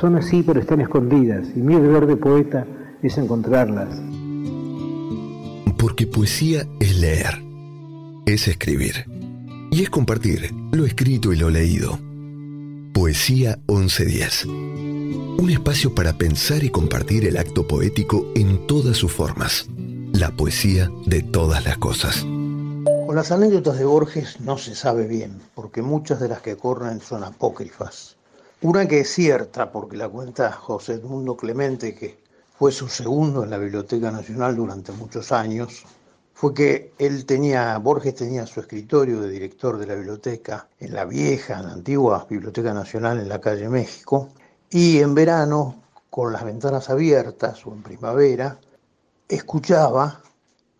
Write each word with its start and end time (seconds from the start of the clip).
Son 0.00 0.14
así, 0.16 0.42
pero 0.42 0.60
están 0.60 0.82
escondidas, 0.82 1.48
y 1.56 1.60
mi 1.60 1.74
deber 1.74 2.06
de 2.06 2.16
poeta 2.16 2.66
es 3.02 3.16
encontrarlas. 3.16 3.88
Porque 5.78 6.06
poesía 6.06 6.66
es 6.80 6.98
leer, 6.98 7.42
es 8.26 8.46
escribir, 8.46 9.06
y 9.70 9.82
es 9.82 9.88
compartir 9.88 10.52
lo 10.72 10.84
escrito 10.84 11.32
y 11.32 11.36
lo 11.36 11.48
leído. 11.48 11.98
Poesía 12.92 13.58
1110. 13.68 14.44
Un 14.44 15.50
espacio 15.50 15.94
para 15.94 16.12
pensar 16.12 16.62
y 16.62 16.68
compartir 16.68 17.26
el 17.26 17.38
acto 17.38 17.66
poético 17.66 18.26
en 18.34 18.66
todas 18.66 18.98
sus 18.98 19.12
formas. 19.12 19.66
La 20.12 20.30
poesía 20.30 20.90
de 21.06 21.22
todas 21.22 21.64
las 21.64 21.78
cosas. 21.78 22.22
Con 23.06 23.16
las 23.16 23.32
anécdotas 23.32 23.78
de 23.78 23.86
Borges 23.86 24.40
no 24.40 24.58
se 24.58 24.74
sabe 24.74 25.06
bien, 25.06 25.38
porque 25.54 25.80
muchas 25.80 26.20
de 26.20 26.28
las 26.28 26.42
que 26.42 26.56
corren 26.56 27.00
son 27.00 27.24
apócrifas. 27.24 28.15
Una 28.68 28.88
que 28.88 28.98
es 28.98 29.14
cierta, 29.14 29.70
porque 29.70 29.96
la 29.96 30.08
cuenta 30.08 30.50
José 30.50 30.94
Edmundo 30.94 31.36
Clemente, 31.36 31.94
que 31.94 32.18
fue 32.58 32.72
su 32.72 32.88
segundo 32.88 33.44
en 33.44 33.50
la 33.50 33.58
Biblioteca 33.58 34.10
Nacional 34.10 34.56
durante 34.56 34.90
muchos 34.90 35.30
años, 35.30 35.84
fue 36.34 36.52
que 36.52 36.92
él 36.98 37.26
tenía, 37.26 37.78
Borges 37.78 38.16
tenía 38.16 38.44
su 38.44 38.58
escritorio 38.58 39.20
de 39.20 39.30
director 39.30 39.78
de 39.78 39.86
la 39.86 39.94
biblioteca 39.94 40.66
en 40.80 40.94
la 40.94 41.04
vieja, 41.04 41.60
en 41.60 41.66
la 41.66 41.72
antigua 41.74 42.26
Biblioteca 42.28 42.74
Nacional 42.74 43.20
en 43.20 43.28
la 43.28 43.40
calle 43.40 43.68
México, 43.68 44.30
y 44.68 44.98
en 44.98 45.14
verano, 45.14 45.84
con 46.10 46.32
las 46.32 46.44
ventanas 46.44 46.90
abiertas 46.90 47.64
o 47.66 47.72
en 47.72 47.84
primavera, 47.84 48.58
escuchaba 49.28 50.22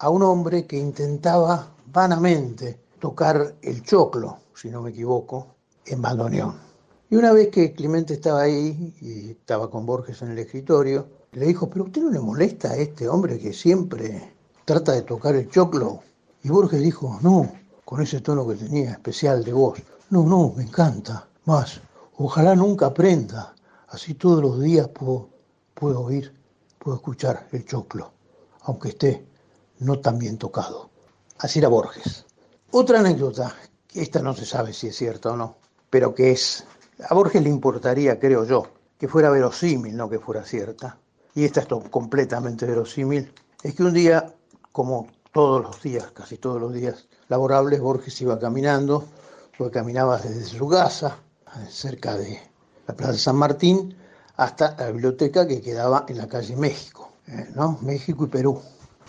a 0.01 0.11
un 0.11 0.25
hombre 0.25 0.67
que 0.67 0.77
intentaba 0.77 1.69
vanamente 1.93 2.81
tocar 2.99 3.55
el 3.63 3.85
choclo, 3.85 4.39
si 4.57 4.71
no 4.71 4.83
me 4.83 4.91
equivoco, 4.91 5.55
en 5.85 6.03
bandoneón. 6.03 6.67
Y 7.09 7.15
una 7.15 7.33
vez 7.33 7.49
que 7.49 7.73
Clemente 7.73 8.15
estaba 8.15 8.43
ahí 8.43 8.93
y 9.01 9.31
estaba 9.31 9.71
con 9.71 9.87
Borges 9.87 10.23
en 10.23 10.33
el 10.33 10.39
escritorio, 10.41 11.07
le 11.33 11.47
dijo, 11.47 11.71
pero 11.71 11.85
usted 11.85 12.03
no 12.03 12.11
le 12.11 12.19
molesta 12.19 12.71
a 12.71 12.77
este 12.77 13.09
hombre 13.09 13.39
que 13.39 13.53
siempre 13.53 14.35
trata 14.65 14.93
de 14.93 15.03
tocar 15.03 15.37
el 15.37 15.49
choclo? 15.49 16.03
Y 16.43 16.49
Borges 16.49 16.81
dijo, 16.81 17.19
no, 17.23 17.53
con 17.85 18.03
ese 18.03 18.21
tono 18.21 18.47
que 18.49 18.57
tenía 18.57 18.91
especial 18.91 19.45
de 19.45 19.53
voz, 19.53 19.81
no, 20.11 20.25
no, 20.25 20.53
me 20.57 20.65
encanta, 20.65 21.29
más, 21.45 21.81
ojalá 22.17 22.57
nunca 22.57 22.87
aprenda, 22.87 23.55
así 23.89 24.15
todos 24.15 24.43
los 24.43 24.61
días 24.61 24.89
puedo, 24.89 25.29
puedo 25.75 26.01
oír, 26.01 26.35
puedo 26.79 26.97
escuchar 26.97 27.47
el 27.53 27.65
choclo, 27.65 28.13
aunque 28.63 28.89
esté 28.89 29.25
no 29.79 30.01
tan 30.01 30.19
bien 30.19 30.39
tocado. 30.39 30.91
Así 31.39 31.61
era 31.61 31.69
Borges. 31.69 32.25
Otra 32.73 32.99
anécdota, 32.99 33.55
que 33.87 34.03
esta 34.03 34.21
no 34.21 34.35
se 34.35 34.45
sabe 34.45 34.73
si 34.73 34.89
es 34.89 34.97
cierta 34.97 35.31
o 35.31 35.37
no, 35.37 35.57
pero 35.91 36.15
que 36.15 36.33
es 36.33 36.65
a 37.09 37.15
Borges 37.15 37.43
le 37.43 37.51
importaría, 37.51 38.19
creo 38.19 38.45
yo, 38.45 38.67
que 38.99 39.09
fuera 39.09 39.31
verosímil, 39.31 39.97
no 39.97 40.09
que 40.09 40.19
fuera 40.19 40.45
cierta. 40.45 40.99
Y 41.35 41.45
esta 41.45 41.61
es 41.61 41.67
completamente 41.91 42.67
verosímil. 42.67 43.33
Es 43.63 43.75
que 43.75 43.83
un 43.83 43.93
día, 43.93 44.35
como 44.73 45.09
todos 45.33 45.63
los 45.63 45.83
días, 45.83 46.11
casi 46.13 46.39
todos 46.39 46.61
los 46.61 46.73
días 46.73 47.09
laborables, 47.29 47.81
Borges 47.81 48.21
iba 48.23 48.39
caminando, 48.39 49.05
porque 49.59 49.79
caminaba 49.79 50.19
desde 50.19 50.45
su 50.45 50.69
casa, 50.69 51.19
cerca 51.69 52.17
de 52.17 52.41
la 52.87 52.95
Plaza 52.95 53.19
San 53.19 53.37
Martín, 53.37 53.95
hasta 54.37 54.77
la 54.79 54.91
biblioteca 54.91 55.47
que 55.47 55.61
quedaba 55.61 56.05
en 56.09 56.19
la 56.19 56.29
calle 56.29 56.57
México, 56.57 57.11
eh, 57.27 57.49
¿no? 57.55 57.79
México 57.83 58.25
y 58.25 58.29
Perú, 58.29 58.61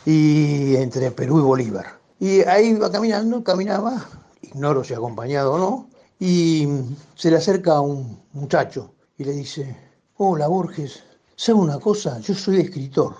y 0.05 0.75
entre 0.77 1.11
Perú 1.11 1.39
y 1.39 1.41
Bolívar. 1.41 1.85
Y 2.19 2.41
ahí 2.41 2.67
iba 2.67 2.91
caminando, 2.91 3.43
caminaba, 3.43 4.05
ignoro 4.41 4.83
si 4.83 4.93
acompañado 4.93 5.53
o 5.53 5.57
no, 5.57 5.87
y 6.19 6.67
se 7.15 7.29
le 7.29 7.37
acerca 7.37 7.73
a 7.73 7.81
un 7.81 8.23
muchacho 8.33 8.93
y 9.17 9.23
le 9.23 9.33
dice, 9.33 9.75
hola 10.17 10.47
Borges, 10.47 11.03
¿sabe 11.35 11.59
una 11.59 11.79
cosa? 11.79 12.19
Yo 12.19 12.33
soy 12.33 12.61
escritor. 12.61 13.15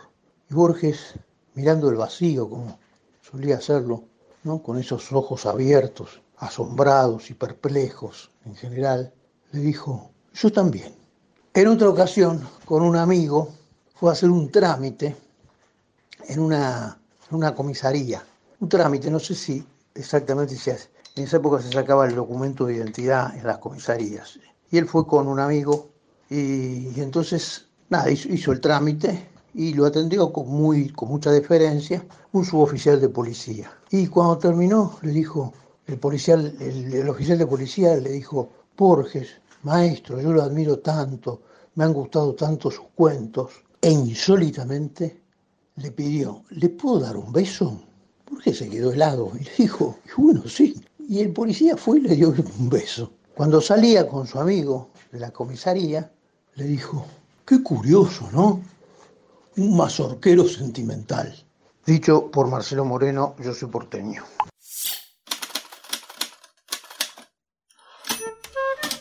Y 0.50 0.54
Borges, 0.54 1.14
mirando 1.54 1.90
el 1.90 1.96
vacío 1.96 2.50
como 2.50 2.80
solía 3.22 3.58
hacerlo, 3.58 4.04
¿no? 4.44 4.64
con 4.64 4.78
esos 4.78 5.12
ojos 5.12 5.46
abiertos, 5.46 6.22
asombrados 6.38 7.30
y 7.30 7.34
perplejos 7.34 8.32
en 8.46 8.56
general, 8.56 9.14
le 9.52 9.60
dijo, 9.60 10.12
yo 10.34 10.52
también. 10.52 10.94
En 11.54 11.68
otra 11.68 11.90
ocasión, 11.90 12.48
con 12.66 12.84
un 12.84 12.96
amigo, 12.96 13.50
fue 13.96 14.10
a 14.10 14.14
hacer 14.14 14.30
un 14.30 14.52
trámite 14.52 15.16
en 16.28 16.40
una, 16.40 17.00
en 17.30 17.38
una 17.38 17.56
comisaría. 17.56 18.24
Un 18.60 18.70
trámite, 18.70 19.10
no 19.10 19.20
sé 19.20 19.34
si 19.34 19.66
exactamente 19.96 20.56
se 20.56 20.72
hace. 20.72 20.90
En 21.18 21.24
esa 21.24 21.38
época 21.38 21.60
se 21.60 21.72
sacaba 21.72 22.06
el 22.06 22.14
documento 22.14 22.68
de 22.68 22.76
identidad 22.76 23.36
en 23.36 23.48
las 23.48 23.58
comisarías. 23.58 24.40
Y 24.70 24.78
él 24.78 24.88
fue 24.88 25.08
con 25.08 25.28
un 25.28 25.40
amigo 25.40 25.90
y, 26.30 27.00
entonces, 27.00 27.66
nada, 27.90 28.12
hizo, 28.12 28.52
el 28.52 28.62
trámite 28.62 29.28
y 29.56 29.74
lo 29.74 29.88
atendió 29.88 30.32
con, 30.32 30.48
muy, 30.48 30.90
con 30.90 31.10
mucha 31.10 31.32
deferencia 31.32 32.06
un 32.34 32.46
suboficial 32.46 33.02
de 33.02 33.10
policía. 33.10 33.72
Y 33.90 34.06
cuando 34.08 34.38
terminó, 34.38 35.00
le 35.02 35.12
dijo, 35.12 35.54
el, 35.88 35.98
policial, 35.98 36.56
el, 36.60 37.10
oficial 37.10 37.40
de 37.40 37.48
policía 37.48 37.96
le 37.96 38.12
dijo, 38.12 38.50
Borges, 38.78 39.30
maestro, 39.64 40.22
yo 40.22 40.32
lo 40.32 40.44
admiro 40.44 40.78
tanto, 40.80 41.42
me 41.76 41.86
han 41.86 41.94
gustado 41.94 42.36
tanto 42.36 42.70
sus 42.70 42.86
cuentos, 42.94 43.54
e 43.82 43.90
insólitamente 43.90 45.22
le 45.78 45.92
pidió, 45.92 46.44
¿le 46.50 46.70
puedo 46.70 47.00
dar 47.00 47.18
un 47.18 47.32
beso? 47.32 47.82
Borges 48.30 48.60
se 48.60 48.70
quedó 48.70 48.92
helado 48.92 49.32
y 49.40 49.46
le 49.46 49.52
dijo, 49.58 49.98
bueno, 50.18 50.44
sí. 50.48 50.76
Y 51.10 51.22
el 51.22 51.32
policía 51.32 51.78
fue 51.78 52.00
y 52.00 52.02
le 52.02 52.16
dio 52.16 52.30
un 52.60 52.70
beso. 52.70 53.14
Cuando 53.34 53.62
salía 53.62 54.08
con 54.08 54.28
su 54.28 54.40
amigo 54.40 54.90
de 55.12 55.20
la 55.20 55.32
comisaría, 55.32 56.12
le 56.56 56.66
dijo, 56.66 57.06
qué 57.46 57.64
curioso, 57.64 58.30
¿no? 58.34 58.62
Un 59.56 59.78
mazorquero 59.78 60.48
sentimental. 60.48 61.34
Dicho 61.86 62.30
por 62.30 62.50
Marcelo 62.50 62.84
Moreno, 62.84 63.36
yo 63.42 63.54
soy 63.54 63.70
porteño. 63.70 64.24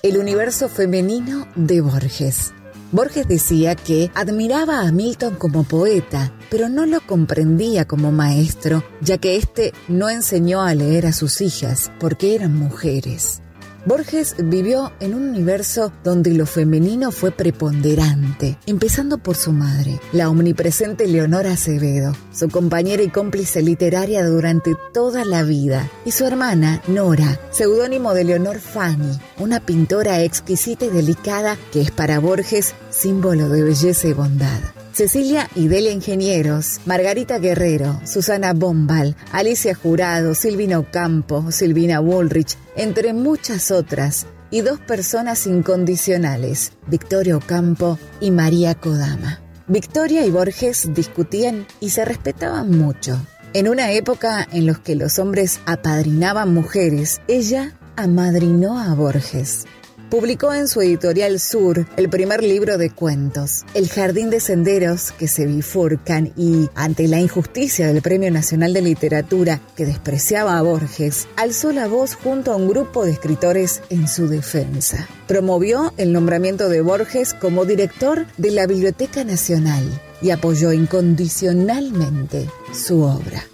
El 0.03 0.19
universo 0.19 0.69
femenino 0.69 1.49
de 1.57 1.81
Borges. 1.81 2.53
Borges 2.93 3.27
decía 3.27 3.75
que 3.75 4.13
admiraba 4.15 4.83
a 4.83 4.93
Milton 4.93 5.35
como 5.35 5.65
poeta, 5.65 6.33
pero 6.51 6.69
no 6.69 6.87
lo 6.87 7.01
comprendía 7.01 7.87
como 7.87 8.13
maestro, 8.13 8.85
ya 9.01 9.19
que 9.19 9.37
éste 9.37 9.73
no 9.89 10.09
enseñó 10.09 10.63
a 10.63 10.75
leer 10.75 11.07
a 11.07 11.13
sus 11.13 11.41
hijas 11.41 11.91
porque 11.99 12.35
eran 12.35 12.55
mujeres. 12.57 13.43
Borges 13.87 14.35
vivió 14.37 14.93
en 14.99 15.15
un 15.15 15.29
universo 15.29 15.93
donde 16.03 16.35
lo 16.35 16.45
femenino 16.45 17.13
fue 17.13 17.31
preponderante, 17.31 18.59
empezando 18.67 19.19
por 19.19 19.37
su 19.37 19.53
madre, 19.53 20.01
la 20.11 20.29
omnipresente 20.29 21.07
Leonora 21.07 21.53
Acevedo, 21.53 22.13
su 22.33 22.49
compañera 22.49 23.05
y 23.05 23.11
cómplice 23.11 23.63
literaria 23.63 24.27
durante 24.27 24.75
toda 24.93 25.25
la 25.25 25.45
vida, 25.45 25.89
y 26.05 26.11
su 26.11 26.25
hermana, 26.25 26.83
Nora, 26.89 27.39
seudónimo 27.53 28.13
de 28.13 28.25
Leonor 28.25 28.59
Fanny, 28.59 29.21
una 29.39 29.61
pintora 29.61 30.21
exquisita 30.21 30.87
y 30.87 30.91
delicada 30.91 31.57
que 31.73 31.81
es 31.81 31.93
para 31.93 32.19
Borges 32.19 32.75
símbolo 32.91 33.49
de 33.49 33.63
belleza 33.63 34.09
y 34.09 34.13
bondad. 34.15 34.59
Cecilia 34.97 35.49
y 35.55 35.73
Ingenieros, 35.91 36.81
Margarita 36.87 37.39
Guerrero, 37.39 38.01
Susana 38.05 38.53
Bombal, 38.55 39.15
Alicia 39.31 39.75
Jurado, 39.75 40.35
Silvina 40.35 40.79
Ocampo, 40.79 41.53
Silvina 41.53 42.01
Woolrich, 42.01 42.57
entre 42.77 43.13
muchas 43.13 43.71
otras, 43.71 44.27
y 44.51 44.61
dos 44.61 44.79
personas 44.79 45.47
incondicionales, 45.47 46.73
Victoria 46.87 47.37
Ocampo 47.37 47.99
y 48.21 48.31
María 48.31 48.75
Kodama. 48.75 49.41
Victoria 49.67 50.25
y 50.25 50.31
Borges 50.31 50.95
discutían 50.95 51.67
y 51.81 51.91
se 51.91 52.05
respetaban 52.05 52.71
mucho. 52.71 53.21
En 53.53 53.69
una 53.69 53.91
época 53.91 54.47
en 54.53 54.67
la 54.67 54.75
que 54.75 54.95
los 54.95 55.19
hombres 55.19 55.61
apadrinaban 55.67 56.55
mujeres, 56.55 57.21
ella 57.27 57.77
amadrinó 57.97 58.79
a 58.79 58.95
Borges 58.95 59.67
publicó 60.11 60.53
en 60.53 60.69
su 60.69 60.81
editorial 60.81 61.41
Sur 61.41 61.87
el 61.97 62.09
primer 62.09 62.43
libro 62.43 62.79
de 62.79 62.91
cuentos, 62.91 63.65
El 63.75 63.89
jardín 63.89 64.31
de 64.31 64.41
senderos 64.41 65.13
que 65.13 65.29
se 65.29 65.47
bifurcan 65.47 66.33
y, 66.37 66.69
ante 66.75 67.09
la 67.09 67.21
injusticia 67.21 67.89
del 67.89 68.03
Premio 68.03 68.31
Nacional 68.31 68.73
de 68.73 68.83
Literatura 68.83 69.61
que 69.77 69.87
despreciaba 69.87 70.59
a 70.59 70.63
Borges, 70.63 71.29
alzó 71.37 71.73
la 71.73 71.89
voz 71.89 72.15
junto 72.15 72.53
a 72.53 72.57
un 72.57 72.69
grupo 72.69 73.05
de 73.05 73.13
escritores 73.13 73.83
en 73.91 74.09
su 74.09 74.29
defensa. 74.29 75.09
Promovió 75.27 75.93
el 75.97 76.13
nombramiento 76.13 76.69
de 76.69 76.81
Borges 76.81 77.35
como 77.35 77.65
director 77.65 78.27
de 78.37 78.51
la 78.51 78.67
Biblioteca 78.67 79.25
Nacional 79.25 79.85
y 80.23 80.31
apoyó 80.31 80.73
incondicionalmente 80.73 82.49
su 82.73 83.03
obra. 83.03 83.45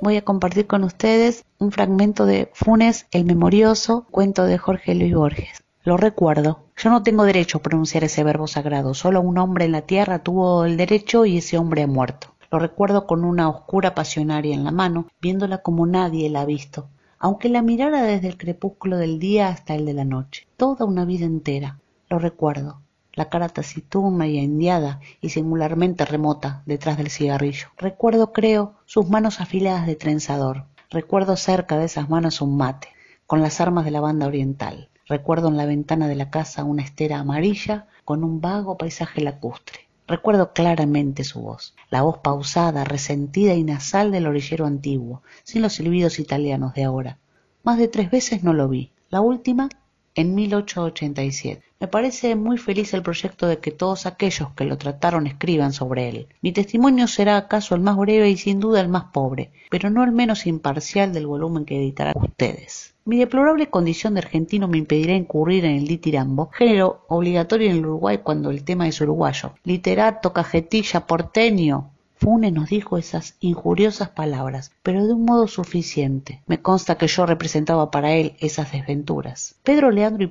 Voy 0.00 0.16
a 0.16 0.24
compartir 0.24 0.66
con 0.66 0.84
ustedes 0.84 1.44
un 1.58 1.72
fragmento 1.72 2.24
de 2.26 2.50
Funes 2.54 3.06
el 3.10 3.24
Memorioso, 3.24 4.06
cuento 4.10 4.44
de 4.44 4.58
Jorge 4.58 4.94
Luis 4.94 5.14
Borges. 5.14 5.62
Lo 5.84 5.96
recuerdo. 5.96 6.64
Yo 6.76 6.90
no 6.90 7.02
tengo 7.02 7.24
derecho 7.24 7.58
a 7.58 7.62
pronunciar 7.62 8.04
ese 8.04 8.24
verbo 8.24 8.46
sagrado. 8.46 8.94
Solo 8.94 9.20
un 9.20 9.38
hombre 9.38 9.66
en 9.66 9.72
la 9.72 9.82
tierra 9.82 10.20
tuvo 10.20 10.64
el 10.64 10.76
derecho 10.76 11.26
y 11.26 11.38
ese 11.38 11.58
hombre 11.58 11.82
ha 11.82 11.86
muerto. 11.86 12.34
Lo 12.50 12.58
recuerdo 12.58 13.06
con 13.06 13.24
una 13.24 13.48
oscura 13.48 13.94
pasionaria 13.94 14.54
en 14.54 14.64
la 14.64 14.72
mano, 14.72 15.06
viéndola 15.20 15.58
como 15.58 15.86
nadie 15.86 16.28
la 16.30 16.42
ha 16.42 16.46
visto, 16.46 16.88
aunque 17.18 17.48
la 17.48 17.62
mirara 17.62 18.02
desde 18.02 18.28
el 18.28 18.36
crepúsculo 18.36 18.96
del 18.96 19.18
día 19.18 19.48
hasta 19.48 19.74
el 19.74 19.86
de 19.86 19.94
la 19.94 20.04
noche. 20.04 20.46
Toda 20.56 20.84
una 20.84 21.04
vida 21.04 21.26
entera. 21.26 21.78
Lo 22.08 22.18
recuerdo 22.18 22.80
la 23.20 23.28
cara 23.28 23.50
taciturna 23.50 24.26
y 24.26 24.38
endiada 24.38 24.98
y 25.20 25.28
singularmente 25.28 26.06
remota 26.06 26.62
detrás 26.64 26.96
del 26.96 27.10
cigarrillo. 27.10 27.68
Recuerdo, 27.76 28.32
creo, 28.32 28.76
sus 28.86 29.10
manos 29.10 29.42
afiladas 29.42 29.86
de 29.86 29.94
trenzador. 29.94 30.64
Recuerdo 30.88 31.36
cerca 31.36 31.76
de 31.76 31.84
esas 31.84 32.08
manos 32.08 32.40
un 32.40 32.56
mate, 32.56 32.88
con 33.26 33.42
las 33.42 33.60
armas 33.60 33.84
de 33.84 33.90
la 33.90 34.00
banda 34.00 34.26
oriental. 34.26 34.88
Recuerdo 35.06 35.48
en 35.48 35.58
la 35.58 35.66
ventana 35.66 36.08
de 36.08 36.14
la 36.14 36.30
casa 36.30 36.64
una 36.64 36.82
estera 36.82 37.18
amarilla 37.18 37.88
con 38.06 38.24
un 38.24 38.40
vago 38.40 38.78
paisaje 38.78 39.20
lacustre. 39.20 39.80
Recuerdo 40.08 40.54
claramente 40.54 41.22
su 41.22 41.42
voz, 41.42 41.74
la 41.90 42.00
voz 42.00 42.20
pausada, 42.20 42.84
resentida 42.84 43.52
y 43.52 43.64
nasal 43.64 44.12
del 44.12 44.28
orillero 44.28 44.64
antiguo, 44.64 45.22
sin 45.42 45.60
los 45.60 45.74
silbidos 45.74 46.18
italianos 46.18 46.72
de 46.72 46.84
ahora. 46.84 47.18
Más 47.64 47.76
de 47.76 47.88
tres 47.88 48.10
veces 48.10 48.42
no 48.42 48.54
lo 48.54 48.66
vi. 48.66 48.92
La 49.10 49.20
última 49.20 49.68
en 50.14 50.34
1887. 50.34 51.69
Me 51.80 51.88
parece 51.88 52.36
muy 52.36 52.58
feliz 52.58 52.92
el 52.92 53.02
proyecto 53.02 53.46
de 53.46 53.58
que 53.58 53.70
todos 53.70 54.04
aquellos 54.04 54.50
que 54.50 54.66
lo 54.66 54.76
trataron 54.76 55.26
escriban 55.26 55.72
sobre 55.72 56.10
él. 56.10 56.28
Mi 56.42 56.52
testimonio 56.52 57.08
será 57.08 57.38
acaso 57.38 57.74
el 57.74 57.80
más 57.80 57.96
breve 57.96 58.28
y 58.28 58.36
sin 58.36 58.60
duda 58.60 58.82
el 58.82 58.90
más 58.90 59.04
pobre, 59.04 59.50
pero 59.70 59.88
no 59.88 60.04
el 60.04 60.12
menos 60.12 60.46
imparcial 60.46 61.14
del 61.14 61.26
volumen 61.26 61.64
que 61.64 61.78
editarán 61.78 62.12
ustedes. 62.18 62.92
Mi 63.06 63.16
deplorable 63.16 63.70
condición 63.70 64.12
de 64.12 64.20
argentino 64.20 64.68
me 64.68 64.76
impedirá 64.76 65.14
incurrir 65.14 65.64
en 65.64 65.76
el 65.76 65.86
ditirambo, 65.86 66.50
género 66.50 67.06
obligatorio 67.08 67.70
en 67.70 67.78
el 67.78 67.86
Uruguay 67.86 68.18
cuando 68.18 68.50
el 68.50 68.62
tema 68.62 68.86
es 68.86 69.00
uruguayo. 69.00 69.54
Literato, 69.64 70.34
cajetilla, 70.34 71.06
porteño, 71.06 71.92
Funes 72.22 72.52
nos 72.52 72.68
dijo 72.68 72.98
esas 72.98 73.36
injuriosas 73.40 74.10
palabras, 74.10 74.72
pero 74.82 75.06
de 75.06 75.14
un 75.14 75.24
modo 75.24 75.48
suficiente. 75.48 76.42
Me 76.46 76.60
consta 76.60 76.98
que 76.98 77.06
yo 77.06 77.24
representaba 77.24 77.90
para 77.90 78.12
él 78.12 78.36
esas 78.40 78.72
desventuras. 78.72 79.54
Pedro 79.62 79.90
Leandro 79.90 80.24
y 80.24 80.26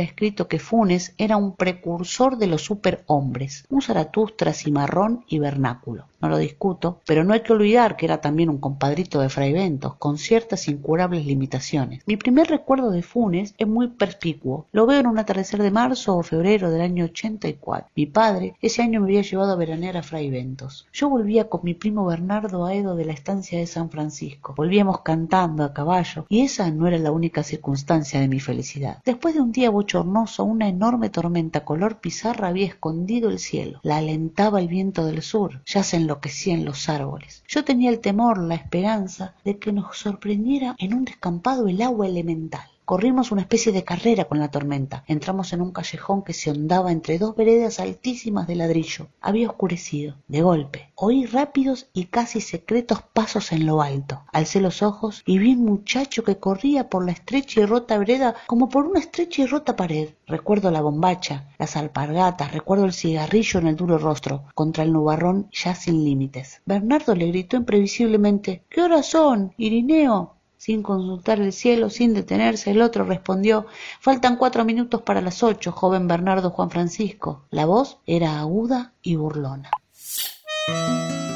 ha 0.00 0.02
escrito 0.02 0.48
que 0.48 0.58
Funes 0.58 1.12
era 1.18 1.36
un 1.36 1.54
precursor 1.54 2.38
de 2.38 2.46
los 2.46 2.62
superhombres, 2.62 3.66
un 3.68 3.82
Zaratustra 3.82 4.54
cimarrón 4.54 5.26
y 5.28 5.38
vernáculo. 5.38 6.06
No 6.24 6.30
lo 6.30 6.38
discuto, 6.38 7.02
pero 7.04 7.22
no 7.22 7.34
hay 7.34 7.40
que 7.40 7.52
olvidar 7.52 7.96
que 7.96 8.06
era 8.06 8.22
también 8.22 8.48
un 8.48 8.56
compadrito 8.56 9.20
de 9.20 9.28
Fray 9.28 9.52
Ventos, 9.52 9.96
con 9.96 10.16
ciertas 10.16 10.68
incurables 10.68 11.26
limitaciones. 11.26 12.02
Mi 12.06 12.16
primer 12.16 12.48
recuerdo 12.48 12.90
de 12.90 13.02
Funes 13.02 13.54
es 13.58 13.68
muy 13.68 13.88
perspicuo. 13.88 14.64
Lo 14.72 14.86
veo 14.86 15.00
en 15.00 15.06
un 15.06 15.18
atardecer 15.18 15.62
de 15.62 15.70
marzo 15.70 16.16
o 16.16 16.22
febrero 16.22 16.70
del 16.70 16.80
año 16.80 17.04
84. 17.04 17.90
Mi 17.94 18.06
padre 18.06 18.56
ese 18.62 18.80
año 18.80 19.00
me 19.00 19.08
había 19.08 19.20
llevado 19.20 19.52
a 19.52 19.56
veranear 19.56 19.98
a 19.98 20.02
Fray 20.02 20.30
Ventos. 20.30 20.86
Yo 20.94 21.10
volví 21.10 21.38
con 21.50 21.60
mi 21.62 21.74
primo 21.74 22.06
Bernardo 22.06 22.64
Aedo 22.64 22.96
de 22.96 23.04
la 23.04 23.12
estancia 23.12 23.58
de 23.58 23.66
San 23.66 23.90
Francisco. 23.90 24.54
Volvíamos 24.56 25.02
cantando 25.02 25.62
a 25.62 25.74
caballo, 25.74 26.24
y 26.30 26.40
esa 26.40 26.70
no 26.70 26.86
era 26.86 26.96
la 26.96 27.12
única 27.12 27.42
circunstancia 27.42 28.18
de 28.18 28.28
mi 28.28 28.40
felicidad. 28.40 29.02
Después 29.04 29.34
de 29.34 29.42
un 29.42 29.52
día 29.52 29.68
bochornoso, 29.68 30.44
una 30.44 30.68
enorme 30.68 31.10
tormenta 31.10 31.66
color 31.66 32.00
pizarra 32.00 32.48
había 32.48 32.66
escondido 32.66 33.28
el 33.28 33.38
cielo. 33.38 33.80
La 33.82 33.98
alentaba 33.98 34.60
el 34.60 34.68
viento 34.68 35.04
del 35.04 35.20
sur, 35.20 35.60
ya 35.66 35.82
se 35.82 35.96
enloquecían 36.14 36.64
los 36.64 36.88
árboles. 36.88 37.42
Yo 37.48 37.64
tenía 37.64 37.90
el 37.90 38.00
temor, 38.00 38.38
la 38.38 38.54
esperanza 38.54 39.34
de 39.44 39.58
que 39.58 39.72
nos 39.72 39.98
sorprendiera 39.98 40.76
en 40.78 40.94
un 40.94 41.04
descampado 41.04 41.66
el 41.66 41.82
agua 41.82 42.06
elemental. 42.06 42.68
Corrimos 42.84 43.32
una 43.32 43.40
especie 43.40 43.72
de 43.72 43.82
carrera 43.82 44.26
con 44.26 44.38
la 44.38 44.50
tormenta. 44.50 45.04
Entramos 45.06 45.54
en 45.54 45.62
un 45.62 45.72
callejón 45.72 46.22
que 46.22 46.34
se 46.34 46.50
hondaba 46.50 46.92
entre 46.92 47.18
dos 47.18 47.34
veredas 47.34 47.80
altísimas 47.80 48.46
de 48.46 48.56
ladrillo. 48.56 49.08
Había 49.22 49.48
oscurecido. 49.48 50.16
De 50.28 50.42
golpe, 50.42 50.92
oí 50.94 51.24
rápidos 51.24 51.88
y 51.94 52.06
casi 52.06 52.42
secretos 52.42 53.00
pasos 53.00 53.52
en 53.52 53.64
lo 53.64 53.80
alto. 53.80 54.22
Alcé 54.32 54.60
los 54.60 54.82
ojos 54.82 55.22
y 55.24 55.38
vi 55.38 55.54
un 55.54 55.64
muchacho 55.64 56.24
que 56.24 56.36
corría 56.36 56.90
por 56.90 57.06
la 57.06 57.12
estrecha 57.12 57.62
y 57.62 57.64
rota 57.64 57.96
vereda 57.96 58.34
como 58.46 58.68
por 58.68 58.84
una 58.84 59.00
estrecha 59.00 59.42
y 59.42 59.46
rota 59.46 59.76
pared. 59.76 60.10
Recuerdo 60.26 60.70
la 60.70 60.82
bombacha, 60.82 61.48
las 61.58 61.76
alpargatas, 61.76 62.52
recuerdo 62.52 62.84
el 62.84 62.92
cigarrillo 62.92 63.60
en 63.60 63.68
el 63.68 63.76
duro 63.76 63.96
rostro, 63.96 64.44
contra 64.54 64.84
el 64.84 64.92
nubarrón 64.92 65.48
ya 65.52 65.74
sin 65.74 66.04
límites. 66.04 66.60
Bernardo 66.66 67.14
le 67.14 67.28
gritó 67.28 67.56
imprevisiblemente 67.56 68.62
¿Qué 68.68 68.82
horas 68.82 69.06
son, 69.06 69.54
Irineo? 69.56 70.34
Sin 70.64 70.82
consultar 70.82 71.40
el 71.40 71.52
cielo, 71.52 71.90
sin 71.90 72.14
detenerse, 72.14 72.70
el 72.70 72.80
otro 72.80 73.04
respondió 73.04 73.66
Faltan 74.00 74.38
cuatro 74.38 74.64
minutos 74.64 75.02
para 75.02 75.20
las 75.20 75.42
ocho, 75.42 75.72
joven 75.72 76.08
Bernardo 76.08 76.48
Juan 76.48 76.70
Francisco. 76.70 77.44
La 77.50 77.66
voz 77.66 77.98
era 78.06 78.40
aguda 78.40 78.94
y 79.02 79.16
burlona. 79.16 79.70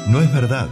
No 0.07 0.19
es 0.19 0.33
verdad. 0.33 0.67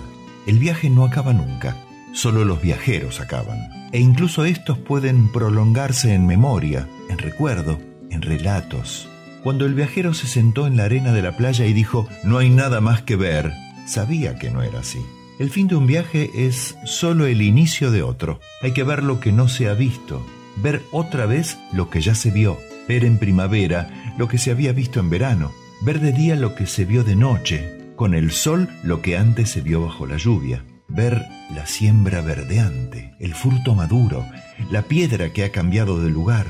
El 0.47 0.57
viaje 0.57 0.89
no 0.89 1.05
acaba 1.05 1.33
nunca. 1.33 1.77
Solo 2.13 2.45
los 2.45 2.59
viajeros 2.59 3.19
acaban. 3.19 3.59
E 3.93 3.99
incluso 3.99 4.43
estos 4.43 4.79
pueden 4.79 5.31
prolongarse 5.31 6.15
en 6.15 6.25
memoria, 6.25 6.89
en 7.09 7.19
recuerdo, 7.19 7.77
en 8.09 8.23
relatos. 8.23 9.07
Cuando 9.43 9.67
el 9.67 9.75
viajero 9.75 10.15
se 10.15 10.25
sentó 10.25 10.65
en 10.65 10.77
la 10.77 10.85
arena 10.85 11.13
de 11.13 11.21
la 11.21 11.37
playa 11.37 11.67
y 11.67 11.73
dijo, 11.73 12.07
no 12.23 12.39
hay 12.39 12.49
nada 12.49 12.81
más 12.81 13.03
que 13.03 13.17
ver, 13.17 13.53
sabía 13.85 14.39
que 14.39 14.49
no 14.49 14.63
era 14.63 14.79
así. 14.79 15.05
El 15.39 15.51
fin 15.51 15.67
de 15.67 15.75
un 15.75 15.85
viaje 15.85 16.31
es 16.33 16.75
solo 16.83 17.27
el 17.27 17.43
inicio 17.43 17.91
de 17.91 18.01
otro. 18.01 18.39
Hay 18.63 18.73
que 18.73 18.83
ver 18.83 19.03
lo 19.03 19.19
que 19.19 19.31
no 19.31 19.47
se 19.47 19.69
ha 19.69 19.75
visto, 19.75 20.25
ver 20.63 20.81
otra 20.91 21.27
vez 21.27 21.59
lo 21.73 21.91
que 21.91 22.01
ya 22.01 22.15
se 22.15 22.31
vio, 22.31 22.57
ver 22.87 23.05
en 23.05 23.19
primavera 23.19 24.15
lo 24.17 24.27
que 24.27 24.39
se 24.39 24.49
había 24.49 24.71
visto 24.71 24.99
en 24.99 25.11
verano, 25.11 25.51
ver 25.81 25.99
de 25.99 26.11
día 26.11 26.35
lo 26.35 26.55
que 26.55 26.65
se 26.65 26.85
vio 26.85 27.03
de 27.03 27.15
noche, 27.15 27.77
con 27.95 28.15
el 28.15 28.31
sol 28.31 28.67
lo 28.83 29.03
que 29.03 29.15
antes 29.15 29.51
se 29.51 29.61
vio 29.61 29.81
bajo 29.81 30.07
la 30.07 30.17
lluvia, 30.17 30.65
ver 30.87 31.23
la 31.53 31.67
siembra 31.67 32.21
verdeante, 32.21 33.13
el 33.19 33.35
fruto 33.35 33.75
maduro, 33.75 34.25
la 34.71 34.81
piedra 34.81 35.33
que 35.33 35.43
ha 35.43 35.51
cambiado 35.51 36.01
de 36.01 36.09
lugar, 36.09 36.47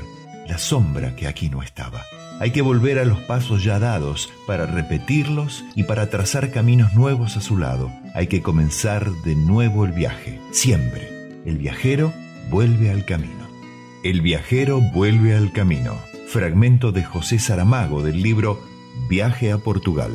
la 0.48 0.58
sombra 0.58 1.14
que 1.14 1.28
aquí 1.28 1.50
no 1.50 1.62
estaba. 1.62 2.04
Hay 2.40 2.52
que 2.52 2.62
volver 2.62 2.98
a 2.98 3.04
los 3.04 3.20
pasos 3.20 3.64
ya 3.64 3.78
dados 3.78 4.30
para 4.46 4.64
repetirlos 4.64 5.64
y 5.74 5.82
para 5.84 6.08
trazar 6.08 6.50
caminos 6.50 6.94
nuevos 6.94 7.36
a 7.36 7.40
su 7.40 7.58
lado. 7.58 7.90
Hay 8.14 8.28
que 8.28 8.42
comenzar 8.42 9.10
de 9.24 9.34
nuevo 9.34 9.84
el 9.84 9.92
viaje. 9.92 10.40
Siempre. 10.52 11.08
El 11.44 11.58
viajero 11.58 12.12
vuelve 12.50 12.90
al 12.90 13.04
camino. 13.04 13.46
El 14.04 14.20
viajero 14.20 14.80
vuelve 14.80 15.36
al 15.36 15.52
camino. 15.52 15.94
Fragmento 16.28 16.92
de 16.92 17.04
José 17.04 17.38
Saramago 17.38 18.02
del 18.02 18.22
libro 18.22 18.60
Viaje 19.08 19.52
a 19.52 19.58
Portugal. 19.58 20.12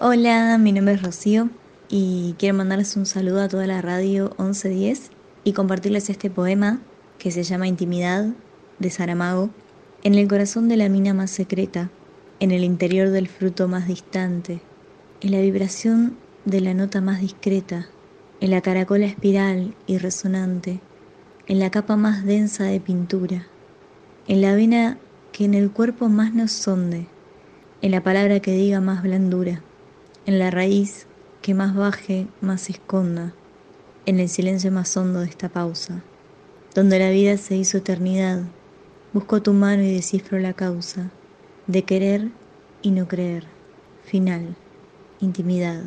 Hola, 0.00 0.56
mi 0.58 0.72
nombre 0.72 0.94
es 0.94 1.02
Rocío 1.02 1.48
y 1.88 2.34
quiero 2.38 2.56
mandarles 2.56 2.96
un 2.96 3.06
saludo 3.06 3.42
a 3.42 3.48
toda 3.48 3.66
la 3.66 3.82
radio 3.82 4.34
1110 4.38 5.10
y 5.44 5.52
compartirles 5.52 6.08
este 6.10 6.30
poema 6.30 6.78
que 7.18 7.30
se 7.30 7.42
llama 7.42 7.68
Intimidad 7.68 8.26
de 8.78 8.90
Saramago 8.90 9.50
en 10.04 10.14
el 10.14 10.28
corazón 10.28 10.68
de 10.68 10.76
la 10.76 10.88
mina 10.88 11.14
más 11.14 11.30
secreta, 11.30 11.90
en 12.40 12.52
el 12.52 12.62
interior 12.62 13.10
del 13.10 13.28
fruto 13.28 13.66
más 13.66 13.88
distante, 13.88 14.60
en 15.20 15.32
la 15.32 15.40
vibración 15.40 16.16
de 16.44 16.60
la 16.60 16.74
nota 16.74 17.00
más 17.00 17.20
discreta, 17.20 17.88
en 18.40 18.50
la 18.50 18.60
caracola 18.60 19.06
espiral 19.06 19.74
y 19.86 19.98
resonante, 19.98 20.80
en 21.48 21.58
la 21.58 21.70
capa 21.70 21.96
más 21.96 22.24
densa 22.24 22.64
de 22.64 22.78
pintura, 22.78 23.46
en 24.28 24.40
la 24.40 24.54
vena 24.54 24.98
que 25.32 25.44
en 25.44 25.54
el 25.54 25.70
cuerpo 25.70 26.08
más 26.08 26.32
nos 26.34 26.52
sonde, 26.52 27.08
en 27.82 27.90
la 27.90 28.02
palabra 28.02 28.40
que 28.40 28.52
diga 28.52 28.80
más 28.80 29.02
blandura, 29.02 29.62
en 30.26 30.38
la 30.38 30.50
raíz 30.50 31.06
que 31.42 31.54
más 31.54 31.74
baje, 31.74 32.28
más 32.40 32.70
esconda, 32.70 33.32
en 34.06 34.20
el 34.20 34.28
silencio 34.28 34.70
más 34.70 34.96
hondo 34.96 35.20
de 35.20 35.26
esta 35.26 35.48
pausa, 35.48 36.02
donde 36.78 37.00
la 37.00 37.10
vida 37.10 37.36
se 37.38 37.56
hizo 37.56 37.78
eternidad 37.78 38.44
Busco 39.12 39.42
tu 39.42 39.52
mano 39.52 39.82
y 39.82 39.90
descifro 39.90 40.38
la 40.38 40.52
causa 40.52 41.10
de 41.66 41.82
querer 41.82 42.28
y 42.82 42.92
no 42.92 43.08
creer. 43.08 43.46
Final. 44.04 44.54
Intimidad. 45.18 45.82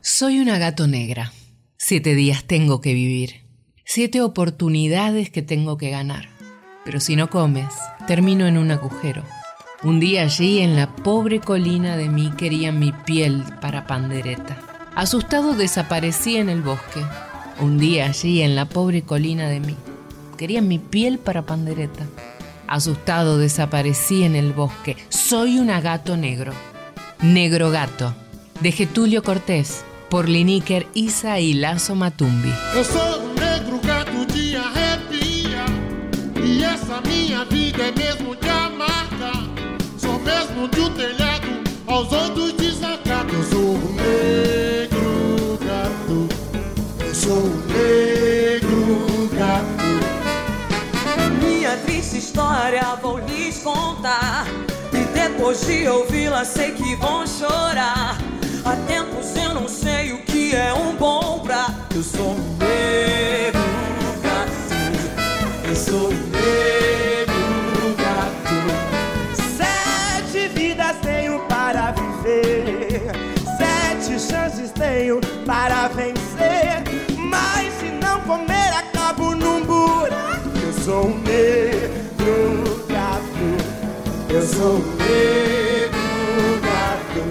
Soy 0.00 0.40
una 0.40 0.58
gato 0.58 0.88
negra. 0.88 1.32
Siete 1.76 2.16
días 2.16 2.42
tengo 2.42 2.80
que 2.80 2.92
vivir. 2.92 3.44
Siete 3.84 4.20
oportunidades 4.20 5.30
que 5.30 5.42
tengo 5.42 5.76
que 5.76 5.90
ganar. 5.90 6.28
Pero 6.84 6.98
si 6.98 7.14
no 7.14 7.30
comes, 7.30 7.72
termino 8.08 8.48
en 8.48 8.58
un 8.58 8.72
agujero. 8.72 9.22
Un 9.84 10.00
día 10.00 10.22
allí 10.22 10.58
en 10.58 10.74
la 10.74 10.96
pobre 10.96 11.38
colina 11.38 11.96
de 11.96 12.08
mí 12.08 12.32
querían 12.36 12.80
mi 12.80 12.90
piel 12.90 13.44
para 13.60 13.86
pandereta. 13.86 14.58
Asustado 14.96 15.54
desaparecí 15.54 16.36
en 16.36 16.48
el 16.48 16.62
bosque. 16.62 17.00
Un 17.60 17.78
día 17.78 18.06
allí 18.06 18.42
en 18.42 18.56
la 18.56 18.68
pobre 18.68 19.02
colina 19.02 19.48
de 19.48 19.60
mí 19.60 19.76
Querían 20.36 20.68
mi 20.68 20.78
piel 20.78 21.18
para 21.18 21.42
pandereta. 21.42 22.06
Asustado 22.66 23.38
desaparecí 23.38 24.24
en 24.24 24.34
el 24.36 24.52
bosque. 24.52 24.96
Soy 25.08 25.58
un 25.58 25.68
gato 25.68 26.16
negro. 26.16 26.52
Negro 27.22 27.70
gato. 27.70 28.14
De 28.60 28.72
Getulio 28.72 29.22
Cortés. 29.22 29.84
Por 30.08 30.28
Liníker 30.28 30.86
Isa 30.94 31.40
y 31.40 31.54
Lazo 31.54 31.94
Matumbi. 31.94 32.52
Eu 32.74 32.84
sou 32.84 33.22
um 33.22 33.34
negro 33.34 33.80
gato. 33.80 34.14
E 36.46 36.62
essa 36.62 37.00
minha 37.00 37.44
vida 37.46 37.90
de. 37.92 38.04
História 52.64 52.96
vou 53.02 53.18
lhes 53.18 53.58
contar. 53.58 54.46
E 54.92 55.04
depois 55.12 55.60
de 55.66 55.86
ouvi-la, 55.86 56.44
sei 56.44 56.72
que 56.72 56.96
vão 56.96 57.26
chorar. 57.26 58.16
Há 58.64 58.76
tempos 58.86 59.36
eu 59.36 59.54
não 59.54 59.68
sei 59.68 60.12
o 60.12 60.22
que 60.22 60.54
é 60.54 60.72
um 60.72 60.96
bom 60.96 61.40
prato. 61.40 61.74
Eu 61.94 62.02
sou 62.02 62.30
um 62.30 62.56
negro 62.58 63.60
gato. 64.22 65.68
Eu 65.68 65.76
sou 65.76 66.08
um 66.08 66.30
negro 66.30 67.34
gato. 67.98 68.56
Sete 69.58 70.48
vidas 70.48 70.96
tenho 71.02 71.40
para 71.40 71.92
viver. 71.92 73.12
Sete 73.58 74.18
chances 74.18 74.70
tenho 74.70 75.20
para 75.44 75.88
vencer. 75.88 76.82
Mas 77.18 77.74
se 77.74 77.90
não 78.02 78.20
comer, 78.22 78.72
acabo 78.72 79.34
num 79.34 79.62
buraco. 79.64 80.48
Eu 80.64 80.72
sou 80.82 81.08
um 81.08 81.23
sou 84.46 84.78
negro 84.98 86.60
gato. 86.62 87.22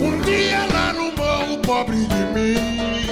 Um 0.00 0.20
dia 0.22 0.66
lá 0.72 0.92
no 0.92 1.12
morro, 1.12 1.58
pobre 1.58 2.06
de 2.06 2.24
mim. 2.34 3.06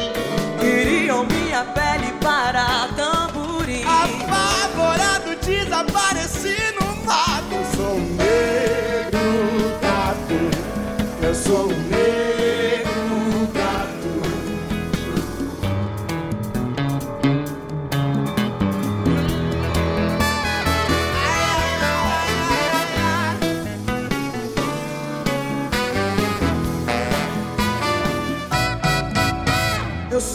Queriam 0.61 1.25
minha 1.27 1.65
pele 1.65 2.13
para 2.21 2.89
tamborim. 2.97 3.85
Apavorado, 3.85 5.37
desapareci 5.45 6.57
no 6.81 6.97
mato. 7.05 7.55
Eu 7.55 7.65
sou 7.77 8.01
negro 8.01 9.79
gato. 9.81 10.41
Eu 11.23 11.35
sou 11.35 11.82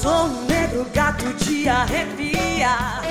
sou 0.08 0.28
um 0.28 0.46
negro 0.46 0.86
gato 0.94 1.34
de 1.34 1.68
arrepiar. 1.68 3.04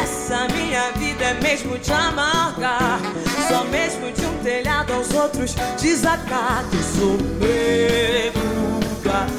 Essa 0.00 0.46
minha 0.54 0.92
vida 0.92 1.24
é 1.24 1.34
mesmo 1.34 1.76
de 1.76 1.92
amargar. 1.92 3.00
Só 3.48 3.64
mesmo 3.64 4.12
de 4.12 4.24
um 4.24 4.38
telhado 4.44 4.92
aos 4.92 5.12
outros 5.12 5.56
desacato. 5.80 6.68
Eu 6.72 6.82
sou 6.82 7.14
um 7.14 7.38
negro 7.40 8.80
gato. 9.02 9.32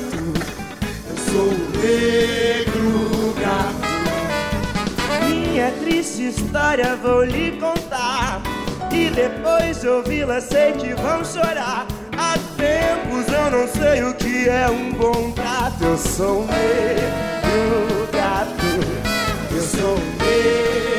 Eu 1.09 1.17
sou 1.31 1.47
um 1.47 1.69
negro 1.79 3.33
gato. 3.39 5.25
Minha 5.25 5.71
triste 5.71 6.27
história 6.27 6.97
vou 6.97 7.23
lhe 7.23 7.53
contar. 7.53 8.41
E 8.91 9.09
depois 9.09 9.79
de 9.79 9.87
ouvi-la, 9.87 10.41
sei 10.41 10.73
que 10.73 10.93
vão 10.95 11.23
chorar. 11.23 11.87
Tempos 12.59 13.25
eu 13.33 13.51
não 13.51 13.67
sei 13.69 14.03
o 14.03 14.13
que 14.13 14.49
é 14.49 14.69
um 14.69 14.91
bom 14.91 15.31
prato. 15.31 15.81
Eu 15.81 15.97
sou 15.97 16.45
negro 16.45 18.09
gato. 18.11 19.61
sou 19.61 19.97
negro 19.97 20.98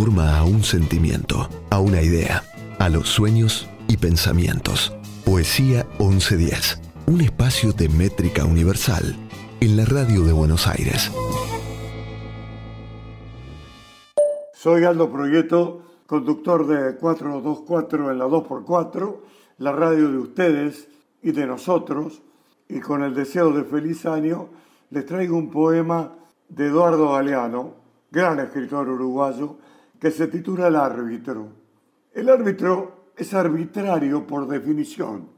forma 0.00 0.38
a 0.38 0.44
un 0.44 0.62
sentimiento, 0.62 1.46
a 1.68 1.78
una 1.78 2.00
idea, 2.00 2.42
a 2.78 2.88
los 2.88 3.06
sueños 3.06 3.68
y 3.86 3.98
pensamientos. 3.98 4.96
Poesía 5.26 5.86
1110. 5.98 6.80
Un 7.06 7.20
espacio 7.20 7.74
de 7.74 7.90
métrica 7.90 8.46
universal 8.46 9.14
en 9.60 9.76
la 9.76 9.84
radio 9.84 10.22
de 10.22 10.32
Buenos 10.32 10.66
Aires. 10.66 11.12
Soy 14.54 14.84
Aldo 14.84 15.12
Proyecto, 15.12 15.82
conductor 16.06 16.66
de 16.66 16.96
424 16.96 18.10
en 18.10 18.18
la 18.18 18.24
2x4, 18.24 19.16
la 19.58 19.72
radio 19.72 20.10
de 20.10 20.16
ustedes 20.16 20.88
y 21.22 21.32
de 21.32 21.46
nosotros, 21.46 22.22
y 22.70 22.80
con 22.80 23.02
el 23.02 23.14
deseo 23.14 23.52
de 23.52 23.64
feliz 23.64 24.06
año 24.06 24.48
les 24.88 25.04
traigo 25.04 25.36
un 25.36 25.50
poema 25.50 26.14
de 26.48 26.68
Eduardo 26.68 27.12
Galeano, 27.12 27.74
gran 28.10 28.40
escritor 28.40 28.88
uruguayo, 28.88 29.58
que 30.00 30.10
se 30.10 30.28
titula 30.28 30.68
El 30.68 30.76
árbitro. 30.76 31.48
El 32.12 32.30
árbitro 32.30 33.12
es 33.16 33.34
arbitrario 33.34 34.26
por 34.26 34.48
definición. 34.48 35.28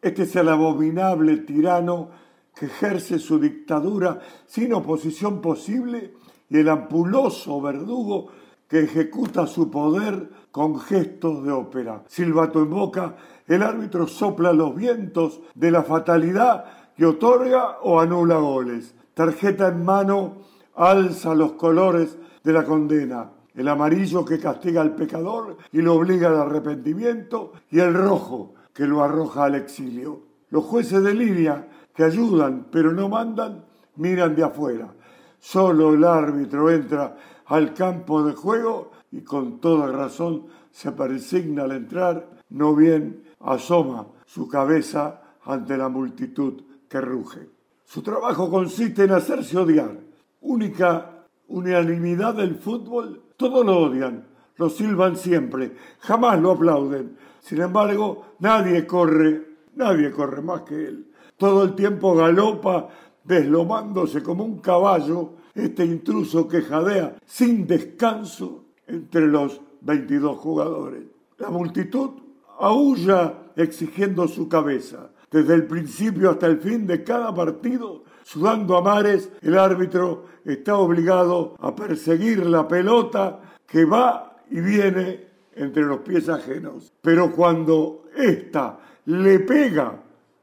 Este 0.00 0.22
es 0.22 0.34
el 0.36 0.48
abominable 0.48 1.36
tirano 1.38 2.08
que 2.54 2.66
ejerce 2.66 3.18
su 3.18 3.38
dictadura 3.38 4.18
sin 4.46 4.72
oposición 4.72 5.40
posible 5.40 6.14
y 6.48 6.58
el 6.58 6.68
ampuloso 6.70 7.60
verdugo 7.60 8.28
que 8.66 8.80
ejecuta 8.80 9.46
su 9.46 9.70
poder 9.70 10.30
con 10.50 10.80
gestos 10.80 11.44
de 11.44 11.52
ópera. 11.52 12.04
Silbato 12.08 12.60
en 12.62 12.70
boca, 12.70 13.16
el 13.46 13.62
árbitro 13.62 14.06
sopla 14.06 14.52
los 14.52 14.74
vientos 14.74 15.40
de 15.54 15.70
la 15.70 15.82
fatalidad 15.82 16.64
que 16.96 17.06
otorga 17.06 17.78
o 17.82 18.00
anula 18.00 18.36
goles. 18.36 18.94
Tarjeta 19.14 19.68
en 19.68 19.84
mano, 19.84 20.38
alza 20.74 21.34
los 21.34 21.52
colores 21.52 22.16
de 22.42 22.52
la 22.52 22.64
condena. 22.64 23.37
El 23.58 23.66
amarillo 23.66 24.24
que 24.24 24.38
castiga 24.38 24.82
al 24.82 24.94
pecador 24.94 25.56
y 25.72 25.82
lo 25.82 25.96
obliga 25.96 26.28
al 26.28 26.36
arrepentimiento 26.36 27.54
y 27.68 27.80
el 27.80 27.92
rojo 27.92 28.54
que 28.72 28.86
lo 28.86 29.02
arroja 29.02 29.46
al 29.46 29.56
exilio. 29.56 30.20
Los 30.50 30.62
jueces 30.62 31.02
de 31.02 31.12
línea 31.12 31.68
que 31.92 32.04
ayudan 32.04 32.68
pero 32.70 32.92
no 32.92 33.08
mandan 33.08 33.64
miran 33.96 34.36
de 34.36 34.44
afuera. 34.44 34.94
Solo 35.40 35.92
el 35.92 36.04
árbitro 36.04 36.70
entra 36.70 37.16
al 37.46 37.74
campo 37.74 38.22
de 38.22 38.34
juego 38.34 38.92
y 39.10 39.22
con 39.22 39.58
toda 39.58 39.90
razón 39.90 40.46
se 40.70 40.92
persigna 40.92 41.64
al 41.64 41.72
entrar, 41.72 42.30
no 42.50 42.76
bien 42.76 43.24
asoma 43.40 44.06
su 44.24 44.46
cabeza 44.46 45.20
ante 45.42 45.76
la 45.76 45.88
multitud 45.88 46.62
que 46.88 47.00
ruge. 47.00 47.48
Su 47.84 48.02
trabajo 48.02 48.48
consiste 48.48 49.02
en 49.02 49.10
hacerse 49.10 49.58
odiar. 49.58 49.98
Única 50.42 51.24
unanimidad 51.48 52.34
del 52.34 52.54
fútbol, 52.54 53.24
todos 53.38 53.64
lo 53.64 53.78
odian, 53.78 54.26
lo 54.56 54.68
silban 54.68 55.16
siempre, 55.16 55.72
jamás 56.00 56.40
lo 56.40 56.50
aplauden. 56.50 57.16
Sin 57.40 57.62
embargo, 57.62 58.34
nadie 58.40 58.84
corre, 58.84 59.46
nadie 59.76 60.10
corre 60.10 60.42
más 60.42 60.62
que 60.62 60.74
él. 60.74 61.06
Todo 61.36 61.62
el 61.62 61.74
tiempo 61.76 62.16
galopa, 62.16 62.88
deslomándose 63.22 64.24
como 64.24 64.44
un 64.44 64.58
caballo, 64.58 65.34
este 65.54 65.84
intruso 65.84 66.48
que 66.48 66.62
jadea 66.62 67.16
sin 67.24 67.66
descanso 67.66 68.64
entre 68.88 69.28
los 69.28 69.60
22 69.82 70.36
jugadores. 70.36 71.04
La 71.38 71.50
multitud 71.50 72.10
aúlla 72.58 73.52
exigiendo 73.54 74.26
su 74.26 74.48
cabeza. 74.48 75.10
Desde 75.30 75.54
el 75.54 75.66
principio 75.66 76.30
hasta 76.30 76.46
el 76.46 76.58
fin 76.58 76.88
de 76.88 77.04
cada 77.04 77.32
partido, 77.32 78.02
sudando 78.28 78.76
a 78.76 78.82
mares, 78.82 79.30
el 79.40 79.56
árbitro 79.56 80.26
está 80.44 80.76
obligado 80.76 81.56
a 81.60 81.74
perseguir 81.74 82.44
la 82.44 82.68
pelota 82.68 83.40
que 83.66 83.86
va 83.86 84.36
y 84.50 84.60
viene 84.60 85.28
entre 85.54 85.82
los 85.84 86.00
pies 86.00 86.28
ajenos. 86.28 86.92
Pero 87.00 87.32
cuando 87.32 88.04
ésta 88.14 88.80
le 89.06 89.40
pega 89.40 89.98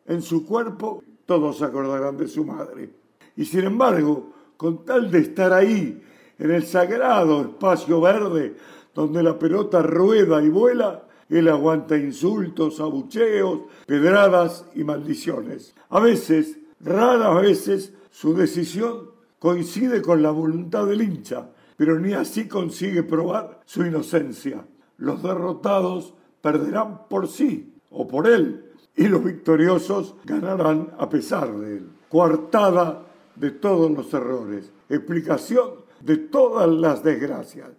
en 0.07 0.23
su 0.23 0.47
cuerpo, 0.47 1.03
todos 1.27 1.59
se 1.59 1.65
acordarán 1.65 2.17
de 2.17 2.27
su 2.27 2.43
madre. 2.43 2.89
Y 3.35 3.45
sin 3.45 3.65
embargo, 3.65 4.33
con 4.57 4.83
tal 4.83 5.11
de 5.11 5.19
estar 5.19 5.53
ahí, 5.53 6.03
en 6.39 6.51
el 6.51 6.65
sagrado 6.65 7.41
espacio 7.41 8.01
verde, 8.01 8.55
donde 8.95 9.21
la 9.21 9.37
pelota 9.37 9.83
rueda 9.83 10.41
y 10.41 10.49
vuela, 10.49 11.03
él 11.29 11.47
aguanta 11.49 11.95
insultos, 11.95 12.79
abucheos, 12.79 13.59
pedradas 13.85 14.65
y 14.73 14.83
maldiciones. 14.83 15.75
A 15.89 15.99
veces, 15.99 16.57
raras 16.93 17.41
veces, 17.41 17.93
su 18.11 18.33
decisión 18.35 19.11
coincide 19.39 20.01
con 20.01 20.21
la 20.21 20.31
voluntad 20.31 20.85
del 20.85 21.01
hincha, 21.01 21.49
pero 21.77 21.99
ni 21.99 22.13
así 22.13 22.47
consigue 22.47 23.03
probar 23.03 23.61
su 23.65 23.85
inocencia. 23.85 24.65
Los 24.97 25.21
derrotados 25.21 26.13
perderán 26.41 27.07
por 27.09 27.27
sí 27.27 27.73
o 27.89 28.07
por 28.07 28.27
él, 28.27 28.71
y 28.95 29.07
los 29.07 29.23
victoriosos 29.23 30.15
ganarán 30.23 30.91
a 30.97 31.09
pesar 31.09 31.53
de 31.57 31.77
él. 31.77 31.89
Coartada 32.09 33.03
de 33.35 33.51
todos 33.51 33.91
los 33.91 34.13
errores, 34.13 34.71
explicación 34.89 35.85
de 35.99 36.17
todas 36.17 36.69
las 36.69 37.03
desgracias. 37.03 37.69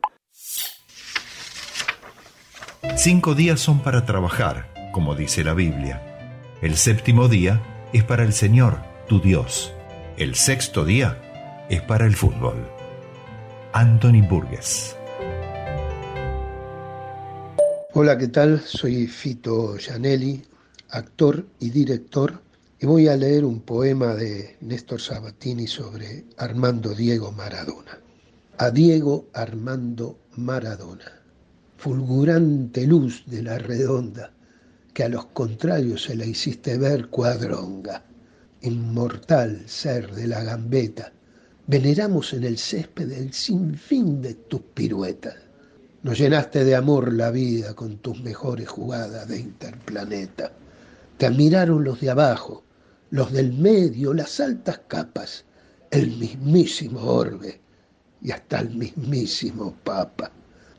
Cinco 2.97 3.35
días 3.35 3.61
son 3.61 3.81
para 3.81 4.05
trabajar, 4.05 4.73
como 4.93 5.15
dice 5.15 5.45
la 5.45 5.55
Biblia. 5.55 6.03
El 6.61 6.77
séptimo 6.77 7.29
día 7.29 7.63
es 7.93 8.05
para 8.05 8.25
el 8.25 8.33
Señor, 8.33 8.79
tu 9.07 9.21
Dios. 9.21 9.73
El 10.17 10.35
sexto 10.35 10.85
día 10.85 11.17
es 11.69 11.81
para 11.83 12.07
el 12.07 12.17
fútbol. 12.17 12.67
Anthony 13.73 14.27
Burgess. 14.29 14.97
Hola, 17.93 18.19
¿qué 18.19 18.29
tal? 18.29 18.61
Soy 18.61 19.07
Fito 19.07 19.77
Gianelli, 19.77 20.43
actor 20.91 21.47
y 21.61 21.71
director, 21.71 22.43
y 22.81 22.87
voy 22.87 23.09
a 23.09 23.17
leer 23.17 23.45
un 23.45 23.61
poema 23.61 24.15
de 24.15 24.57
Néstor 24.61 25.01
Sabatini 25.01 25.67
sobre 25.67 26.25
Armando 26.37 26.95
Diego 26.95 27.33
Maradona. 27.33 27.99
A 28.59 28.71
Diego 28.71 29.29
Armando 29.35 30.19
Maradona, 30.37 31.21
fulgurante 31.77 32.87
luz 32.87 33.23
de 33.27 33.43
la 33.43 33.59
redonda, 33.59 34.33
que 34.93 35.05
a 35.05 35.09
los 35.09 35.27
contrarios 35.27 36.05
se 36.05 36.17
la 36.17 36.25
hiciste 36.25 36.77
ver 36.79 37.09
cuadronga, 37.09 38.03
inmortal 38.63 39.63
ser 39.67 40.13
de 40.13 40.27
la 40.27 40.43
gambeta, 40.43 41.13
veneramos 41.67 42.33
en 42.33 42.45
el 42.45 42.59
césped 42.59 43.11
el 43.13 43.33
sinfín 43.33 44.23
de 44.23 44.35
tus 44.35 44.61
piruetas. 44.75 45.37
Nos 46.03 46.19
llenaste 46.19 46.65
de 46.65 46.77
amor 46.77 47.13
la 47.13 47.31
vida 47.31 47.75
con 47.75 47.99
tus 47.99 48.23
mejores 48.23 48.69
jugadas 48.69 49.27
de 49.29 49.41
interplaneta. 49.41 50.53
Te 51.19 51.27
admiraron 51.27 51.83
los 51.83 52.01
de 52.01 52.11
abajo, 52.11 52.65
los 53.11 53.33
del 53.33 53.53
medio, 53.53 54.15
las 54.15 54.39
altas 54.41 54.81
capas, 54.87 55.45
el 55.91 56.17
mismísimo 56.17 57.01
orbe 57.01 57.61
y 58.23 58.31
hasta 58.31 58.61
el 58.61 58.71
mismísimo 58.77 59.75
papa. 59.83 60.31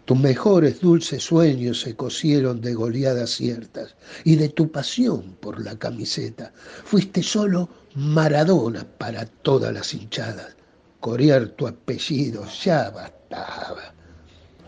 Tus 0.08 0.18
mejores 0.18 0.80
dulces 0.80 1.22
sueños 1.22 1.82
se 1.82 1.94
cosieron 1.98 2.62
de 2.62 2.74
goleadas 2.74 3.30
ciertas 3.32 3.94
y 4.24 4.38
de 4.38 4.48
tu 4.48 4.72
pasión 4.72 5.36
por 5.42 5.62
la 5.62 5.78
camiseta. 5.78 6.54
Fuiste 6.86 7.22
solo 7.22 7.68
Maradona 7.94 8.88
para 8.98 9.26
todas 9.26 9.74
las 9.74 9.94
hinchadas. 9.94 10.56
Corear 11.02 11.50
tu 11.50 11.68
apellido 11.68 12.46
ya 12.64 12.90
bastaba. 12.90 13.94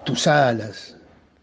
Tus 0.03 0.27
alas, 0.27 0.97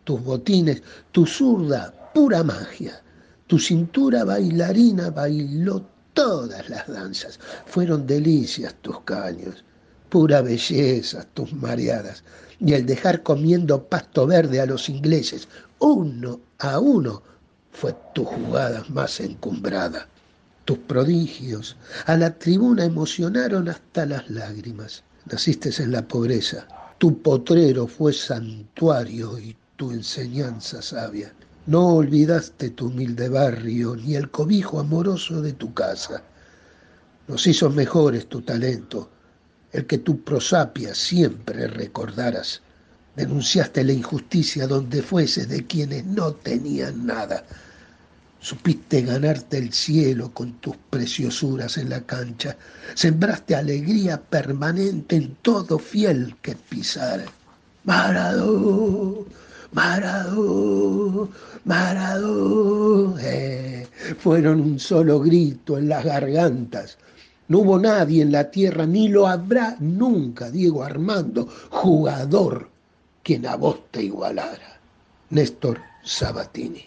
tus 0.04 0.22
botines, 0.22 0.82
tu 1.10 1.24
zurda, 1.24 2.10
pura 2.12 2.42
magia. 2.42 3.02
Tu 3.46 3.58
cintura 3.58 4.24
bailarina 4.24 5.08
bailó 5.08 5.82
todas 6.12 6.68
las 6.68 6.86
danzas. 6.86 7.40
Fueron 7.64 8.06
delicias 8.06 8.74
tus 8.82 9.00
caños, 9.04 9.64
pura 10.10 10.42
belleza 10.42 11.26
tus 11.32 11.50
mareadas 11.54 12.22
y 12.60 12.72
el 12.72 12.86
dejar 12.86 13.22
comiendo 13.22 13.84
pasto 13.84 14.26
verde 14.26 14.60
a 14.60 14.66
los 14.66 14.88
ingleses, 14.88 15.48
uno 15.78 16.40
a 16.58 16.78
uno, 16.78 17.22
fue 17.70 17.94
tu 18.14 18.24
jugada 18.24 18.84
más 18.88 19.20
encumbrada. 19.20 20.08
Tus 20.64 20.78
prodigios 20.78 21.76
a 22.06 22.16
la 22.16 22.36
tribuna 22.36 22.84
emocionaron 22.84 23.68
hasta 23.68 24.06
las 24.06 24.28
lágrimas. 24.30 25.04
Naciste 25.30 25.70
en 25.82 25.92
la 25.92 26.06
pobreza, 26.08 26.66
tu 26.98 27.20
potrero 27.20 27.86
fue 27.86 28.12
santuario 28.12 29.38
y 29.38 29.54
tu 29.76 29.90
enseñanza 29.90 30.80
sabia. 30.80 31.32
No 31.66 31.96
olvidaste 31.96 32.70
tu 32.70 32.86
humilde 32.86 33.28
barrio 33.28 33.96
ni 33.96 34.14
el 34.14 34.30
cobijo 34.30 34.80
amoroso 34.80 35.42
de 35.42 35.52
tu 35.52 35.74
casa. 35.74 36.22
Nos 37.28 37.46
hizo 37.46 37.68
mejores 37.70 38.28
tu 38.28 38.40
talento, 38.40 39.10
el 39.76 39.86
que 39.86 39.98
tu 39.98 40.22
prosapia 40.22 40.94
siempre 40.94 41.66
recordaras. 41.66 42.62
Denunciaste 43.14 43.84
la 43.84 43.92
injusticia 43.92 44.66
donde 44.66 45.02
fuese 45.02 45.46
de 45.46 45.66
quienes 45.66 46.04
no 46.06 46.32
tenían 46.32 47.06
nada. 47.06 47.44
Supiste 48.40 49.02
ganarte 49.02 49.58
el 49.58 49.72
cielo 49.72 50.32
con 50.32 50.54
tus 50.60 50.76
preciosuras 50.88 51.76
en 51.76 51.90
la 51.90 52.00
cancha. 52.02 52.56
Sembraste 52.94 53.54
alegría 53.54 54.18
permanente 54.20 55.16
en 55.16 55.36
todo 55.42 55.78
fiel 55.78 56.36
que 56.40 56.54
pisara. 56.54 57.26
Maradó, 57.84 59.26
Maradó, 59.72 61.28
Maradó. 61.64 63.18
Eh, 63.18 63.86
fueron 64.18 64.60
un 64.60 64.78
solo 64.78 65.20
grito 65.20 65.76
en 65.76 65.88
las 65.88 66.04
gargantas 66.04 66.96
no 67.48 67.58
hubo 67.58 67.78
nadie 67.78 68.22
en 68.22 68.32
la 68.32 68.50
tierra, 68.50 68.86
ni 68.86 69.08
lo 69.08 69.28
habrá 69.28 69.76
nunca, 69.78 70.50
Diego 70.50 70.82
Armando, 70.82 71.48
jugador, 71.70 72.70
quien 73.22 73.46
a 73.46 73.56
vos 73.56 73.90
te 73.90 74.02
igualara. 74.02 74.80
Néstor 75.30 75.80
Sabatini. 76.02 76.84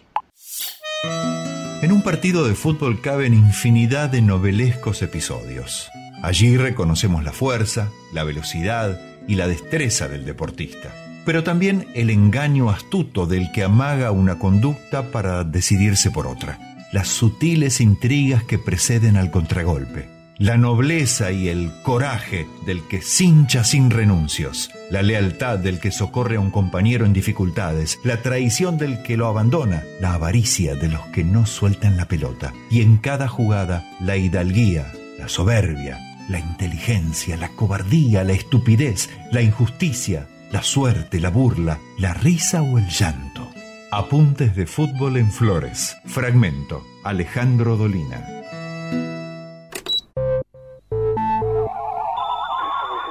En 1.82 1.92
un 1.92 2.02
partido 2.02 2.46
de 2.46 2.54
fútbol 2.54 3.00
caben 3.00 3.32
infinidad 3.32 4.10
de 4.10 4.20
novelescos 4.20 5.00
episodios. 5.02 5.88
Allí 6.22 6.58
reconocemos 6.58 7.24
la 7.24 7.32
fuerza, 7.32 7.90
la 8.12 8.24
velocidad 8.24 9.00
y 9.26 9.36
la 9.36 9.48
destreza 9.48 10.08
del 10.08 10.26
deportista, 10.26 10.90
pero 11.24 11.42
también 11.42 11.86
el 11.94 12.10
engaño 12.10 12.68
astuto 12.68 13.26
del 13.26 13.50
que 13.52 13.64
amaga 13.64 14.10
una 14.10 14.38
conducta 14.38 15.10
para 15.10 15.44
decidirse 15.44 16.10
por 16.10 16.26
otra, 16.26 16.58
las 16.92 17.08
sutiles 17.08 17.80
intrigas 17.80 18.44
que 18.44 18.58
preceden 18.58 19.16
al 19.16 19.30
contragolpe 19.30 20.19
la 20.40 20.56
nobleza 20.56 21.32
y 21.32 21.48
el 21.48 21.70
coraje 21.82 22.46
del 22.64 22.82
que 22.88 23.02
cincha 23.02 23.62
sin 23.62 23.90
renuncios, 23.90 24.70
la 24.90 25.02
lealtad 25.02 25.58
del 25.58 25.78
que 25.80 25.90
socorre 25.90 26.36
a 26.36 26.40
un 26.40 26.50
compañero 26.50 27.04
en 27.04 27.12
dificultades, 27.12 28.00
la 28.04 28.22
traición 28.22 28.78
del 28.78 29.02
que 29.02 29.18
lo 29.18 29.26
abandona, 29.26 29.84
la 30.00 30.14
avaricia 30.14 30.76
de 30.76 30.88
los 30.88 31.02
que 31.08 31.24
no 31.24 31.44
sueltan 31.44 31.98
la 31.98 32.06
pelota, 32.06 32.54
y 32.70 32.80
en 32.80 32.96
cada 32.96 33.28
jugada 33.28 33.86
la 34.00 34.16
hidalguía, 34.16 34.90
la 35.18 35.28
soberbia, 35.28 35.98
la 36.30 36.38
inteligencia, 36.38 37.36
la 37.36 37.50
cobardía, 37.50 38.24
la 38.24 38.32
estupidez, 38.32 39.10
la 39.30 39.42
injusticia, 39.42 40.26
la 40.50 40.62
suerte, 40.62 41.20
la 41.20 41.28
burla, 41.28 41.80
la 41.98 42.14
risa 42.14 42.62
o 42.62 42.78
el 42.78 42.88
llanto. 42.88 43.46
Apuntes 43.92 44.56
de 44.56 44.66
fútbol 44.66 45.18
en 45.18 45.30
flores. 45.30 45.98
Fragmento. 46.06 46.82
Alejandro 47.04 47.76
Dolina. 47.76 48.39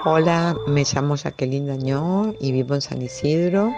Hola, 0.05 0.55
me 0.65 0.85
llamo 0.85 1.17
Jacqueline 1.17 1.67
Dañó 1.67 2.33
y 2.39 2.53
vivo 2.53 2.73
en 2.73 2.81
San 2.81 3.01
Isidro. 3.01 3.73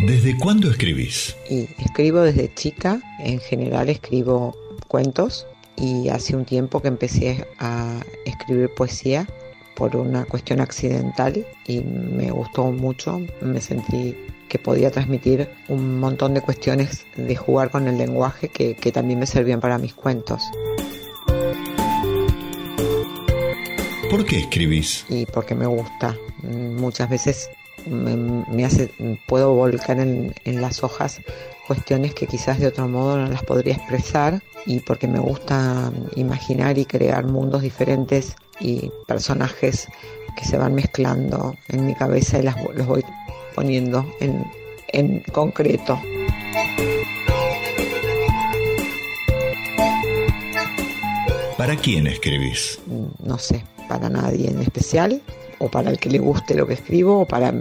¿Desde 0.00 0.36
cuándo 0.36 0.70
escribís? 0.70 1.34
Y 1.48 1.66
escribo 1.82 2.20
desde 2.20 2.52
chica, 2.52 3.00
en 3.20 3.40
general 3.40 3.88
escribo 3.88 4.54
cuentos 4.88 5.46
y 5.76 6.10
hace 6.10 6.36
un 6.36 6.44
tiempo 6.44 6.82
que 6.82 6.88
empecé 6.88 7.48
a 7.58 8.00
escribir 8.26 8.68
poesía 8.74 9.26
por 9.74 9.96
una 9.96 10.26
cuestión 10.26 10.60
accidental 10.60 11.46
y 11.66 11.80
me 11.80 12.30
gustó 12.30 12.70
mucho, 12.70 13.20
me 13.40 13.62
sentí 13.62 14.14
que 14.50 14.58
podía 14.58 14.90
transmitir 14.90 15.48
un 15.68 15.98
montón 15.98 16.34
de 16.34 16.42
cuestiones 16.42 17.06
de 17.16 17.36
jugar 17.36 17.70
con 17.70 17.88
el 17.88 17.96
lenguaje 17.96 18.48
que, 18.48 18.76
que 18.76 18.92
también 18.92 19.18
me 19.18 19.26
servían 19.26 19.60
para 19.60 19.78
mis 19.78 19.94
cuentos. 19.94 20.42
¿Por 24.14 24.24
qué 24.24 24.38
escribís? 24.38 25.04
Y 25.08 25.26
porque 25.26 25.56
me 25.56 25.66
gusta. 25.66 26.16
Muchas 26.44 27.10
veces 27.10 27.50
me, 27.84 28.64
hace, 28.64 28.88
puedo 29.26 29.54
volcar 29.54 29.98
en, 29.98 30.32
las 30.44 30.84
hojas 30.84 31.20
cuestiones 31.66 32.14
que 32.14 32.28
quizás 32.28 32.60
de 32.60 32.68
otro 32.68 32.86
modo 32.86 33.16
no 33.16 33.26
las 33.26 33.42
podría 33.42 33.74
expresar 33.74 34.40
y 34.66 34.78
porque 34.78 35.08
me 35.08 35.18
gusta 35.18 35.90
imaginar 36.14 36.78
y 36.78 36.84
crear 36.84 37.26
mundos 37.26 37.62
diferentes 37.62 38.36
y 38.60 38.88
personajes 39.08 39.88
que 40.36 40.44
se 40.44 40.58
van 40.58 40.76
mezclando 40.76 41.56
en 41.70 41.84
mi 41.84 41.96
cabeza 41.96 42.38
y 42.38 42.42
las, 42.42 42.54
los 42.72 42.86
voy 42.86 43.04
poniendo 43.56 44.06
en, 44.20 44.46
en 44.92 45.24
concreto. 45.32 46.00
¿Para 51.58 51.74
quién 51.74 52.06
escribís? 52.06 52.78
No 53.18 53.38
sé, 53.38 53.64
para 53.88 54.08
nadie 54.08 54.50
en 54.50 54.60
especial, 54.60 55.22
o 55.58 55.68
para 55.68 55.90
el 55.90 55.98
que 55.98 56.10
le 56.10 56.18
guste 56.18 56.54
lo 56.54 56.66
que 56.66 56.74
escribo, 56.74 57.20
o 57.20 57.26
para, 57.26 57.54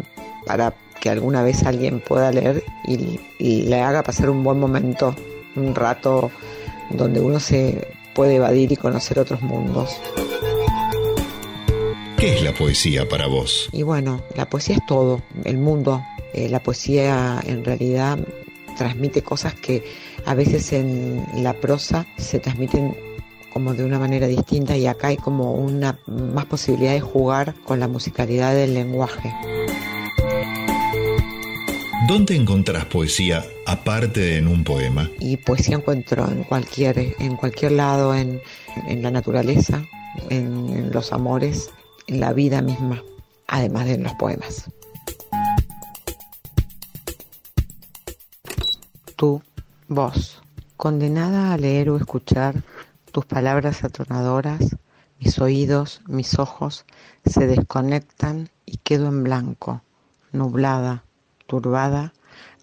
para 0.46 0.74
que 1.04 1.10
alguna 1.10 1.44
vez 1.44 1.64
alguien 1.64 2.00
pueda 2.00 2.32
leer 2.32 2.64
y, 2.88 3.20
le 3.40 3.82
haga 3.82 4.04
pasar 4.04 4.30
un 4.30 4.42
buen 4.42 4.58
momento, 4.58 5.14
un 5.56 5.76
rato 5.76 6.32
donde 6.90 7.20
uno 7.20 7.42
se 7.42 7.90
puede 8.16 8.36
evadir 8.36 8.72
y 8.72 8.78
conocer 8.78 9.20
otros 9.20 9.42
mundos. 9.42 10.00
¿Qué 12.18 12.36
es 12.36 12.42
la 12.42 12.54
poesía 12.54 13.10
para 13.10 13.28
vos? 13.28 13.68
Y 13.74 13.84
bueno, 13.84 14.22
la 14.38 14.50
poesía 14.50 14.78
es 14.78 14.86
todo, 14.86 15.22
el 15.44 15.58
mundo. 15.58 16.02
Eh, 16.34 16.48
la 16.48 16.64
poesía 16.64 17.42
en 17.46 17.66
realidad 17.66 18.18
transmite 18.78 19.24
cosas 19.24 19.56
que 19.56 19.84
a 20.26 20.34
veces 20.36 20.72
en 20.72 21.26
la 21.36 21.52
prosa 21.52 22.06
se 22.18 22.40
transmiten 22.40 22.96
como 23.54 23.74
de 23.74 23.86
una 23.86 24.00
manera 24.00 24.28
distinta 24.28 24.76
y 24.76 24.88
acá 24.88 25.08
hay 25.08 25.18
como 25.18 25.54
una 25.54 26.00
más 26.08 26.46
posibilidad 26.46 26.94
de 26.94 27.02
jugar 27.02 27.54
con 27.66 27.80
la 27.80 27.88
musicalidad 27.88 28.54
del 28.56 28.74
lenguaje. 28.74 29.32
¿Dónde 32.08 32.36
encontrás 32.36 32.86
poesía 32.86 33.46
aparte 33.66 34.20
de 34.20 34.38
en 34.38 34.48
un 34.48 34.64
poema? 34.64 35.10
Y 35.20 35.38
poesía 35.38 35.78
encuentro 35.78 36.28
en 36.30 36.44
cualquier, 36.44 37.16
en 37.20 37.38
cualquier 37.38 37.74
lado, 37.74 38.14
en, 38.14 38.42
en 38.88 39.02
la 39.02 39.12
naturaleza, 39.12 39.84
en, 40.30 40.70
en 40.70 40.92
los 40.92 41.14
amores, 41.14 41.70
en 42.08 42.20
la 42.20 42.34
vida 42.34 42.62
misma, 42.62 43.02
además 43.48 43.86
de 43.86 43.94
en 43.94 44.04
los 44.04 44.14
poemas. 44.16 44.70
Tú, 49.16 49.42
vos, 49.88 50.42
condenada 50.76 51.54
a 51.54 51.58
leer 51.58 51.90
o 51.90 51.96
escuchar 51.96 52.62
tus 53.14 53.26
palabras 53.26 53.84
atronadoras, 53.84 54.76
mis 55.20 55.40
oídos, 55.40 56.02
mis 56.08 56.40
ojos 56.40 56.84
se 57.24 57.46
desconectan 57.46 58.50
y 58.66 58.78
quedo 58.78 59.08
en 59.08 59.24
blanco, 59.24 59.84
nublada, 60.32 61.06
turbada, 61.46 62.12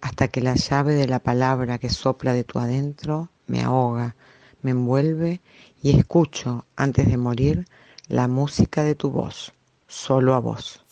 hasta 0.03 0.27
que 0.27 0.43
la 0.43 0.57
llave 0.57 0.95
de 0.95 1.07
la 1.07 1.21
palabra 1.21 1.79
que 1.79 1.89
sopla 1.89 2.33
de 2.33 2.43
tu 2.43 2.59
adentro 2.59 3.31
me 3.47 3.63
ahoga, 3.63 4.17
me 4.61 4.73
envuelve 4.73 5.41
y 5.83 5.97
escucho, 5.97 6.67
antes 6.75 7.07
de 7.07 7.17
morir, 7.17 7.67
la 8.09 8.27
música 8.27 8.83
de 8.83 8.97
tu 8.97 9.11
voz, 9.11 9.53
solo 9.87 10.35
a 10.35 10.41
vos. 10.41 10.85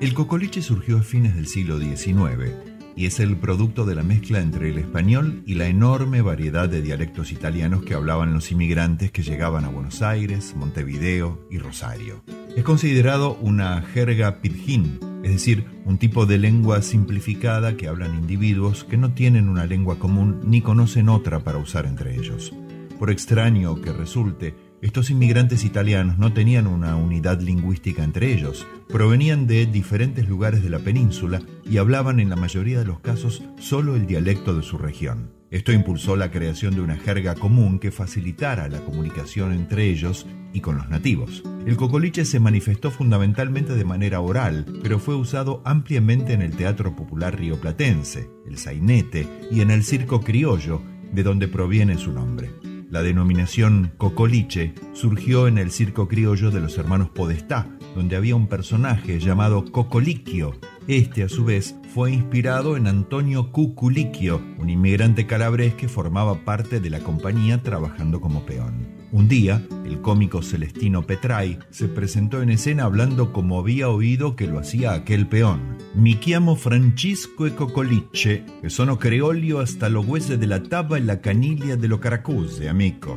El 0.00 0.14
cocoliche 0.14 0.62
surgió 0.62 0.98
a 0.98 1.02
fines 1.02 1.36
del 1.36 1.46
siglo 1.46 1.78
XIX 1.78 2.75
y 2.96 3.04
es 3.04 3.20
el 3.20 3.36
producto 3.36 3.84
de 3.84 3.94
la 3.94 4.02
mezcla 4.02 4.40
entre 4.40 4.70
el 4.70 4.78
español 4.78 5.42
y 5.46 5.54
la 5.54 5.68
enorme 5.68 6.22
variedad 6.22 6.68
de 6.68 6.80
dialectos 6.80 7.30
italianos 7.30 7.82
que 7.82 7.94
hablaban 7.94 8.32
los 8.32 8.50
inmigrantes 8.50 9.12
que 9.12 9.22
llegaban 9.22 9.66
a 9.66 9.68
Buenos 9.68 10.00
Aires, 10.00 10.54
Montevideo 10.56 11.46
y 11.50 11.58
Rosario. 11.58 12.22
Es 12.56 12.64
considerado 12.64 13.36
una 13.42 13.82
jerga 13.82 14.40
pidgin, 14.40 14.98
es 15.22 15.32
decir, 15.32 15.66
un 15.84 15.98
tipo 15.98 16.24
de 16.24 16.38
lengua 16.38 16.80
simplificada 16.80 17.76
que 17.76 17.86
hablan 17.86 18.14
individuos 18.14 18.84
que 18.84 18.96
no 18.96 19.12
tienen 19.12 19.50
una 19.50 19.66
lengua 19.66 19.98
común 19.98 20.40
ni 20.44 20.62
conocen 20.62 21.10
otra 21.10 21.40
para 21.40 21.58
usar 21.58 21.84
entre 21.84 22.16
ellos. 22.16 22.54
Por 22.98 23.10
extraño 23.10 23.78
que 23.82 23.92
resulte, 23.92 24.54
estos 24.82 25.10
inmigrantes 25.10 25.64
italianos 25.64 26.18
no 26.18 26.32
tenían 26.32 26.66
una 26.66 26.96
unidad 26.96 27.40
lingüística 27.40 28.04
entre 28.04 28.32
ellos, 28.32 28.66
provenían 28.88 29.46
de 29.46 29.66
diferentes 29.66 30.28
lugares 30.28 30.62
de 30.62 30.70
la 30.70 30.78
península 30.78 31.40
y 31.64 31.78
hablaban 31.78 32.20
en 32.20 32.28
la 32.28 32.36
mayoría 32.36 32.78
de 32.78 32.84
los 32.84 33.00
casos 33.00 33.42
solo 33.58 33.96
el 33.96 34.06
dialecto 34.06 34.54
de 34.54 34.62
su 34.62 34.76
región. 34.78 35.30
Esto 35.50 35.72
impulsó 35.72 36.16
la 36.16 36.30
creación 36.30 36.74
de 36.74 36.80
una 36.80 36.96
jerga 36.96 37.34
común 37.34 37.78
que 37.78 37.92
facilitara 37.92 38.68
la 38.68 38.80
comunicación 38.80 39.52
entre 39.52 39.88
ellos 39.88 40.26
y 40.52 40.60
con 40.60 40.76
los 40.76 40.88
nativos. 40.88 41.42
El 41.66 41.76
cocoliche 41.76 42.24
se 42.24 42.40
manifestó 42.40 42.90
fundamentalmente 42.90 43.74
de 43.74 43.84
manera 43.84 44.20
oral, 44.20 44.66
pero 44.82 44.98
fue 44.98 45.14
usado 45.14 45.62
ampliamente 45.64 46.32
en 46.32 46.42
el 46.42 46.56
teatro 46.56 46.96
popular 46.96 47.38
rioplatense, 47.38 48.28
el 48.46 48.58
sainete 48.58 49.28
y 49.50 49.60
en 49.60 49.70
el 49.70 49.84
circo 49.84 50.20
criollo, 50.20 50.82
de 51.12 51.22
donde 51.22 51.46
proviene 51.46 51.96
su 51.96 52.12
nombre. 52.12 52.50
La 52.88 53.02
denominación 53.02 53.92
cocoliche 53.98 54.72
surgió 54.92 55.48
en 55.48 55.58
el 55.58 55.72
circo 55.72 56.06
criollo 56.06 56.52
de 56.52 56.60
los 56.60 56.78
hermanos 56.78 57.08
Podestá, 57.08 57.66
donde 57.96 58.14
había 58.14 58.36
un 58.36 58.46
personaje 58.46 59.18
llamado 59.18 59.64
Cocoliquio. 59.64 60.52
Este, 60.86 61.24
a 61.24 61.28
su 61.28 61.44
vez, 61.44 61.74
fue 61.92 62.12
inspirado 62.12 62.76
en 62.76 62.86
Antonio 62.86 63.50
Cuculicchio, 63.50 64.40
un 64.58 64.70
inmigrante 64.70 65.26
calabrés 65.26 65.74
que 65.74 65.88
formaba 65.88 66.44
parte 66.44 66.78
de 66.78 66.90
la 66.90 67.00
compañía 67.00 67.60
trabajando 67.60 68.20
como 68.20 68.46
peón. 68.46 68.95
Un 69.16 69.28
día, 69.28 69.66
el 69.86 70.02
cómico 70.02 70.42
Celestino 70.42 71.06
Petrai 71.06 71.58
se 71.70 71.88
presentó 71.88 72.42
en 72.42 72.50
escena 72.50 72.84
hablando 72.84 73.32
como 73.32 73.58
había 73.58 73.88
oído 73.88 74.36
que 74.36 74.46
lo 74.46 74.58
hacía 74.58 74.92
aquel 74.92 75.26
peón. 75.26 75.78
Mi 75.94 76.20
chiamo 76.20 76.54
Francisco 76.54 77.46
e 77.46 77.54
Cocoliche, 77.54 78.44
que 78.60 78.68
sono 78.68 78.98
creolio 78.98 79.60
hasta 79.60 79.88
los 79.88 80.06
huesos 80.06 80.38
de 80.38 80.46
la 80.46 80.62
taba 80.62 80.98
y 80.98 81.02
la 81.02 81.22
caniglia 81.22 81.76
de 81.76 81.88
lo 81.88 81.98
caracuse, 81.98 82.68
amico. 82.68 83.16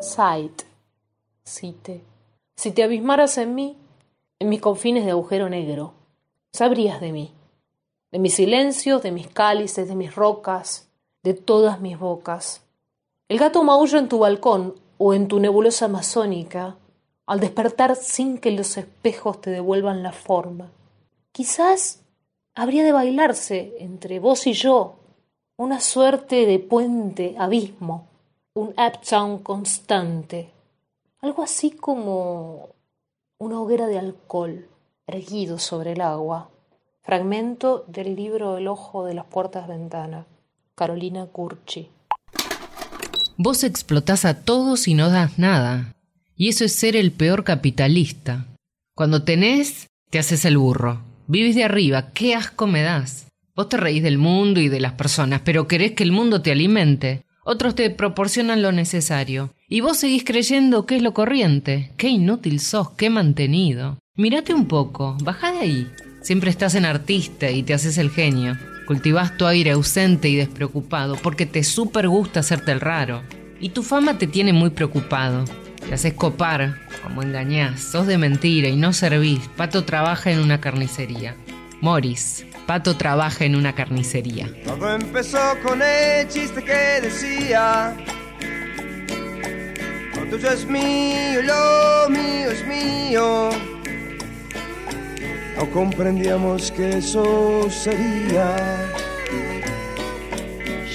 Sight, 0.00 0.62
Cite. 1.44 2.04
Si 2.54 2.70
te 2.70 2.84
abismaras 2.84 3.38
en 3.38 3.56
mí, 3.56 3.76
en 4.38 4.48
mis 4.50 4.60
confines 4.60 5.04
de 5.04 5.10
agujero 5.10 5.48
negro, 5.48 5.94
sabrías 6.52 7.00
de 7.00 7.10
mí, 7.10 7.32
de 8.12 8.20
mis 8.20 8.34
silencios, 8.34 9.02
de 9.02 9.10
mis 9.10 9.26
cálices, 9.26 9.88
de 9.88 9.96
mis 9.96 10.14
rocas, 10.14 10.88
de 11.24 11.34
todas 11.34 11.80
mis 11.80 11.98
bocas. 11.98 12.63
El 13.34 13.40
gato 13.40 13.64
maulla 13.64 13.98
en 13.98 14.08
tu 14.08 14.20
balcón 14.20 14.76
o 14.96 15.12
en 15.12 15.26
tu 15.26 15.40
nebulosa 15.40 15.86
amazónica, 15.86 16.76
al 17.26 17.40
despertar 17.40 17.96
sin 17.96 18.38
que 18.38 18.52
los 18.52 18.76
espejos 18.76 19.40
te 19.40 19.50
devuelvan 19.50 20.04
la 20.04 20.12
forma. 20.12 20.70
Quizás 21.32 22.04
habría 22.54 22.84
de 22.84 22.92
bailarse 22.92 23.74
entre 23.80 24.20
vos 24.20 24.46
y 24.46 24.52
yo 24.52 25.00
una 25.56 25.80
suerte 25.80 26.46
de 26.46 26.60
puente 26.60 27.34
abismo, 27.36 28.06
un 28.54 28.68
uptown 28.68 29.38
constante, 29.38 30.52
algo 31.18 31.42
así 31.42 31.72
como 31.72 32.68
una 33.38 33.60
hoguera 33.60 33.88
de 33.88 33.98
alcohol 33.98 34.68
erguido 35.08 35.58
sobre 35.58 35.94
el 35.94 36.02
agua. 36.02 36.50
Fragmento 37.02 37.82
del 37.88 38.14
libro 38.14 38.58
El 38.58 38.68
ojo 38.68 39.04
de 39.04 39.14
las 39.14 39.24
puertas 39.24 39.66
ventana, 39.66 40.24
Carolina 40.76 41.26
Curchi. 41.26 41.90
Vos 43.36 43.64
explotás 43.64 44.24
a 44.24 44.44
todos 44.44 44.86
y 44.86 44.94
no 44.94 45.10
das 45.10 45.40
nada. 45.40 45.96
Y 46.36 46.50
eso 46.50 46.64
es 46.64 46.72
ser 46.72 46.94
el 46.94 47.10
peor 47.10 47.42
capitalista. 47.42 48.46
Cuando 48.94 49.24
tenés, 49.24 49.88
te 50.10 50.20
haces 50.20 50.44
el 50.44 50.56
burro. 50.56 51.02
Vivís 51.26 51.56
de 51.56 51.64
arriba, 51.64 52.10
qué 52.12 52.36
asco 52.36 52.68
me 52.68 52.82
das. 52.82 53.26
Vos 53.56 53.68
te 53.68 53.76
reís 53.76 54.04
del 54.04 54.18
mundo 54.18 54.60
y 54.60 54.68
de 54.68 54.78
las 54.78 54.92
personas, 54.92 55.40
pero 55.44 55.66
querés 55.66 55.92
que 55.92 56.04
el 56.04 56.12
mundo 56.12 56.42
te 56.42 56.52
alimente. 56.52 57.24
Otros 57.44 57.74
te 57.74 57.90
proporcionan 57.90 58.62
lo 58.62 58.70
necesario. 58.70 59.52
Y 59.68 59.80
vos 59.80 59.96
seguís 59.96 60.22
creyendo 60.22 60.86
que 60.86 60.96
es 60.96 61.02
lo 61.02 61.12
corriente. 61.12 61.90
Qué 61.96 62.08
inútil 62.08 62.60
sos, 62.60 62.90
qué 62.90 63.10
mantenido. 63.10 63.98
Mírate 64.14 64.54
un 64.54 64.66
poco, 64.66 65.16
baja 65.22 65.50
de 65.50 65.58
ahí. 65.58 65.90
Siempre 66.22 66.50
estás 66.50 66.76
en 66.76 66.84
artista 66.84 67.50
y 67.50 67.64
te 67.64 67.74
haces 67.74 67.98
el 67.98 68.10
genio. 68.10 68.56
Cultivás 68.86 69.36
tu 69.36 69.46
aire 69.46 69.70
ausente 69.70 70.28
y 70.28 70.36
despreocupado 70.36 71.16
porque 71.16 71.46
te 71.46 71.64
súper 71.64 72.08
gusta 72.08 72.40
hacerte 72.40 72.72
el 72.72 72.80
raro. 72.80 73.22
Y 73.60 73.70
tu 73.70 73.82
fama 73.82 74.18
te 74.18 74.26
tiene 74.26 74.52
muy 74.52 74.70
preocupado. 74.70 75.44
Te 75.86 75.94
haces 75.94 76.14
copar, 76.14 76.76
como 77.02 77.22
engañás, 77.22 77.80
sos 77.80 78.06
de 78.06 78.18
mentira 78.18 78.68
y 78.68 78.76
no 78.76 78.92
servís. 78.92 79.48
Pato 79.56 79.84
trabaja 79.84 80.30
en 80.30 80.40
una 80.40 80.60
carnicería. 80.60 81.34
Morris, 81.80 82.46
Pato 82.66 82.96
trabaja 82.96 83.44
en 83.44 83.56
una 83.56 83.74
carnicería. 83.74 84.50
Todo 84.64 84.94
empezó 84.94 85.38
con 85.62 85.82
el 85.82 86.26
chiste 86.28 86.62
que 86.62 87.00
decía: 87.02 87.94
Lo 90.16 90.30
tuyo 90.30 90.50
es 90.50 90.66
mío, 90.66 91.42
lo 91.42 92.08
mío 92.10 92.50
es 92.50 92.66
mío. 92.66 93.73
No 95.56 95.70
comprendíamos 95.70 96.72
que 96.72 96.98
eso 96.98 97.70
sería 97.70 98.56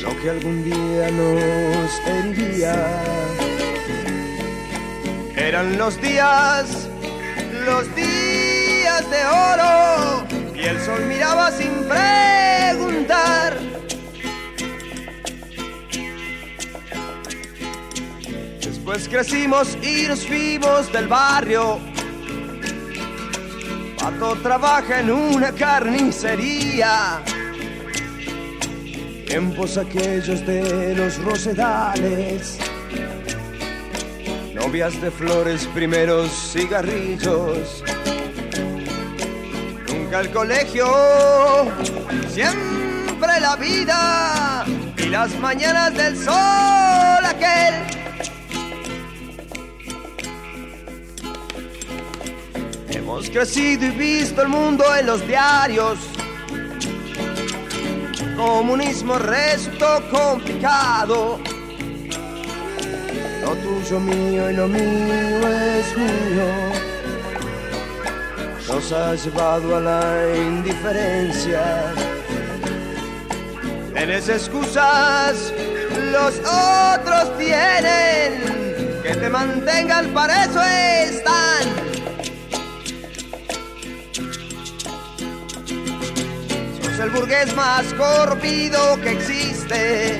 lo 0.01 0.21
que 0.21 0.29
algún 0.29 0.63
día 0.63 1.09
nos 1.11 1.99
heriría. 2.05 2.75
Eran 5.35 5.77
los 5.77 5.99
días, 6.01 6.89
los 7.65 7.95
días 7.95 9.09
de 9.09 9.25
oro, 9.25 10.25
y 10.55 10.65
el 10.65 10.79
sol 10.81 11.05
miraba 11.05 11.51
sin 11.51 11.71
preguntar. 11.87 13.57
Después 18.61 19.07
crecimos 19.07 19.77
y 19.81 20.07
nos 20.07 20.25
fuimos 20.25 20.91
del 20.91 21.07
barrio. 21.07 21.88
Trabaja 24.17 25.01
en 25.01 25.11
una 25.11 25.51
carnicería. 25.51 27.21
Tiempos 29.27 29.77
aquellos 29.77 30.45
de 30.47 30.95
los 30.95 31.23
rosedales. 31.23 32.57
Novias 34.55 34.99
de 34.99 35.11
flores, 35.11 35.67
primeros 35.75 36.31
cigarrillos. 36.53 37.83
Nunca 39.87 40.21
el 40.21 40.31
colegio, 40.31 40.87
siempre 42.29 43.39
la 43.39 43.55
vida. 43.57 44.65
Y 44.97 45.03
las 45.03 45.37
mañanas 45.39 45.93
del 45.93 46.17
sol 46.17 47.25
aquel. 47.25 47.98
Hemos 53.09 53.27
crecido 53.31 53.87
y 53.87 53.89
visto 53.89 54.43
el 54.43 54.49
mundo 54.49 54.85
en 54.95 55.07
los 55.07 55.25
diarios. 55.27 55.97
Comunismo 58.37 59.17
resultó 59.17 60.03
complicado. 60.11 61.39
Lo 63.41 63.55
tuyo 63.55 63.99
mío 63.99 64.51
y 64.51 64.53
lo 64.53 64.67
mío 64.67 65.47
es 65.47 65.97
mío. 65.97 66.49
Nos 68.67 68.91
ha 68.91 69.15
llevado 69.15 69.77
a 69.77 69.79
la 69.79 70.35
indiferencia. 70.37 71.63
Tienes 73.91 74.29
excusas, 74.29 75.51
los 76.11 76.35
otros 76.37 77.37
tienen. 77.39 79.01
Que 79.01 79.15
te 79.15 79.29
mantengan, 79.29 80.13
para 80.13 80.45
eso 80.45 80.61
están. 80.61 81.88
El 87.01 87.11
burgués 87.11 87.55
más 87.55 87.93
corrompido 87.93 88.99
que 89.01 89.11
existe. 89.11 90.19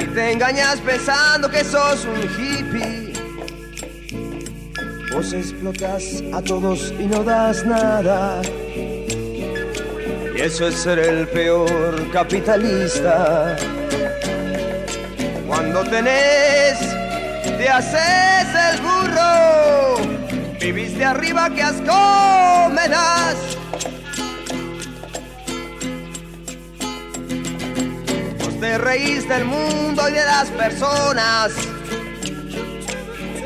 Y 0.00 0.04
te 0.06 0.32
engañas 0.32 0.80
pensando 0.80 1.48
que 1.48 1.62
sos 1.62 2.04
un 2.04 2.20
hippie. 2.22 3.12
Vos 5.12 5.32
explotas 5.32 6.24
a 6.34 6.42
todos 6.42 6.92
y 6.98 7.06
no 7.06 7.22
das 7.22 7.64
nada. 7.64 8.42
Y 10.36 10.40
eso 10.40 10.66
es 10.66 10.74
ser 10.74 10.98
el 10.98 11.28
peor 11.28 12.10
capitalista. 12.10 13.56
Cuando 15.46 15.84
tenés, 15.84 16.76
te 17.56 17.68
haces 17.68 18.48
el 18.72 18.80
burro. 18.80 20.58
Vivís 20.60 20.98
de 20.98 21.04
arriba, 21.04 21.48
que 21.50 21.62
asco 21.62 22.68
me 22.70 22.88
te 28.60 28.78
reís 28.78 29.28
del 29.28 29.44
mundo 29.44 30.08
y 30.08 30.12
de 30.12 30.24
las 30.24 30.50
personas. 30.50 31.52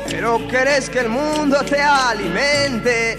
Pero 0.09 0.47
querés 0.47 0.89
que 0.89 0.99
el 0.99 1.09
mundo 1.09 1.57
te 1.63 1.81
alimente. 1.81 3.17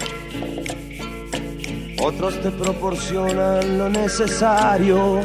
Otros 2.01 2.41
te 2.41 2.51
proporcionan 2.51 3.77
lo 3.77 3.89
necesario. 3.89 5.21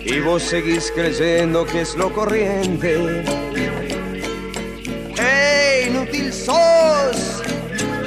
Y 0.00 0.20
vos 0.20 0.42
seguís 0.42 0.92
creyendo 0.94 1.64
que 1.64 1.80
es 1.82 1.94
lo 1.96 2.12
corriente. 2.12 3.24
¡Ey, 5.18 5.88
inútil 5.88 6.32
sos! 6.32 7.42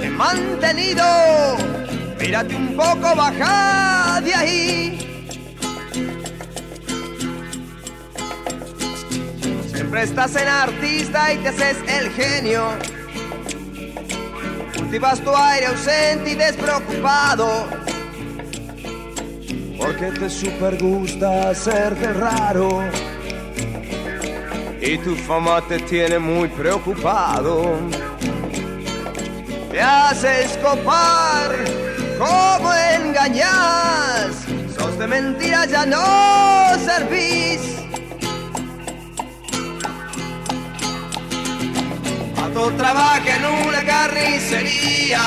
He 0.02 0.10
mantenido. 0.10 1.04
Mírate 2.20 2.56
un 2.56 2.76
poco, 2.76 3.16
baja 3.16 4.22
de 4.24 4.34
ahí. 4.34 5.07
Siempre 9.98 10.22
estás 10.22 10.40
en 10.40 10.48
artista 10.48 11.34
y 11.34 11.38
te 11.38 11.48
haces 11.48 11.78
el 11.88 12.12
genio. 12.12 12.68
Cultivas 14.78 15.20
tu 15.22 15.36
aire 15.36 15.66
ausente 15.66 16.30
y 16.30 16.36
despreocupado. 16.36 17.66
Porque 19.76 20.12
te 20.12 20.30
super 20.30 20.78
gusta 20.78 21.50
hacerte 21.50 22.14
raro. 22.14 22.84
Y 24.80 25.00
tu 25.00 25.16
fama 25.16 25.64
te 25.68 25.80
tiene 25.80 26.20
muy 26.20 26.48
preocupado. 26.50 27.80
Te 29.72 29.82
haces 29.82 30.58
copar, 30.58 31.56
como 32.20 32.72
engañas. 32.72 34.46
Sos 34.78 35.00
de 35.00 35.08
mentiras, 35.08 35.72
ya 35.72 35.88
no 35.88 36.78
servís. 36.86 37.78
Pato 42.58 42.74
trabaja 42.74 43.36
en 43.36 43.46
una 43.68 43.84
carnicería. 43.84 45.22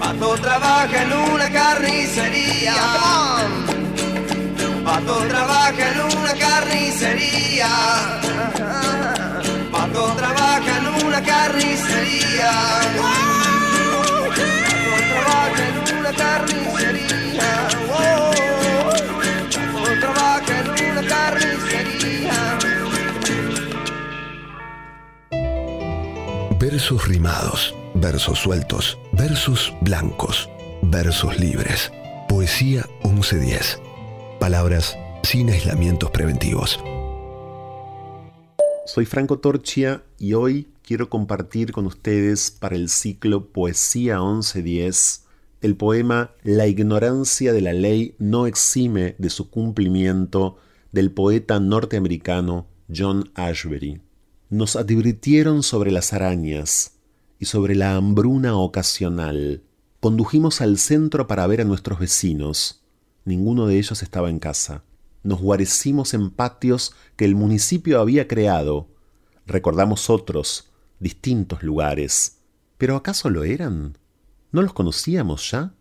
Pato 0.00 0.34
trabaja 0.40 1.02
en 1.02 1.12
una 1.12 1.50
carnicería. 1.50 2.74
Pato 4.82 5.18
trabaja 5.28 5.90
en 5.90 6.00
una 6.16 6.32
carnicería. 6.32 7.68
Pato 9.70 10.14
trabaja 10.16 10.78
en 10.78 10.86
una 11.06 11.22
carnicería. 11.22 12.50
Pato 14.80 15.12
trabaja 15.12 15.62
en 15.68 15.76
una 15.98 16.12
carnicería. 16.14 17.27
Versos 26.78 27.08
rimados, 27.08 27.74
versos 27.96 28.38
sueltos, 28.38 28.98
versos 29.10 29.74
blancos, 29.80 30.48
versos 30.80 31.36
libres. 31.40 31.90
Poesía 32.28 32.86
1110. 33.02 33.80
Palabras 34.38 34.96
sin 35.24 35.50
aislamientos 35.50 36.12
preventivos. 36.12 36.78
Soy 38.86 39.06
Franco 39.06 39.40
Torchia 39.40 40.04
y 40.20 40.34
hoy 40.34 40.68
quiero 40.82 41.10
compartir 41.10 41.72
con 41.72 41.84
ustedes 41.84 42.52
para 42.52 42.76
el 42.76 42.90
ciclo 42.90 43.48
Poesía 43.48 44.20
1110 44.20 45.24
el 45.62 45.74
poema 45.76 46.30
La 46.44 46.68
ignorancia 46.68 47.52
de 47.52 47.60
la 47.60 47.72
ley 47.72 48.14
no 48.20 48.46
exime 48.46 49.16
de 49.18 49.30
su 49.30 49.50
cumplimiento 49.50 50.58
del 50.92 51.10
poeta 51.10 51.58
norteamericano 51.58 52.68
John 52.88 53.32
Ashbery. 53.34 54.00
Nos 54.50 54.76
advirtieron 54.76 55.62
sobre 55.62 55.90
las 55.90 56.14
arañas 56.14 56.92
y 57.38 57.44
sobre 57.44 57.74
la 57.74 57.96
hambruna 57.96 58.56
ocasional. 58.56 59.62
Condujimos 60.00 60.62
al 60.62 60.78
centro 60.78 61.26
para 61.26 61.46
ver 61.46 61.60
a 61.60 61.64
nuestros 61.64 61.98
vecinos. 61.98 62.82
Ninguno 63.26 63.66
de 63.66 63.76
ellos 63.76 64.02
estaba 64.02 64.30
en 64.30 64.38
casa. 64.38 64.84
Nos 65.22 65.42
guarecimos 65.42 66.14
en 66.14 66.30
patios 66.30 66.94
que 67.16 67.26
el 67.26 67.34
municipio 67.34 68.00
había 68.00 68.26
creado. 68.26 68.88
Recordamos 69.44 70.08
otros, 70.08 70.70
distintos 70.98 71.62
lugares. 71.62 72.38
¿Pero 72.78 72.96
acaso 72.96 73.28
lo 73.28 73.44
eran? 73.44 73.98
¿No 74.50 74.62
los 74.62 74.72
conocíamos 74.72 75.50
ya? 75.50 75.74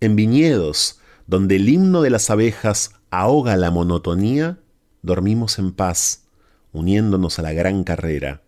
En 0.00 0.14
viñedos, 0.14 0.98
donde 1.26 1.56
el 1.56 1.70
himno 1.70 2.02
de 2.02 2.10
las 2.10 2.28
abejas 2.28 2.92
ahoga 3.08 3.56
la 3.56 3.70
monotonía, 3.70 4.58
dormimos 5.00 5.58
en 5.58 5.72
paz, 5.72 6.24
uniéndonos 6.72 7.38
a 7.38 7.42
la 7.42 7.52
gran 7.52 7.84
carrera. 7.84 8.42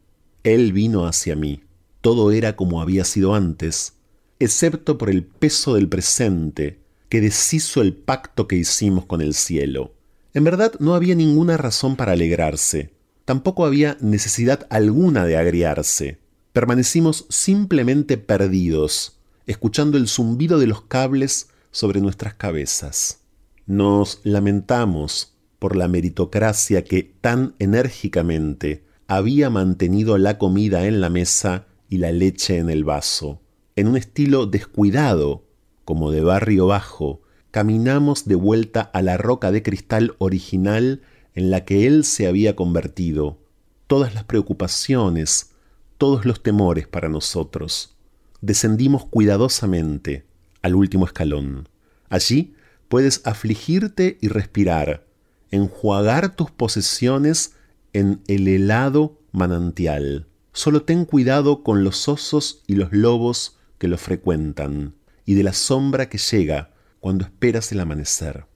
Él 0.45 0.73
vino 0.73 1.07
hacia 1.07 1.37
mí. 1.37 1.63
Todo 2.01 2.33
era 2.33 2.57
como 2.57 2.81
había 2.81 3.05
sido 3.05 3.35
antes, 3.35 3.95
excepto 4.39 4.99
por 4.99 5.09
el 5.11 5.25
peso 5.25 5.75
del 5.75 5.89
presente 5.89 6.81
que 7.09 7.21
deshizo 7.21 7.83
el 7.83 7.95
pacto 7.95 8.49
que 8.49 8.57
hicimos 8.57 9.05
con 9.05 9.21
el 9.21 9.35
cielo. 9.35 9.93
En 10.35 10.45
verdad 10.45 10.73
no 10.79 10.95
había 10.95 11.15
ninguna 11.15 11.57
razón 11.57 11.95
para 11.95 12.13
alegrarse, 12.13 12.95
tampoco 13.25 13.67
había 13.67 13.99
necesidad 14.01 14.67
alguna 14.71 15.27
de 15.27 15.37
agriarse. 15.37 16.19
Permanecimos 16.53 17.27
simplemente 17.29 18.17
perdidos, 18.17 19.19
escuchando 19.47 19.99
el 19.99 20.09
zumbido 20.09 20.59
de 20.59 20.67
los 20.67 20.83
cables 20.83 21.51
sobre 21.71 22.01
nuestras 22.01 22.35
cabezas. 22.35 23.21
Nos 23.67 24.21
lamentamos 24.25 25.32
por 25.63 25.77
la 25.77 25.87
meritocracia 25.87 26.83
que 26.83 27.05
tan 27.21 27.55
enérgicamente 27.61 28.83
había 29.07 29.49
mantenido 29.49 30.19
la 30.19 30.37
comida 30.37 30.89
en 30.89 31.01
la 31.01 31.09
mesa 31.09 31.69
y 31.89 31.99
la 31.99 32.11
leche 32.11 32.59
en 32.59 32.69
el 32.69 32.83
vaso. 32.83 33.41
En 33.77 33.87
un 33.87 33.97
estilo 33.97 34.47
descuidado, 34.47 35.45
como 35.85 36.11
de 36.11 36.21
barrio 36.21 36.67
bajo, 36.67 37.23
caminamos 37.53 38.25
de 38.25 38.35
vuelta 38.35 38.81
a 38.81 39.03
la 39.03 39.17
roca 39.19 39.53
de 39.53 39.63
cristal 39.63 40.17
original 40.19 41.03
en 41.37 41.53
la 41.53 41.65
que 41.65 41.87
él 41.87 42.03
se 42.03 42.27
había 42.27 42.57
convertido. 42.57 43.39
Todas 43.87 44.15
las 44.17 44.25
preocupaciones, 44.25 45.53
todos 45.97 46.27
los 46.27 46.43
temores 46.43 46.89
para 46.89 47.09
nosotros. 47.09 47.95
Descendimos 48.41 49.07
cuidadosamente 49.07 50.27
al 50.61 50.75
último 50.75 51.07
escalón. 51.07 51.69
Allí 52.09 52.57
puedes 52.89 53.25
afligirte 53.25 54.19
y 54.21 54.27
respirar, 54.27 55.12
enjuagar 55.53 56.35
tus 56.35 56.51
posesiones 56.51 57.55
en 57.93 58.23
el 58.27 58.49
helado 58.49 59.21
manantial. 59.31 60.27
Solo 60.53 60.83
ten 60.83 61.05
cuidado 61.05 61.63
con 61.63 61.85
los 61.85 62.09
osos 62.09 62.65
y 62.67 62.75
los 62.75 62.91
lobos 62.93 63.57
que 63.79 63.87
lo 63.89 63.99
frecuentan, 63.99 64.97
y 65.25 65.35
de 65.35 65.45
la 65.45 65.53
sombra 65.53 66.09
que 66.09 66.19
llega 66.19 66.73
cuando 67.01 67.25
esperas 67.25 67.71
el 67.73 67.81
amanecer. 67.81 68.47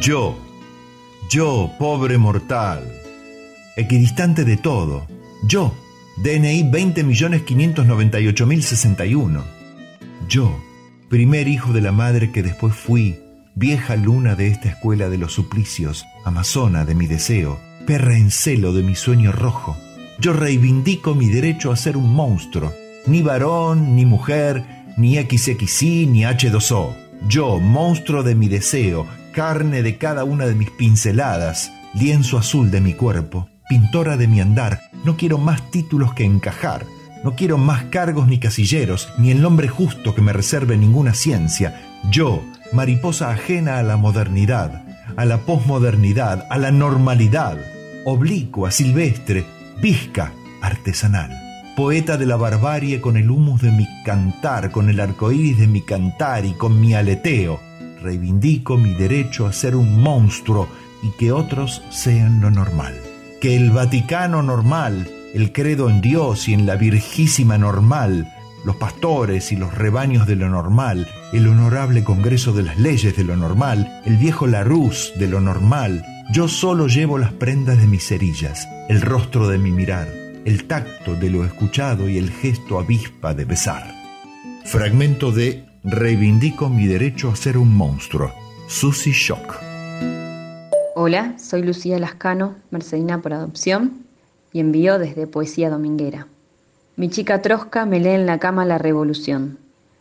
Yo, 0.00 0.36
yo, 1.30 1.70
pobre 1.78 2.18
mortal, 2.18 2.82
equidistante 3.76 4.44
de 4.44 4.56
todo, 4.56 5.06
yo, 5.46 5.72
DNI 6.18 6.70
20.598.061. 6.70 9.42
Yo, 10.28 10.54
primer 11.08 11.48
hijo 11.48 11.72
de 11.72 11.80
la 11.80 11.90
madre 11.92 12.30
que 12.32 12.42
después 12.42 12.74
fui, 12.74 13.23
vieja 13.56 13.94
luna 13.96 14.34
de 14.34 14.48
esta 14.48 14.68
escuela 14.68 15.08
de 15.08 15.18
los 15.18 15.32
suplicios, 15.32 16.04
amazona 16.24 16.84
de 16.84 16.94
mi 16.94 17.06
deseo, 17.06 17.60
perra 17.86 18.16
en 18.16 18.30
celo 18.30 18.72
de 18.72 18.82
mi 18.82 18.94
sueño 18.94 19.30
rojo. 19.32 19.76
Yo 20.18 20.32
reivindico 20.32 21.14
mi 21.14 21.28
derecho 21.28 21.70
a 21.70 21.76
ser 21.76 21.96
un 21.96 22.12
monstruo, 22.14 22.72
ni 23.06 23.22
varón, 23.22 23.94
ni 23.94 24.06
mujer, 24.06 24.64
ni 24.96 25.16
XXI, 25.16 26.06
ni 26.06 26.22
H2O. 26.22 26.94
Yo, 27.28 27.60
monstruo 27.60 28.22
de 28.22 28.34
mi 28.34 28.48
deseo, 28.48 29.06
carne 29.32 29.82
de 29.82 29.98
cada 29.98 30.24
una 30.24 30.46
de 30.46 30.54
mis 30.54 30.70
pinceladas, 30.70 31.72
lienzo 31.94 32.38
azul 32.38 32.70
de 32.70 32.80
mi 32.80 32.94
cuerpo, 32.94 33.48
pintora 33.68 34.16
de 34.16 34.26
mi 34.28 34.40
andar, 34.40 34.80
no 35.04 35.16
quiero 35.16 35.38
más 35.38 35.70
títulos 35.70 36.12
que 36.12 36.24
encajar, 36.24 36.86
no 37.22 37.34
quiero 37.34 37.56
más 37.56 37.84
cargos 37.84 38.26
ni 38.26 38.38
casilleros, 38.38 39.08
ni 39.16 39.30
el 39.30 39.40
nombre 39.40 39.68
justo 39.68 40.14
que 40.14 40.22
me 40.22 40.32
reserve 40.32 40.76
ninguna 40.76 41.14
ciencia. 41.14 41.80
Yo, 42.10 42.42
mariposa 42.72 43.30
ajena 43.30 43.78
a 43.78 43.82
la 43.82 43.96
modernidad, 43.96 44.84
a 45.16 45.24
la 45.24 45.38
posmodernidad, 45.38 46.46
a 46.50 46.58
la 46.58 46.70
normalidad, 46.70 47.58
oblicua, 48.04 48.70
silvestre, 48.70 49.44
visca, 49.80 50.32
artesanal. 50.62 51.30
Poeta 51.76 52.16
de 52.16 52.26
la 52.26 52.36
barbarie 52.36 53.00
con 53.00 53.16
el 53.16 53.30
humus 53.30 53.62
de 53.62 53.72
mi 53.72 53.86
cantar, 54.04 54.70
con 54.70 54.88
el 54.88 55.00
arcoíris 55.00 55.58
de 55.58 55.66
mi 55.66 55.82
cantar 55.82 56.44
y 56.44 56.52
con 56.52 56.80
mi 56.80 56.94
aleteo. 56.94 57.60
Reivindico 58.00 58.76
mi 58.76 58.94
derecho 58.94 59.46
a 59.46 59.52
ser 59.52 59.74
un 59.74 60.00
monstruo 60.00 60.68
y 61.02 61.10
que 61.18 61.32
otros 61.32 61.82
sean 61.90 62.40
lo 62.40 62.50
normal 62.50 62.94
que 63.44 63.56
el 63.56 63.72
Vaticano 63.72 64.42
normal, 64.42 65.06
el 65.34 65.52
credo 65.52 65.90
en 65.90 66.00
Dios 66.00 66.48
y 66.48 66.54
en 66.54 66.64
la 66.64 66.76
Virgísima 66.76 67.58
normal, 67.58 68.33
los 68.64 68.76
pastores 68.76 69.52
y 69.52 69.56
los 69.56 69.74
rebaños 69.74 70.26
de 70.26 70.36
lo 70.36 70.48
normal, 70.48 71.06
el 71.32 71.46
honorable 71.48 72.04
Congreso 72.04 72.52
de 72.52 72.62
las 72.62 72.78
Leyes 72.78 73.16
de 73.16 73.24
lo 73.24 73.36
normal, 73.36 74.02
el 74.04 74.16
viejo 74.16 74.46
Larus 74.46 75.12
de 75.18 75.28
lo 75.28 75.40
normal, 75.40 76.04
yo 76.32 76.48
solo 76.48 76.86
llevo 76.86 77.18
las 77.18 77.32
prendas 77.32 77.78
de 77.78 77.86
mis 77.86 78.06
cerillas, 78.06 78.68
el 78.88 79.00
rostro 79.02 79.48
de 79.48 79.58
mi 79.58 79.70
mirar, 79.70 80.08
el 80.44 80.64
tacto 80.64 81.14
de 81.14 81.30
lo 81.30 81.44
escuchado 81.44 82.08
y 82.08 82.18
el 82.18 82.30
gesto 82.30 82.78
avispa 82.78 83.34
de 83.34 83.44
besar. 83.44 83.94
Fragmento 84.64 85.30
de 85.30 85.64
Reivindico 85.84 86.70
mi 86.70 86.86
derecho 86.86 87.30
a 87.30 87.36
ser 87.36 87.58
un 87.58 87.74
monstruo. 87.76 88.32
Susy 88.68 89.12
Shock. 89.12 89.60
Hola, 90.96 91.34
soy 91.38 91.62
Lucía 91.62 91.98
Lascano, 91.98 92.56
mercedina 92.70 93.20
por 93.20 93.34
adopción, 93.34 94.04
y 94.52 94.60
envío 94.60 94.98
desde 94.98 95.26
Poesía 95.26 95.68
Dominguera. 95.68 96.28
Mi 96.96 97.08
chica 97.08 97.42
Trosca 97.42 97.86
me 97.86 97.98
lee 97.98 98.10
en 98.10 98.24
la 98.24 98.38
cama 98.38 98.64
la 98.64 98.78
revolución. 98.78 99.58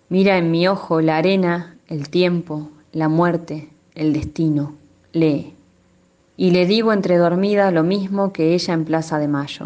Mira 0.09 0.37
en 0.37 0.51
mi 0.51 0.67
ojo 0.67 1.01
la 1.01 1.17
arena, 1.17 1.75
el 1.87 2.09
tiempo, 2.09 2.69
la 2.91 3.09
muerte, 3.09 3.71
el 3.95 4.13
destino. 4.13 4.75
Lee. 5.11 5.55
Y 6.37 6.51
le 6.51 6.67
digo 6.67 6.93
entre 6.93 7.17
dormida 7.17 7.71
lo 7.71 7.81
mismo 7.81 8.31
que 8.31 8.53
ella 8.53 8.75
en 8.75 8.85
Plaza 8.85 9.17
de 9.17 9.27
Mayo. 9.27 9.65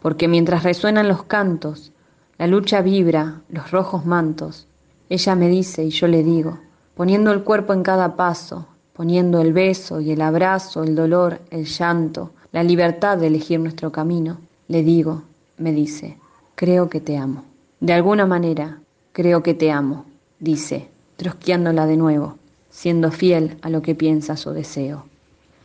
Porque 0.00 0.28
mientras 0.28 0.62
resuenan 0.62 1.08
los 1.08 1.24
cantos, 1.24 1.90
la 2.38 2.46
lucha 2.46 2.80
vibra, 2.80 3.40
los 3.48 3.72
rojos 3.72 4.06
mantos, 4.06 4.68
ella 5.08 5.34
me 5.34 5.48
dice 5.48 5.82
y 5.82 5.90
yo 5.90 6.06
le 6.06 6.22
digo, 6.22 6.60
poniendo 6.94 7.32
el 7.32 7.42
cuerpo 7.42 7.72
en 7.72 7.82
cada 7.82 8.14
paso, 8.14 8.68
poniendo 8.92 9.40
el 9.40 9.52
beso 9.52 10.00
y 10.00 10.12
el 10.12 10.20
abrazo, 10.20 10.84
el 10.84 10.94
dolor, 10.94 11.40
el 11.50 11.64
llanto, 11.64 12.30
la 12.52 12.62
libertad 12.62 13.18
de 13.18 13.26
elegir 13.26 13.58
nuestro 13.58 13.90
camino, 13.90 14.38
le 14.68 14.84
digo, 14.84 15.22
me 15.58 15.72
dice, 15.72 16.18
creo 16.56 16.88
que 16.88 17.00
te 17.00 17.18
amo. 17.18 17.44
De 17.80 17.92
alguna 17.92 18.24
manera, 18.26 18.80
creo 19.12 19.42
que 19.42 19.52
te 19.52 19.70
amo, 19.70 20.06
dice, 20.40 20.88
trosqueándola 21.16 21.86
de 21.86 21.98
nuevo, 21.98 22.38
siendo 22.70 23.12
fiel 23.12 23.58
a 23.60 23.68
lo 23.68 23.82
que 23.82 23.94
piensas 23.94 24.46
o 24.46 24.54
deseo. 24.54 25.04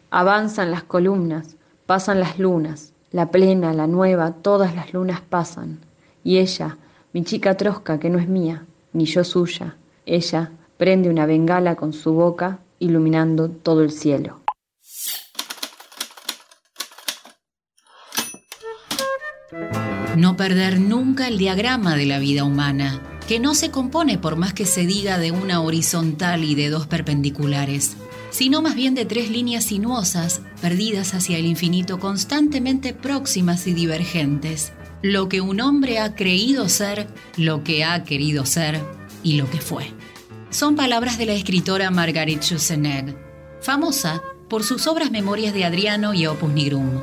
Avanzan 0.09 0.69
las 0.69 0.83
columnas, 0.83 1.55
pasan 1.85 2.19
las 2.19 2.37
lunas, 2.37 2.91
la 3.11 3.31
plena, 3.31 3.73
la 3.73 3.87
nueva, 3.87 4.33
todas 4.33 4.75
las 4.75 4.93
lunas 4.93 5.21
pasan. 5.21 5.79
Y 6.25 6.39
ella, 6.39 6.77
mi 7.13 7.23
chica 7.23 7.55
trosca 7.55 7.97
que 7.97 8.09
no 8.09 8.19
es 8.19 8.27
mía, 8.27 8.65
ni 8.91 9.05
yo 9.05 9.23
suya, 9.23 9.77
ella 10.05 10.51
prende 10.75 11.09
una 11.09 11.25
bengala 11.25 11.75
con 11.75 11.93
su 11.93 12.13
boca 12.13 12.59
iluminando 12.79 13.49
todo 13.49 13.81
el 13.81 13.91
cielo. 13.91 14.40
No 20.15 20.35
perder 20.35 20.79
nunca 20.79 21.27
el 21.27 21.37
diagrama 21.37 21.95
de 21.95 22.05
la 22.05 22.19
vida 22.19 22.43
humana, 22.43 23.01
que 23.27 23.39
no 23.39 23.55
se 23.55 23.71
compone 23.71 24.17
por 24.17 24.35
más 24.35 24.53
que 24.53 24.65
se 24.65 24.85
diga 24.85 25.17
de 25.17 25.31
una 25.31 25.61
horizontal 25.61 26.43
y 26.43 26.55
de 26.55 26.69
dos 26.69 26.87
perpendiculares, 26.87 27.95
sino 28.29 28.61
más 28.61 28.75
bien 28.75 28.93
de 28.93 29.05
tres 29.05 29.29
líneas 29.29 29.65
sinuosas, 29.65 30.41
perdidas 30.61 31.13
hacia 31.13 31.37
el 31.37 31.45
infinito, 31.45 31.99
constantemente 31.99 32.93
próximas 32.93 33.67
y 33.67 33.73
divergentes. 33.73 34.73
Lo 35.01 35.29
que 35.29 35.41
un 35.41 35.61
hombre 35.61 35.99
ha 35.99 36.15
creído 36.15 36.69
ser, 36.69 37.07
lo 37.37 37.63
que 37.63 37.83
ha 37.83 38.03
querido 38.03 38.45
ser 38.45 38.79
y 39.23 39.33
lo 39.33 39.49
que 39.49 39.61
fue 39.61 39.91
son 40.51 40.75
palabras 40.75 41.17
de 41.17 41.25
la 41.25 41.33
escritora 41.33 41.89
Margaret 41.91 42.41
Schussenegg, 42.41 43.15
famosa 43.61 44.21
por 44.49 44.63
sus 44.63 44.85
obras 44.85 45.09
Memorias 45.09 45.53
de 45.53 45.63
Adriano 45.63 46.13
y 46.13 46.27
Opus 46.27 46.51
Nigrum, 46.51 46.99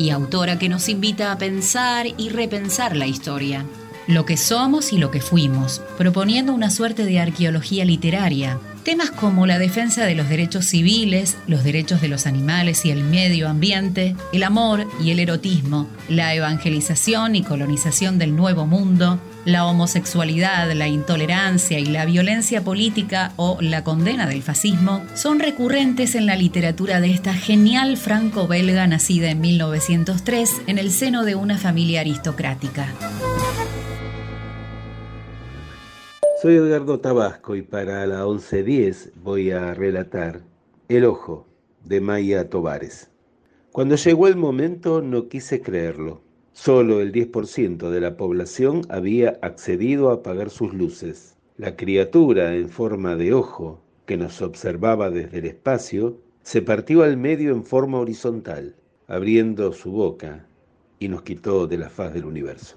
y 0.00 0.08
autora 0.08 0.58
que 0.58 0.70
nos 0.70 0.88
invita 0.88 1.30
a 1.30 1.36
pensar 1.36 2.06
y 2.16 2.30
repensar 2.30 2.96
la 2.96 3.06
historia, 3.06 3.66
lo 4.06 4.24
que 4.24 4.38
somos 4.38 4.94
y 4.94 4.98
lo 4.98 5.10
que 5.10 5.20
fuimos, 5.20 5.82
proponiendo 5.98 6.54
una 6.54 6.70
suerte 6.70 7.04
de 7.04 7.20
arqueología 7.20 7.84
literaria. 7.84 8.58
Temas 8.82 9.10
como 9.10 9.46
la 9.46 9.58
defensa 9.58 10.06
de 10.06 10.14
los 10.14 10.30
derechos 10.30 10.64
civiles, 10.64 11.36
los 11.46 11.64
derechos 11.64 12.00
de 12.00 12.08
los 12.08 12.26
animales 12.26 12.86
y 12.86 12.90
el 12.90 13.04
medio 13.04 13.46
ambiente, 13.46 14.16
el 14.32 14.42
amor 14.42 14.86
y 15.02 15.10
el 15.10 15.20
erotismo, 15.20 15.86
la 16.08 16.34
evangelización 16.34 17.36
y 17.36 17.42
colonización 17.42 18.16
del 18.16 18.34
nuevo 18.34 18.66
mundo, 18.66 19.20
la 19.44 19.66
homosexualidad, 19.66 20.70
la 20.72 20.88
intolerancia 20.88 21.78
y 21.78 21.86
la 21.86 22.04
violencia 22.04 22.62
política 22.62 23.32
o 23.36 23.58
la 23.60 23.84
condena 23.84 24.26
del 24.26 24.42
fascismo 24.42 25.02
son 25.14 25.40
recurrentes 25.40 26.14
en 26.14 26.26
la 26.26 26.36
literatura 26.36 27.00
de 27.00 27.10
esta 27.10 27.32
genial 27.32 27.96
franco-belga 27.96 28.86
nacida 28.86 29.30
en 29.30 29.40
1903 29.40 30.62
en 30.66 30.78
el 30.78 30.90
seno 30.90 31.24
de 31.24 31.34
una 31.34 31.58
familia 31.58 32.00
aristocrática. 32.00 32.92
Soy 36.42 36.54
Edgardo 36.54 37.00
Tabasco 37.00 37.54
y 37.54 37.62
para 37.62 38.06
la 38.06 38.24
1110 38.24 39.12
voy 39.22 39.50
a 39.50 39.74
relatar 39.74 40.40
El 40.88 41.04
Ojo 41.04 41.46
de 41.84 42.00
Maya 42.00 42.48
Tovares. 42.48 43.10
Cuando 43.72 43.96
llegó 43.96 44.26
el 44.26 44.36
momento 44.36 45.02
no 45.02 45.28
quise 45.28 45.60
creerlo. 45.60 46.22
Solo 46.62 47.00
el 47.00 47.10
10% 47.10 47.88
de 47.88 48.00
la 48.02 48.18
población 48.18 48.82
había 48.90 49.38
accedido 49.40 50.10
a 50.10 50.16
apagar 50.16 50.50
sus 50.50 50.74
luces. 50.74 51.34
La 51.56 51.74
criatura 51.74 52.54
en 52.54 52.68
forma 52.68 53.16
de 53.16 53.32
ojo, 53.32 53.80
que 54.04 54.18
nos 54.18 54.42
observaba 54.42 55.08
desde 55.08 55.38
el 55.38 55.46
espacio, 55.46 56.18
se 56.42 56.60
partió 56.60 57.02
al 57.02 57.16
medio 57.16 57.52
en 57.52 57.64
forma 57.64 57.98
horizontal, 57.98 58.74
abriendo 59.08 59.72
su 59.72 59.90
boca, 59.90 60.48
y 60.98 61.08
nos 61.08 61.22
quitó 61.22 61.66
de 61.66 61.78
la 61.78 61.88
faz 61.88 62.12
del 62.12 62.26
universo. 62.26 62.74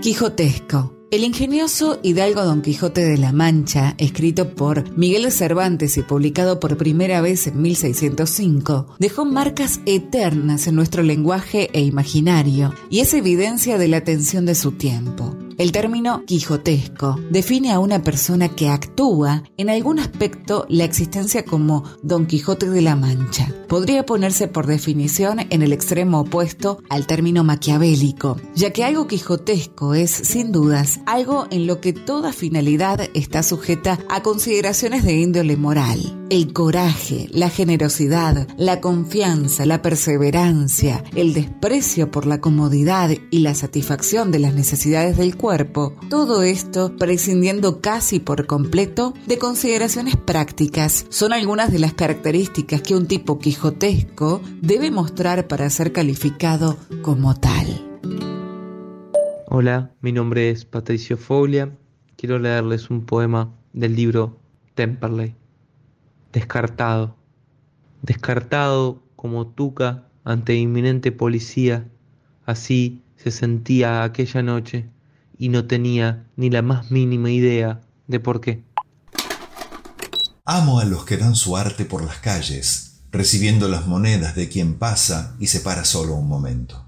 Quijotesco 0.00 0.98
el 1.10 1.24
ingenioso 1.24 1.98
Hidalgo 2.02 2.44
Don 2.44 2.60
Quijote 2.60 3.02
de 3.02 3.16
la 3.16 3.32
Mancha, 3.32 3.94
escrito 3.96 4.54
por 4.54 4.94
Miguel 4.98 5.22
de 5.22 5.30
Cervantes 5.30 5.96
y 5.96 6.02
publicado 6.02 6.60
por 6.60 6.76
primera 6.76 7.22
vez 7.22 7.46
en 7.46 7.62
1605, 7.62 8.96
dejó 8.98 9.24
marcas 9.24 9.80
eternas 9.86 10.66
en 10.66 10.74
nuestro 10.74 11.02
lenguaje 11.02 11.70
e 11.72 11.80
imaginario 11.80 12.74
y 12.90 13.00
es 13.00 13.14
evidencia 13.14 13.78
de 13.78 13.88
la 13.88 13.96
atención 13.96 14.44
de 14.44 14.54
su 14.54 14.72
tiempo. 14.72 15.34
El 15.58 15.72
término 15.72 16.22
quijotesco 16.24 17.18
define 17.30 17.72
a 17.72 17.80
una 17.80 18.04
persona 18.04 18.48
que 18.48 18.68
actúa 18.68 19.42
en 19.56 19.70
algún 19.70 19.98
aspecto 19.98 20.64
la 20.68 20.84
existencia 20.84 21.44
como 21.44 21.82
Don 22.04 22.26
Quijote 22.26 22.70
de 22.70 22.80
la 22.80 22.94
Mancha. 22.94 23.52
Podría 23.66 24.06
ponerse 24.06 24.46
por 24.46 24.68
definición 24.68 25.40
en 25.50 25.62
el 25.62 25.72
extremo 25.72 26.20
opuesto 26.20 26.78
al 26.88 27.08
término 27.08 27.42
maquiavélico, 27.42 28.36
ya 28.54 28.72
que 28.72 28.84
algo 28.84 29.08
quijotesco 29.08 29.94
es, 29.94 30.12
sin 30.12 30.52
dudas, 30.52 31.00
algo 31.06 31.48
en 31.50 31.66
lo 31.66 31.80
que 31.80 31.92
toda 31.92 32.32
finalidad 32.32 33.08
está 33.14 33.42
sujeta 33.42 33.98
a 34.08 34.22
consideraciones 34.22 35.02
de 35.02 35.14
índole 35.14 35.56
moral. 35.56 36.14
el 36.30 36.52
coraje, 36.52 37.26
la 37.30 37.48
generosidad, 37.48 38.46
la 38.58 38.82
confianza, 38.82 39.64
la 39.64 39.80
perseverancia, 39.80 41.02
el 41.14 41.32
desprecio 41.32 42.10
por 42.10 42.26
la 42.26 42.38
comodidad 42.42 43.10
y 43.30 43.38
la 43.38 43.54
satisfacción 43.54 44.30
de 44.30 44.38
las 44.38 44.52
necesidades 44.52 45.16
del 45.16 45.36
cuerpo, 45.36 45.47
todo 46.10 46.42
esto 46.42 46.94
prescindiendo 46.98 47.80
casi 47.80 48.20
por 48.20 48.46
completo 48.46 49.14
de 49.26 49.38
consideraciones 49.38 50.14
prácticas, 50.14 51.06
son 51.08 51.32
algunas 51.32 51.72
de 51.72 51.78
las 51.78 51.94
características 51.94 52.82
que 52.82 52.94
un 52.94 53.06
tipo 53.06 53.38
quijotesco 53.38 54.42
debe 54.60 54.90
mostrar 54.90 55.48
para 55.48 55.70
ser 55.70 55.94
calificado 55.94 56.76
como 57.00 57.34
tal. 57.34 57.66
Hola, 59.46 59.90
mi 60.02 60.12
nombre 60.12 60.50
es 60.50 60.66
Patricio 60.66 61.16
Foglia. 61.16 61.74
Quiero 62.16 62.38
leerles 62.38 62.90
un 62.90 63.06
poema 63.06 63.54
del 63.72 63.96
libro 63.96 64.38
Temperley. 64.74 65.34
Descartado. 66.30 67.16
Descartado 68.02 69.02
como 69.16 69.46
tuca 69.46 70.08
ante 70.24 70.56
inminente 70.56 71.10
policía, 71.10 71.88
así 72.44 73.02
se 73.16 73.30
sentía 73.30 74.02
aquella 74.02 74.42
noche 74.42 74.90
y 75.38 75.48
no 75.48 75.66
tenía 75.66 76.26
ni 76.36 76.50
la 76.50 76.62
más 76.62 76.90
mínima 76.90 77.30
idea 77.30 77.80
de 78.06 78.20
por 78.20 78.40
qué. 78.40 78.64
Amo 80.44 80.80
a 80.80 80.84
los 80.84 81.04
que 81.04 81.16
dan 81.16 81.36
su 81.36 81.56
arte 81.56 81.84
por 81.84 82.02
las 82.04 82.18
calles, 82.18 83.00
recibiendo 83.10 83.68
las 83.68 83.86
monedas 83.86 84.34
de 84.34 84.48
quien 84.48 84.74
pasa 84.74 85.36
y 85.38 85.46
se 85.46 85.60
para 85.60 85.84
solo 85.84 86.14
un 86.14 86.28
momento. 86.28 86.86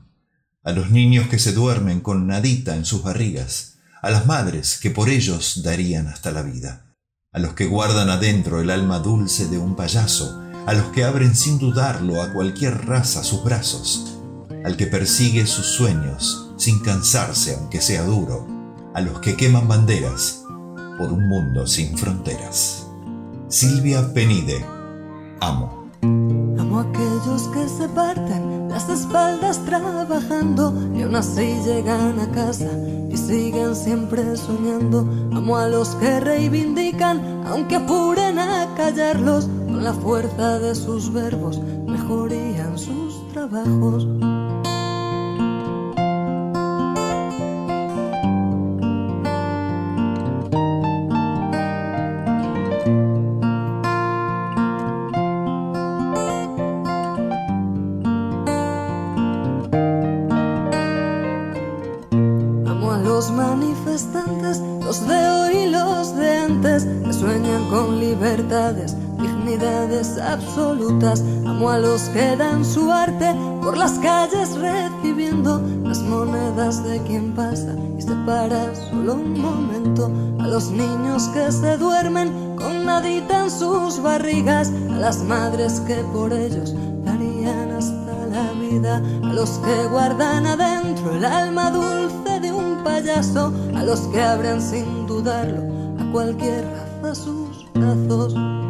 A 0.63 0.73
los 0.73 0.91
niños 0.91 1.29
que 1.29 1.39
se 1.39 1.53
duermen 1.53 2.01
con 2.01 2.27
nadita 2.27 2.77
en 2.77 2.85
sus 2.85 3.03
barrigas, 3.03 3.79
a 4.03 4.11
las 4.11 4.27
madres 4.27 4.79
que 4.79 4.91
por 4.91 5.09
ellos 5.09 5.63
darían 5.63 6.09
hasta 6.09 6.31
la 6.31 6.43
vida 6.43 6.91
a 7.33 7.39
los 7.39 7.55
que 7.55 7.67
guardan 7.67 8.11
adentro 8.11 8.61
el 8.61 8.71
alma 8.71 8.99
dulce 8.99 9.47
de 9.47 9.57
un 9.57 9.77
payaso, 9.77 10.43
a 10.67 10.75
los 10.75 10.87
que 10.89 11.05
abren 11.05 11.37
sin 11.37 11.61
dudarlo 11.61 12.21
a 12.23 12.33
cualquier 12.33 12.87
raza 12.87 13.23
sus 13.23 13.45
brazos, 13.45 14.19
al 14.65 14.77
que 14.77 14.87
persigue 14.87 15.47
sus 15.47 15.67
sueños 15.67 16.50
sin 16.61 16.81
cansarse 16.81 17.57
aunque 17.59 17.81
sea 17.81 18.05
duro, 18.05 18.47
a 18.95 19.01
los 19.01 19.21
que 19.21 19.37
queman 19.37 19.67
banderas 19.67 20.45
por 20.99 21.11
un 21.11 21.27
mundo 21.27 21.67
sin 21.67 21.97
fronteras. 21.97 22.87
Silvia 23.49 24.13
Penide, 24.13 24.65
amo. 25.41 25.89
Amo 26.03 26.79
a 26.79 26.83
aquellos 26.83 27.49
que 27.49 27.67
se 27.67 27.89
parten 27.89 28.69
las 28.69 28.89
espaldas 28.91 29.65
trabajando 29.65 30.75
y 30.95 31.03
aún 31.03 31.17
así 31.17 31.57
llegan 31.65 32.21
a 32.21 32.31
casa 32.31 32.71
y 33.11 33.17
siguen 33.17 33.75
siempre 33.75 34.37
soñando. 34.37 35.01
Amo 35.33 35.57
a 35.57 35.67
los 35.67 35.97
que 35.97 36.21
reivindican, 36.21 37.47
aunque 37.47 37.77
apuren 37.77 38.39
a 38.39 38.69
callarlos, 38.77 39.47
con 39.47 39.83
la 39.83 39.95
fuerza 39.95 40.59
de 40.59 40.75
sus 40.75 41.11
verbos 41.11 41.59
mejorían 41.87 42.79
sus 42.79 43.27
trabajos. 43.33 44.07
Dignidades 68.51 70.19
absolutas. 70.19 71.23
Amo 71.47 71.71
a 71.71 71.79
los 71.79 72.03
que 72.09 72.37
dan 72.37 72.65
su 72.65 72.91
arte 72.91 73.33
por 73.63 73.77
las 73.77 73.93
calles 74.01 74.57
recibiendo 74.57 75.63
las 75.85 76.01
monedas 76.03 76.83
de 76.83 77.01
quien 77.03 77.33
pasa 77.33 77.77
y 77.97 78.03
se 78.03 78.13
para 78.27 78.75
solo 78.75 79.15
un 79.15 79.41
momento. 79.41 80.11
A 80.41 80.49
los 80.49 80.71
niños 80.71 81.29
que 81.29 81.53
se 81.53 81.77
duermen 81.77 82.57
con 82.57 82.85
nadita 82.87 83.45
en 83.45 83.51
sus 83.53 84.03
barrigas, 84.03 84.73
a 84.91 84.97
las 84.97 85.23
madres 85.23 85.81
que 85.87 85.97
por 86.13 86.33
ellos 86.33 86.75
darían 87.05 87.71
hasta 87.71 88.27
la 88.33 88.51
vida, 88.61 88.97
a 88.97 89.33
los 89.33 89.51
que 89.59 89.87
guardan 89.91 90.47
adentro 90.47 91.13
el 91.13 91.25
alma 91.25 91.71
dulce 91.71 92.41
de 92.41 92.53
un 92.53 92.83
payaso, 92.83 93.53
a 93.77 93.85
los 93.85 94.01
que 94.09 94.21
abren 94.21 94.61
sin 94.61 95.07
dudarlo 95.07 95.63
a 96.01 96.11
cualquier 96.11 96.90
raza 97.81 98.70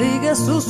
que 0.00 0.06
persigue 0.06 0.34
sus 0.34 0.64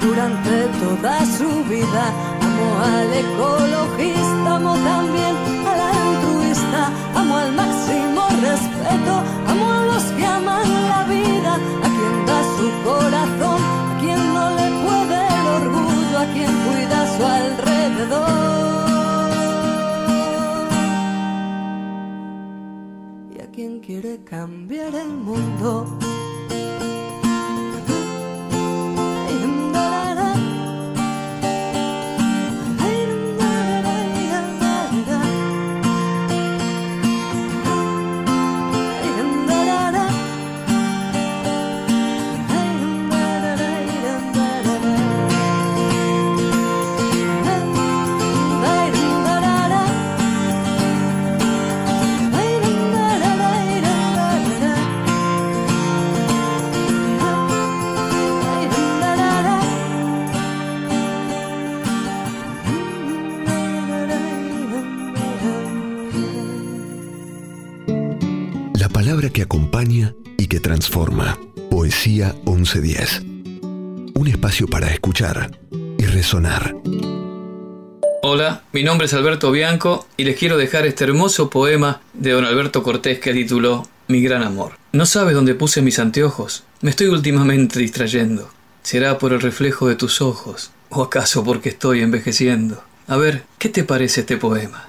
durante 0.00 0.66
toda 0.80 1.24
su 1.26 1.48
vida. 1.64 2.04
Amo 2.40 2.66
al 2.82 3.12
ecologista 3.12 4.54
amo 4.56 4.74
también 4.74 5.36
al 5.70 5.80
altruista. 5.80 6.80
Amo 7.14 7.36
al 7.36 7.52
máximo 7.52 8.22
respeto 8.48 9.12
amo 9.46 9.66
a 9.70 9.84
los 9.90 10.04
que 10.16 10.26
aman 10.26 10.68
la 10.92 11.04
vida. 11.04 11.52
A 11.84 11.88
quien 11.96 12.14
da 12.26 12.38
su 12.56 12.66
corazón 12.88 13.60
a 13.90 13.98
quien 14.00 14.20
no 14.34 14.44
le 14.58 14.66
puede 14.84 15.18
el 15.38 15.46
orgullo 15.60 16.18
a 16.18 16.26
quien 16.34 16.52
cuida 16.64 16.98
su 17.16 17.22
alrededor. 17.24 18.40
Y 23.36 23.40
a 23.42 23.46
quien 23.50 23.80
quiere 23.80 24.22
cambiar 24.24 24.94
el 24.94 25.12
mundo 25.28 25.98
acompaña 69.42 70.14
y 70.38 70.46
que 70.46 70.60
transforma. 70.60 71.38
Poesía 71.70 72.34
1110. 72.46 73.22
Un 74.14 74.28
espacio 74.28 74.66
para 74.66 74.90
escuchar 74.92 75.58
y 75.98 76.04
resonar. 76.06 76.74
Hola, 78.22 78.64
mi 78.72 78.82
nombre 78.82 79.06
es 79.06 79.14
Alberto 79.14 79.50
Bianco 79.50 80.06
y 80.16 80.24
les 80.24 80.36
quiero 80.36 80.58
dejar 80.58 80.86
este 80.86 81.04
hermoso 81.04 81.48
poema 81.48 82.02
de 82.12 82.32
don 82.32 82.44
Alberto 82.44 82.82
Cortés 82.82 83.18
que 83.18 83.32
tituló 83.32 83.88
Mi 84.08 84.20
gran 84.20 84.42
amor. 84.42 84.72
No 84.92 85.06
sabes 85.06 85.34
dónde 85.34 85.54
puse 85.54 85.80
mis 85.80 85.98
anteojos. 85.98 86.64
Me 86.82 86.90
estoy 86.90 87.06
últimamente 87.06 87.78
distrayendo. 87.78 88.50
¿Será 88.82 89.18
por 89.18 89.32
el 89.32 89.40
reflejo 89.40 89.88
de 89.88 89.96
tus 89.96 90.20
ojos? 90.20 90.70
¿O 90.90 91.02
acaso 91.02 91.44
porque 91.44 91.70
estoy 91.70 92.02
envejeciendo? 92.02 92.82
A 93.06 93.16
ver, 93.16 93.44
¿qué 93.58 93.68
te 93.68 93.84
parece 93.84 94.20
este 94.20 94.36
poema? 94.36 94.88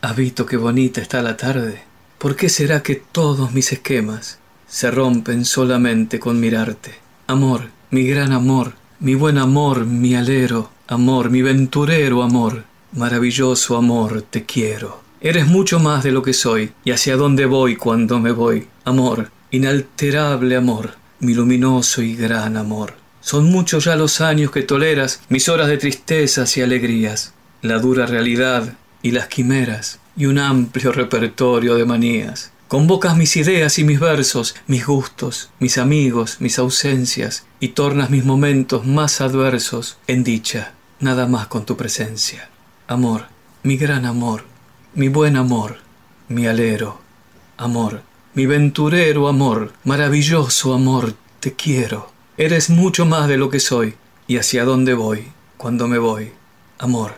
¿Has 0.00 0.14
visto 0.14 0.46
qué 0.46 0.56
bonita 0.56 1.00
está 1.00 1.20
la 1.22 1.36
tarde? 1.36 1.87
¿Por 2.18 2.34
qué 2.34 2.48
será 2.48 2.82
que 2.82 2.96
todos 2.96 3.52
mis 3.52 3.72
esquemas 3.72 4.40
se 4.66 4.90
rompen 4.90 5.44
solamente 5.44 6.18
con 6.18 6.40
mirarte? 6.40 6.96
Amor, 7.28 7.68
mi 7.92 8.02
gran 8.08 8.32
amor, 8.32 8.72
mi 8.98 9.14
buen 9.14 9.38
amor, 9.38 9.86
mi 9.86 10.16
alero, 10.16 10.72
amor, 10.88 11.30
mi 11.30 11.42
venturero 11.42 12.24
amor, 12.24 12.64
maravilloso 12.92 13.76
amor, 13.76 14.22
te 14.22 14.44
quiero. 14.44 15.00
Eres 15.20 15.46
mucho 15.46 15.78
más 15.78 16.02
de 16.02 16.10
lo 16.10 16.24
que 16.24 16.32
soy, 16.32 16.72
y 16.84 16.90
hacia 16.90 17.14
dónde 17.14 17.46
voy 17.46 17.76
cuando 17.76 18.18
me 18.18 18.32
voy. 18.32 18.66
Amor, 18.84 19.30
inalterable 19.52 20.56
amor, 20.56 20.94
mi 21.20 21.34
luminoso 21.34 22.02
y 22.02 22.16
gran 22.16 22.56
amor. 22.56 22.94
Son 23.20 23.44
muchos 23.44 23.84
ya 23.84 23.94
los 23.94 24.20
años 24.20 24.50
que 24.50 24.62
toleras 24.62 25.20
mis 25.28 25.48
horas 25.48 25.68
de 25.68 25.78
tristezas 25.78 26.56
y 26.56 26.62
alegrías, 26.62 27.32
la 27.62 27.78
dura 27.78 28.06
realidad 28.06 28.74
y 29.02 29.12
las 29.12 29.28
quimeras, 29.28 30.00
y 30.18 30.26
un 30.26 30.38
amplio 30.38 30.90
repertorio 30.90 31.76
de 31.76 31.84
manías. 31.84 32.50
Convocas 32.66 33.16
mis 33.16 33.36
ideas 33.36 33.78
y 33.78 33.84
mis 33.84 34.00
versos, 34.00 34.56
mis 34.66 34.84
gustos, 34.84 35.50
mis 35.60 35.78
amigos, 35.78 36.38
mis 36.40 36.58
ausencias, 36.58 37.46
y 37.60 37.68
tornas 37.68 38.10
mis 38.10 38.24
momentos 38.24 38.84
más 38.84 39.20
adversos 39.20 39.96
en 40.08 40.24
dicha, 40.24 40.74
nada 40.98 41.26
más 41.26 41.46
con 41.46 41.64
tu 41.64 41.76
presencia. 41.76 42.50
Amor, 42.88 43.26
mi 43.62 43.76
gran 43.76 44.04
amor, 44.04 44.44
mi 44.92 45.08
buen 45.08 45.36
amor, 45.36 45.78
mi 46.28 46.46
alero, 46.46 47.00
amor, 47.56 48.02
mi 48.34 48.44
venturero 48.44 49.28
amor, 49.28 49.72
maravilloso 49.84 50.74
amor, 50.74 51.14
te 51.38 51.54
quiero. 51.54 52.12
Eres 52.36 52.70
mucho 52.70 53.06
más 53.06 53.28
de 53.28 53.36
lo 53.36 53.50
que 53.50 53.60
soy, 53.60 53.94
y 54.26 54.36
hacia 54.36 54.64
dónde 54.64 54.94
voy, 54.94 55.28
cuando 55.56 55.86
me 55.86 55.98
voy. 55.98 56.32
Amor, 56.78 57.14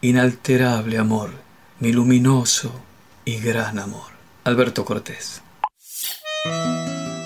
inalterable 0.00 0.98
amor, 0.98 1.47
mi 1.80 1.92
luminoso 1.92 2.72
y 3.24 3.38
gran 3.38 3.78
amor. 3.78 4.10
Alberto 4.44 4.84
Cortés. 4.84 5.42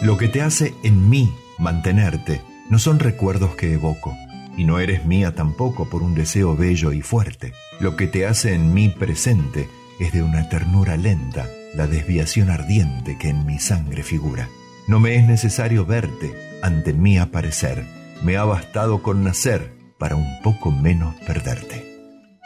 Lo 0.02 0.18
que 0.18 0.28
te 0.28 0.42
hace 0.42 0.74
en 0.82 1.08
mí 1.08 1.32
mantenerte 1.58 2.42
no 2.68 2.78
son 2.78 2.98
recuerdos 2.98 3.54
que 3.54 3.72
evoco, 3.72 4.14
y 4.56 4.64
no 4.64 4.78
eres 4.78 5.06
mía 5.06 5.34
tampoco 5.34 5.88
por 5.88 6.02
un 6.02 6.14
deseo 6.14 6.56
bello 6.56 6.92
y 6.92 7.00
fuerte. 7.00 7.52
Lo 7.80 7.96
que 7.96 8.06
te 8.06 8.26
hace 8.26 8.54
en 8.54 8.74
mí 8.74 8.88
presente 8.88 9.68
es 9.98 10.12
de 10.12 10.22
una 10.22 10.48
ternura 10.48 10.96
lenta, 10.96 11.48
la 11.74 11.86
desviación 11.86 12.50
ardiente 12.50 13.16
que 13.18 13.28
en 13.28 13.46
mi 13.46 13.58
sangre 13.58 14.02
figura. 14.02 14.48
No 14.86 15.00
me 15.00 15.16
es 15.16 15.26
necesario 15.26 15.86
verte 15.86 16.34
ante 16.62 16.92
mí 16.92 17.16
aparecer, 17.16 17.86
me 18.22 18.36
ha 18.36 18.44
bastado 18.44 19.02
con 19.02 19.24
nacer 19.24 19.72
para 19.98 20.16
un 20.16 20.42
poco 20.42 20.70
menos 20.70 21.14
perderte. 21.26 21.88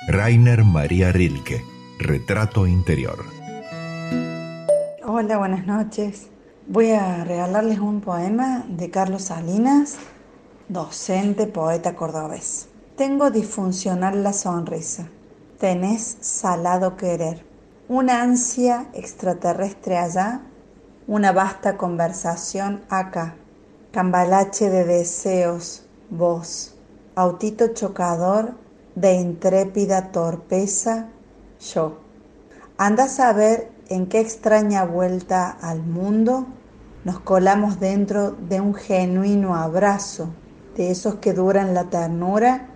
Rainer 0.09 0.63
María 0.63 1.11
Rilke, 1.11 1.65
Retrato 1.99 2.67
Interior. 2.67 3.25
Hola, 5.03 5.39
buenas 5.39 5.67
noches. 5.67 6.29
Voy 6.69 6.91
a 6.91 7.25
regalarles 7.25 7.79
un 7.79 8.03
poema 8.03 8.67
de 8.69 8.91
Carlos 8.91 9.23
Salinas, 9.23 9.97
docente, 10.69 11.47
poeta 11.47 11.97
cordobés. 11.97 12.69
Tengo 12.97 13.31
disfuncional 13.31 14.23
la 14.23 14.35
sonrisa, 14.35 15.09
tenés 15.59 16.19
salado 16.21 16.97
querer, 16.97 17.47
una 17.89 18.21
ansia 18.21 18.89
extraterrestre 18.93 19.97
allá, 19.97 20.43
una 21.07 21.33
vasta 21.33 21.79
conversación 21.79 22.83
acá, 22.91 23.37
cambalache 23.91 24.69
de 24.69 24.85
deseos, 24.85 25.87
voz, 26.11 26.77
autito 27.15 27.69
chocador 27.69 28.53
de 28.95 29.15
intrépida 29.15 30.13
torpeza, 30.13 31.09
yo. 31.61 32.01
Anda 32.79 33.07
a 33.19 33.33
ver 33.33 33.71
en 33.89 34.07
qué 34.07 34.21
extraña 34.21 34.85
vuelta 34.85 35.51
al 35.51 35.83
mundo 35.83 36.47
nos 37.07 37.21
colamos 37.21 37.79
dentro 37.79 38.33
de 38.33 38.61
un 38.61 38.75
genuino 38.75 39.55
abrazo, 39.55 40.35
de 40.77 40.91
esos 40.91 41.15
que 41.15 41.33
duran 41.33 41.73
la 41.73 41.85
ternura 41.85 42.67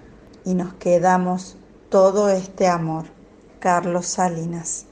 y 0.44 0.54
nos 0.54 0.72
quedamos 0.74 1.56
todo 1.88 2.28
este 2.30 2.68
amor. 2.68 3.06
Carlos 3.58 4.06
Salinas. 4.06 4.86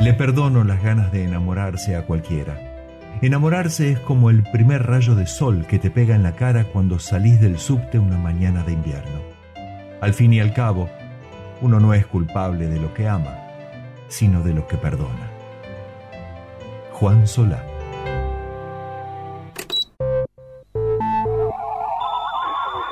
Le 0.00 0.14
perdono 0.14 0.62
las 0.62 0.80
ganas 0.80 1.10
de 1.10 1.24
enamorarse 1.24 1.96
a 1.96 2.06
cualquiera. 2.06 2.56
Enamorarse 3.20 3.90
es 3.90 3.98
como 3.98 4.30
el 4.30 4.44
primer 4.44 4.86
rayo 4.86 5.16
de 5.16 5.26
sol 5.26 5.66
que 5.66 5.80
te 5.80 5.90
pega 5.90 6.14
en 6.14 6.22
la 6.22 6.36
cara 6.36 6.70
cuando 6.72 7.00
salís 7.00 7.40
del 7.40 7.58
subte 7.58 7.98
una 7.98 8.16
mañana 8.16 8.62
de 8.62 8.74
invierno. 8.74 9.27
Al 10.00 10.14
fin 10.14 10.32
y 10.32 10.38
al 10.38 10.54
cabo, 10.54 10.88
uno 11.60 11.80
no 11.80 11.92
es 11.92 12.06
culpable 12.06 12.68
de 12.68 12.78
lo 12.78 12.94
que 12.94 13.08
ama, 13.08 13.36
sino 14.06 14.42
de 14.42 14.54
lo 14.54 14.64
que 14.68 14.76
perdona. 14.76 15.28
Juan 16.92 17.26
Solá. 17.26 17.64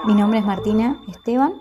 Mi 0.04 0.14
nombre 0.14 0.40
es 0.40 0.44
Martina 0.44 1.00
Esteban. 1.08 1.52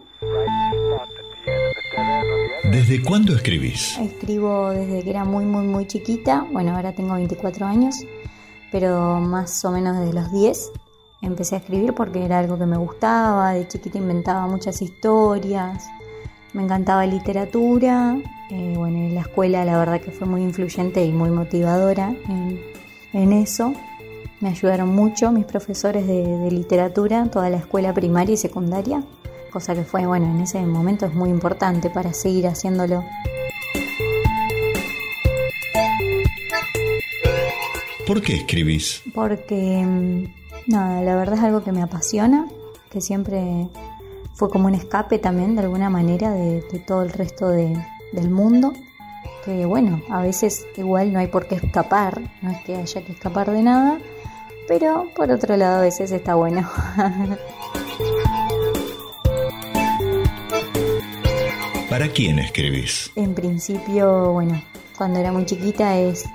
¿Desde 2.72 3.04
cuándo 3.04 3.36
escribís? 3.36 4.00
Escribo 4.00 4.72
desde 4.72 5.04
que 5.04 5.10
era 5.12 5.26
muy, 5.26 5.46
muy, 5.46 5.66
muy 5.68 5.86
chiquita. 5.86 6.44
Bueno, 6.52 6.76
ahora 6.76 6.94
tengo 6.94 7.14
24 7.14 7.68
años, 7.68 7.96
pero 8.72 9.20
más 9.20 9.64
o 9.64 9.72
menos 9.72 10.00
desde 10.00 10.14
los 10.14 10.32
10 10.32 10.72
empecé 11.26 11.56
a 11.56 11.58
escribir 11.60 11.94
porque 11.94 12.24
era 12.24 12.40
algo 12.40 12.58
que 12.58 12.66
me 12.66 12.78
gustaba. 12.78 13.54
De 13.54 13.68
chiquita 13.68 13.98
inventaba 13.98 14.48
muchas 14.48 14.82
historias 14.82 15.90
me 16.56 16.64
encantaba 16.64 17.06
literatura. 17.06 18.18
Eh, 18.50 18.74
bueno, 18.78 18.98
en 18.98 19.14
la 19.14 19.22
escuela 19.22 19.66
la 19.66 19.78
verdad 19.78 20.00
que 20.00 20.12
fue 20.12 20.26
muy 20.26 20.42
influyente 20.42 21.04
y 21.04 21.12
muy 21.12 21.30
motivadora 21.30 22.16
en, 23.14 23.34
eso. 23.34 23.74
Me 24.40 24.50
ayudaron 24.50 24.90
mucho 24.90 25.32
mis 25.32 25.46
profesores 25.46 26.08
de, 26.08 26.50
literatura, 26.52 27.26
toda 27.30 27.50
la 27.50 27.58
escuela 27.58 27.94
primaria 27.94 28.34
y 28.34 28.38
secundaria, 28.38 29.04
cosa 29.52 29.74
que 29.74 29.84
fue, 29.84 30.06
bueno, 30.06 30.28
en 30.28 30.42
ese 30.42 30.62
momento 30.66 31.06
es 31.06 31.14
muy 31.14 31.30
importante 31.30 31.90
para 31.90 32.14
seguir 32.14 32.48
haciéndolo. 32.48 33.04
¿Por 38.06 38.22
qué 38.22 38.36
escribís? 38.36 39.02
Porque, 39.14 39.84
mm, 39.86 40.45
nada, 40.68 41.02
la 41.02 41.16
verdad 41.16 41.38
es 41.38 41.44
algo 41.44 41.64
que 41.64 41.72
me 41.72 41.82
apasiona, 41.82 42.48
que 42.90 43.02
siempre 43.02 43.70
fue 44.34 44.50
como 44.50 44.68
un 44.68 44.76
escape 44.76 45.20
también 45.20 45.56
de 45.56 45.62
alguna 45.62 45.90
manera 45.90 46.32
de, 46.32 46.62
todo 46.86 47.04
el 47.04 47.10
resto 47.12 47.48
del 47.50 48.30
mundo. 48.30 48.74
Que 49.44 49.66
bueno, 49.66 50.02
a 50.10 50.22
veces 50.22 50.66
igual 50.76 51.14
no 51.14 51.20
hay 51.20 51.28
por 51.28 51.48
qué 51.48 51.56
escapar, 51.56 52.22
no 52.42 52.52
es 52.52 52.64
que 52.66 52.76
haya 52.76 53.06
que 53.06 53.12
escapar 53.12 53.52
de 53.52 53.62
nada, 53.62 54.00
pero 54.68 55.08
por 55.16 55.30
otro 55.32 55.56
lado 55.56 55.78
a 55.78 55.82
veces 55.82 56.12
está 56.12 56.36
bueno. 56.36 56.68
¿Para 61.90 62.10
quién 62.10 62.40
escribís? 62.40 63.12
En 63.16 63.34
principio, 63.36 64.34
bueno, 64.34 64.62
cuando 64.98 65.20
era 65.20 65.32
muy 65.32 65.46
chiquita 65.46 65.98
es 65.98 66.26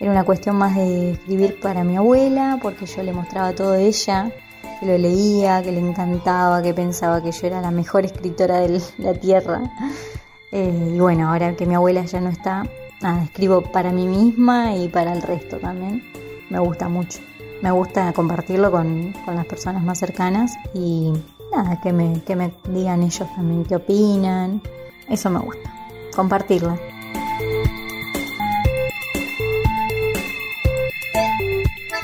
era 0.00 0.10
una 0.10 0.24
cuestión 0.24 0.56
más 0.56 0.74
de 0.74 1.12
escribir 1.12 1.60
para 1.60 1.84
mi 1.84 1.96
abuela, 1.96 2.58
porque 2.60 2.86
yo 2.86 3.02
le 3.02 3.12
mostraba 3.12 3.54
todo 3.54 3.74
ella 3.74 4.30
que 4.80 4.86
lo 4.86 4.98
leía, 4.98 5.62
que 5.62 5.72
le 5.72 5.80
encantaba, 5.80 6.62
que 6.62 6.74
pensaba 6.74 7.22
que 7.22 7.32
yo 7.32 7.46
era 7.46 7.60
la 7.60 7.70
mejor 7.70 8.04
escritora 8.04 8.58
de 8.58 8.80
la 8.98 9.14
tierra. 9.14 9.62
Eh, 10.52 10.92
y 10.94 10.98
bueno, 10.98 11.30
ahora 11.30 11.56
que 11.56 11.66
mi 11.66 11.74
abuela 11.74 12.04
ya 12.04 12.20
no 12.20 12.30
está, 12.30 12.64
escribo 13.24 13.62
para 13.62 13.92
mí 13.92 14.06
misma 14.06 14.76
y 14.76 14.88
para 14.88 15.12
el 15.12 15.22
resto 15.22 15.58
también. 15.58 16.02
Me 16.50 16.58
gusta 16.58 16.88
mucho. 16.88 17.20
Me 17.62 17.70
gusta 17.70 18.12
compartirlo 18.12 18.70
con, 18.70 19.14
las 19.26 19.46
personas 19.46 19.82
más 19.82 19.98
cercanas 19.98 20.54
y 20.74 21.12
nada, 21.50 21.80
que 21.80 21.92
me, 21.92 22.22
que 22.22 22.36
me 22.36 22.52
digan 22.68 23.02
ellos 23.02 23.28
también 23.34 23.64
qué 23.64 23.76
opinan. 23.76 24.60
Eso 25.08 25.30
me 25.30 25.40
gusta, 25.40 25.72
compartirlo. 26.14 26.78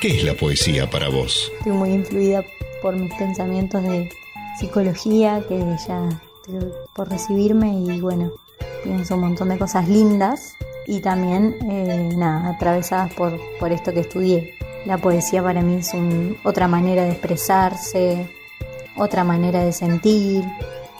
¿Qué 0.00 0.16
es 0.16 0.24
la 0.24 0.32
poesía 0.32 0.88
para 0.88 1.10
vos? 1.10 1.52
Estoy 1.58 1.72
muy 1.72 1.90
influida 1.90 2.42
por 2.80 2.96
mis 2.96 3.12
pensamientos 3.16 3.82
de 3.82 4.08
psicología, 4.58 5.44
que 5.46 5.58
ya 5.86 6.08
por 6.96 7.10
recibirme 7.10 7.74
y 7.74 8.00
bueno, 8.00 8.32
pienso 8.82 9.16
un 9.16 9.20
montón 9.20 9.50
de 9.50 9.58
cosas 9.58 9.90
lindas 9.90 10.54
y 10.86 11.00
también, 11.00 11.54
eh, 11.70 12.14
nada, 12.16 12.48
atravesadas 12.48 13.12
por, 13.12 13.38
por 13.58 13.72
esto 13.72 13.92
que 13.92 14.00
estudié. 14.00 14.54
La 14.86 14.96
poesía 14.96 15.42
para 15.42 15.60
mí 15.60 15.74
es 15.74 15.92
otra 16.44 16.66
manera 16.66 17.04
de 17.04 17.10
expresarse, 17.10 18.34
otra 18.96 19.22
manera 19.22 19.62
de 19.62 19.72
sentir 19.74 20.42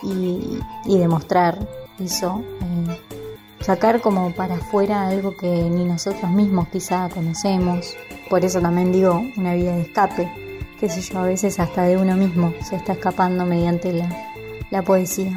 y, 0.03 0.59
y 0.85 0.99
demostrar 0.99 1.59
eso. 1.99 2.43
Eh, 2.61 2.99
sacar 3.61 4.03
como 4.03 4.35
para 4.35 4.57
afuera 4.57 5.09
algo 5.09 5.35
que 5.35 5.47
ni 5.47 5.85
nosotros 5.87 6.31
mismos 6.31 6.69
quizá 6.69 7.09
conocemos. 7.09 7.97
Por 8.31 8.45
eso 8.45 8.61
también 8.61 8.93
digo 8.93 9.25
una 9.37 9.55
vía 9.55 9.75
de 9.75 9.83
escape, 9.83 10.33
qué 10.79 10.89
sé 10.89 11.03
yo, 11.03 11.19
a 11.19 11.25
veces 11.25 11.61
hasta 11.61 11.83
de 11.83 11.97
uno 11.97 12.17
mismo 12.17 12.55
se 12.63 12.77
está 12.77 12.93
escapando 12.93 13.45
mediante 13.45 13.93
la, 13.93 14.09
la 14.71 14.83
poesía. 14.83 15.33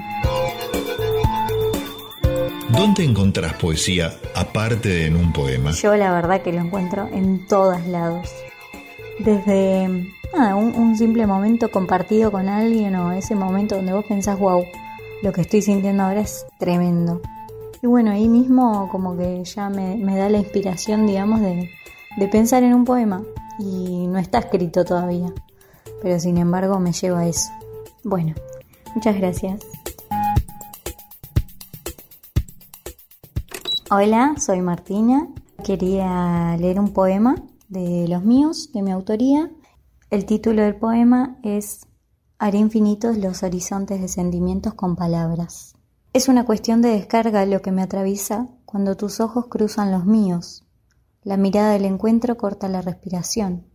¿Dónde 2.69 3.03
encontrás 3.03 3.53
poesía 3.55 4.13
aparte 4.35 4.89
de 4.89 5.07
en 5.07 5.15
un 5.15 5.33
poema? 5.33 5.71
Yo 5.71 5.95
la 5.95 6.13
verdad 6.13 6.41
que 6.41 6.53
lo 6.53 6.61
encuentro 6.61 7.09
en 7.11 7.45
todos 7.47 7.85
lados. 7.87 8.29
Desde 9.19 9.87
un, 9.87 10.73
un, 10.75 10.97
simple 10.97 11.27
momento 11.27 11.69
compartido 11.69 12.31
con 12.31 12.47
alguien 12.47 12.95
o 12.95 13.11
ese 13.11 13.35
momento 13.35 13.75
donde 13.75 13.93
vos 13.93 14.05
pensás, 14.05 14.39
wow, 14.39 14.65
lo 15.23 15.31
que 15.33 15.41
estoy 15.41 15.61
sintiendo 15.61 16.03
ahora 16.03 16.21
es 16.21 16.45
tremendo. 16.57 17.21
Y 17.81 17.87
bueno, 17.87 18.11
ahí 18.11 18.29
mismo 18.29 18.87
como 18.91 19.17
que 19.17 19.43
ya 19.43 19.69
me, 19.69 19.97
da 20.15 20.29
la 20.29 20.37
inspiración, 20.37 21.05
digamos, 21.05 21.41
de, 21.41 21.69
de 22.17 22.27
pensar 22.27 22.63
en 22.63 22.73
un 22.73 22.85
poema. 22.85 23.23
Y 23.59 24.07
no 24.07 24.17
está 24.17 24.39
escrito 24.39 24.83
todavía, 24.83 25.31
pero 26.01 26.19
sin 26.19 26.37
embargo 26.37 26.79
me 26.79 26.91
lleva 26.91 27.19
a 27.19 27.27
eso. 27.27 27.51
Bueno, 28.03 28.33
muchas 28.95 29.15
gracias. 29.15 29.61
Hola, 33.91 34.35
soy 34.39 34.61
Martina. 34.61 35.27
Quería 35.63 36.57
leer 36.57 36.79
un 36.79 36.93
poema 36.93 37.35
de 37.69 38.07
los 38.07 38.23
míos, 38.23 38.71
de 38.73 38.81
mi 38.81 38.91
autoría. 38.91 39.51
El 40.09 40.25
título 40.25 40.63
del 40.63 40.75
poema 40.75 41.37
es 41.43 41.85
Haré 42.39 42.57
infinitos 42.57 43.17
los 43.17 43.43
horizontes 43.43 44.01
de 44.01 44.07
sentimientos 44.07 44.73
con 44.73 44.95
palabras. 44.95 45.75
Es 46.11 46.27
una 46.27 46.45
cuestión 46.45 46.81
de 46.81 46.89
descarga 46.89 47.45
lo 47.45 47.61
que 47.61 47.71
me 47.71 47.81
atraviesa 47.81 48.47
cuando 48.65 48.97
tus 48.97 49.19
ojos 49.19 49.45
cruzan 49.47 49.91
los 49.91 50.05
míos. 50.05 50.62
La 51.23 51.37
mirada 51.37 51.71
del 51.71 51.85
encuentro 51.85 52.35
corta 52.35 52.67
la 52.67 52.81
respiración, 52.81 53.65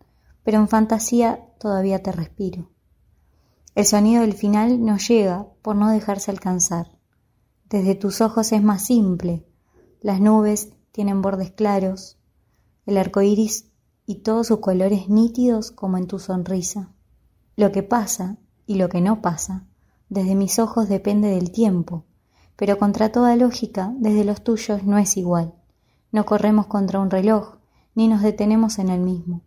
pero 0.42 0.58
en 0.58 0.68
fantasía 0.68 1.40
todavía 1.58 2.02
te 2.02 2.12
respiro. 2.12 2.68
El 3.74 3.86
sonido 3.86 4.22
del 4.22 4.34
final 4.34 4.84
no 4.84 4.98
llega 4.98 5.46
por 5.62 5.76
no 5.76 5.88
dejarse 5.88 6.30
alcanzar. 6.30 6.98
Desde 7.70 7.94
tus 7.94 8.20
ojos 8.20 8.52
es 8.52 8.62
más 8.62 8.84
simple, 8.84 9.46
las 10.00 10.20
nubes 10.20 10.74
tienen 10.92 11.22
bordes 11.22 11.52
claros, 11.52 12.18
el 12.86 12.98
arco 12.98 13.22
iris 13.22 13.70
y 14.04 14.16
todos 14.16 14.46
sus 14.48 14.58
colores 14.58 15.08
nítidos 15.08 15.70
como 15.70 15.96
en 15.96 16.06
tu 16.06 16.18
sonrisa. 16.18 16.92
Lo 17.56 17.72
que 17.72 17.82
pasa 17.82 18.36
y 18.66 18.76
lo 18.76 18.88
que 18.88 19.00
no 19.00 19.22
pasa, 19.22 19.66
desde 20.08 20.34
mis 20.34 20.58
ojos 20.58 20.88
depende 20.88 21.28
del 21.28 21.50
tiempo, 21.50 22.04
pero 22.56 22.78
contra 22.78 23.10
toda 23.10 23.36
lógica, 23.36 23.92
desde 23.98 24.24
los 24.24 24.42
tuyos 24.42 24.84
no 24.84 24.98
es 24.98 25.16
igual. 25.16 25.57
No 26.10 26.24
corremos 26.24 26.66
contra 26.66 27.00
un 27.00 27.10
reloj, 27.10 27.56
ni 27.94 28.08
nos 28.08 28.22
detenemos 28.22 28.78
en 28.78 28.88
el 28.88 29.00
mismo. 29.00 29.42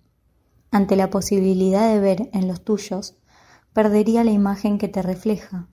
Ante 0.70 0.95
la 0.95 1.09
posibilidad 1.09 1.91
de 1.91 1.99
ver 1.99 2.30
en 2.34 2.47
los 2.47 2.64
tuyos, 2.64 3.16
perdería 3.74 4.24
la 4.24 4.32
imagen 4.32 4.78
que 4.78 4.88
te 4.88 5.01
refleja. 5.01 5.68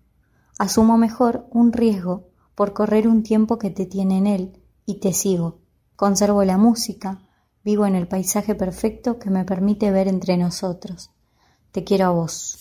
Asumo 0.58 0.96
mejor 0.96 1.46
un 1.50 1.72
riesgo 1.72 2.28
por 2.54 2.72
correr 2.72 3.06
un 3.06 3.22
tiempo 3.22 3.58
que 3.58 3.70
te 3.70 3.86
tiene 3.86 4.18
en 4.18 4.26
él 4.26 4.62
y 4.86 5.00
te 5.00 5.12
sigo. 5.12 5.60
Conservo 5.94 6.42
la 6.44 6.56
música, 6.56 7.20
vivo 7.64 7.86
en 7.86 7.94
el 7.94 8.08
paisaje 8.08 8.54
perfecto 8.54 9.18
que 9.18 9.30
me 9.30 9.44
permite 9.44 9.90
ver 9.90 10.08
entre 10.08 10.36
nosotros. 10.36 11.10
Te 11.70 11.84
quiero 11.84 12.06
a 12.06 12.10
vos. 12.10 12.58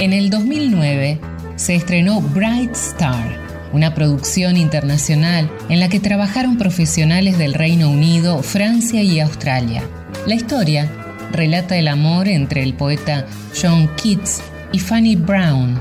En 0.00 0.12
el 0.12 0.30
2009 0.30 1.37
se 1.58 1.74
estrenó 1.74 2.20
Bright 2.20 2.72
Star, 2.72 3.36
una 3.72 3.92
producción 3.92 4.56
internacional 4.56 5.50
en 5.68 5.80
la 5.80 5.88
que 5.88 5.98
trabajaron 5.98 6.56
profesionales 6.56 7.36
del 7.36 7.52
Reino 7.52 7.90
Unido, 7.90 8.42
Francia 8.44 9.02
y 9.02 9.18
Australia. 9.18 9.82
La 10.26 10.36
historia 10.36 10.88
relata 11.32 11.76
el 11.76 11.88
amor 11.88 12.28
entre 12.28 12.62
el 12.62 12.74
poeta 12.74 13.26
John 13.60 13.90
Keats 14.00 14.40
y 14.72 14.78
Fanny 14.78 15.16
Brown, 15.16 15.80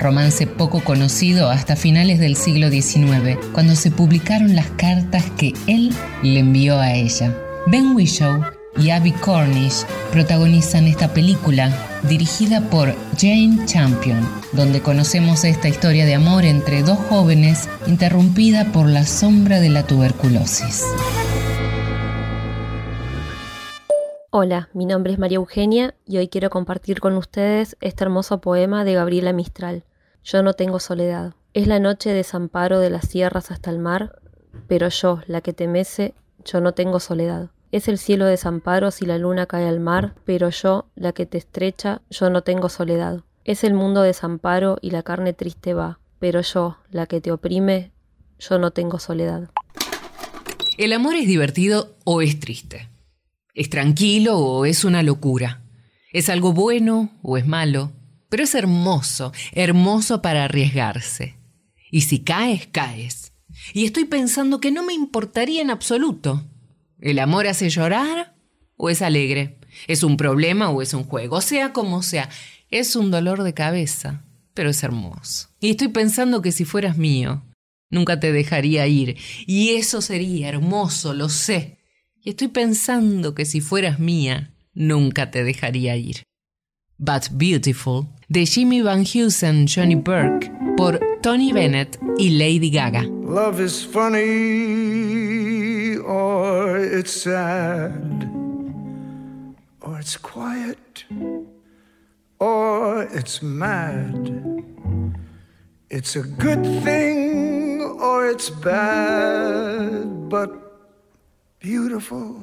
romance 0.00 0.46
poco 0.46 0.82
conocido 0.82 1.50
hasta 1.50 1.76
finales 1.76 2.18
del 2.20 2.34
siglo 2.34 2.70
XIX, 2.70 3.36
cuando 3.52 3.76
se 3.76 3.90
publicaron 3.90 4.56
las 4.56 4.70
cartas 4.70 5.24
que 5.36 5.52
él 5.66 5.92
le 6.22 6.40
envió 6.40 6.80
a 6.80 6.94
ella. 6.94 7.36
Ben 7.66 7.94
Whishaw 7.94 8.44
y 8.78 8.90
Abby 8.90 9.12
Cornish 9.12 9.84
protagonizan 10.10 10.86
esta 10.86 11.12
película 11.12 11.70
dirigida 12.04 12.60
por 12.70 12.94
Jane 13.16 13.64
Champion, 13.66 14.20
donde 14.52 14.80
conocemos 14.80 15.44
esta 15.44 15.68
historia 15.68 16.06
de 16.06 16.14
amor 16.14 16.44
entre 16.44 16.82
dos 16.82 16.98
jóvenes 17.08 17.68
interrumpida 17.86 18.72
por 18.72 18.88
la 18.88 19.04
sombra 19.04 19.60
de 19.60 19.68
la 19.70 19.86
tuberculosis. 19.86 20.84
Hola, 24.30 24.68
mi 24.74 24.84
nombre 24.84 25.12
es 25.12 25.18
María 25.18 25.36
Eugenia 25.36 25.94
y 26.06 26.18
hoy 26.18 26.28
quiero 26.28 26.50
compartir 26.50 27.00
con 27.00 27.16
ustedes 27.16 27.76
este 27.80 28.04
hermoso 28.04 28.40
poema 28.40 28.84
de 28.84 28.94
Gabriela 28.94 29.32
Mistral. 29.32 29.84
Yo 30.22 30.42
no 30.42 30.52
tengo 30.52 30.80
soledad. 30.80 31.34
Es 31.54 31.66
la 31.66 31.80
noche 31.80 32.10
de 32.10 32.16
desamparo 32.16 32.78
de 32.78 32.90
las 32.90 33.08
sierras 33.08 33.50
hasta 33.50 33.70
el 33.70 33.78
mar, 33.78 34.20
pero 34.66 34.90
yo, 34.90 35.20
la 35.26 35.40
que 35.40 35.54
te 35.54 35.66
mece, 35.66 36.14
yo 36.44 36.60
no 36.60 36.72
tengo 36.72 37.00
soledad. 37.00 37.50
Es 37.70 37.86
el 37.86 37.98
cielo 37.98 38.24
de 38.24 38.30
desamparo 38.30 38.90
si 38.90 39.04
la 39.04 39.18
luna 39.18 39.44
cae 39.44 39.68
al 39.68 39.78
mar, 39.78 40.14
pero 40.24 40.48
yo, 40.48 40.88
la 40.94 41.12
que 41.12 41.26
te 41.26 41.36
estrecha, 41.36 42.00
yo 42.08 42.30
no 42.30 42.42
tengo 42.42 42.70
soledad. 42.70 43.24
Es 43.44 43.62
el 43.62 43.74
mundo 43.74 44.00
de 44.00 44.08
desamparo 44.08 44.78
y 44.80 44.90
la 44.90 45.02
carne 45.02 45.34
triste 45.34 45.74
va, 45.74 46.00
pero 46.18 46.40
yo, 46.40 46.78
la 46.90 47.06
que 47.06 47.20
te 47.20 47.30
oprime, 47.30 47.92
yo 48.38 48.58
no 48.58 48.70
tengo 48.70 48.98
soledad. 48.98 49.50
El 50.78 50.94
amor 50.94 51.14
es 51.16 51.26
divertido 51.26 51.94
o 52.04 52.22
es 52.22 52.40
triste. 52.40 52.88
Es 53.52 53.68
tranquilo 53.68 54.38
o 54.38 54.64
es 54.64 54.84
una 54.84 55.02
locura. 55.02 55.62
Es 56.10 56.30
algo 56.30 56.54
bueno 56.54 57.10
o 57.22 57.36
es 57.36 57.46
malo. 57.46 57.92
Pero 58.30 58.44
es 58.44 58.54
hermoso, 58.54 59.32
hermoso 59.52 60.22
para 60.22 60.44
arriesgarse. 60.44 61.36
Y 61.90 62.02
si 62.02 62.20
caes, 62.20 62.66
caes. 62.68 63.32
Y 63.74 63.84
estoy 63.84 64.04
pensando 64.04 64.60
que 64.60 64.70
no 64.70 64.82
me 64.84 64.94
importaría 64.94 65.60
en 65.60 65.70
absoluto. 65.70 66.44
¿El 67.00 67.18
amor 67.18 67.46
hace 67.46 67.70
llorar 67.70 68.34
o 68.76 68.90
es 68.90 69.02
alegre? 69.02 69.58
¿Es 69.86 70.02
un 70.02 70.16
problema 70.16 70.70
o 70.70 70.82
es 70.82 70.94
un 70.94 71.04
juego? 71.04 71.40
Sea 71.40 71.72
como 71.72 72.02
sea, 72.02 72.28
es 72.70 72.96
un 72.96 73.10
dolor 73.10 73.42
de 73.42 73.54
cabeza, 73.54 74.24
pero 74.54 74.70
es 74.70 74.82
hermoso. 74.82 75.48
Y 75.60 75.70
estoy 75.70 75.88
pensando 75.88 76.42
que 76.42 76.52
si 76.52 76.64
fueras 76.64 76.96
mío, 76.96 77.44
nunca 77.90 78.20
te 78.20 78.32
dejaría 78.32 78.86
ir. 78.86 79.16
Y 79.46 79.70
eso 79.70 80.02
sería 80.02 80.48
hermoso, 80.48 81.14
lo 81.14 81.28
sé. 81.28 81.78
Y 82.22 82.30
estoy 82.30 82.48
pensando 82.48 83.34
que 83.34 83.44
si 83.44 83.60
fueras 83.60 83.98
mía, 84.00 84.54
nunca 84.74 85.30
te 85.30 85.44
dejaría 85.44 85.96
ir. 85.96 86.24
But 86.98 87.28
Beautiful 87.30 88.08
de 88.28 88.44
Jimmy 88.44 88.82
Van 88.82 89.04
Heusen, 89.06 89.66
Johnny 89.68 89.94
Burke 89.94 90.50
por 90.76 91.00
Tony 91.22 91.52
Bennett 91.52 91.98
y 92.18 92.30
Lady 92.30 92.70
Gaga. 92.70 93.02
Love 93.02 93.60
is 93.60 93.86
funny 93.86 95.27
or 95.98 96.78
it's 96.78 97.12
sad 97.12 98.30
or 99.80 99.98
it's 99.98 100.16
quiet 100.16 101.04
or 102.38 103.02
it's 103.04 103.42
mad. 103.42 104.32
It's 105.90 106.16
a 106.16 106.22
good 106.22 106.62
thing 106.84 107.80
or 107.82 108.28
it's 108.28 108.50
bad, 108.50 110.28
but 110.28 110.50
beautiful, 111.60 112.40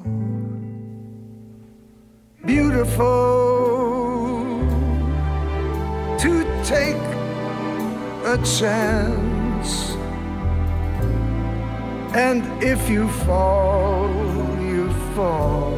beautiful 2.44 3.86
to 6.18 6.62
take 6.64 6.96
a 8.24 8.38
chance. 8.44 9.95
And 12.16 12.62
if 12.62 12.88
you 12.88 13.08
fall, 13.26 14.08
you 14.58 14.90
fall. 15.14 15.74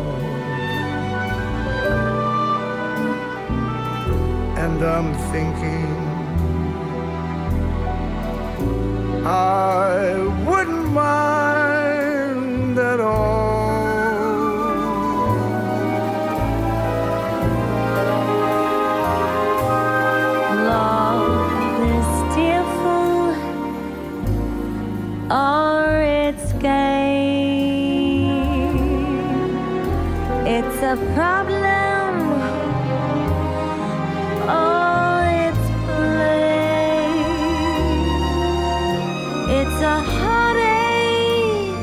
And 4.57 4.80
I'm 4.84 5.14
thinking 5.32 5.97
I 9.26 10.14
wouldn't 10.47 10.93
mind 10.93 12.78
at 12.78 13.01
all. 13.01 13.38
A 30.89 30.97
problem. 31.14 32.14
Oh, 34.49 35.20
it's 35.45 35.66
plain. 35.84 37.18
It's 39.59 39.80
a 39.82 39.97
heartache. 40.16 41.76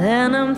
And 0.00 0.34
I'm 0.34 0.54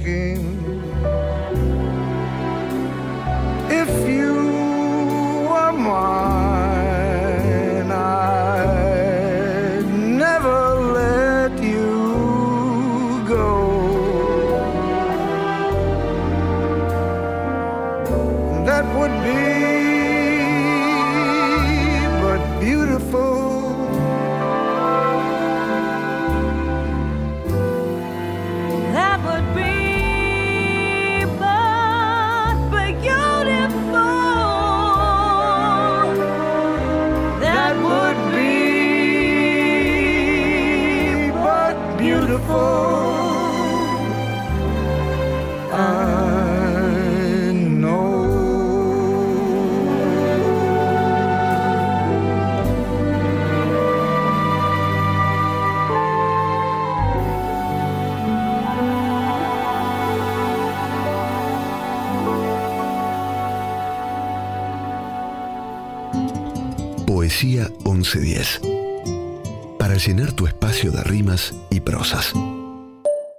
thinking 0.00 0.39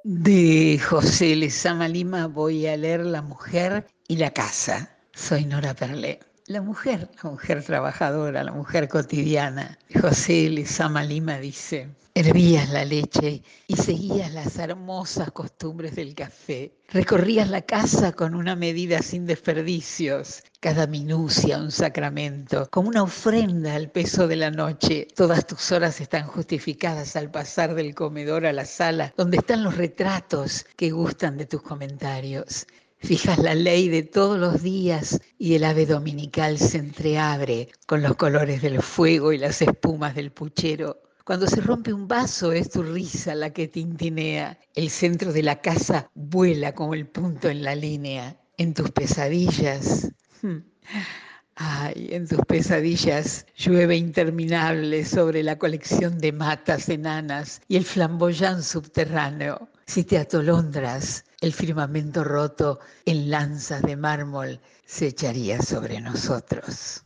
De 0.03 0.79
José 0.87 1.35
Lezama 1.35 1.87
Lima 1.87 2.27
voy 2.27 2.67
a 2.67 2.77
leer 2.77 3.03
La 3.03 3.23
mujer 3.23 3.87
y 4.07 4.17
la 4.17 4.29
casa. 4.29 4.97
Soy 5.13 5.45
Nora 5.45 5.73
Perlé. 5.73 6.19
La 6.47 6.59
mujer, 6.61 7.07
la 7.23 7.29
mujer 7.29 7.63
trabajadora, 7.63 8.43
la 8.43 8.51
mujer 8.51 8.87
cotidiana. 8.87 9.77
José 10.01 10.49
Lezama 10.49 11.03
Lima 11.03 11.37
dice, 11.37 11.89
hervías 12.15 12.69
la 12.69 12.83
leche 12.83 13.43
y 13.67 13.75
seguías 13.75 14.33
las 14.33 14.57
hermosas 14.57 15.31
costumbres 15.31 15.95
del 15.95 16.15
café. 16.15 16.73
Recorrías 16.89 17.49
la 17.49 17.61
casa 17.61 18.11
con 18.11 18.33
una 18.33 18.55
medida 18.55 19.01
sin 19.03 19.27
desperdicios, 19.27 20.43
cada 20.59 20.87
minucia 20.87 21.59
un 21.59 21.71
sacramento, 21.71 22.67
como 22.71 22.89
una 22.89 23.03
ofrenda 23.03 23.75
al 23.75 23.91
peso 23.91 24.27
de 24.27 24.35
la 24.35 24.49
noche. 24.49 25.07
Todas 25.15 25.45
tus 25.45 25.71
horas 25.71 26.01
están 26.01 26.25
justificadas 26.25 27.15
al 27.15 27.29
pasar 27.29 27.75
del 27.75 27.93
comedor 27.93 28.47
a 28.47 28.51
la 28.51 28.65
sala, 28.65 29.13
donde 29.15 29.37
están 29.37 29.63
los 29.63 29.77
retratos 29.77 30.65
que 30.75 30.89
gustan 30.89 31.37
de 31.37 31.45
tus 31.45 31.61
comentarios. 31.61 32.65
Fijas 33.03 33.39
la 33.39 33.55
ley 33.55 33.89
de 33.89 34.03
todos 34.03 34.37
los 34.37 34.61
días 34.61 35.19
y 35.39 35.55
el 35.55 35.63
ave 35.63 35.87
dominical 35.87 36.59
se 36.59 36.77
entreabre 36.77 37.69
con 37.87 38.03
los 38.03 38.15
colores 38.15 38.61
del 38.61 38.79
fuego 38.79 39.33
y 39.33 39.39
las 39.39 39.61
espumas 39.63 40.13
del 40.13 40.31
puchero. 40.31 41.01
Cuando 41.25 41.47
se 41.47 41.61
rompe 41.61 41.93
un 41.93 42.07
vaso 42.07 42.51
es 42.51 42.69
tu 42.69 42.83
risa 42.83 43.33
la 43.33 43.49
que 43.49 43.67
tintinea. 43.67 44.59
El 44.75 44.91
centro 44.91 45.33
de 45.33 45.41
la 45.41 45.61
casa 45.61 46.11
vuela 46.13 46.75
como 46.75 46.93
el 46.93 47.07
punto 47.07 47.49
en 47.49 47.63
la 47.63 47.73
línea. 47.73 48.39
En 48.57 48.75
tus 48.75 48.91
pesadillas. 48.91 50.11
Ay, 51.55 52.09
en 52.11 52.27
tus 52.27 52.39
pesadillas 52.47 53.47
llueve 53.57 53.97
interminable 53.97 55.05
sobre 55.05 55.41
la 55.41 55.57
colección 55.57 56.19
de 56.19 56.31
matas 56.33 56.87
enanas 56.87 57.61
y 57.67 57.77
el 57.77 57.85
flamboyán 57.85 58.61
subterráneo. 58.61 59.69
Si 59.87 60.03
te 60.03 60.19
atolondras, 60.19 61.25
el 61.41 61.53
firmamento 61.53 62.23
roto 62.23 62.79
en 63.05 63.29
lanzas 63.31 63.81
de 63.81 63.97
mármol 63.97 64.61
se 64.85 65.07
echaría 65.07 65.61
sobre 65.61 65.99
nosotros. 65.99 67.01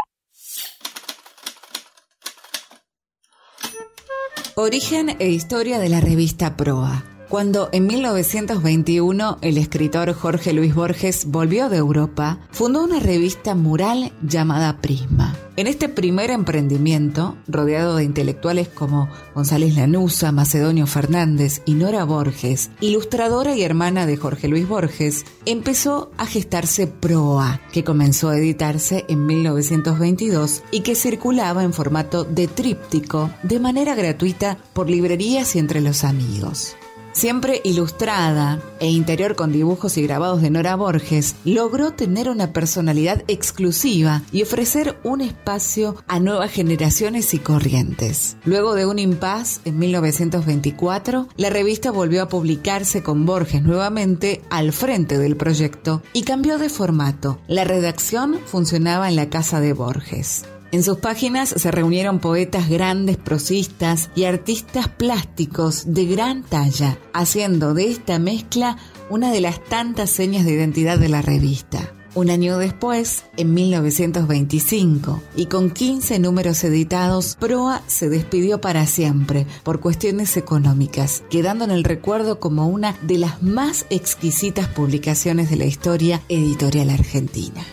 Origen 4.56 5.16
e 5.20 5.30
historia 5.30 5.80
de 5.80 5.90
la 5.90 6.02
revista 6.02 6.56
Proa. 6.56 7.15
Cuando 7.30 7.70
en 7.72 7.88
1921 7.88 9.40
el 9.42 9.58
escritor 9.58 10.14
Jorge 10.14 10.54
Luis 10.54 10.76
Borges 10.76 11.26
volvió 11.26 11.70
de 11.70 11.78
Europa, 11.78 12.40
fundó 12.52 12.84
una 12.84 13.00
revista 13.00 13.56
mural 13.56 14.14
llamada 14.22 14.78
Prisma. 14.80 15.36
En 15.58 15.68
este 15.68 15.90
primer 15.90 16.30
emprendimiento, 16.30 17.36
rodeado 17.48 17.96
de 17.96 18.04
intelectuales 18.04 18.68
como 18.68 19.10
González 19.34 19.76
Lanusa, 19.76 20.32
Macedonio 20.32 20.86
Fernández 20.86 21.62
y 21.66 21.74
Nora 21.74 22.04
Borges, 22.04 22.70
ilustradora 22.80 23.56
y 23.56 23.64
hermana 23.64 24.06
de 24.06 24.18
Jorge 24.18 24.48
Luis 24.48 24.68
Borges, 24.68 25.26
empezó 25.46 26.12
a 26.18 26.28
gestarse 26.28 26.88
Proa, 26.88 27.62
que 27.72 27.84
comenzó 27.84 28.30
a 28.30 28.38
editarse 28.38 29.06
en 29.08 29.26
1922 29.26 30.62
y 30.72 30.82
que 30.82 30.94
circulaba 30.94 31.64
en 31.64 31.74
formato 31.74 32.24
de 32.24 32.48
tríptico 32.48 33.32
de 33.42 33.60
manera 33.60 33.96
gratuita 33.96 34.58
por 34.74 34.90
librerías 34.90 35.56
y 35.56 35.60
entre 35.60 35.82
los 35.82 36.04
amigos. 36.04 36.76
Siempre 37.16 37.62
ilustrada 37.64 38.60
e 38.80 38.90
interior 38.90 39.36
con 39.36 39.52
dibujos 39.52 39.98
y 39.98 40.04
grabados 40.04 40.42
de 40.42 40.50
Nora 40.50 40.76
Borges, 40.76 41.36
logró 41.46 41.92
tener 41.92 42.30
una 42.30 42.52
personalidad 42.52 43.24
exclusiva 43.28 44.22
y 44.32 44.44
ofrecer 44.44 44.98
un 45.04 45.22
espacio 45.22 45.96
a 46.08 46.20
nuevas 46.20 46.52
generaciones 46.52 47.34
y 47.34 47.40
corrientes. 47.40 48.36
Luego 48.44 48.76
de 48.76 48.86
un 48.86 49.00
impas 49.00 49.62
en 49.64 49.80
1924, 49.80 51.30
la 51.38 51.50
revista 51.50 51.90
volvió 51.90 52.22
a 52.22 52.30
publicarse 52.30 53.02
con 53.02 53.26
Borges 53.26 53.64
nuevamente 53.64 54.42
al 54.50 54.74
frente 54.74 55.18
del 55.18 55.38
proyecto 55.38 56.04
y 56.12 56.24
cambió 56.24 56.58
de 56.58 56.70
formato. 56.70 57.40
La 57.48 57.64
redacción 57.64 58.40
funcionaba 58.46 59.08
en 59.08 59.16
la 59.16 59.30
casa 59.30 59.62
de 59.62 59.72
Borges. 59.72 60.44
En 60.76 60.84
sus 60.84 60.98
páginas 60.98 61.48
se 61.56 61.72
reunieron 61.72 62.20
poetas 62.20 62.68
grandes, 62.68 63.16
prosistas 63.16 64.10
y 64.14 64.26
artistas 64.26 64.90
plásticos 64.90 65.94
de 65.94 66.06
gran 66.06 66.44
talla, 66.44 67.00
haciendo 67.14 67.74
de 67.74 67.90
esta 67.90 68.20
mezcla 68.20 68.76
una 69.10 69.32
de 69.32 69.40
las 69.40 69.64
tantas 69.64 70.10
señas 70.10 70.44
de 70.44 70.52
identidad 70.52 71.00
de 71.00 71.08
la 71.08 71.22
revista. 71.22 71.94
Un 72.14 72.30
año 72.30 72.58
después, 72.58 73.24
en 73.38 73.54
1925, 73.54 75.22
y 75.38 75.46
con 75.46 75.70
15 75.70 76.20
números 76.20 76.62
editados, 76.66 77.38
Proa 77.40 77.82
se 77.88 78.10
despidió 78.10 78.60
para 78.60 78.86
siempre 78.86 79.48
por 79.64 79.80
cuestiones 79.80 80.36
económicas, 80.36 81.24
quedando 81.30 81.64
en 81.64 81.72
el 81.72 81.86
recuerdo 81.86 82.42
como 82.42 82.68
una 82.68 82.98
de 83.02 83.18
las 83.18 83.42
más 83.42 83.86
exquisitas 83.90 84.68
publicaciones 84.68 85.50
de 85.50 85.56
la 85.56 85.66
historia 85.68 86.22
editorial 86.28 86.90
argentina. 86.90 87.64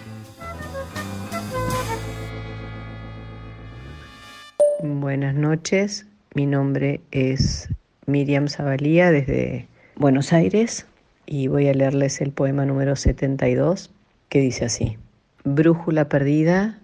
Buenas 4.85 5.37
noches, 5.37 6.09
mi 6.35 6.45
nombre 6.45 7.03
es 7.13 7.69
Miriam 8.07 8.49
Zabalía 8.49 9.13
desde 9.13 9.69
Buenos 9.95 10.33
Aires 10.33 10.87
y 11.25 11.47
voy 11.47 11.69
a 11.69 11.73
leerles 11.73 12.21
el 12.21 12.33
poema 12.33 12.67
número 12.67 12.97
72 12.97 13.93
que 14.29 14.41
dice 14.41 14.65
así. 14.65 14.99
Brújula 15.45 16.09
perdida, 16.09 16.81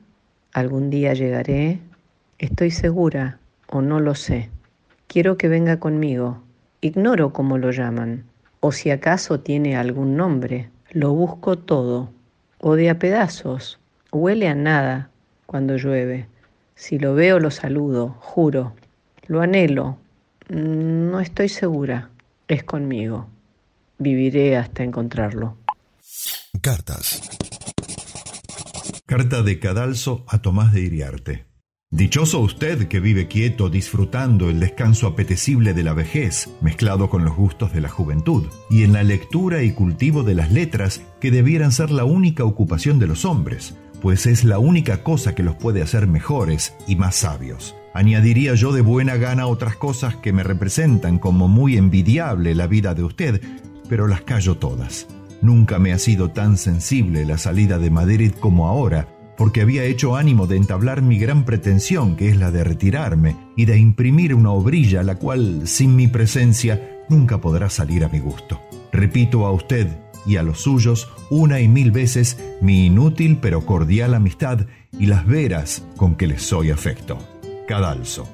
algún 0.52 0.90
día 0.90 1.12
llegaré, 1.14 1.80
estoy 2.38 2.70
segura 2.70 3.40
o 3.66 3.82
no 3.82 3.98
lo 3.98 4.14
sé. 4.14 4.48
Quiero 5.08 5.36
que 5.36 5.48
venga 5.48 5.80
conmigo, 5.80 6.40
ignoro 6.80 7.32
cómo 7.32 7.58
lo 7.58 7.72
llaman, 7.72 8.22
o 8.60 8.70
si 8.70 8.92
acaso 8.92 9.40
tiene 9.40 9.76
algún 9.76 10.16
nombre, 10.16 10.70
lo 10.92 11.14
busco 11.14 11.58
todo, 11.58 12.12
o 12.60 12.76
de 12.76 12.90
a 12.90 13.00
pedazos, 13.00 13.80
huele 14.12 14.46
a 14.46 14.54
nada 14.54 15.10
cuando 15.46 15.76
llueve. 15.76 16.28
Si 16.78 16.96
lo 16.96 17.14
veo 17.14 17.40
lo 17.40 17.50
saludo, 17.50 18.16
juro. 18.20 18.72
Lo 19.26 19.42
anhelo. 19.42 19.98
No 20.48 21.18
estoy 21.18 21.48
segura. 21.48 22.10
Es 22.46 22.62
conmigo. 22.62 23.26
Viviré 23.98 24.56
hasta 24.56 24.84
encontrarlo. 24.84 25.56
Cartas. 26.62 27.20
Carta 29.06 29.42
de 29.42 29.58
Cadalso 29.58 30.24
a 30.28 30.40
Tomás 30.40 30.72
de 30.72 30.82
Iriarte. 30.82 31.46
Dichoso 31.90 32.38
usted 32.38 32.86
que 32.86 33.00
vive 33.00 33.26
quieto 33.26 33.70
disfrutando 33.70 34.48
el 34.48 34.60
descanso 34.60 35.08
apetecible 35.08 35.74
de 35.74 35.82
la 35.82 35.94
vejez, 35.94 36.48
mezclado 36.60 37.10
con 37.10 37.24
los 37.24 37.34
gustos 37.34 37.72
de 37.72 37.80
la 37.80 37.88
juventud, 37.88 38.46
y 38.70 38.84
en 38.84 38.92
la 38.92 39.02
lectura 39.02 39.62
y 39.62 39.72
cultivo 39.72 40.22
de 40.22 40.34
las 40.34 40.52
letras 40.52 41.02
que 41.18 41.30
debieran 41.30 41.72
ser 41.72 41.90
la 41.90 42.04
única 42.04 42.44
ocupación 42.44 42.98
de 42.98 43.06
los 43.06 43.24
hombres, 43.24 43.74
pues 44.00 44.26
es 44.26 44.44
la 44.44 44.58
única 44.58 45.02
cosa 45.02 45.34
que 45.34 45.42
los 45.42 45.56
puede 45.56 45.82
hacer 45.82 46.06
mejores 46.06 46.74
y 46.86 46.96
más 46.96 47.16
sabios. 47.16 47.74
Añadiría 47.94 48.54
yo 48.54 48.72
de 48.72 48.80
buena 48.80 49.16
gana 49.16 49.46
otras 49.46 49.76
cosas 49.76 50.16
que 50.16 50.32
me 50.32 50.42
representan 50.42 51.18
como 51.18 51.48
muy 51.48 51.76
envidiable 51.76 52.54
la 52.54 52.66
vida 52.66 52.94
de 52.94 53.02
usted, 53.02 53.42
pero 53.88 54.06
las 54.06 54.22
callo 54.22 54.56
todas. 54.56 55.06
Nunca 55.40 55.78
me 55.78 55.92
ha 55.92 55.98
sido 55.98 56.30
tan 56.30 56.56
sensible 56.56 57.24
la 57.24 57.38
salida 57.38 57.78
de 57.78 57.90
Madrid 57.90 58.32
como 58.38 58.68
ahora, 58.68 59.08
porque 59.36 59.62
había 59.62 59.84
hecho 59.84 60.16
ánimo 60.16 60.46
de 60.46 60.56
entablar 60.56 61.00
mi 61.00 61.18
gran 61.18 61.44
pretensión, 61.44 62.16
que 62.16 62.28
es 62.28 62.36
la 62.36 62.50
de 62.50 62.64
retirarme 62.64 63.36
y 63.56 63.64
de 63.66 63.78
imprimir 63.78 64.34
una 64.34 64.50
obrilla, 64.50 65.02
la 65.04 65.14
cual, 65.14 65.62
sin 65.66 65.94
mi 65.94 66.08
presencia, 66.08 67.04
nunca 67.08 67.40
podrá 67.40 67.70
salir 67.70 68.04
a 68.04 68.08
mi 68.08 68.18
gusto. 68.18 68.60
Repito 68.92 69.46
a 69.46 69.52
usted 69.52 69.88
y 70.28 70.36
a 70.36 70.42
los 70.42 70.60
suyos 70.60 71.08
una 71.30 71.60
y 71.60 71.68
mil 71.68 71.90
veces 71.90 72.38
mi 72.60 72.86
inútil 72.86 73.38
pero 73.40 73.64
cordial 73.64 74.14
amistad 74.14 74.66
y 74.98 75.06
las 75.06 75.26
veras 75.26 75.82
con 75.96 76.14
que 76.14 76.26
les 76.26 76.42
soy 76.42 76.70
afecto. 76.70 77.18
Cadalso. 77.66 78.28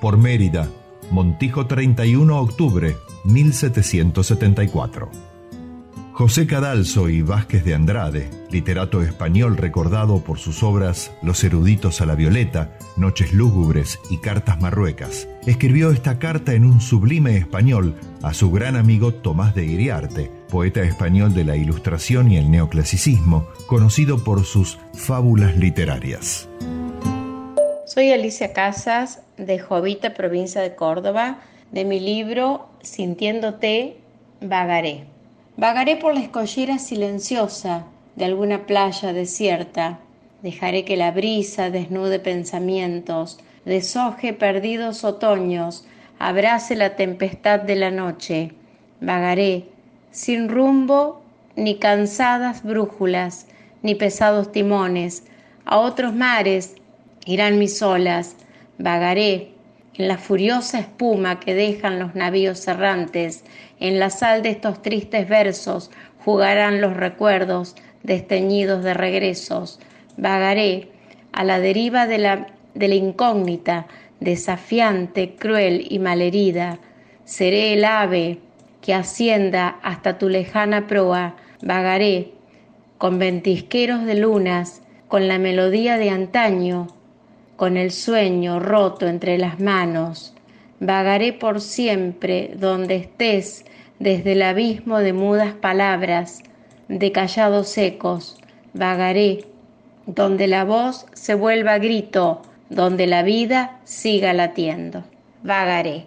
Por 0.00 0.16
Mérida, 0.16 0.68
Montijo 1.10 1.66
31 1.66 2.40
octubre 2.40 2.96
1774. 3.24 5.34
José 6.14 6.46
Cadalso 6.46 7.08
y 7.08 7.22
Vázquez 7.22 7.64
de 7.64 7.74
Andrade, 7.74 8.30
literato 8.48 9.02
español 9.02 9.56
recordado 9.56 10.22
por 10.22 10.38
sus 10.38 10.62
obras 10.62 11.10
Los 11.22 11.42
eruditos 11.42 12.00
a 12.00 12.06
la 12.06 12.14
violeta, 12.14 12.78
Noches 12.96 13.32
lúgubres 13.32 13.98
y 14.10 14.18
Cartas 14.18 14.60
marruecas, 14.60 15.28
escribió 15.44 15.90
esta 15.90 16.20
carta 16.20 16.54
en 16.54 16.66
un 16.66 16.80
sublime 16.80 17.36
español 17.36 17.96
a 18.22 18.32
su 18.32 18.52
gran 18.52 18.76
amigo 18.76 19.12
Tomás 19.12 19.56
de 19.56 19.64
Iriarte, 19.64 20.30
poeta 20.54 20.82
español 20.82 21.34
de 21.34 21.42
la 21.42 21.56
Ilustración 21.56 22.30
y 22.30 22.36
el 22.36 22.48
Neoclasicismo, 22.48 23.48
conocido 23.66 24.22
por 24.22 24.44
sus 24.44 24.78
fábulas 24.92 25.56
literarias. 25.56 26.48
Soy 27.86 28.12
Alicia 28.12 28.52
Casas, 28.52 29.20
de 29.36 29.58
Jovita, 29.58 30.14
provincia 30.14 30.60
de 30.60 30.76
Córdoba, 30.76 31.40
de 31.72 31.84
mi 31.84 31.98
libro 31.98 32.68
Sintiéndote, 32.82 33.96
vagaré. 34.40 35.06
Vagaré 35.56 35.96
por 35.96 36.14
la 36.14 36.20
escollera 36.20 36.78
silenciosa 36.78 37.86
de 38.14 38.24
alguna 38.24 38.64
playa 38.64 39.12
desierta. 39.12 39.98
Dejaré 40.40 40.84
que 40.84 40.96
la 40.96 41.10
brisa 41.10 41.70
desnude 41.70 42.20
pensamientos, 42.20 43.40
deshoje 43.64 44.32
perdidos 44.32 45.02
otoños, 45.02 45.84
abrace 46.20 46.76
la 46.76 46.94
tempestad 46.94 47.58
de 47.58 47.74
la 47.74 47.90
noche. 47.90 48.52
Vagaré, 49.00 49.73
sin 50.14 50.48
rumbo, 50.48 51.20
ni 51.56 51.80
cansadas 51.80 52.62
brújulas, 52.62 53.48
ni 53.82 53.96
pesados 53.96 54.52
timones. 54.52 55.24
A 55.64 55.78
otros 55.78 56.14
mares 56.14 56.76
irán 57.26 57.58
mis 57.58 57.82
olas. 57.82 58.36
Vagaré 58.78 59.50
en 59.94 60.06
la 60.06 60.16
furiosa 60.16 60.78
espuma 60.78 61.40
que 61.40 61.54
dejan 61.54 61.98
los 61.98 62.14
navíos 62.14 62.66
errantes, 62.68 63.44
en 63.80 63.98
la 63.98 64.08
sal 64.08 64.42
de 64.42 64.50
estos 64.50 64.82
tristes 64.82 65.28
versos 65.28 65.90
jugarán 66.24 66.80
los 66.80 66.96
recuerdos 66.96 67.74
desteñidos 68.04 68.84
de 68.84 68.94
regresos. 68.94 69.80
Vagaré 70.16 70.90
a 71.32 71.42
la 71.42 71.58
deriva 71.58 72.06
de 72.06 72.18
la, 72.18 72.46
de 72.74 72.86
la 72.86 72.94
incógnita, 72.94 73.88
desafiante, 74.20 75.34
cruel 75.34 75.84
y 75.90 75.98
malherida. 75.98 76.78
Seré 77.24 77.72
el 77.72 77.84
ave 77.84 78.38
que 78.84 78.92
ascienda 78.92 79.78
hasta 79.82 80.18
tu 80.18 80.28
lejana 80.28 80.86
proa. 80.86 81.36
Vagaré 81.62 82.32
con 82.98 83.18
ventisqueros 83.18 84.04
de 84.04 84.14
lunas, 84.14 84.82
con 85.08 85.26
la 85.26 85.38
melodía 85.38 85.96
de 85.96 86.10
antaño, 86.10 86.88
con 87.56 87.78
el 87.78 87.90
sueño 87.92 88.60
roto 88.60 89.06
entre 89.06 89.38
las 89.38 89.58
manos. 89.58 90.34
Vagaré 90.80 91.32
por 91.32 91.62
siempre 91.62 92.50
donde 92.56 92.96
estés, 92.96 93.64
desde 94.00 94.32
el 94.32 94.42
abismo 94.42 94.98
de 94.98 95.14
mudas 95.14 95.54
palabras, 95.54 96.42
de 96.88 97.10
callados 97.10 97.78
ecos. 97.78 98.36
Vagaré 98.74 99.46
donde 100.04 100.46
la 100.46 100.64
voz 100.64 101.06
se 101.14 101.34
vuelva 101.34 101.78
grito, 101.78 102.42
donde 102.68 103.06
la 103.06 103.22
vida 103.22 103.80
siga 103.84 104.34
latiendo. 104.34 105.04
Vagaré. 105.42 106.04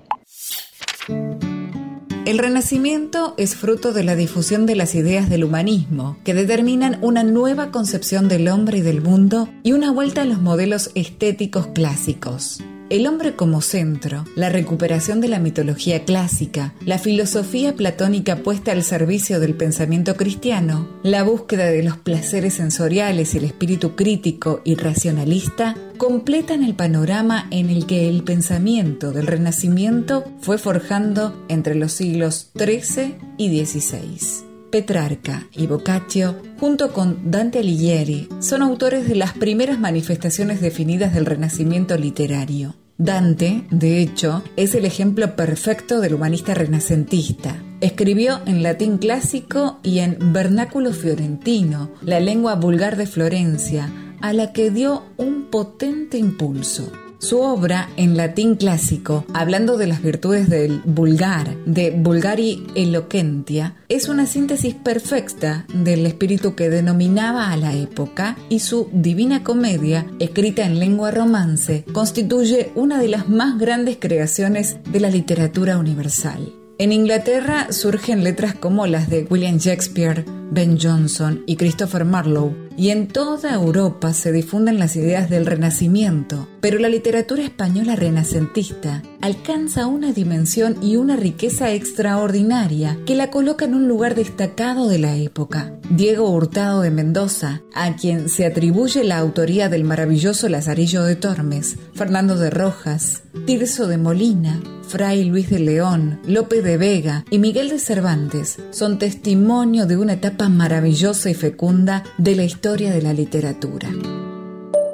El 2.28 2.40
Renacimiento 2.40 3.36
es 3.38 3.56
fruto 3.56 3.94
de 3.94 4.04
la 4.04 4.18
difusión 4.18 4.66
de 4.66 4.76
las 4.76 4.96
ideas 4.96 5.30
del 5.30 5.46
humanismo, 5.46 6.18
que 6.26 6.34
determinan 6.34 7.00
una 7.02 7.24
nueva 7.24 7.72
concepción 7.72 8.28
del 8.28 8.50
hombre 8.50 8.80
y 8.80 8.82
del 8.82 9.00
mundo 9.00 9.48
y 9.64 9.72
una 9.72 9.94
vuelta 9.94 10.24
a 10.24 10.26
los 10.26 10.42
modelos 10.42 10.92
estéticos 10.94 11.68
clásicos. 11.68 12.62
El 12.90 13.06
hombre 13.06 13.36
como 13.36 13.60
centro, 13.60 14.24
la 14.36 14.48
recuperación 14.48 15.20
de 15.20 15.28
la 15.28 15.40
mitología 15.40 16.06
clásica, 16.06 16.74
la 16.86 16.98
filosofía 16.98 17.76
platónica 17.76 18.38
puesta 18.38 18.72
al 18.72 18.82
servicio 18.82 19.42
del 19.42 19.56
pensamiento 19.56 20.16
cristiano, 20.16 20.88
la 21.04 21.24
búsqueda 21.24 21.66
de 21.66 21.84
los 21.84 21.98
placeres 21.98 22.54
sensoriales 22.54 23.36
y 23.36 23.40
el 23.40 23.44
espíritu 23.44 23.98
crítico 23.98 24.62
y 24.64 24.76
racionalista 24.76 25.76
completan 25.98 26.64
el 26.64 26.76
panorama 26.76 27.48
en 27.52 27.70
el 27.70 27.88
que 27.88 28.08
el 28.08 28.24
pensamiento 28.24 29.12
del 29.12 29.28
Renacimiento 29.28 30.24
fue 30.40 30.58
forjando 30.58 31.46
entre 31.50 31.76
los 31.76 31.92
siglos 31.92 32.52
XIII 32.56 33.16
y 33.38 33.66
XVI. 33.66 34.47
Petrarca 34.72 35.47
y 35.53 35.68
Boccaccio, 35.68 36.36
junto 36.59 36.93
con 36.93 37.32
Dante 37.32 37.59
Alighieri, 37.59 38.30
son 38.39 38.61
autores 38.61 39.07
de 39.07 39.15
las 39.15 39.34
primeras 39.34 39.80
manifestaciones 39.80 40.61
definidas 40.61 41.13
del 41.13 41.26
Renacimiento 41.26 41.97
literario. 41.97 42.76
Dante, 42.97 43.63
de 43.70 44.01
hecho, 44.01 44.43
es 44.55 44.74
el 44.74 44.84
ejemplo 44.84 45.36
perfecto 45.36 46.01
del 46.01 46.15
humanista 46.15 46.55
renacentista. 46.55 47.61
Escribió 47.80 48.39
en 48.47 48.63
latín 48.63 48.97
clásico 48.97 49.80
y 49.84 49.99
en 49.99 50.34
vernáculo 50.34 50.91
fiorentino, 50.93 51.91
la 52.01 52.20
lengua 52.20 52.55
vulgar 52.55 52.97
de 52.97 53.05
Florencia, 53.05 53.91
a 54.20 54.34
la 54.34 54.51
que 54.51 54.72
dio 54.72 55.03
un 55.18 55.45
potente 55.51 56.18
impulso. 56.18 56.91
Su 57.20 57.39
obra 57.41 57.89
en 57.97 58.15
latín 58.15 58.55
clásico, 58.55 59.26
hablando 59.34 59.76
de 59.78 59.88
las 59.88 60.03
virtudes 60.03 60.49
del 60.49 60.82
vulgar, 60.86 61.57
de 61.65 61.89
vulgari 61.89 62.68
eloquentia, 62.76 63.76
es 63.89 64.07
una 64.07 64.28
síntesis 64.28 64.76
perfecta 64.76 65.65
del 65.74 66.05
espíritu 66.05 66.53
que 66.53 66.70
denominaba 66.70 67.51
a 67.51 67.57
la 67.57 67.74
época 67.74 68.38
y 68.49 68.59
su 68.59 68.89
Divina 68.93 69.43
Comedia, 69.43 70.05
escrita 70.20 70.63
en 70.63 70.78
lengua 70.78 71.09
romance, 71.09 71.86
constituye 71.91 72.72
una 72.76 72.99
de 72.99 73.07
las 73.07 73.28
más 73.28 73.57
grandes 73.57 73.97
creaciones 73.99 74.78
de 74.91 74.99
la 74.99 75.09
literatura 75.09 75.80
universal. 75.80 76.53
En 76.78 76.91
Inglaterra 76.91 77.72
surgen 77.72 78.24
letras 78.24 78.53
como 78.53 78.86
las 78.86 79.09
de 79.09 79.26
William 79.28 79.57
Shakespeare, 79.57 80.24
Ben 80.51 80.78
Jonson 80.80 81.41
y 81.47 81.55
Christopher 81.55 82.05
Marlowe, 82.05 82.66
y 82.78 82.92
en 82.92 83.08
toda 83.08 83.54
Europa 83.54 84.14
se 84.14 84.32
difunden 84.32 84.78
las 84.78 84.96
ideas 84.96 85.30
del 85.30 85.48
Renacimiento, 85.48 86.48
pero 86.62 86.78
la 86.78 86.90
literatura 86.90 87.44
española 87.44 87.96
renacentista 87.96 89.02
alcanza 89.20 89.88
una 89.88 90.14
dimensión 90.14 90.78
y 90.82 90.96
una 90.96 91.16
riqueza 91.16 91.72
extraordinaria 91.72 93.00
que 93.06 93.16
la 93.16 93.32
coloca 93.32 93.66
en 93.66 93.74
un 93.74 93.88
lugar 93.88 94.14
destacado 94.14 94.88
de 94.88 95.00
la 95.00 95.16
época. 95.16 95.74
Diego 95.90 96.30
Hurtado 96.30 96.82
de 96.82 96.92
Mendoza, 96.92 97.64
a 97.74 97.96
quien 97.96 98.30
se 98.30 98.46
atribuye 98.46 99.04
la 99.04 99.18
autoría 99.18 99.70
del 99.70 99.84
maravilloso 99.84 100.48
Lazarillo 100.48 101.04
de 101.04 101.16
Tormes, 101.16 101.78
Fernando 101.96 102.38
de 102.38 102.52
Rojas, 102.52 103.24
Tirso 103.46 103.88
de 103.88 103.98
Molina, 103.98 104.62
Fray 104.88 105.26
Luis 105.26 105.50
de 105.50 105.60
León, 105.60 106.20
Lope 106.26 106.62
de 106.62 106.78
Vega 106.78 107.26
y 107.30 107.40
Miguel 107.40 107.70
de 107.70 107.80
Cervantes 107.80 108.58
son 108.72 109.00
testimonio 109.00 109.86
de 109.86 109.98
una 109.98 110.14
etapa 110.14 110.48
maravillosa 110.48 111.30
y 111.30 111.34
fecunda 111.34 112.04
de 112.18 112.36
la 112.36 112.44
historia 112.44 112.66
de 112.76 113.01
la 113.01 113.13
literatura. 113.13 113.88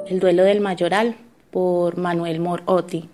El 0.06 0.20
duelo 0.20 0.44
del 0.44 0.60
mayoral 0.60 1.16
por 1.50 1.98
Manuel 1.98 2.38
Morotti. 2.38 3.08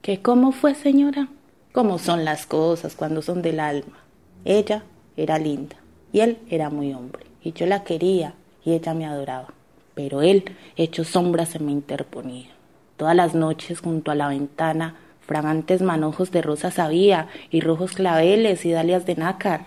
¿Que 0.00 0.22
cómo 0.22 0.50
fue, 0.52 0.74
señora? 0.74 1.28
¿Cómo 1.72 1.98
son 1.98 2.24
las 2.24 2.46
cosas 2.46 2.94
cuando 2.94 3.20
son 3.20 3.42
del 3.42 3.60
alma? 3.60 3.98
Ella 4.46 4.82
era 5.18 5.38
linda 5.38 5.76
y 6.10 6.20
él 6.20 6.38
era 6.48 6.70
muy 6.70 6.94
hombre 6.94 7.26
y 7.42 7.52
yo 7.52 7.66
la 7.66 7.84
quería 7.84 8.32
y 8.64 8.72
ella 8.72 8.94
me 8.94 9.04
adoraba. 9.04 9.52
Pero 9.94 10.22
él, 10.22 10.56
hecho 10.76 11.04
sombra, 11.04 11.44
se 11.44 11.58
me 11.58 11.70
interponía. 11.70 12.48
Todas 12.96 13.14
las 13.14 13.34
noches 13.34 13.80
junto 13.80 14.10
a 14.10 14.14
la 14.14 14.28
ventana 14.28 14.94
fragantes 15.20 15.82
manojos 15.82 16.30
de 16.30 16.40
rosas 16.40 16.78
había 16.78 17.28
y 17.50 17.60
rojos 17.60 17.92
claveles 17.92 18.64
y 18.64 18.70
dalias 18.72 19.04
de 19.04 19.16
nácar. 19.16 19.66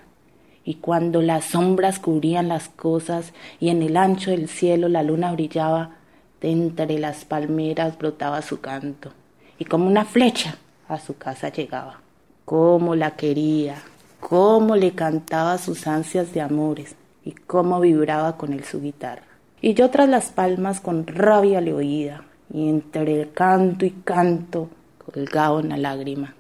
Y 0.64 0.76
cuando 0.76 1.22
las 1.22 1.46
sombras 1.46 2.00
cubrían 2.00 2.48
las 2.48 2.70
cosas 2.70 3.34
y 3.60 3.70
en 3.70 3.82
el 3.82 3.98
ancho 3.98 4.32
del 4.32 4.48
cielo 4.48 4.90
la 4.90 5.04
luna 5.04 5.32
brillaba, 5.32 5.96
de 6.42 6.52
entre 6.52 7.00
las 7.00 7.24
palmeras 7.24 7.98
brotaba 7.98 8.42
su 8.42 8.60
canto 8.60 9.12
y 9.60 9.66
como 9.66 9.88
una 9.88 10.06
flecha 10.06 10.56
a 10.88 11.00
su 11.00 11.18
casa 11.18 11.50
llegaba. 11.50 12.02
Cómo 12.46 12.96
la 12.96 13.12
quería, 13.12 13.76
cómo 14.20 14.76
le 14.76 14.94
cantaba 14.94 15.58
sus 15.60 15.86
ansias 15.86 16.34
de 16.34 16.42
amores 16.42 16.96
y 17.24 17.32
cómo 17.32 17.80
vibraba 17.80 18.38
con 18.38 18.54
él 18.54 18.64
su 18.64 18.82
guitarra. 18.82 19.24
Y 19.62 19.76
yo 19.76 19.92
tras 19.92 20.10
las 20.10 20.32
palmas 20.32 20.82
con 20.82 21.06
rabia 21.06 21.62
le 21.62 21.74
oía 21.74 22.24
y 22.52 22.68
entre 22.70 23.30
canto 23.30 23.86
y 23.86 23.92
canto 23.92 24.70
colgaba 25.06 25.58
una 25.58 25.78
lágrima. 25.78 26.34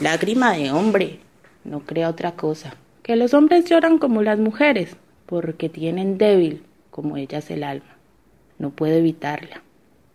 Lágrima 0.00 0.52
de 0.52 0.70
hombre, 0.70 1.18
no 1.64 1.80
crea 1.80 2.08
otra 2.08 2.32
cosa. 2.32 2.76
Que 3.02 3.16
los 3.16 3.34
hombres 3.34 3.64
lloran 3.64 3.98
como 3.98 4.22
las 4.22 4.38
mujeres, 4.38 4.96
porque 5.26 5.68
tienen 5.68 6.18
débil 6.18 6.64
como 6.90 7.16
ellas 7.16 7.50
el 7.50 7.64
alma. 7.64 7.96
No 8.58 8.70
puedo 8.70 8.94
evitarla. 8.94 9.62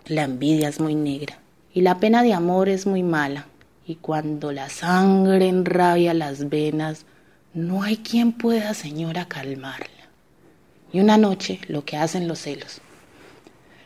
La 0.06 0.24
envidia 0.24 0.70
es 0.70 0.80
muy 0.80 0.96
negra 0.96 1.40
y 1.74 1.82
la 1.82 2.00
pena 2.00 2.24
de 2.24 2.34
amor 2.34 2.70
es 2.70 2.86
muy 2.86 3.04
mala. 3.04 3.48
Y 3.86 3.96
cuando 3.96 4.52
la 4.52 4.70
sangre 4.70 5.48
enrabia 5.48 6.14
las 6.14 6.50
venas, 6.50 7.06
no 7.54 7.84
hay 7.84 7.98
quien 7.98 8.32
pueda, 8.32 8.74
señora, 8.74 9.26
calmarla. 9.26 9.88
Y 10.92 11.00
una 11.00 11.18
noche 11.18 11.60
lo 11.68 11.84
que 11.84 11.98
hacen 11.98 12.28
los 12.28 12.40
celos. 12.40 12.82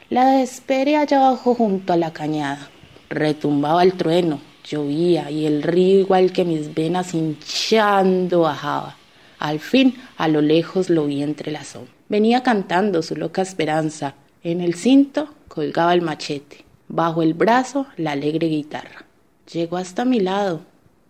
La 0.09 0.31
desesperé 0.31 0.97
allá 0.97 1.25
abajo 1.25 1.55
junto 1.55 1.93
a 1.93 1.97
la 1.97 2.13
cañada 2.13 2.69
retumbaba 3.11 3.83
el 3.83 3.93
trueno, 3.93 4.39
llovía 4.71 5.29
y 5.29 5.45
el 5.45 5.63
río 5.63 5.99
igual 5.99 6.31
que 6.31 6.45
mis 6.45 6.73
venas 6.73 7.13
hinchando 7.13 8.41
bajaba. 8.41 8.95
Al 9.39 9.59
fin, 9.59 9.95
a 10.17 10.27
lo 10.27 10.41
lejos 10.41 10.89
lo 10.89 11.05
vi 11.05 11.21
entre 11.23 11.51
la 11.51 11.63
sombra. 11.63 11.91
Venía 12.09 12.43
cantando 12.43 13.01
su 13.01 13.15
loca 13.15 13.41
esperanza. 13.41 14.15
En 14.43 14.61
el 14.61 14.75
cinto 14.75 15.29
colgaba 15.47 15.93
el 15.93 16.01
machete, 16.01 16.65
bajo 16.87 17.21
el 17.21 17.33
brazo 17.33 17.87
la 17.97 18.11
alegre 18.11 18.47
guitarra. 18.47 19.05
Llegó 19.51 19.77
hasta 19.77 20.05
mi 20.05 20.19
lado, 20.19 20.61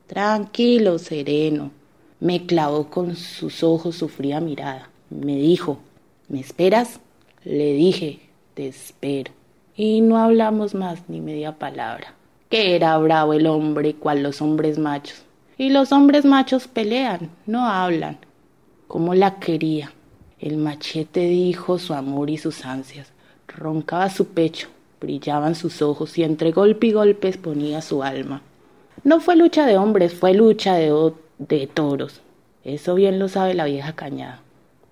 tranquilo, 0.07 0.97
sereno. 0.97 1.71
Me 2.19 2.45
clavó 2.45 2.89
con 2.89 3.15
sus 3.15 3.63
ojos 3.63 3.95
su 3.95 4.09
fría 4.09 4.39
mirada. 4.39 4.89
Me 5.09 5.35
dijo, 5.35 5.79
¿me 6.27 6.39
esperas? 6.39 6.99
Le 7.43 7.73
dije, 7.73 8.19
te 8.53 8.67
espero 8.67 9.31
y 9.75 10.01
no 10.01 10.17
hablamos 10.17 10.75
más 10.75 11.09
ni 11.09 11.21
media 11.21 11.57
palabra. 11.57 12.13
Que 12.51 12.75
era 12.75 12.95
bravo 12.99 13.33
el 13.33 13.47
hombre 13.47 13.95
cual 13.95 14.21
los 14.21 14.41
hombres 14.41 14.77
machos. 14.77 15.23
Y 15.57 15.69
los 15.69 15.91
hombres 15.91 16.25
machos 16.25 16.67
pelean, 16.67 17.31
no 17.47 17.65
hablan. 17.65 18.19
Como 18.87 19.15
la 19.15 19.39
quería. 19.39 19.91
El 20.39 20.57
machete 20.57 21.21
dijo 21.21 21.79
su 21.79 21.93
amor 21.93 22.29
y 22.29 22.37
sus 22.37 22.65
ansias. 22.65 23.11
Roncaba 23.47 24.09
su 24.11 24.27
pecho, 24.27 24.67
brillaban 24.99 25.55
sus 25.55 25.81
ojos 25.81 26.17
y 26.19 26.23
entre 26.23 26.51
golpe 26.51 26.87
y 26.87 26.91
golpe 26.91 27.29
exponía 27.29 27.81
su 27.81 28.03
alma. 28.03 28.43
No 29.03 29.19
fue 29.19 29.35
lucha 29.35 29.65
de 29.65 29.77
hombres, 29.77 30.13
fue 30.13 30.35
lucha 30.35 30.75
de, 30.75 31.13
de 31.39 31.65
toros. 31.65 32.21
Eso 32.63 32.93
bien 32.93 33.17
lo 33.17 33.27
sabe 33.27 33.55
la 33.55 33.65
vieja 33.65 33.93
cañada. 33.93 34.41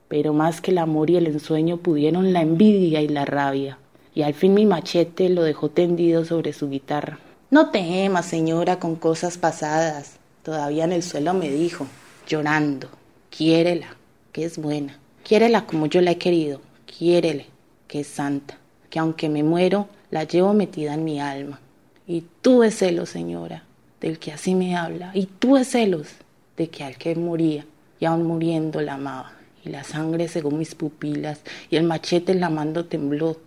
Pero 0.07 0.33
más 0.33 0.61
que 0.61 0.71
el 0.71 0.79
amor 0.79 1.11
y 1.11 1.17
el 1.17 1.27
ensueño 1.27 1.77
pudieron 1.77 2.33
la 2.33 2.41
envidia 2.41 3.01
y 3.01 3.07
la 3.07 3.25
rabia 3.25 3.77
y 4.19 4.23
al 4.23 4.33
fin 4.33 4.53
mi 4.53 4.65
machete 4.65 5.29
lo 5.29 5.43
dejó 5.43 5.69
tendido 5.69 6.25
sobre 6.25 6.51
su 6.51 6.69
guitarra. 6.69 7.19
No 7.51 7.71
temas, 7.71 8.27
señora, 8.27 8.77
con 8.77 8.95
cosas 8.95 9.39
pasadas. 9.39 10.17
Todavía 10.43 10.83
en 10.83 10.91
el 10.91 11.01
suelo 11.01 11.33
me 11.33 11.49
dijo, 11.49 11.87
llorando, 12.27 12.89
quiérela, 13.31 13.87
que 14.31 14.45
es 14.45 14.59
buena. 14.59 14.99
Quiérela 15.23 15.65
como 15.65 15.87
yo 15.87 15.99
la 16.01 16.11
he 16.11 16.17
querido. 16.19 16.61
Quiérele, 16.85 17.47
que 17.87 18.01
es 18.01 18.07
santa. 18.07 18.59
Que 18.91 18.99
aunque 18.99 19.29
me 19.29 19.41
muero, 19.41 19.89
la 20.11 20.25
llevo 20.25 20.53
metida 20.53 20.93
en 20.93 21.03
mi 21.03 21.19
alma. 21.19 21.59
Y 22.05 22.23
tuve 22.43 22.69
celos, 22.69 23.09
señora, 23.09 23.63
del 23.99 24.19
que 24.19 24.31
así 24.31 24.53
me 24.53 24.75
habla. 24.75 25.09
Y 25.15 25.25
tuve 25.25 25.65
celos 25.65 26.07
de 26.55 26.69
que 26.69 26.83
al 26.83 26.97
que 26.97 27.15
moría, 27.15 27.65
y 27.99 28.05
aún 28.05 28.27
muriendo 28.27 28.79
la 28.79 28.93
amaba. 28.93 29.33
Y 29.65 29.69
la 29.69 29.83
sangre 29.83 30.27
cegó 30.27 30.51
mis 30.51 30.75
pupilas, 30.75 31.41
y 31.71 31.77
el 31.77 31.83
machete 31.83 32.31
en 32.31 32.41
la 32.41 32.51
mano 32.51 32.85
tembló 32.85 33.37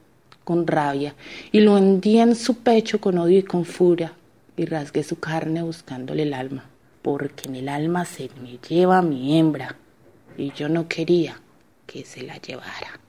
con 0.45 0.67
rabia 0.67 1.15
y 1.51 1.61
lo 1.61 1.75
hundí 1.75 2.19
en 2.19 2.35
su 2.35 2.59
pecho 2.59 3.01
con 3.01 3.19
odio 3.19 3.39
y 3.39 3.43
con 3.43 3.65
furia 3.65 4.13
y 4.57 4.65
rasgué 4.67 5.03
su 5.03 5.19
carne 5.19 5.63
buscándole 5.63 6.25
el 6.25 6.35
alma, 6.35 6.65
porque 7.03 7.49
en 7.49 7.57
el 7.57 7.69
alma 7.69 8.05
se 8.05 8.31
me 8.43 8.59
lleva 8.69 9.03
mi 9.03 9.39
hembra 9.39 9.77
y 10.37 10.53
yo 10.53 10.69
no 10.69 10.89
quería 10.89 11.41
que 11.87 12.05
se 12.05 12.23
la 12.23 12.37
llevara. 12.39 13.01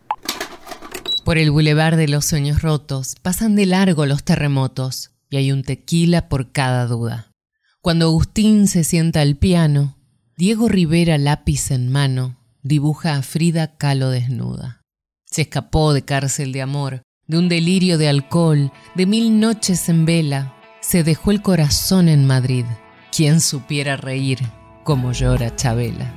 Por 1.26 1.38
el 1.38 1.52
bulevar 1.52 1.96
de 1.96 2.08
los 2.08 2.26
sueños 2.26 2.62
rotos 2.62 3.16
pasan 3.22 3.56
de 3.56 3.66
largo 3.66 4.06
los 4.06 4.24
terremotos 4.24 5.12
y 5.30 5.38
hay 5.38 5.52
un 5.52 5.64
tequila 5.64 6.28
por 6.28 6.52
cada 6.52 6.86
duda. 6.86 7.32
Cuando 7.82 8.06
Agustín 8.06 8.68
se 8.68 8.84
sienta 8.84 9.22
al 9.22 9.36
piano, 9.36 9.98
Diego 10.38 10.68
Rivera 10.68 11.18
lápiz 11.18 11.72
en 11.72 11.92
mano 11.92 12.38
dibuja 12.62 13.16
a 13.16 13.22
Frida 13.22 13.78
Kahlo 13.78 14.10
desnuda. 14.10 14.82
Se 15.26 15.44
escapó 15.44 15.94
de 15.94 16.04
cárcel 16.04 16.52
de 16.52 16.62
amor, 16.62 17.04
de 17.28 17.38
un 17.38 17.48
delirio 17.48 17.98
de 17.98 18.10
alcohol, 18.10 18.72
de 18.96 19.06
mil 19.06 19.40
noches 19.40 19.88
en 19.88 20.06
vela, 20.06 20.54
se 20.82 21.04
dejó 21.04 21.32
el 21.32 21.42
corazón 21.42 22.10
en 22.10 22.28
Madrid. 22.28 22.66
¿Quién 23.16 23.40
supiera 23.40 23.96
reír 23.96 24.40
como 24.84 25.14
llora 25.14 25.56
Chabela? 25.56 26.12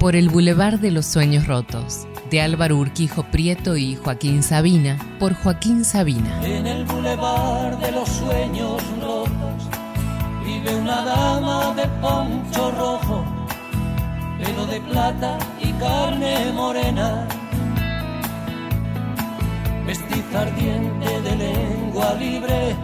Por 0.00 0.16
el 0.16 0.28
Boulevard 0.28 0.80
de 0.80 0.90
los 0.90 1.06
Sueños 1.06 1.46
Rotos, 1.46 2.06
de 2.30 2.40
Álvaro 2.40 2.76
Urquijo 2.76 3.22
Prieto 3.30 3.76
y 3.76 3.94
Joaquín 3.94 4.42
Sabina, 4.42 4.98
por 5.20 5.34
Joaquín 5.34 5.84
Sabina. 5.84 6.44
En 6.44 6.66
el 6.66 6.84
Boulevard 6.84 7.78
de 7.78 7.92
los 7.92 8.08
Sueños 8.08 8.82
Rotos 9.00 9.68
vive 10.44 10.74
una 10.74 11.02
dama 11.04 11.74
de 11.74 11.86
poncho 12.00 12.70
rojo, 12.72 13.24
pelo 14.38 14.66
de 14.66 14.80
plata 14.80 15.38
y 15.62 15.72
carne 15.74 16.52
morena 16.52 17.28
mestiza 19.86 20.40
ardiente 20.42 21.20
de 21.20 21.36
lengua 21.36 22.14
libre, 22.14 22.76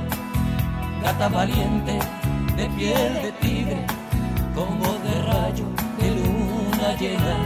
gata 1.03 1.29
valiente 1.29 1.99
de 2.57 2.67
piel 2.77 3.13
de 3.25 3.33
tigre, 3.41 3.85
con 4.55 4.79
voz 4.79 5.03
de 5.03 5.23
rayo 5.33 5.67
de 5.99 6.09
luna 6.21 6.89
llena. 7.01 7.37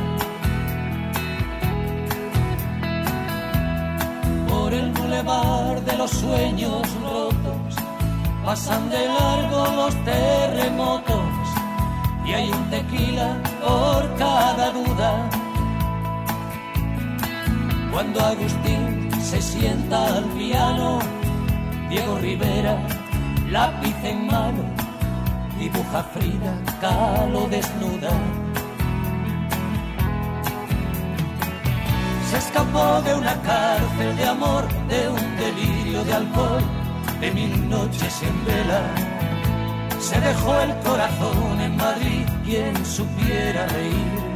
Por 4.49 4.75
el 4.75 4.93
bulevar 4.93 5.81
de 5.83 5.97
los 5.97 6.11
sueños 6.11 6.83
rotos 7.03 7.75
pasan 8.45 8.91
de 8.91 9.07
largo 9.07 9.67
los 9.75 9.95
terremotos 10.05 11.27
y 12.27 12.33
hay 12.33 12.51
un 12.51 12.71
tequila 12.71 13.41
por 13.65 14.15
cada 14.17 14.71
duda. 14.71 15.31
Cuando 17.93 18.21
Agustín 18.21 19.06
se 19.27 19.43
sienta 19.43 20.07
al 20.07 20.25
piano, 20.39 21.01
Diego 21.91 22.17
Rivera, 22.19 22.79
lápiz 23.51 23.97
en 24.05 24.27
mano, 24.27 24.63
dibuja 25.59 26.05
Frida 26.15 26.53
Kahlo 26.81 27.49
desnuda. 27.49 28.13
Se 32.31 32.39
escapó 32.39 33.03
de 33.03 33.15
una 33.15 33.35
cárcel 33.43 34.17
de 34.17 34.29
amor, 34.29 34.65
de 34.89 35.09
un 35.09 35.37
delirio 35.37 36.05
de 36.05 36.15
alcohol, 36.15 36.63
de 37.21 37.31
mil 37.33 37.69
noches 37.69 38.23
en 38.23 38.45
vela. 38.45 38.83
Se 39.99 40.21
dejó 40.21 40.61
el 40.61 40.73
corazón 40.89 41.61
en 41.61 41.77
Madrid, 41.77 42.25
quien 42.45 42.87
supiera 42.87 43.67
reír. 43.67 44.36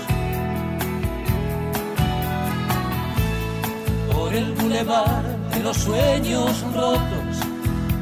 El 4.31 4.53
bulevar 4.53 5.23
de 5.53 5.59
los 5.59 5.75
sueños 5.75 6.63
rotos, 6.73 7.33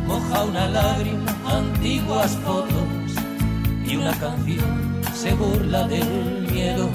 moja 0.05 0.43
una 0.43 0.67
lágrima 0.67 1.35
antiguas 1.47 2.37
fotos 2.45 3.09
y 3.83 3.95
una 3.95 4.11
canción 4.11 5.01
se 5.13 5.33
burla 5.33 5.87
del 5.87 6.47
miedo. 6.51 6.87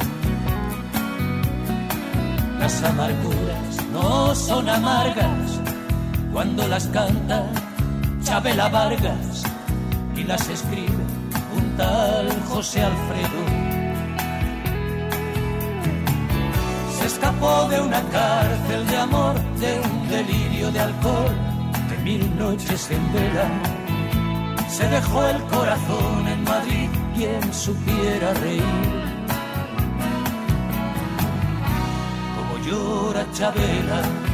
Las 2.60 2.82
amarguras 2.84 3.86
no 3.92 4.34
son 4.36 4.68
amargas 4.68 5.60
cuando 6.32 6.68
las 6.68 6.86
canta 6.86 7.44
Chabela 8.22 8.68
Vargas 8.68 9.42
y 10.16 10.22
las 10.22 10.48
escribe 10.48 11.04
un 11.56 11.76
tal 11.76 12.28
José 12.48 12.84
Alfredo. 12.84 13.53
Se 17.04 17.08
escapó 17.08 17.68
de 17.68 17.78
una 17.82 18.00
cárcel 18.08 18.86
de 18.86 18.96
amor, 18.96 19.34
de 19.60 19.78
un 19.78 20.08
delirio 20.08 20.72
de 20.72 20.80
alcohol, 20.80 21.36
de 21.90 21.98
mil 21.98 22.38
noches 22.38 22.90
en 22.90 23.12
vela. 23.12 23.46
Se 24.70 24.88
dejó 24.88 25.26
el 25.26 25.38
corazón 25.42 26.26
en 26.26 26.44
Madrid, 26.44 26.88
quien 27.14 27.52
supiera 27.52 28.32
reír. 28.32 28.62
Como 32.36 32.64
llora 32.64 33.26
Chabela. 33.34 34.33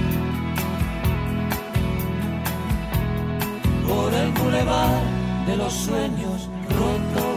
Por 3.91 4.13
el 4.13 4.31
bulevar 4.31 5.03
de 5.45 5.57
los 5.57 5.73
sueños 5.73 6.49
rotos. 6.69 7.31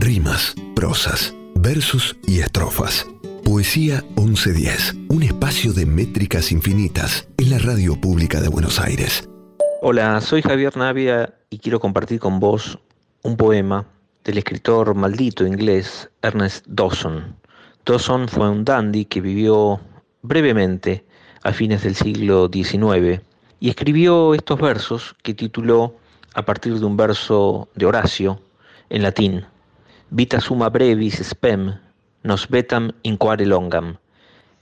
Rimas, 0.00 0.54
prosas, 0.74 1.32
versos 1.54 2.16
y 2.26 2.40
estrofas. 2.40 3.06
Poesía 3.44 4.02
1110, 4.16 4.94
un 5.08 5.22
espacio 5.22 5.72
de 5.72 5.86
métricas 5.86 6.50
infinitas 6.50 7.28
en 7.38 7.50
la 7.50 7.58
radio 7.58 8.00
pública 8.00 8.40
de 8.40 8.48
Buenos 8.48 8.80
Aires. 8.80 9.28
Hola, 9.82 10.20
soy 10.20 10.42
Javier 10.42 10.76
Navia 10.76 11.34
y 11.50 11.58
quiero 11.58 11.78
compartir 11.78 12.18
con 12.18 12.40
vos 12.40 12.80
un 13.22 13.36
poema 13.36 13.86
del 14.24 14.38
escritor 14.38 14.94
maldito 14.94 15.46
inglés 15.46 16.10
Ernest 16.22 16.66
Dawson. 16.66 17.36
Dawson 17.86 18.28
fue 18.28 18.48
un 18.48 18.64
dandy 18.64 19.06
que 19.06 19.20
vivió 19.20 19.80
brevemente 20.22 21.04
a 21.42 21.52
fines 21.52 21.82
del 21.82 21.94
siglo 21.94 22.50
XIX 22.52 23.22
y 23.58 23.70
escribió 23.70 24.34
estos 24.34 24.60
versos 24.60 25.16
que 25.22 25.34
tituló 25.34 25.96
a 26.34 26.44
partir 26.44 26.78
de 26.78 26.84
un 26.84 26.96
verso 26.96 27.68
de 27.74 27.86
Horacio 27.86 28.40
en 28.90 29.02
latín, 29.02 29.46
Vita 30.10 30.40
summa 30.40 30.68
brevis 30.68 31.20
spem, 31.20 31.78
nos 32.22 32.48
vetam 32.48 32.92
inquare 33.02 33.46
longam, 33.46 33.96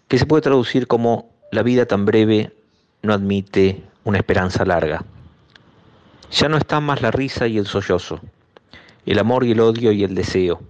que 0.07 0.19
se 0.19 0.27
puede 0.27 0.43
traducir 0.43 0.87
como 0.87 1.31
la 1.51 1.63
vida 1.63 1.87
tan 1.87 2.05
breve 2.05 2.55
no 3.03 3.15
admite 3.15 3.83
una 4.05 4.19
esperanza 4.19 4.65
larga. 4.65 5.05
Ya 6.31 6.49
no 6.49 6.59
están 6.59 6.85
más 6.85 7.03
la 7.03 7.11
risa 7.11 7.47
y 7.47 7.59
el 7.59 7.67
sollozo, 7.67 8.21
el 9.07 9.19
amor 9.19 9.45
y 9.45 9.53
el 9.53 9.61
odio 9.61 9.91
y 9.91 10.05
el 10.05 10.15
deseo. 10.15 10.61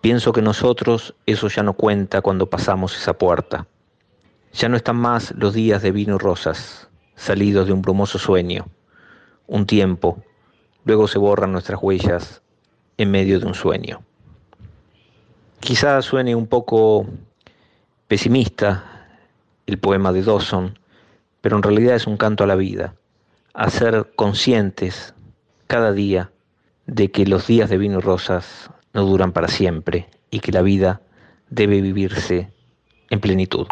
Pienso 0.00 0.32
que 0.32 0.42
nosotros 0.42 1.14
eso 1.26 1.48
ya 1.48 1.62
no 1.62 1.74
cuenta 1.74 2.22
cuando 2.22 2.48
pasamos 2.48 2.96
esa 2.96 3.18
puerta. 3.18 3.66
Ya 4.52 4.68
no 4.68 4.76
están 4.76 4.96
más 4.96 5.34
los 5.36 5.54
días 5.54 5.82
de 5.82 5.90
vino 5.90 6.16
y 6.16 6.18
rosas, 6.18 6.88
salidos 7.14 7.66
de 7.66 7.72
un 7.72 7.82
brumoso 7.82 8.18
sueño. 8.18 8.66
Un 9.46 9.66
tiempo, 9.66 10.22
luego 10.84 11.08
se 11.08 11.18
borran 11.18 11.52
nuestras 11.52 11.82
huellas 11.82 12.42
en 12.96 13.10
medio 13.10 13.40
de 13.40 13.46
un 13.46 13.54
sueño. 13.54 14.02
Quizás 15.60 16.04
suene 16.04 16.34
un 16.34 16.46
poco 16.46 17.06
pesimista 18.08 19.08
el 19.66 19.78
poema 19.78 20.12
de 20.12 20.22
Dawson, 20.22 20.78
pero 21.40 21.56
en 21.56 21.62
realidad 21.62 21.96
es 21.96 22.06
un 22.06 22.16
canto 22.16 22.44
a 22.44 22.46
la 22.46 22.54
vida, 22.54 22.94
a 23.52 23.68
ser 23.70 24.12
conscientes 24.14 25.14
cada 25.66 25.92
día 25.92 26.30
de 26.86 27.10
que 27.10 27.26
los 27.26 27.46
días 27.46 27.68
de 27.68 27.78
vino 27.78 27.98
y 27.98 28.02
rosas 28.02 28.70
no 28.96 29.04
duran 29.04 29.32
para 29.32 29.46
siempre 29.46 30.08
y 30.30 30.40
que 30.40 30.50
la 30.50 30.62
vida 30.62 31.02
debe 31.50 31.80
vivirse 31.82 32.50
en 33.10 33.20
plenitud. 33.20 33.66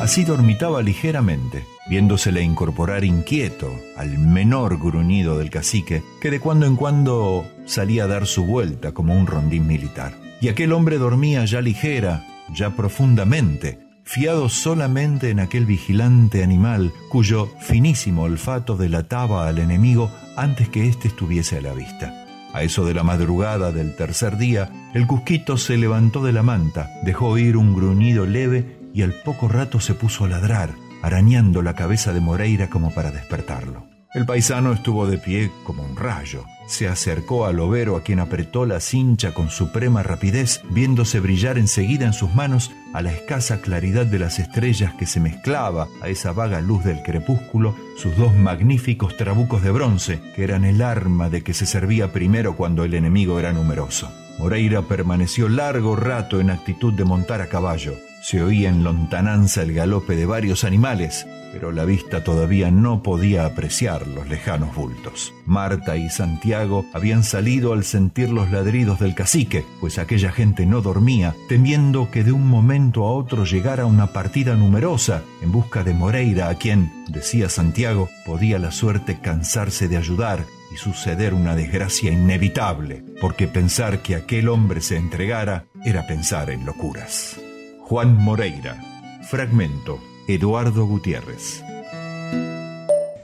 Así 0.00 0.24
dormitaba 0.24 0.82
ligeramente, 0.82 1.64
viéndosele 1.88 2.42
incorporar 2.42 3.04
inquieto 3.04 3.72
al 3.96 4.18
menor 4.18 4.78
gruñido 4.78 5.38
del 5.38 5.50
cacique, 5.50 6.02
que 6.20 6.30
de 6.30 6.40
cuando 6.40 6.66
en 6.66 6.76
cuando 6.76 7.46
salía 7.66 8.04
a 8.04 8.06
dar 8.08 8.26
su 8.26 8.44
vuelta 8.44 8.92
como 8.92 9.14
un 9.14 9.26
rondín 9.26 9.66
militar. 9.66 10.12
Y 10.40 10.48
aquel 10.48 10.72
hombre 10.72 10.98
dormía 10.98 11.44
ya 11.44 11.60
ligera, 11.60 12.26
ya 12.52 12.70
profundamente, 12.70 13.78
fiado 14.04 14.48
solamente 14.48 15.30
en 15.30 15.40
aquel 15.40 15.66
vigilante 15.66 16.42
animal 16.42 16.92
cuyo 17.10 17.48
finísimo 17.60 18.22
olfato 18.22 18.76
delataba 18.76 19.48
al 19.48 19.58
enemigo 19.58 20.10
antes 20.36 20.68
que 20.68 20.88
éste 20.88 21.08
estuviese 21.08 21.58
a 21.58 21.60
la 21.60 21.74
vista. 21.74 22.17
A 22.52 22.62
eso 22.62 22.84
de 22.84 22.94
la 22.94 23.02
madrugada 23.02 23.72
del 23.72 23.94
tercer 23.94 24.38
día, 24.38 24.70
el 24.94 25.06
cusquito 25.06 25.56
se 25.56 25.76
levantó 25.76 26.24
de 26.24 26.32
la 26.32 26.42
manta, 26.42 26.90
dejó 27.04 27.28
oír 27.28 27.56
un 27.56 27.74
gruñido 27.74 28.26
leve 28.26 28.78
y 28.94 29.02
al 29.02 29.12
poco 29.12 29.48
rato 29.48 29.80
se 29.80 29.94
puso 29.94 30.24
a 30.24 30.28
ladrar, 30.28 30.70
arañando 31.02 31.62
la 31.62 31.74
cabeza 31.74 32.12
de 32.12 32.20
Moreira 32.20 32.70
como 32.70 32.92
para 32.92 33.10
despertarlo. 33.10 33.86
El 34.14 34.24
paisano 34.24 34.72
estuvo 34.72 35.06
de 35.06 35.18
pie 35.18 35.50
como 35.64 35.82
un 35.82 35.96
rayo. 35.96 36.44
Se 36.68 36.86
acercó 36.86 37.46
al 37.46 37.60
overo 37.60 37.96
a 37.96 38.02
quien 38.02 38.20
apretó 38.20 38.66
la 38.66 38.78
cincha 38.80 39.32
con 39.32 39.48
suprema 39.48 40.02
rapidez, 40.02 40.60
viéndose 40.68 41.18
brillar 41.18 41.56
enseguida 41.56 42.04
en 42.04 42.12
sus 42.12 42.34
manos 42.34 42.70
a 42.92 43.00
la 43.00 43.10
escasa 43.10 43.62
claridad 43.62 44.04
de 44.04 44.18
las 44.18 44.38
estrellas 44.38 44.92
que 44.92 45.06
se 45.06 45.18
mezclaba 45.18 45.88
a 46.02 46.08
esa 46.10 46.32
vaga 46.32 46.60
luz 46.60 46.84
del 46.84 47.02
crepúsculo 47.02 47.74
sus 47.96 48.14
dos 48.18 48.34
magníficos 48.36 49.16
trabucos 49.16 49.62
de 49.62 49.70
bronce, 49.70 50.20
que 50.36 50.44
eran 50.44 50.66
el 50.66 50.82
arma 50.82 51.30
de 51.30 51.42
que 51.42 51.54
se 51.54 51.64
servía 51.64 52.12
primero 52.12 52.54
cuando 52.54 52.84
el 52.84 52.92
enemigo 52.92 53.38
era 53.38 53.54
numeroso. 53.54 54.12
Moreira 54.38 54.82
permaneció 54.82 55.48
largo 55.48 55.96
rato 55.96 56.38
en 56.38 56.50
actitud 56.50 56.92
de 56.92 57.04
montar 57.04 57.40
a 57.40 57.48
caballo. 57.48 57.94
Se 58.22 58.42
oía 58.42 58.68
en 58.68 58.84
lontananza 58.84 59.62
el 59.62 59.72
galope 59.72 60.16
de 60.16 60.26
varios 60.26 60.64
animales, 60.64 61.26
pero 61.52 61.72
la 61.72 61.84
vista 61.84 62.24
todavía 62.24 62.70
no 62.70 63.02
podía 63.02 63.46
apreciar 63.46 64.06
los 64.06 64.28
lejanos 64.28 64.74
bultos. 64.74 65.32
Marta 65.46 65.96
y 65.96 66.08
Santiago 66.10 66.84
habían 66.92 67.24
salido 67.24 67.72
al 67.72 67.84
sentir 67.84 68.30
los 68.30 68.50
ladridos 68.50 68.98
del 68.98 69.14
cacique, 69.14 69.64
pues 69.80 69.98
aquella 69.98 70.32
gente 70.32 70.66
no 70.66 70.80
dormía, 70.80 71.34
temiendo 71.48 72.10
que 72.10 72.24
de 72.24 72.32
un 72.32 72.46
momento 72.46 73.04
a 73.04 73.12
otro 73.12 73.44
llegara 73.44 73.86
una 73.86 74.08
partida 74.12 74.54
numerosa 74.54 75.22
en 75.42 75.52
busca 75.52 75.84
de 75.84 75.94
Moreira, 75.94 76.48
a 76.48 76.54
quien, 76.56 77.04
decía 77.08 77.48
Santiago, 77.48 78.08
podía 78.26 78.58
la 78.58 78.70
suerte 78.70 79.18
cansarse 79.20 79.88
de 79.88 79.96
ayudar 79.96 80.44
y 80.72 80.76
suceder 80.76 81.32
una 81.32 81.54
desgracia 81.54 82.12
inevitable, 82.12 83.02
porque 83.20 83.48
pensar 83.48 84.02
que 84.02 84.16
aquel 84.16 84.48
hombre 84.48 84.80
se 84.80 84.96
entregara 84.96 85.64
era 85.84 86.06
pensar 86.06 86.50
en 86.50 86.66
locuras. 86.66 87.40
Juan 87.80 88.14
Moreira, 88.16 88.76
fragmento 89.22 89.98
Eduardo 90.28 90.84
Gutiérrez. 90.84 91.62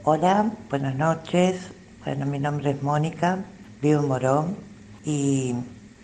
Hola, 0.05 0.51
buenas 0.71 0.95
noches. 0.95 1.55
Bueno, 2.03 2.25
mi 2.25 2.39
nombre 2.39 2.71
es 2.71 2.81
Mónica, 2.81 3.45
vivo 3.79 4.01
en 4.01 4.07
Morón 4.07 4.55
y 5.03 5.53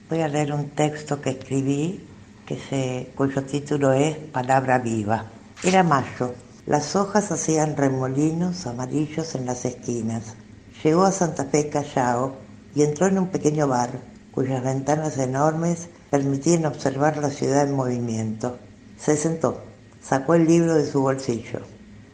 voy 0.07 0.21
a 0.21 0.27
leer 0.27 0.53
un 0.53 0.69
texto 0.69 1.19
que 1.19 1.31
escribí 1.31 2.07
que 2.45 2.55
se, 2.55 3.11
cuyo 3.15 3.43
título 3.45 3.93
es 3.93 4.15
Palabra 4.15 4.77
viva. 4.77 5.25
Era 5.63 5.81
mayo. 5.81 6.35
Las 6.67 6.95
hojas 6.95 7.31
hacían 7.31 7.75
remolinos 7.75 8.67
amarillos 8.67 9.33
en 9.33 9.47
las 9.47 9.65
esquinas. 9.65 10.35
Llegó 10.83 11.05
a 11.05 11.11
Santa 11.11 11.45
Fe 11.45 11.69
Callao 11.69 12.35
y 12.75 12.83
entró 12.83 13.07
en 13.07 13.17
un 13.17 13.29
pequeño 13.29 13.67
bar 13.67 13.89
cuyas 14.31 14.63
ventanas 14.63 15.17
enormes 15.17 15.89
permitían 16.11 16.67
observar 16.67 17.17
la 17.17 17.31
ciudad 17.31 17.67
en 17.67 17.75
movimiento. 17.75 18.59
Se 18.99 19.17
sentó 19.17 19.70
Sacó 20.01 20.33
el 20.33 20.47
libro 20.47 20.73
de 20.73 20.85
su 20.85 21.01
bolsillo. 21.01 21.59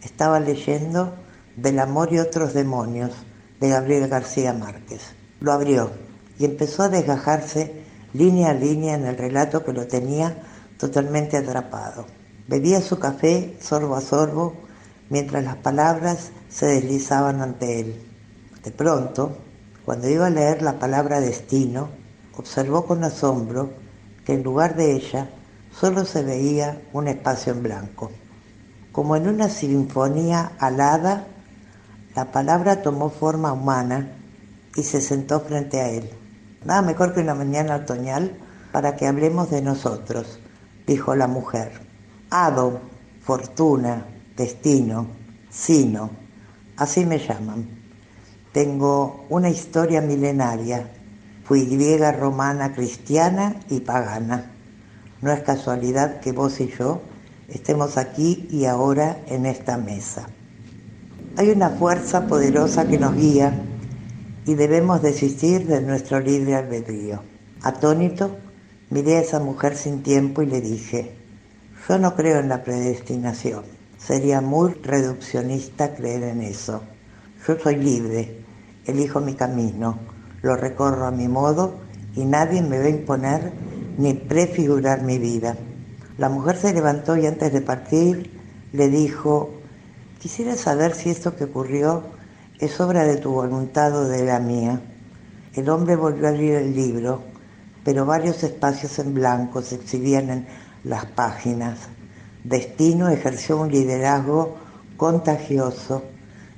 Estaba 0.04 0.40
leyendo 0.40 1.16
Del 1.56 1.80
amor 1.80 2.14
y 2.14 2.20
otros 2.20 2.54
demonios 2.54 3.12
de 3.60 3.70
Gabriel 3.70 4.08
García 4.08 4.54
Márquez. 4.54 5.16
Lo 5.40 5.52
abrió 5.52 5.90
y 6.38 6.46
empezó 6.46 6.84
a 6.84 6.90
desgajarse 6.90 7.82
línea 8.14 8.52
a 8.52 8.54
línea 8.54 8.94
en 8.94 9.06
el 9.06 9.18
relato 9.18 9.64
que 9.64 9.74
lo 9.74 9.88
tenía 9.88 10.38
totalmente 10.78 11.38
atrapado. 11.38 12.06
Bebía 12.48 12.82
su 12.82 13.00
café 13.00 13.58
sorbo 13.60 13.96
a 13.96 14.02
sorbo 14.02 14.54
mientras 15.10 15.44
las 15.44 15.56
palabras 15.56 16.32
se 16.50 16.68
deslizaban 16.68 17.42
ante 17.42 17.80
él. 17.80 18.02
De 18.64 18.72
pronto, 18.72 19.38
cuando 19.86 20.10
iba 20.10 20.28
a 20.28 20.30
leer 20.30 20.62
la 20.62 20.78
palabra 20.78 21.22
destino, 21.22 21.90
observó 22.36 22.86
con 22.86 23.04
asombro 23.04 23.72
que 24.26 24.34
en 24.34 24.44
lugar 24.44 24.76
de 24.76 24.92
ella 24.94 25.30
solo 25.80 26.06
se 26.06 26.24
veía 26.24 26.82
un 26.94 27.08
espacio 27.08 27.54
en 27.54 27.64
blanco. 27.64 28.12
Como 28.92 29.16
en 29.16 29.28
una 29.28 29.48
sinfonía 29.48 30.54
alada, 30.60 31.28
la 32.16 32.32
palabra 32.32 32.82
tomó 32.82 33.10
forma 33.10 33.54
humana 33.54 34.12
y 34.76 34.84
se 34.84 35.02
sentó 35.02 35.42
frente 35.42 35.80
a 35.80 35.90
él. 35.90 36.10
Nada 36.66 36.82
mejor 36.82 37.14
que 37.14 37.22
una 37.22 37.36
mañana 37.36 37.76
otoñal 37.76 38.36
para 38.72 38.96
que 38.96 39.06
hablemos 39.06 39.52
de 39.52 39.62
nosotros, 39.62 40.40
dijo 40.88 41.16
la 41.16 41.28
mujer. 41.28 41.72
Ado, 42.32 42.82
fortuna, 43.22 44.06
destino, 44.36 45.08
sino, 45.50 46.10
así 46.76 47.06
me 47.06 47.20
llaman. 47.20 47.70
Tengo 48.52 49.26
una 49.30 49.50
historia 49.50 50.02
milenaria. 50.02 50.90
Fui 51.44 51.66
griega, 51.66 52.12
romana, 52.12 52.74
cristiana 52.74 53.56
y 53.70 53.80
pagana. 53.82 54.57
No 55.22 55.32
es 55.32 55.42
casualidad 55.42 56.20
que 56.20 56.32
vos 56.32 56.60
y 56.60 56.68
yo 56.68 57.02
estemos 57.48 57.98
aquí 57.98 58.48
y 58.52 58.66
ahora 58.66 59.20
en 59.28 59.46
esta 59.46 59.78
mesa. 59.78 60.28
Hay 61.38 61.50
una 61.50 61.72
fuerza 61.72 62.28
poderosa 62.28 62.88
que 62.88 63.00
nos 63.00 63.16
guía 63.16 63.54
y 64.46 64.54
debemos 64.54 65.02
desistir 65.02 65.66
de 65.66 65.82
nuestro 65.82 66.20
libre 66.20 66.56
albedrío. 66.56 67.22
Atónito, 67.64 68.38
miré 68.92 69.18
a 69.18 69.22
esa 69.22 69.40
mujer 69.40 69.76
sin 69.76 70.04
tiempo 70.04 70.42
y 70.42 70.46
le 70.46 70.62
dije, 70.62 71.16
yo 71.90 71.98
no 71.98 72.16
creo 72.16 72.40
en 72.40 72.50
la 72.50 72.64
predestinación. 72.64 73.64
Sería 73.98 74.42
muy 74.42 74.74
reduccionista 74.74 75.96
creer 75.96 76.24
en 76.24 76.42
eso. 76.42 76.82
Yo 77.48 77.58
soy 77.60 77.78
libre, 77.78 78.44
elijo 78.86 79.20
mi 79.20 79.34
camino, 79.34 79.98
lo 80.44 80.56
recorro 80.56 81.08
a 81.08 81.12
mi 81.12 81.28
modo 81.28 81.80
y 82.16 82.26
nadie 82.26 82.62
me 82.62 82.78
va 82.78 82.86
a 82.86 82.90
imponer 82.90 83.52
ni 83.98 84.14
prefigurar 84.14 85.04
mi 85.04 85.18
vida. 85.18 85.56
La 86.18 86.30
mujer 86.30 86.58
se 86.58 86.74
levantó 86.74 87.18
y 87.18 87.26
antes 87.26 87.52
de 87.54 87.62
partir 87.62 88.32
le 88.74 88.90
dijo, 88.90 89.52
quisiera 90.20 90.56
saber 90.56 90.94
si 90.94 91.10
esto 91.10 91.36
que 91.36 91.46
ocurrió 91.46 92.04
es 92.60 92.80
obra 92.80 93.04
de 93.04 93.18
tu 93.18 93.32
voluntad 93.32 93.96
o 93.96 94.08
de 94.08 94.26
la 94.26 94.40
mía. 94.40 94.82
El 95.54 95.70
hombre 95.70 95.96
volvió 95.96 96.28
a 96.28 96.30
abrir 96.30 96.54
el 96.54 96.76
libro, 96.76 97.22
pero 97.84 98.06
varios 98.06 98.44
espacios 98.44 98.98
en 99.00 99.14
blanco 99.14 99.62
se 99.62 99.76
exhibían 99.76 100.30
en 100.30 100.48
las 100.84 101.06
páginas. 101.06 101.80
Destino 102.44 103.10
ejerció 103.10 103.60
un 103.60 103.72
liderazgo 103.72 104.58
contagioso. 104.98 106.04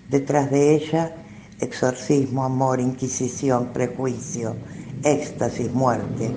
Detrás 0.09 0.49
de 0.51 0.75
ella, 0.75 1.15
exorcismo, 1.59 2.43
amor, 2.43 2.79
inquisición, 2.79 3.73
prejuicio, 3.73 4.55
éxtasis, 5.03 5.71
muerte. 5.73 6.31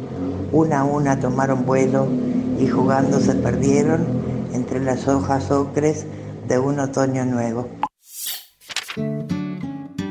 Una 0.52 0.80
a 0.80 0.84
una 0.84 1.18
tomaron 1.18 1.64
vuelo 1.66 2.06
y 2.58 2.68
jugando 2.68 3.20
se 3.20 3.34
perdieron 3.34 4.06
entre 4.52 4.80
las 4.80 5.08
hojas 5.08 5.50
ocres 5.50 6.06
de 6.48 6.58
un 6.58 6.80
otoño 6.80 7.24
nuevo. 7.24 7.68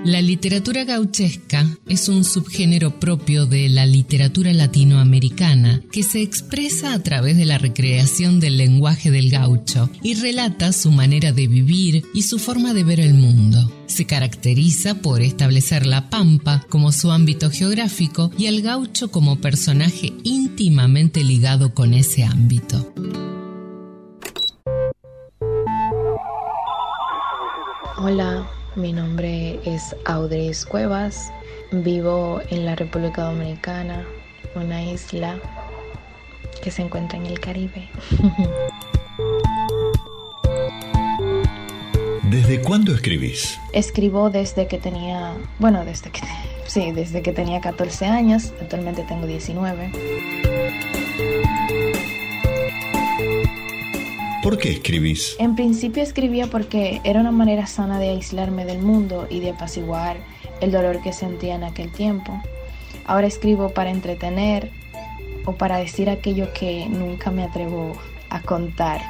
La 0.03 0.19
literatura 0.19 0.83
gauchesca 0.83 1.63
es 1.87 2.09
un 2.09 2.23
subgénero 2.23 2.99
propio 2.99 3.45
de 3.45 3.69
la 3.69 3.85
literatura 3.85 4.51
latinoamericana 4.51 5.79
que 5.91 6.01
se 6.01 6.23
expresa 6.23 6.95
a 6.95 7.03
través 7.03 7.37
de 7.37 7.45
la 7.45 7.59
recreación 7.59 8.39
del 8.39 8.57
lenguaje 8.57 9.11
del 9.11 9.29
gaucho 9.29 9.91
y 10.01 10.15
relata 10.15 10.73
su 10.73 10.89
manera 10.89 11.31
de 11.33 11.45
vivir 11.45 12.03
y 12.15 12.23
su 12.23 12.39
forma 12.39 12.73
de 12.73 12.83
ver 12.83 12.99
el 12.99 13.13
mundo. 13.13 13.71
Se 13.85 14.05
caracteriza 14.05 14.95
por 14.95 15.21
establecer 15.21 15.85
la 15.85 16.09
pampa 16.09 16.65
como 16.67 16.91
su 16.91 17.11
ámbito 17.11 17.51
geográfico 17.51 18.31
y 18.39 18.47
al 18.47 18.63
gaucho 18.63 19.11
como 19.11 19.39
personaje 19.39 20.13
íntimamente 20.23 21.23
ligado 21.23 21.75
con 21.75 21.93
ese 21.93 22.23
ámbito. 22.23 22.91
Hola, 27.97 28.49
mi 28.75 28.93
nombre 28.93 29.59
es 29.65 29.95
Audrey 30.05 30.51
Cuevas. 30.69 31.31
Vivo 31.71 32.41
en 32.49 32.65
la 32.65 32.75
República 32.75 33.23
Dominicana, 33.23 34.05
una 34.55 34.83
isla 34.83 35.39
que 36.61 36.69
se 36.71 36.81
encuentra 36.81 37.17
en 37.17 37.25
el 37.25 37.39
Caribe. 37.39 37.89
¿Desde 42.23 42.61
cuándo 42.61 42.93
escribís? 42.93 43.59
Escribo 43.73 44.29
desde 44.29 44.67
que 44.67 44.77
tenía, 44.77 45.33
bueno, 45.59 45.83
desde 45.85 46.11
que 46.11 46.21
sí, 46.65 46.91
desde 46.91 47.21
que 47.21 47.33
tenía 47.33 47.61
14 47.61 48.05
años, 48.05 48.53
actualmente 48.61 49.03
tengo 49.03 49.27
19. 49.27 50.50
¿Por 54.41 54.57
qué 54.57 54.71
escribís? 54.71 55.35
En 55.37 55.55
principio 55.55 56.01
escribía 56.01 56.47
porque 56.47 56.99
era 57.03 57.19
una 57.19 57.31
manera 57.31 57.67
sana 57.67 57.99
de 57.99 58.09
aislarme 58.09 58.65
del 58.65 58.79
mundo 58.79 59.27
y 59.29 59.39
de 59.39 59.51
apaciguar 59.51 60.17
el 60.61 60.71
dolor 60.71 61.03
que 61.03 61.13
sentía 61.13 61.53
en 61.53 61.63
aquel 61.63 61.91
tiempo. 61.91 62.41
Ahora 63.05 63.27
escribo 63.27 63.69
para 63.69 63.91
entretener 63.91 64.71
o 65.45 65.53
para 65.53 65.77
decir 65.77 66.09
aquello 66.09 66.53
que 66.53 66.87
nunca 66.89 67.29
me 67.29 67.43
atrevo 67.43 67.93
a 68.31 68.41
contar. 68.41 69.01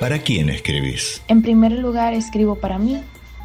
¿Para 0.00 0.18
quién 0.18 0.48
escribís? 0.48 1.22
En 1.28 1.40
primer 1.42 1.70
lugar 1.70 2.14
escribo 2.14 2.56
para 2.56 2.78
mí 2.78 3.00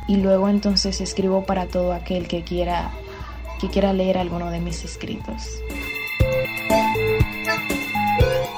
y 0.07 0.17
luego 0.17 0.49
entonces 0.49 0.99
escribo 0.99 1.45
para 1.45 1.67
todo 1.67 1.93
aquel 1.93 2.27
que 2.27 2.41
quiera 2.41 2.91
que 3.61 3.69
quiera 3.69 3.93
leer 3.93 4.17
alguno 4.17 4.49
de 4.51 4.59
mis 4.59 4.83
escritos. 4.83 5.59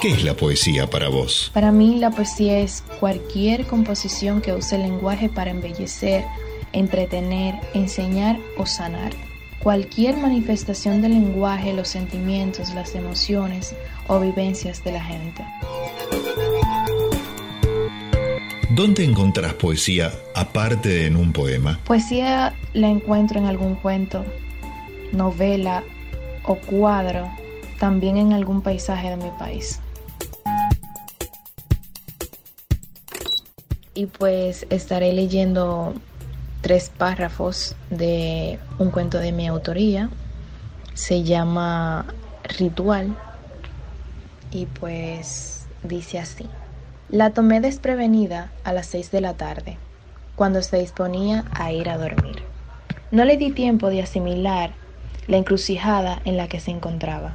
¿Qué 0.02 0.12
es 0.12 0.24
la 0.24 0.34
poesía 0.34 0.90
para 0.90 1.10
vos? 1.10 1.52
Para 1.54 1.74
mí 1.74 2.00
la 2.00 2.10
poesía 2.10 2.60
es 2.60 2.86
cualquier 3.02 3.68
composición 3.68 4.40
que 4.40 4.54
use 4.54 4.78
el 4.78 4.84
lenguaje 4.84 5.28
para 5.28 5.52
embellecer, 5.52 6.24
entretener, 6.72 7.56
enseñar 7.74 8.40
o 8.56 8.66
sanar. 8.66 9.12
Cualquier 9.62 10.16
manifestación 10.16 11.02
del 11.02 11.12
lenguaje, 11.12 11.74
los 11.74 11.90
sentimientos, 11.90 12.74
las 12.74 12.96
emociones 12.96 13.76
o 14.08 14.22
vivencias 14.22 14.82
de 14.86 14.94
la 14.94 15.04
gente. 15.04 15.44
¿Dónde 18.70 19.04
encontrás 19.04 19.54
poesía 19.56 20.14
aparte 20.34 20.88
de 20.88 21.08
en 21.08 21.18
un 21.18 21.34
poema? 21.34 21.78
Poesía 21.84 22.56
la 22.72 22.88
encuentro 22.88 23.38
en 23.38 23.48
algún 23.48 23.76
cuento, 23.76 24.24
novela 25.12 25.84
o 26.44 26.56
cuadro, 26.56 27.30
también 27.80 28.16
en 28.16 28.32
algún 28.32 28.62
paisaje 28.62 29.10
de 29.10 29.18
mi 29.18 29.32
país. 29.38 29.82
Y 34.00 34.06
pues 34.06 34.66
estaré 34.70 35.12
leyendo 35.12 35.94
tres 36.62 36.90
párrafos 36.90 37.76
de 37.90 38.58
un 38.78 38.92
cuento 38.92 39.18
de 39.18 39.34
mi 39.34 39.46
autoría. 39.46 40.10
Se 40.94 41.24
llama 41.24 42.06
Ritual 42.58 43.14
y 44.54 44.68
pues 44.68 45.66
dice 45.84 46.18
así. 46.18 46.46
La 47.10 47.32
tomé 47.32 47.60
desprevenida 47.60 48.54
a 48.64 48.72
las 48.72 48.86
seis 48.86 49.12
de 49.12 49.20
la 49.20 49.34
tarde, 49.34 49.76
cuando 50.38 50.62
se 50.62 50.78
disponía 50.78 51.44
a 51.54 51.74
ir 51.74 51.90
a 51.90 51.98
dormir. 51.98 52.42
No 53.12 53.26
le 53.26 53.36
di 53.36 53.52
tiempo 53.52 53.90
de 53.90 54.02
asimilar 54.02 54.72
la 55.28 55.36
encrucijada 55.36 56.22
en 56.24 56.38
la 56.38 56.48
que 56.48 56.62
se 56.62 56.72
encontraba. 56.72 57.34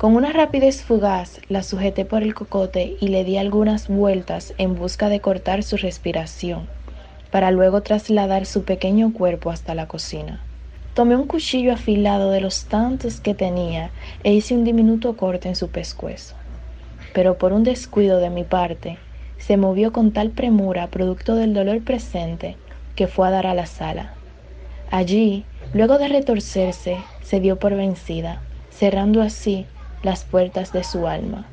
Con 0.00 0.16
una 0.16 0.32
rapidez 0.32 0.82
fugaz 0.82 1.42
la 1.50 1.62
sujeté 1.62 2.06
por 2.06 2.22
el 2.22 2.32
cocote 2.32 2.96
y 3.02 3.08
le 3.08 3.22
di 3.22 3.36
algunas 3.36 3.88
vueltas 3.88 4.54
en 4.56 4.74
busca 4.74 5.10
de 5.10 5.20
cortar 5.20 5.62
su 5.62 5.76
respiración, 5.76 6.70
para 7.30 7.50
luego 7.50 7.82
trasladar 7.82 8.46
su 8.46 8.62
pequeño 8.62 9.12
cuerpo 9.12 9.50
hasta 9.50 9.74
la 9.74 9.88
cocina. 9.88 10.40
Tomé 10.94 11.16
un 11.16 11.26
cuchillo 11.26 11.74
afilado 11.74 12.30
de 12.30 12.40
los 12.40 12.64
tantos 12.64 13.20
que 13.20 13.34
tenía 13.34 13.90
e 14.24 14.32
hice 14.32 14.54
un 14.54 14.64
diminuto 14.64 15.18
corte 15.18 15.48
en 15.48 15.54
su 15.54 15.68
pescuezo. 15.68 16.34
Pero 17.12 17.36
por 17.36 17.52
un 17.52 17.62
descuido 17.62 18.20
de 18.20 18.30
mi 18.30 18.44
parte, 18.44 18.96
se 19.36 19.58
movió 19.58 19.92
con 19.92 20.12
tal 20.12 20.30
premura 20.30 20.86
producto 20.86 21.34
del 21.34 21.52
dolor 21.52 21.82
presente 21.82 22.56
que 22.96 23.06
fue 23.06 23.28
a 23.28 23.32
dar 23.32 23.46
a 23.46 23.52
la 23.52 23.66
sala. 23.66 24.14
Allí, 24.90 25.44
luego 25.74 25.98
de 25.98 26.08
retorcerse, 26.08 26.96
se 27.22 27.38
dio 27.38 27.58
por 27.58 27.74
vencida, 27.74 28.40
cerrando 28.70 29.20
así 29.20 29.66
las 30.02 30.24
puertas 30.24 30.72
de 30.72 30.84
su 30.84 31.06
alma. 31.06 31.46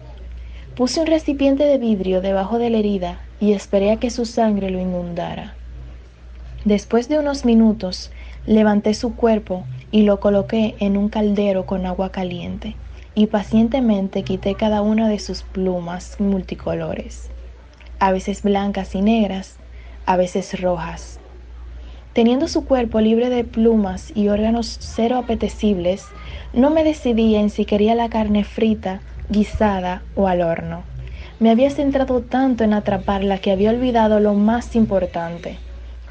Puse 0.76 1.00
un 1.00 1.08
recipiente 1.08 1.64
de 1.66 1.78
vidrio 1.78 2.22
debajo 2.22 2.60
de 2.60 2.70
la 2.70 2.78
herida 2.78 3.20
y 3.40 3.54
esperé 3.54 3.92
a 3.92 3.98
que 3.98 4.10
su 4.10 4.26
sangre 4.26 4.70
lo 4.70 4.80
inundara. 4.80 5.56
Después 6.66 7.10
de 7.10 7.20
unos 7.20 7.46
minutos, 7.46 8.12
levanté 8.46 8.94
su 8.94 9.16
cuerpo 9.16 9.66
y 9.92 10.04
lo 10.04 10.20
coloqué 10.20 10.76
en 10.80 10.98
un 10.98 11.10
caldero 11.10 11.66
con 11.66 11.86
agua 11.86 12.12
caliente 12.12 12.76
y 13.16 13.28
pacientemente 13.28 14.24
quité 14.24 14.56
cada 14.56 14.82
una 14.82 15.10
de 15.10 15.18
sus 15.18 15.42
plumas 15.42 16.20
multicolores, 16.20 17.30
a 18.00 18.12
veces 18.12 18.44
blancas 18.44 18.94
y 18.96 19.02
negras, 19.02 19.58
a 20.06 20.18
veces 20.18 20.62
rojas. 20.62 21.20
Teniendo 22.14 22.48
su 22.48 22.66
cuerpo 22.66 23.02
libre 23.02 23.30
de 23.30 23.44
plumas 23.44 24.12
y 24.16 24.28
órganos 24.28 24.78
cero 24.80 25.18
apetecibles, 25.18 26.06
no 26.54 26.70
me 26.70 26.84
decidía 26.84 27.40
en 27.40 27.50
si 27.50 27.66
quería 27.66 27.96
la 27.96 28.10
carne 28.10 28.44
frita, 28.44 29.02
guisada 29.30 30.02
o 30.16 30.28
al 30.28 30.42
horno. 30.42 30.84
Me 31.40 31.52
había 31.52 31.70
centrado 31.70 32.22
tanto 32.22 32.64
en 32.64 32.74
atraparla 32.74 33.38
que 33.38 33.52
había 33.52 33.70
olvidado 33.70 34.20
lo 34.20 34.34
más 34.34 34.76
importante, 34.76 35.58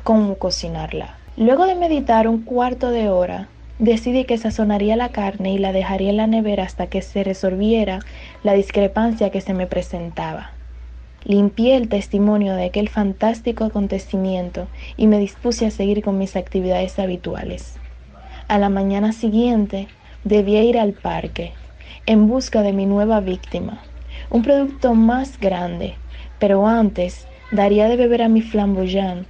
cómo 0.05 0.37
cocinarla. 0.37 1.17
Luego 1.37 1.67
de 1.67 1.75
meditar 1.75 2.29
un 2.29 2.43
cuarto 2.43 2.91
de 2.91 3.09
hora, 3.09 3.49
decidí 3.79 4.25
que 4.25 4.39
sazonaría 4.39 4.97
la 4.97 5.09
carne 5.09 5.53
y 5.53 5.59
la 5.59 5.73
dejaría 5.73 6.11
en 6.11 6.17
la 6.17 6.27
nevera 6.27 6.65
hasta 6.65 6.87
que 6.87 7.03
se 7.03 7.25
resolviera 7.25 8.01
la 8.43 8.53
discrepancia 8.53 9.31
que 9.31 9.41
se 9.41 9.53
me 9.53 9.67
presentaba. 9.67 10.53
Limpié 11.25 11.77
el 11.77 11.89
testimonio 11.89 12.55
de 12.55 12.67
aquel 12.67 12.89
fantástico 12.89 13.65
acontecimiento 13.65 14.69
y 14.97 15.09
me 15.09 15.19
dispuse 15.19 15.67
a 15.67 15.73
seguir 15.73 16.03
con 16.03 16.19
mis 16.19 16.37
actividades 16.37 17.01
habituales. 17.01 17.75
A 18.47 18.59
la 18.59 18.69
mañana 18.69 19.13
siguiente 19.13 19.89
debía 20.27 20.65
ir 20.65 20.77
al 20.77 20.93
parque 20.93 21.53
en 22.05 22.27
busca 22.27 22.63
de 22.63 22.73
mi 22.73 22.85
nueva 22.85 23.21
víctima, 23.21 23.83
un 24.29 24.43
producto 24.43 24.95
más 24.95 25.39
grande, 25.39 25.95
pero 26.39 26.67
antes 26.67 27.27
daría 27.53 27.89
de 27.89 27.97
beber 27.97 28.23
a 28.23 28.29
mi 28.29 28.43
flamboyant 28.43 29.27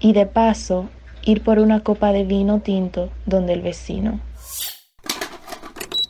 y 0.00 0.12
de 0.12 0.26
paso 0.26 0.90
ir 1.24 1.42
por 1.42 1.58
una 1.58 1.80
copa 1.80 2.12
de 2.12 2.24
vino 2.24 2.60
tinto 2.60 3.10
donde 3.24 3.54
el 3.54 3.62
vecino. 3.62 4.20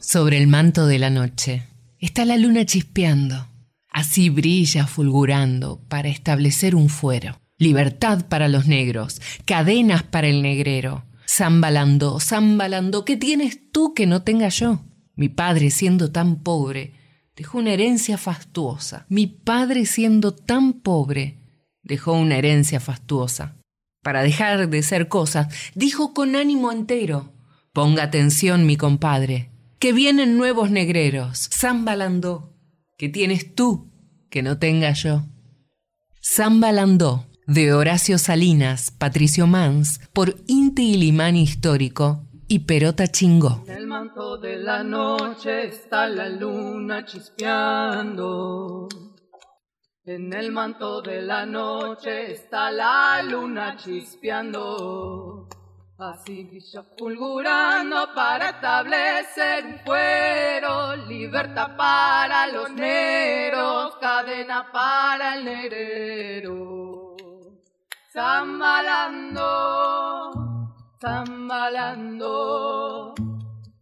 Sobre 0.01 0.39
el 0.39 0.49
manto 0.49 0.87
de 0.87 0.99
la 0.99 1.11
noche 1.11 1.63
está 2.01 2.25
la 2.25 2.37
luna 2.37 2.65
chispeando. 2.65 3.47
Así 3.91 4.31
brilla 4.31 4.87
fulgurando 4.87 5.81
para 5.89 6.09
establecer 6.09 6.75
un 6.75 6.89
fuero. 6.89 7.39
Libertad 7.57 8.27
para 8.29 8.49
los 8.49 8.67
negros, 8.67 9.21
cadenas 9.45 10.03
para 10.03 10.29
el 10.29 10.43
negrero. 10.43 11.05
Zambalando, 11.39 12.19
zambalando, 12.19 13.05
¿qué 13.05 13.17
tienes 13.17 13.71
tú 13.71 13.95
que 13.95 14.09
no 14.09 14.23
tenga 14.23 14.49
yo? 14.49 14.81
Mi 15.15 15.29
padre, 15.29 15.71
siendo 15.71 16.11
tan 16.11 16.43
pobre, 16.43 16.95
dejó 17.37 17.59
una 17.59 17.75
herencia 17.75 18.19
fastuosa. 18.19 19.07
Mi 19.09 19.29
padre, 19.29 19.87
siendo 19.87 20.35
tan 20.35 20.73
pobre, 20.73 21.39
dejó 21.85 22.15
una 22.15 22.39
herencia 22.39 22.81
fastuosa. 22.81 23.57
Para 24.03 24.25
dejar 24.25 24.69
de 24.69 24.83
ser 24.83 25.07
cosas, 25.07 25.47
dijo 25.77 26.13
con 26.13 26.35
ánimo 26.35 26.73
entero: 26.73 27.33
Ponga 27.73 28.03
atención, 28.03 28.67
mi 28.67 28.77
compadre, 28.77 29.53
que 29.79 29.93
vienen 29.93 30.37
nuevos 30.39 30.73
negreros. 30.73 31.51
Zambalando, 31.55 32.53
¿qué 32.97 33.09
tienes 33.09 33.55
tú 33.55 33.93
que 34.29 34.43
no 34.43 34.59
tenga 34.59 34.93
yo? 34.93 35.25
Zambalandó, 36.21 37.28
de 37.49 37.73
Horacio 37.73 38.19
Salinas, 38.19 38.91
Patricio 38.91 39.47
Mans, 39.47 40.01
por 40.13 40.35
Inti 40.47 40.99
Limán 40.99 41.35
Histórico 41.35 42.21
y 42.47 42.59
Perota 42.61 43.07
Chingó. 43.09 43.65
En 43.67 43.75
el 43.75 43.87
manto 43.87 44.37
de 44.37 44.59
la 44.59 44.85
noche 44.85 45.69
está 45.69 46.07
la 46.09 46.29
luna 46.29 47.07
chispeando. 47.07 48.87
En 50.05 50.31
el 50.35 50.53
manto 50.53 51.01
de 51.01 51.23
la 51.23 51.47
noche 51.47 52.33
está 52.33 52.71
la 52.71 53.23
luna 53.23 53.79
chispeando. 53.79 55.49
Así 55.97 56.45
brilla 56.45 56.85
fulgurando 56.99 58.09
para 58.15 58.51
establecer 58.51 59.65
un 59.65 59.79
fuero, 59.87 60.97
libertad 61.09 61.77
para 61.79 62.47
los 62.49 62.71
negros, 62.73 63.97
cadena 63.99 64.71
para 64.71 65.37
el 65.37 65.47
negrero. 65.47 66.98
Zambalando, 68.19 69.47
zambalando, 71.01 72.35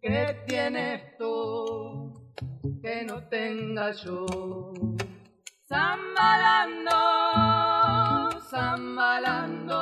¿qué 0.02 0.44
tienes 0.46 1.16
tú 1.16 2.12
que 2.82 3.02
no 3.04 3.22
tenga 3.30 3.92
yo? 3.92 4.26
Zambalando, 5.66 7.00
zambalando, 8.50 9.80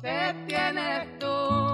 ¿qué 0.00 0.34
tienes 0.48 1.18
tú 1.18 1.73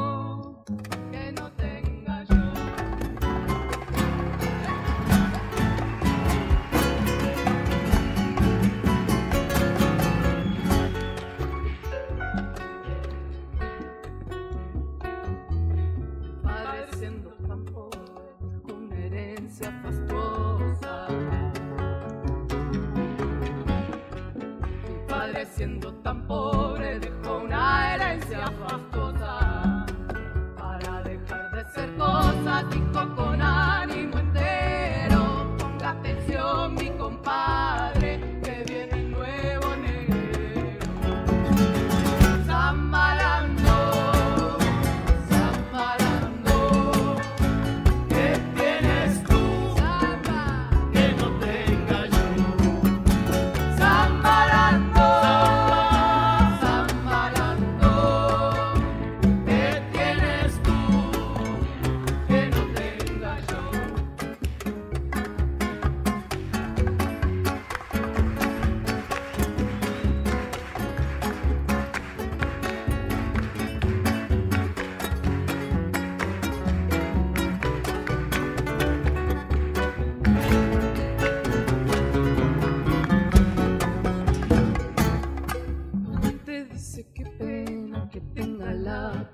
siendo 25.61 25.93
tan 25.97 26.27
pobre 26.27 26.99
dejó 27.01 27.41
una 27.41 27.95
herencia 27.95 28.51
fastosa 28.67 29.85
Para 30.57 31.03
dejar 31.03 31.51
de 31.55 31.71
ser 31.75 31.97
cosa, 31.99 32.65
dijo 32.71 33.15
con 33.15 33.43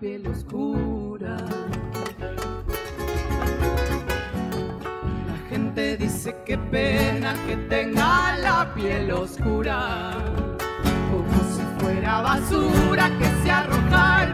piel 0.00 0.26
oscura. 0.26 1.36
La 5.26 5.48
gente 5.48 5.96
dice 5.96 6.36
que 6.44 6.58
pena 6.58 7.34
que 7.46 7.56
tenga 7.68 8.36
la 8.38 8.72
piel 8.74 9.10
oscura, 9.12 10.12
como 11.10 11.36
si 11.54 11.62
fuera 11.78 12.20
basura 12.20 13.10
que 13.18 13.24
se 13.42 13.50
arrojara. 13.50 14.25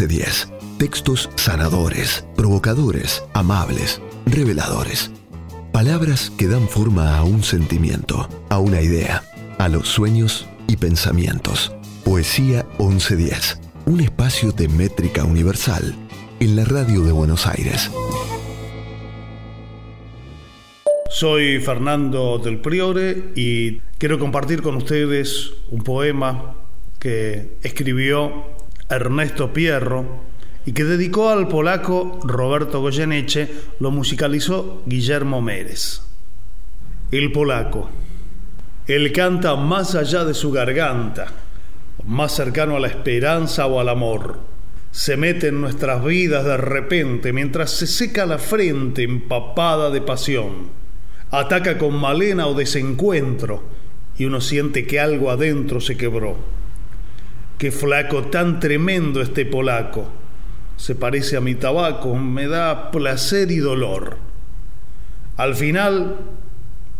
1110. 0.00 0.48
Textos 0.78 1.30
sanadores, 1.36 2.26
provocadores, 2.34 3.22
amables, 3.32 4.02
reveladores. 4.26 5.12
Palabras 5.72 6.32
que 6.36 6.48
dan 6.48 6.68
forma 6.68 7.16
a 7.16 7.22
un 7.22 7.44
sentimiento, 7.44 8.28
a 8.48 8.58
una 8.58 8.80
idea, 8.80 9.22
a 9.58 9.68
los 9.68 9.88
sueños 9.88 10.48
y 10.66 10.78
pensamientos. 10.78 11.72
Poesía 12.04 12.66
1110. 12.80 13.60
Un 13.86 14.00
espacio 14.00 14.50
de 14.50 14.66
métrica 14.66 15.24
universal 15.24 15.94
en 16.40 16.56
la 16.56 16.64
radio 16.64 17.02
de 17.02 17.12
Buenos 17.12 17.46
Aires. 17.46 17.88
Soy 21.08 21.60
Fernando 21.60 22.38
del 22.38 22.58
Priore 22.58 23.30
y 23.36 23.78
quiero 23.98 24.18
compartir 24.18 24.60
con 24.60 24.74
ustedes 24.74 25.52
un 25.70 25.84
poema 25.84 26.56
que 26.98 27.58
escribió 27.62 28.63
Ernesto 28.88 29.52
Pierro 29.52 30.24
y 30.66 30.72
que 30.72 30.84
dedicó 30.84 31.30
al 31.30 31.48
polaco 31.48 32.20
Roberto 32.24 32.80
Goyeneche, 32.80 33.50
lo 33.80 33.90
musicalizó 33.90 34.82
Guillermo 34.86 35.42
Mérez. 35.42 36.02
El 37.10 37.32
polaco. 37.32 37.90
Él 38.86 39.12
canta 39.12 39.56
más 39.56 39.94
allá 39.94 40.24
de 40.24 40.34
su 40.34 40.50
garganta, 40.50 41.26
más 42.06 42.32
cercano 42.32 42.76
a 42.76 42.80
la 42.80 42.88
esperanza 42.88 43.66
o 43.66 43.80
al 43.80 43.88
amor. 43.88 44.40
Se 44.90 45.16
mete 45.16 45.48
en 45.48 45.60
nuestras 45.60 46.04
vidas 46.04 46.44
de 46.44 46.56
repente 46.56 47.32
mientras 47.32 47.70
se 47.70 47.86
seca 47.86 48.26
la 48.26 48.38
frente 48.38 49.02
empapada 49.02 49.90
de 49.90 50.00
pasión. 50.00 50.68
Ataca 51.30 51.78
con 51.78 51.96
malena 51.96 52.46
o 52.46 52.54
desencuentro 52.54 53.64
y 54.16 54.26
uno 54.26 54.40
siente 54.40 54.86
que 54.86 55.00
algo 55.00 55.30
adentro 55.30 55.80
se 55.80 55.96
quebró. 55.96 56.36
Qué 57.58 57.70
flaco 57.70 58.24
tan 58.24 58.58
tremendo 58.58 59.22
este 59.22 59.46
polaco. 59.46 60.10
Se 60.76 60.94
parece 60.94 61.36
a 61.36 61.40
mi 61.40 61.54
tabaco, 61.54 62.16
me 62.16 62.48
da 62.48 62.90
placer 62.90 63.50
y 63.50 63.58
dolor. 63.58 64.18
Al 65.36 65.54
final, 65.54 66.16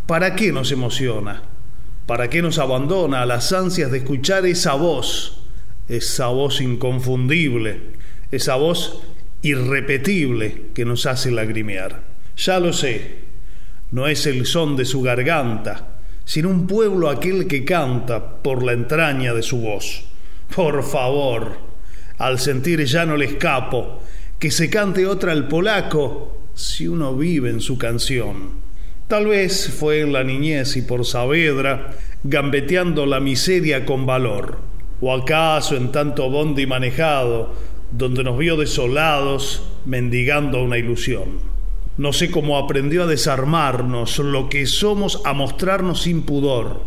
¿para 0.06 0.36
qué 0.36 0.52
nos 0.52 0.70
emociona? 0.70 1.42
¿Para 2.06 2.30
qué 2.30 2.40
nos 2.40 2.58
abandona 2.58 3.22
a 3.22 3.26
las 3.26 3.52
ansias 3.52 3.90
de 3.90 3.98
escuchar 3.98 4.46
esa 4.46 4.74
voz? 4.74 5.40
Esa 5.88 6.28
voz 6.28 6.60
inconfundible, 6.60 7.80
esa 8.30 8.54
voz 8.54 9.02
irrepetible 9.42 10.66
que 10.72 10.84
nos 10.84 11.06
hace 11.06 11.30
lagrimear. 11.30 12.02
Ya 12.36 12.60
lo 12.60 12.72
sé, 12.72 13.24
no 13.90 14.06
es 14.06 14.26
el 14.26 14.46
son 14.46 14.76
de 14.76 14.84
su 14.84 15.02
garganta, 15.02 15.98
sino 16.24 16.48
un 16.48 16.66
pueblo 16.66 17.10
aquel 17.10 17.46
que 17.46 17.64
canta 17.64 18.42
por 18.42 18.62
la 18.62 18.72
entraña 18.72 19.34
de 19.34 19.42
su 19.42 19.58
voz. 19.58 20.04
Por 20.54 20.84
favor, 20.84 21.56
al 22.18 22.38
sentir 22.38 22.84
ya 22.84 23.04
no 23.04 23.16
le 23.16 23.24
escapo, 23.24 23.98
que 24.38 24.52
se 24.52 24.70
cante 24.70 25.04
otra 25.04 25.32
al 25.32 25.48
polaco 25.48 26.38
si 26.54 26.86
uno 26.86 27.16
vive 27.16 27.50
en 27.50 27.60
su 27.60 27.76
canción. 27.76 28.50
Tal 29.08 29.26
vez 29.26 29.74
fue 29.76 30.00
en 30.00 30.12
la 30.12 30.22
niñez 30.22 30.76
y 30.76 30.82
por 30.82 31.04
Saavedra, 31.04 31.96
gambeteando 32.22 33.04
la 33.04 33.18
miseria 33.18 33.84
con 33.84 34.06
valor, 34.06 34.58
o 35.00 35.12
acaso 35.12 35.74
en 35.74 35.90
tanto 35.90 36.30
bondi 36.30 36.66
manejado, 36.66 37.52
donde 37.90 38.22
nos 38.22 38.38
vio 38.38 38.56
desolados, 38.56 39.68
mendigando 39.84 40.62
una 40.62 40.78
ilusión. 40.78 41.40
No 41.98 42.12
sé 42.12 42.30
cómo 42.30 42.58
aprendió 42.58 43.02
a 43.02 43.06
desarmarnos 43.08 44.20
lo 44.20 44.48
que 44.48 44.66
somos, 44.66 45.20
a 45.24 45.32
mostrarnos 45.32 46.02
sin 46.02 46.22
pudor. 46.22 46.84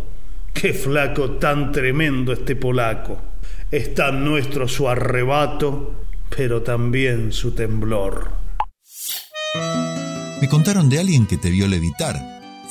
Qué 0.54 0.74
flaco 0.74 1.32
tan 1.32 1.74
tremendo 1.74 2.32
este 2.32 2.56
polaco. 2.56 3.27
Es 3.70 3.94
tan 3.94 4.24
nuestro 4.24 4.66
su 4.70 4.88
arrebato, 4.88 6.06
pero 6.30 6.64
también 6.64 7.34
su 7.34 7.52
temblor. 7.52 8.32
Me 10.40 10.48
contaron 10.48 10.88
de 10.88 11.00
alguien 11.00 11.28
que 11.28 11.38
te 11.38 11.50
vio 11.50 11.68
levitar. 11.68 12.16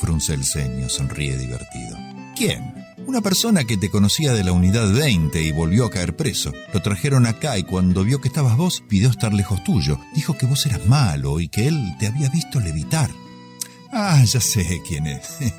Frunce 0.01 0.33
el 0.33 0.45
ceño, 0.45 0.89
sonríe 0.89 1.37
divertido. 1.37 1.99
¿Quién? 2.35 2.75
Una 3.07 3.21
persona 3.21 3.65
que 3.65 3.77
te 3.77 3.91
conocía 3.91 4.33
de 4.33 4.43
la 4.43 4.53
unidad 4.53 4.91
20 4.91 5.43
y 5.43 5.53
volvió 5.53 5.85
a 5.85 5.91
caer 5.91 6.17
preso. 6.17 6.53
Lo 6.73 6.81
trajeron 6.81 7.27
acá 7.27 7.59
y 7.59 7.65
cuando 7.65 8.03
vio 8.03 8.23
que 8.23 8.29
estabas 8.29 8.57
vos, 8.57 8.83
pidió 8.89 9.11
estar 9.11 9.35
lejos 9.35 9.63
tuyo. 9.65 9.99
Dijo 10.15 10.39
que 10.39 10.47
vos 10.47 10.65
eras 10.65 10.87
malo 10.87 11.41
y 11.41 11.49
que 11.49 11.69
él 11.69 11.95
te 11.99 12.07
había 12.07 12.31
visto 12.31 12.59
levitar. 12.59 13.11
Ah, 13.93 14.25
ya 14.25 14.41
sé 14.41 14.81
quién 14.87 15.07
es. 15.07 15.39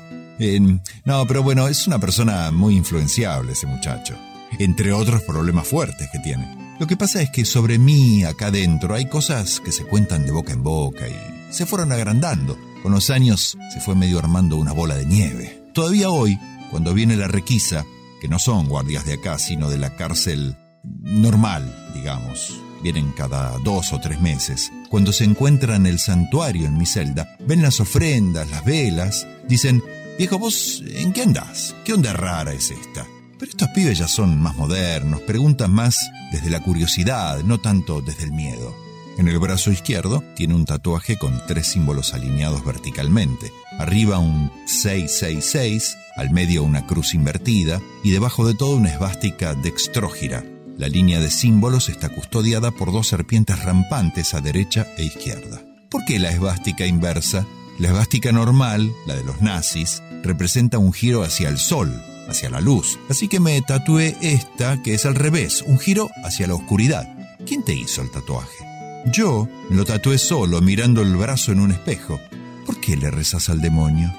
No, 1.04 1.26
pero 1.26 1.42
bueno, 1.42 1.66
es 1.66 1.88
una 1.88 1.98
persona 1.98 2.52
muy 2.52 2.76
influenciable 2.76 3.54
ese 3.54 3.66
muchacho. 3.66 4.16
Entre 4.58 4.92
otros 4.92 5.22
problemas 5.22 5.66
fuertes 5.66 6.08
que 6.12 6.18
tiene. 6.18 6.76
Lo 6.78 6.86
que 6.86 6.96
pasa 6.96 7.20
es 7.20 7.30
que 7.30 7.44
sobre 7.44 7.78
mí, 7.78 8.24
acá 8.24 8.46
adentro, 8.46 8.94
hay 8.94 9.08
cosas 9.08 9.60
que 9.60 9.72
se 9.72 9.84
cuentan 9.84 10.24
de 10.24 10.32
boca 10.32 10.52
en 10.52 10.62
boca 10.62 11.08
y 11.08 11.52
se 11.52 11.66
fueron 11.66 11.92
agrandando. 11.92 12.56
Con 12.82 12.92
los 12.92 13.10
años 13.10 13.58
se 13.72 13.80
fue 13.80 13.94
medio 13.94 14.18
armando 14.18 14.56
una 14.56 14.72
bola 14.72 14.94
de 14.94 15.04
nieve. 15.04 15.64
Todavía 15.74 16.10
hoy, 16.10 16.38
cuando 16.70 16.94
viene 16.94 17.16
la 17.16 17.26
requisa, 17.26 17.84
que 18.20 18.28
no 18.28 18.38
son 18.38 18.68
guardias 18.68 19.04
de 19.04 19.14
acá, 19.14 19.38
sino 19.38 19.68
de 19.68 19.78
la 19.78 19.96
cárcel 19.96 20.56
normal, 20.84 21.90
digamos, 21.94 22.60
vienen 22.82 23.12
cada 23.12 23.58
dos 23.64 23.92
o 23.92 24.00
tres 24.00 24.20
meses, 24.20 24.70
cuando 24.88 25.12
se 25.12 25.24
encuentran 25.24 25.86
el 25.86 25.98
santuario 25.98 26.66
en 26.66 26.78
mi 26.78 26.86
celda, 26.86 27.36
ven 27.40 27.62
las 27.62 27.80
ofrendas, 27.80 28.48
las 28.50 28.64
velas, 28.64 29.26
dicen, 29.48 29.82
viejo, 30.16 30.38
vos, 30.38 30.82
¿en 30.86 31.12
qué 31.12 31.22
andás? 31.22 31.74
¿Qué 31.84 31.92
onda 31.92 32.12
rara 32.12 32.52
es 32.52 32.70
esta? 32.70 33.06
Pero 33.38 33.50
estos 33.50 33.68
pibes 33.68 33.98
ya 33.98 34.08
son 34.08 34.40
más 34.40 34.56
modernos, 34.56 35.20
preguntan 35.22 35.72
más 35.72 36.10
desde 36.32 36.50
la 36.50 36.60
curiosidad, 36.60 37.42
no 37.44 37.58
tanto 37.58 38.00
desde 38.00 38.24
el 38.24 38.32
miedo. 38.32 38.74
En 39.16 39.28
el 39.28 39.38
brazo 39.38 39.70
izquierdo 39.72 40.22
tiene 40.34 40.54
un 40.54 40.64
tatuaje 40.64 41.18
con 41.18 41.40
tres 41.46 41.68
símbolos 41.68 42.14
alineados 42.14 42.64
verticalmente. 42.64 43.52
Arriba 43.78 44.18
un 44.18 44.50
666, 44.66 45.96
al 46.16 46.30
medio 46.30 46.62
una 46.62 46.86
cruz 46.86 47.14
invertida 47.14 47.80
y 48.04 48.10
debajo 48.10 48.46
de 48.46 48.54
todo 48.54 48.76
una 48.76 48.90
esvástica 48.90 49.54
dextrógira. 49.54 50.44
La 50.76 50.88
línea 50.88 51.20
de 51.20 51.30
símbolos 51.30 51.88
está 51.88 52.08
custodiada 52.08 52.70
por 52.70 52.92
dos 52.92 53.08
serpientes 53.08 53.60
rampantes 53.64 54.34
a 54.34 54.40
derecha 54.40 54.86
e 54.96 55.04
izquierda. 55.04 55.60
¿Por 55.90 56.04
qué 56.04 56.18
la 56.18 56.30
esvástica 56.30 56.86
inversa? 56.86 57.46
La 57.78 57.88
esvástica 57.88 58.30
normal, 58.30 58.92
la 59.06 59.16
de 59.16 59.24
los 59.24 59.40
nazis, 59.40 60.02
representa 60.22 60.78
un 60.78 60.92
giro 60.92 61.22
hacia 61.22 61.48
el 61.48 61.58
sol, 61.58 61.92
hacia 62.28 62.50
la 62.50 62.60
luz. 62.60 62.98
Así 63.08 63.28
que 63.28 63.40
me 63.40 63.60
tatué 63.62 64.16
esta, 64.20 64.82
que 64.82 64.94
es 64.94 65.06
al 65.06 65.14
revés, 65.14 65.62
un 65.66 65.78
giro 65.78 66.10
hacia 66.24 66.46
la 66.46 66.54
oscuridad. 66.54 67.08
¿Quién 67.46 67.64
te 67.64 67.74
hizo 67.74 68.02
el 68.02 68.10
tatuaje? 68.10 68.68
Yo 69.06 69.48
lo 69.70 69.84
tatué 69.84 70.18
solo, 70.18 70.60
mirando 70.60 71.02
el 71.02 71.16
brazo 71.16 71.52
en 71.52 71.60
un 71.60 71.72
espejo. 71.72 72.20
¿Por 72.66 72.80
qué 72.80 72.96
le 72.96 73.10
rezas 73.10 73.48
al 73.48 73.60
demonio? 73.60 74.12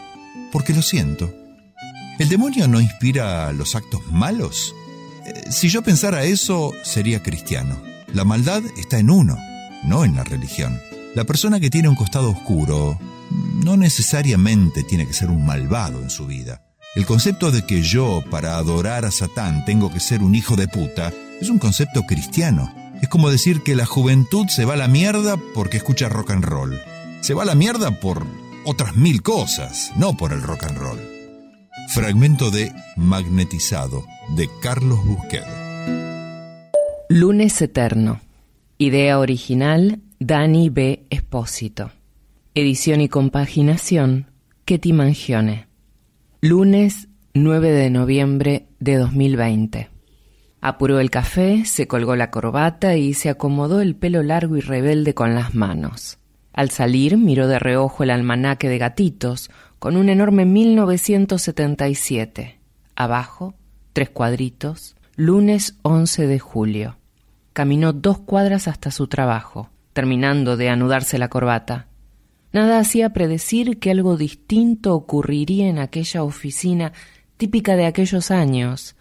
Porque 0.52 0.74
lo 0.74 0.82
siento. 0.82 1.34
¿El 2.18 2.30
demonio 2.30 2.68
no 2.68 2.82
inspira 2.82 3.52
los 3.54 3.76
actos 3.76 4.02
malos? 4.12 4.76
Eh, 5.26 5.52
si 5.52 5.70
yo 5.70 5.82
pensara 5.82 6.24
eso, 6.24 6.74
sería 6.84 7.22
cristiano. 7.22 7.80
La 8.14 8.26
maldad 8.26 8.64
está 8.78 9.00
en 9.00 9.10
uno, 9.10 9.38
no 9.84 10.04
en 10.04 10.16
la 10.16 10.24
religión. 10.24 10.82
La 11.16 11.26
persona 11.26 11.60
que 11.60 11.70
tiene 11.70 11.90
un 11.90 11.96
costado 11.96 12.30
oscuro 12.32 13.00
no 13.64 13.78
necesariamente 13.78 14.84
tiene 14.84 15.08
que 15.08 15.14
ser 15.14 15.30
un 15.30 15.46
malvado 15.46 16.02
en 16.02 16.10
su 16.10 16.26
vida. 16.26 16.62
El 16.96 17.06
concepto 17.06 17.52
de 17.52 17.68
que 17.68 17.84
yo, 17.84 18.24
para 18.32 18.56
adorar 18.56 19.06
a 19.06 19.12
Satán, 19.12 19.64
tengo 19.64 19.94
que 19.94 20.00
ser 20.00 20.24
un 20.24 20.34
hijo 20.34 20.56
de 20.56 20.68
puta, 20.68 21.14
es 21.40 21.50
un 21.50 21.60
concepto 21.60 22.04
cristiano. 22.04 22.74
Es 23.00 23.08
como 23.10 23.30
decir 23.30 23.62
que 23.62 23.76
la 23.76 23.86
juventud 23.86 24.48
se 24.48 24.66
va 24.66 24.74
a 24.74 24.78
la 24.78 24.88
mierda 24.88 25.38
porque 25.54 25.78
escucha 25.78 26.10
rock 26.10 26.32
and 26.32 26.44
roll. 26.44 26.82
Se 27.22 27.36
va 27.36 27.44
a 27.44 27.46
la 27.46 27.54
mierda 27.54 27.92
por 27.92 28.26
otras 28.66 28.96
mil 28.96 29.22
cosas, 29.22 29.92
no 29.98 30.18
por 30.18 30.34
el 30.34 30.42
rock 30.42 30.64
and 30.64 30.78
roll. 30.78 31.00
Fragmento 31.90 32.50
de 32.50 32.74
Magnetizado, 32.96 34.04
de 34.36 34.50
Carlos 34.60 35.06
Busquet. 35.06 35.46
Lunes 37.08 37.62
Eterno. 37.62 38.20
Idea 38.80 39.20
original, 39.20 40.00
Dani 40.20 40.70
B. 40.70 41.06
Espósito. 41.12 41.92
Edición 42.56 43.00
y 43.02 43.10
compaginación, 43.10 44.26
Ketty 44.66 44.92
Mangione. 44.92 45.69
Lunes 46.42 47.10
9 47.34 47.70
de 47.70 47.90
noviembre 47.90 48.70
de 48.80 48.96
2020. 48.96 49.90
Apuró 50.62 51.02
el 51.02 51.12
café, 51.12 51.66
se 51.66 51.86
colgó 51.86 52.16
la 52.16 52.32
corbata 52.32 52.96
y 52.96 53.14
se 53.14 53.28
acomodó 53.28 53.82
el 53.82 53.98
pelo 53.98 54.24
largo 54.24 54.56
y 54.56 54.62
rebelde 54.62 55.14
con 55.14 55.36
las 55.36 55.54
manos. 55.54 56.18
Al 56.54 56.70
salir 56.70 57.18
miró 57.18 57.50
de 57.50 57.60
reojo 57.60 58.04
el 58.04 58.10
almanaque 58.10 58.70
de 58.70 58.78
gatitos 58.78 59.52
con 59.80 59.98
un 59.98 60.08
enorme 60.08 60.46
1977. 60.46 62.58
Abajo, 62.96 63.56
tres 63.92 64.10
cuadritos, 64.10 64.96
lunes 65.18 65.76
11 65.82 66.26
de 66.26 66.40
julio. 66.40 66.96
Caminó 67.52 67.92
dos 67.92 68.20
cuadras 68.20 68.70
hasta 68.70 68.92
su 68.92 69.08
trabajo, 69.08 69.72
terminando 69.92 70.56
de 70.56 70.70
anudarse 70.70 71.18
la 71.18 71.28
corbata. 71.28 71.89
Nada 72.52 72.80
hacía 72.80 73.12
predecir 73.12 73.80
que 73.80 73.92
algo 73.92 74.18
distinto 74.18 74.96
ocurriría 74.96 75.68
en 75.68 75.78
aquella 75.78 76.24
oficina 76.24 76.94
típica 77.38 77.76
de 77.76 77.86
aquellos 77.86 78.32
años, 78.32 78.96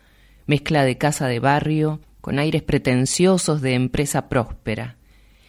mezcla 0.46 0.84
de 0.84 0.98
casa 0.98 1.26
de 1.28 1.40
barrio, 1.40 2.00
con 2.20 2.38
aires 2.38 2.62
pretenciosos 2.62 3.62
de 3.62 3.74
empresa 3.74 4.28
próspera, 4.28 4.96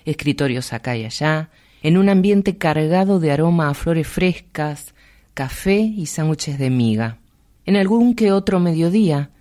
escritorios 0.06 0.72
acá 0.72 0.96
y 0.96 1.04
allá, 1.04 1.50
en 1.82 1.98
un 1.98 2.10
ambiente 2.10 2.58
cargado 2.58 3.20
de 3.20 3.32
aroma 3.32 3.70
a 3.70 3.74
flores 3.74 4.08
frescas, 4.08 4.94
café 5.34 5.80
y 5.80 6.06
sándwiches 6.06 6.58
de 6.58 6.70
miga. 6.70 7.18
En 7.66 7.76
algún 7.76 8.16
que 8.16 8.32
otro 8.32 8.60
mediodía, 8.60 9.32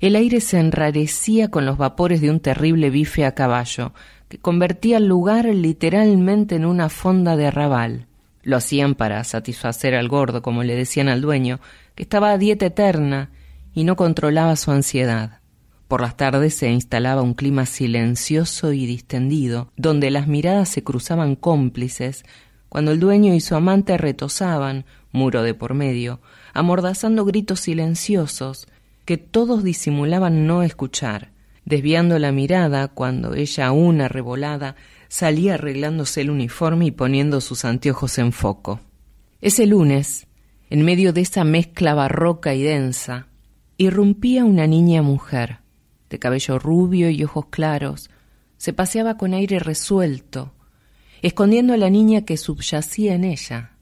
el 0.00 0.16
aire 0.16 0.40
se 0.40 0.58
enrarecía 0.58 1.50
con 1.50 1.64
los 1.64 1.78
vapores 1.78 2.20
de 2.20 2.30
un 2.30 2.40
terrible 2.40 2.90
bife 2.90 3.24
a 3.24 3.34
caballo, 3.34 3.92
que 4.28 4.38
convertía 4.38 4.96
el 4.98 5.06
lugar 5.06 5.46
literalmente 5.46 6.56
en 6.56 6.64
una 6.64 6.88
fonda 6.88 7.36
de 7.36 7.46
arrabal. 7.46 8.05
Lo 8.46 8.56
hacían 8.56 8.94
para 8.94 9.24
satisfacer 9.24 9.96
al 9.96 10.06
gordo, 10.06 10.40
como 10.40 10.62
le 10.62 10.76
decían 10.76 11.08
al 11.08 11.20
dueño, 11.20 11.58
que 11.96 12.04
estaba 12.04 12.30
a 12.30 12.38
dieta 12.38 12.66
eterna 12.66 13.32
y 13.74 13.82
no 13.82 13.96
controlaba 13.96 14.54
su 14.54 14.70
ansiedad. 14.70 15.40
Por 15.88 16.00
las 16.00 16.16
tardes 16.16 16.54
se 16.54 16.70
instalaba 16.70 17.22
un 17.22 17.34
clima 17.34 17.66
silencioso 17.66 18.72
y 18.72 18.86
distendido, 18.86 19.72
donde 19.76 20.12
las 20.12 20.28
miradas 20.28 20.68
se 20.68 20.84
cruzaban 20.84 21.34
cómplices, 21.34 22.24
cuando 22.68 22.92
el 22.92 23.00
dueño 23.00 23.34
y 23.34 23.40
su 23.40 23.56
amante 23.56 23.98
retosaban, 23.98 24.84
muro 25.10 25.42
de 25.42 25.54
por 25.54 25.74
medio, 25.74 26.20
amordazando 26.54 27.24
gritos 27.24 27.58
silenciosos 27.58 28.68
que 29.04 29.16
todos 29.16 29.64
disimulaban 29.64 30.46
no 30.46 30.62
escuchar, 30.62 31.32
desviando 31.64 32.20
la 32.20 32.30
mirada 32.30 32.86
cuando 32.86 33.34
ella, 33.34 33.72
una 33.72 34.06
revolada, 34.06 34.76
salía 35.08 35.54
arreglándose 35.54 36.20
el 36.20 36.30
uniforme 36.30 36.86
y 36.86 36.90
poniendo 36.90 37.40
sus 37.40 37.64
anteojos 37.64 38.18
en 38.18 38.32
foco. 38.32 38.80
Ese 39.40 39.66
lunes, 39.66 40.26
en 40.70 40.82
medio 40.82 41.12
de 41.12 41.20
esa 41.20 41.44
mezcla 41.44 41.94
barroca 41.94 42.54
y 42.54 42.62
densa, 42.62 43.28
irrumpía 43.76 44.44
una 44.44 44.66
niña 44.66 45.02
mujer, 45.02 45.58
de 46.10 46.18
cabello 46.18 46.58
rubio 46.58 47.10
y 47.10 47.22
ojos 47.24 47.46
claros, 47.50 48.10
se 48.56 48.72
paseaba 48.72 49.16
con 49.16 49.34
aire 49.34 49.58
resuelto, 49.58 50.52
escondiendo 51.22 51.74
a 51.74 51.76
la 51.76 51.90
niña 51.90 52.22
que 52.22 52.36
subyacía 52.36 53.14
en 53.14 53.24
ella. 53.24 53.72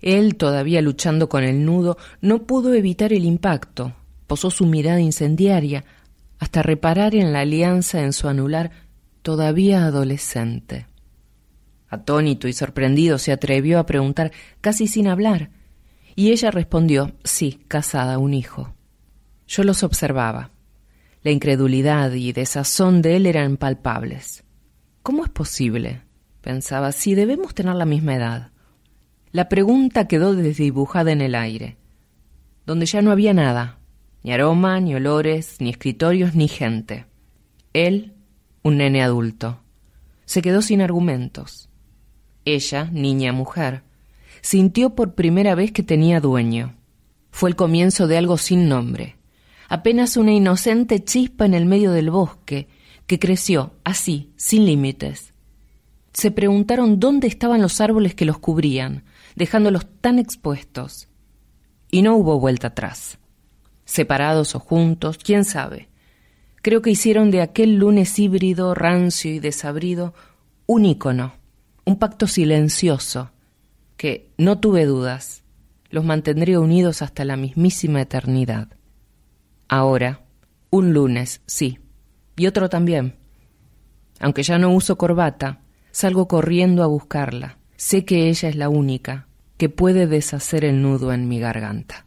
Él, 0.00 0.36
todavía 0.36 0.82
luchando 0.82 1.28
con 1.28 1.44
el 1.44 1.64
nudo, 1.64 1.96
no 2.20 2.42
pudo 2.42 2.74
evitar 2.74 3.12
el 3.12 3.24
impacto, 3.24 3.94
posó 4.26 4.50
su 4.50 4.66
mirada 4.66 5.00
incendiaria, 5.00 5.84
hasta 6.38 6.62
reparar 6.62 7.14
en 7.14 7.32
la 7.32 7.40
alianza 7.40 8.02
en 8.02 8.12
su 8.12 8.28
anular 8.28 8.70
todavía 9.24 9.86
adolescente. 9.86 10.86
Atónito 11.88 12.46
y 12.46 12.52
sorprendido 12.52 13.16
se 13.18 13.32
atrevió 13.32 13.78
a 13.78 13.86
preguntar 13.86 14.32
casi 14.60 14.86
sin 14.86 15.08
hablar, 15.08 15.48
y 16.14 16.30
ella 16.30 16.50
respondió 16.50 17.12
sí, 17.24 17.64
casada, 17.66 18.18
un 18.18 18.34
hijo. 18.34 18.74
Yo 19.48 19.64
los 19.64 19.82
observaba. 19.82 20.50
La 21.22 21.30
incredulidad 21.30 22.12
y 22.12 22.32
desazón 22.32 23.00
de 23.00 23.16
él 23.16 23.24
eran 23.24 23.56
palpables. 23.56 24.44
¿Cómo 25.02 25.24
es 25.24 25.30
posible? 25.30 26.02
pensaba, 26.42 26.92
si 26.92 27.14
debemos 27.14 27.54
tener 27.54 27.76
la 27.76 27.86
misma 27.86 28.16
edad. 28.16 28.50
La 29.32 29.48
pregunta 29.48 30.06
quedó 30.06 30.34
desdibujada 30.34 31.12
en 31.12 31.22
el 31.22 31.34
aire, 31.34 31.78
donde 32.66 32.84
ya 32.84 33.00
no 33.00 33.10
había 33.10 33.32
nada, 33.32 33.78
ni 34.22 34.34
aroma, 34.34 34.80
ni 34.80 34.94
olores, 34.94 35.56
ni 35.60 35.70
escritorios, 35.70 36.34
ni 36.34 36.46
gente. 36.46 37.06
Él, 37.72 38.13
un 38.64 38.78
nene 38.78 39.02
adulto, 39.02 39.60
se 40.24 40.40
quedó 40.40 40.62
sin 40.62 40.80
argumentos. 40.80 41.68
Ella, 42.46 42.88
niña 42.90 43.32
mujer, 43.32 43.82
sintió 44.40 44.94
por 44.94 45.14
primera 45.14 45.54
vez 45.54 45.70
que 45.70 45.82
tenía 45.82 46.18
dueño. 46.20 46.74
Fue 47.30 47.50
el 47.50 47.56
comienzo 47.56 48.06
de 48.06 48.16
algo 48.16 48.38
sin 48.38 48.68
nombre, 48.68 49.16
apenas 49.68 50.16
una 50.16 50.32
inocente 50.32 51.04
chispa 51.04 51.44
en 51.44 51.52
el 51.52 51.66
medio 51.66 51.92
del 51.92 52.10
bosque, 52.10 52.68
que 53.06 53.18
creció 53.18 53.74
así, 53.84 54.32
sin 54.36 54.64
límites. 54.64 55.34
Se 56.14 56.30
preguntaron 56.30 56.98
dónde 56.98 57.26
estaban 57.26 57.60
los 57.60 57.82
árboles 57.82 58.14
que 58.14 58.24
los 58.24 58.38
cubrían, 58.38 59.04
dejándolos 59.36 59.86
tan 60.00 60.18
expuestos. 60.18 61.08
Y 61.90 62.00
no 62.00 62.16
hubo 62.16 62.40
vuelta 62.40 62.68
atrás. 62.68 63.18
Separados 63.84 64.54
o 64.54 64.60
juntos, 64.60 65.18
quién 65.22 65.44
sabe. 65.44 65.88
Creo 66.64 66.80
que 66.80 66.88
hicieron 66.88 67.30
de 67.30 67.42
aquel 67.42 67.74
lunes 67.74 68.18
híbrido, 68.18 68.72
rancio 68.74 69.30
y 69.30 69.38
desabrido 69.38 70.14
un 70.64 70.86
ícono, 70.86 71.34
un 71.84 71.98
pacto 71.98 72.26
silencioso, 72.26 73.32
que, 73.98 74.30
no 74.38 74.60
tuve 74.60 74.86
dudas, 74.86 75.42
los 75.90 76.06
mantendría 76.06 76.58
unidos 76.60 77.02
hasta 77.02 77.26
la 77.26 77.36
mismísima 77.36 78.00
eternidad. 78.00 78.68
Ahora, 79.68 80.22
un 80.70 80.94
lunes, 80.94 81.42
sí, 81.44 81.80
y 82.34 82.46
otro 82.46 82.70
también. 82.70 83.16
Aunque 84.18 84.42
ya 84.42 84.56
no 84.56 84.72
uso 84.72 84.96
corbata, 84.96 85.60
salgo 85.90 86.28
corriendo 86.28 86.82
a 86.82 86.86
buscarla. 86.86 87.58
Sé 87.76 88.06
que 88.06 88.30
ella 88.30 88.48
es 88.48 88.56
la 88.56 88.70
única 88.70 89.28
que 89.58 89.68
puede 89.68 90.06
deshacer 90.06 90.64
el 90.64 90.80
nudo 90.80 91.12
en 91.12 91.28
mi 91.28 91.40
garganta. 91.40 92.06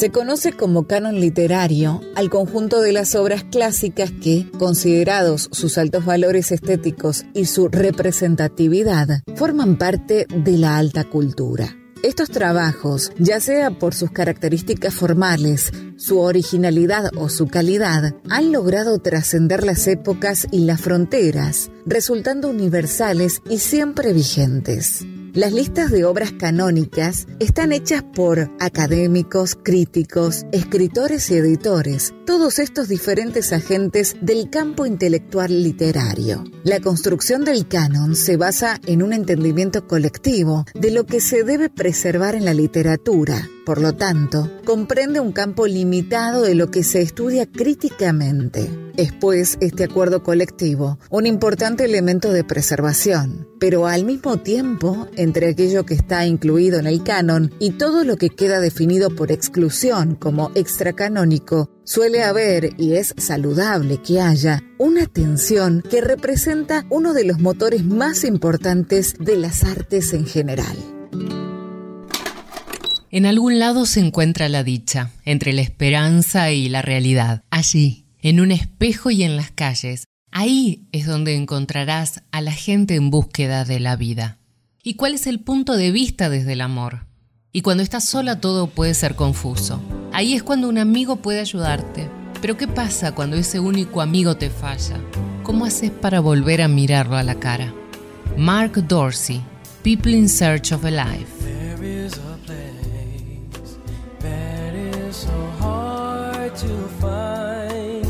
Se 0.00 0.08
conoce 0.08 0.54
como 0.54 0.86
canon 0.86 1.20
literario 1.20 2.00
al 2.14 2.30
conjunto 2.30 2.80
de 2.80 2.90
las 2.90 3.14
obras 3.14 3.44
clásicas 3.44 4.10
que, 4.10 4.50
considerados 4.58 5.50
sus 5.52 5.76
altos 5.76 6.06
valores 6.06 6.52
estéticos 6.52 7.26
y 7.34 7.44
su 7.44 7.68
representatividad, 7.68 9.20
forman 9.36 9.76
parte 9.76 10.26
de 10.34 10.56
la 10.56 10.78
alta 10.78 11.04
cultura. 11.04 11.76
Estos 12.02 12.30
trabajos, 12.30 13.12
ya 13.18 13.40
sea 13.40 13.72
por 13.72 13.94
sus 13.94 14.10
características 14.10 14.94
formales, 14.94 15.70
su 15.98 16.20
originalidad 16.20 17.10
o 17.18 17.28
su 17.28 17.46
calidad, 17.48 18.14
han 18.30 18.52
logrado 18.52 19.00
trascender 19.00 19.64
las 19.64 19.86
épocas 19.86 20.46
y 20.50 20.60
las 20.60 20.80
fronteras, 20.80 21.70
resultando 21.84 22.48
universales 22.48 23.42
y 23.50 23.58
siempre 23.58 24.14
vigentes. 24.14 25.04
Las 25.32 25.52
listas 25.52 25.92
de 25.92 26.04
obras 26.04 26.32
canónicas 26.32 27.28
están 27.38 27.70
hechas 27.70 28.02
por 28.02 28.50
académicos, 28.58 29.56
críticos, 29.62 30.44
escritores 30.50 31.30
y 31.30 31.34
editores, 31.34 32.12
todos 32.26 32.58
estos 32.58 32.88
diferentes 32.88 33.52
agentes 33.52 34.16
del 34.20 34.50
campo 34.50 34.86
intelectual 34.86 35.62
literario. 35.62 36.42
La 36.64 36.80
construcción 36.80 37.44
del 37.44 37.68
canon 37.68 38.16
se 38.16 38.36
basa 38.36 38.80
en 38.86 39.04
un 39.04 39.12
entendimiento 39.12 39.86
colectivo 39.86 40.64
de 40.74 40.90
lo 40.90 41.06
que 41.06 41.20
se 41.20 41.44
debe 41.44 41.70
preservar 41.70 42.34
en 42.34 42.44
la 42.44 42.54
literatura. 42.54 43.48
Por 43.70 43.80
lo 43.80 43.92
tanto, 43.92 44.50
comprende 44.64 45.20
un 45.20 45.30
campo 45.30 45.64
limitado 45.68 46.42
de 46.42 46.56
lo 46.56 46.72
que 46.72 46.82
se 46.82 47.02
estudia 47.02 47.46
críticamente. 47.46 48.68
Es 48.96 49.12
pues 49.12 49.58
este 49.60 49.84
acuerdo 49.84 50.24
colectivo 50.24 50.98
un 51.08 51.24
importante 51.24 51.84
elemento 51.84 52.32
de 52.32 52.42
preservación, 52.42 53.46
pero 53.60 53.86
al 53.86 54.04
mismo 54.04 54.38
tiempo, 54.38 55.06
entre 55.14 55.50
aquello 55.50 55.86
que 55.86 55.94
está 55.94 56.26
incluido 56.26 56.80
en 56.80 56.88
el 56.88 57.04
canon 57.04 57.52
y 57.60 57.70
todo 57.70 58.02
lo 58.02 58.16
que 58.16 58.30
queda 58.30 58.58
definido 58.58 59.14
por 59.14 59.30
exclusión 59.30 60.16
como 60.16 60.50
extracanónico, 60.56 61.70
suele 61.84 62.24
haber, 62.24 62.70
y 62.76 62.94
es 62.94 63.14
saludable 63.18 64.02
que 64.02 64.20
haya, 64.20 64.64
una 64.78 65.06
tensión 65.06 65.80
que 65.88 66.00
representa 66.00 66.86
uno 66.90 67.14
de 67.14 67.22
los 67.22 67.38
motores 67.38 67.84
más 67.84 68.24
importantes 68.24 69.14
de 69.20 69.36
las 69.36 69.62
artes 69.62 70.12
en 70.12 70.26
general. 70.26 70.76
En 73.12 73.26
algún 73.26 73.58
lado 73.58 73.86
se 73.86 73.98
encuentra 73.98 74.48
la 74.48 74.62
dicha, 74.62 75.10
entre 75.24 75.52
la 75.52 75.62
esperanza 75.62 76.52
y 76.52 76.68
la 76.68 76.80
realidad. 76.80 77.42
Allí, 77.50 78.04
en 78.22 78.38
un 78.38 78.52
espejo 78.52 79.10
y 79.10 79.24
en 79.24 79.36
las 79.36 79.50
calles, 79.50 80.04
ahí 80.30 80.86
es 80.92 81.06
donde 81.06 81.34
encontrarás 81.34 82.22
a 82.30 82.40
la 82.40 82.52
gente 82.52 82.94
en 82.94 83.10
búsqueda 83.10 83.64
de 83.64 83.80
la 83.80 83.96
vida. 83.96 84.38
¿Y 84.84 84.94
cuál 84.94 85.14
es 85.14 85.26
el 85.26 85.40
punto 85.40 85.76
de 85.76 85.90
vista 85.90 86.30
desde 86.30 86.52
el 86.52 86.60
amor? 86.60 87.06
Y 87.52 87.62
cuando 87.62 87.82
estás 87.82 88.04
sola 88.04 88.40
todo 88.40 88.68
puede 88.68 88.94
ser 88.94 89.16
confuso. 89.16 89.82
Ahí 90.12 90.34
es 90.34 90.44
cuando 90.44 90.68
un 90.68 90.78
amigo 90.78 91.16
puede 91.16 91.40
ayudarte. 91.40 92.08
Pero 92.40 92.56
¿qué 92.56 92.68
pasa 92.68 93.12
cuando 93.12 93.36
ese 93.36 93.58
único 93.58 94.02
amigo 94.02 94.36
te 94.36 94.50
falla? 94.50 95.00
¿Cómo 95.42 95.64
haces 95.64 95.90
para 95.90 96.20
volver 96.20 96.62
a 96.62 96.68
mirarlo 96.68 97.16
a 97.16 97.24
la 97.24 97.34
cara? 97.34 97.74
Mark 98.36 98.86
Dorsey, 98.86 99.42
People 99.82 100.16
in 100.16 100.28
Search 100.28 100.70
of 100.70 100.84
a 100.84 100.90
Life. 100.92 101.26
to 106.56 106.88
find 107.00 108.02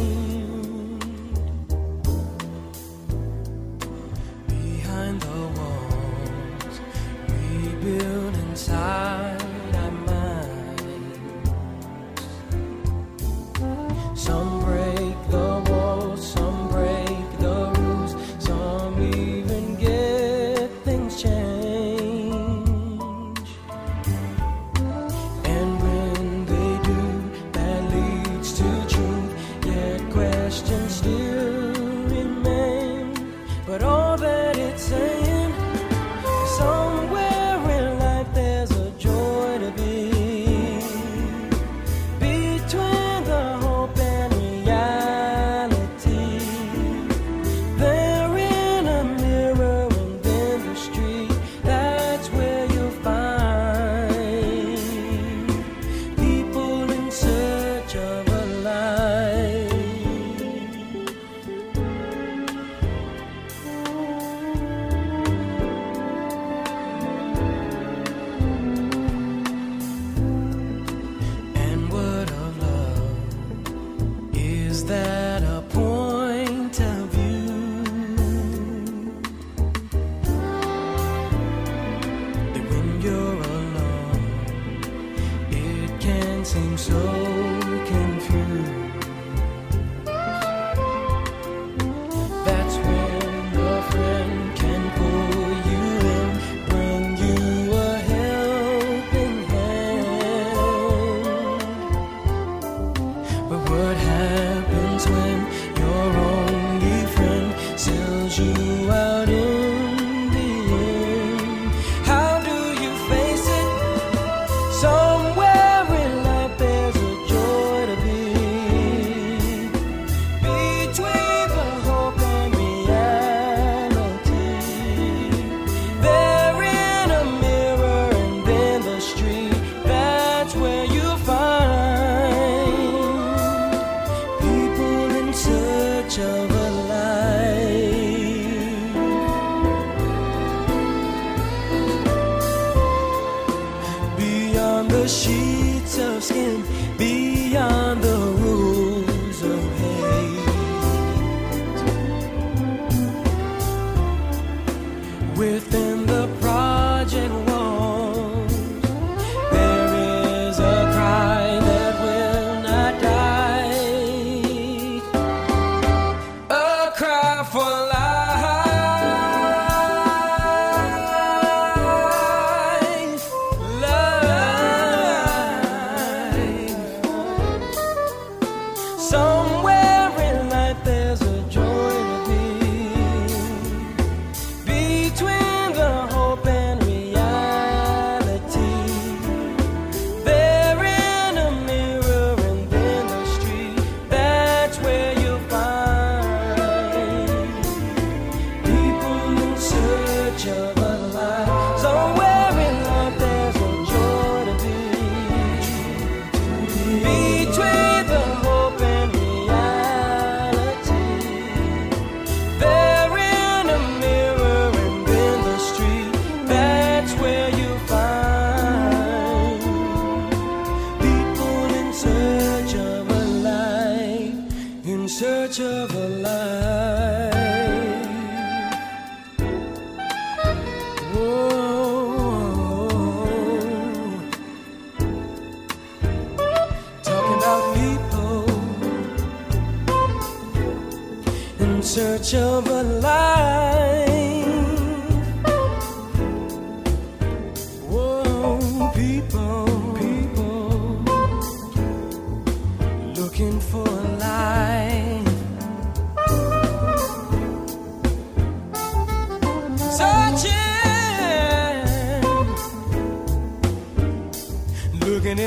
behind 4.48 5.20
the 5.20 5.40
walls 5.56 6.80
we 7.28 7.74
build 7.84 8.34
inside. 8.36 9.29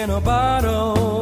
In 0.03 0.09
a 0.09 0.19
bottle. 0.19 1.12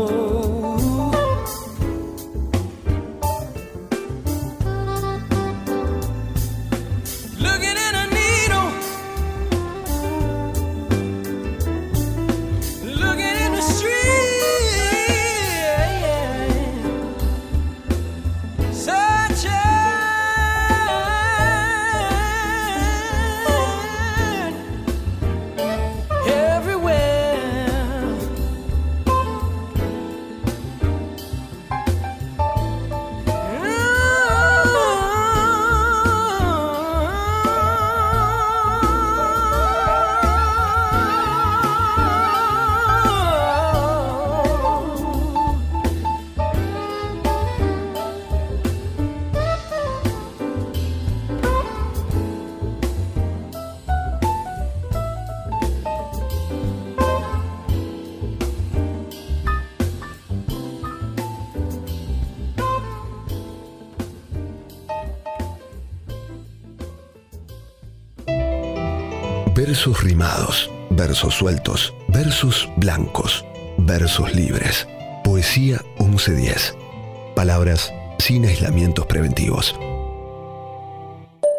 Versos 69.83 70.03
rimados, 70.03 70.69
versos 70.91 71.33
sueltos, 71.33 71.91
versos 72.07 72.69
blancos, 72.77 73.43
versos 73.79 74.35
libres. 74.35 74.87
Poesía 75.23 75.81
1110. 75.97 76.77
Palabras 77.35 77.91
sin 78.19 78.45
aislamientos 78.45 79.07
preventivos. 79.07 79.75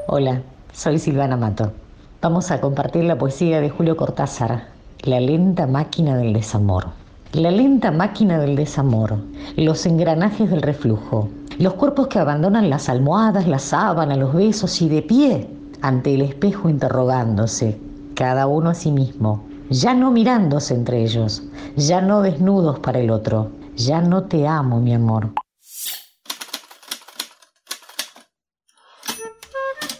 Hola, 0.07 0.40
soy 0.73 1.01
Silvana 1.01 1.36
Mato. 1.36 1.73
Vamos 2.20 2.53
a 2.53 2.61
compartir 2.61 3.03
la 3.03 3.19
poesía 3.19 3.61
de 3.61 3.70
Julio 3.70 3.97
Cortázar, 3.97 4.69
La 5.01 5.19
lenta 5.19 5.66
máquina 5.66 6.16
del 6.16 6.32
desamor. 6.32 6.90
La 7.32 7.51
lenta 7.51 7.90
máquina 7.90 8.39
del 8.39 8.55
desamor, 8.55 9.19
los 9.57 9.85
engranajes 9.85 10.49
del 10.49 10.62
reflujo, 10.62 11.28
los 11.59 11.74
cuerpos 11.74 12.07
que 12.07 12.20
abandonan 12.20 12.70
las 12.70 12.89
almohadas, 12.89 13.49
la 13.49 13.59
sábana, 13.59 14.15
los 14.15 14.32
besos 14.32 14.81
y 14.81 14.89
de 14.89 15.03
pie 15.03 15.49
ante 15.81 16.15
el 16.15 16.20
espejo 16.20 16.69
interrogándose, 16.69 17.81
cada 18.15 18.47
uno 18.47 18.71
a 18.71 18.75
sí 18.75 18.91
mismo, 18.91 19.47
ya 19.71 19.95
no 19.95 20.11
mirándose 20.11 20.75
entre 20.75 21.03
ellos, 21.03 21.43
ya 21.77 22.01
no 22.01 22.23
desnudos 22.23 22.79
para 22.81 23.01
el 23.01 23.11
otro, 23.11 23.53
ya 23.77 24.01
no 24.01 24.25
te 24.25 24.47
amo, 24.47 24.81
mi 24.81 24.95
amor. 24.95 25.33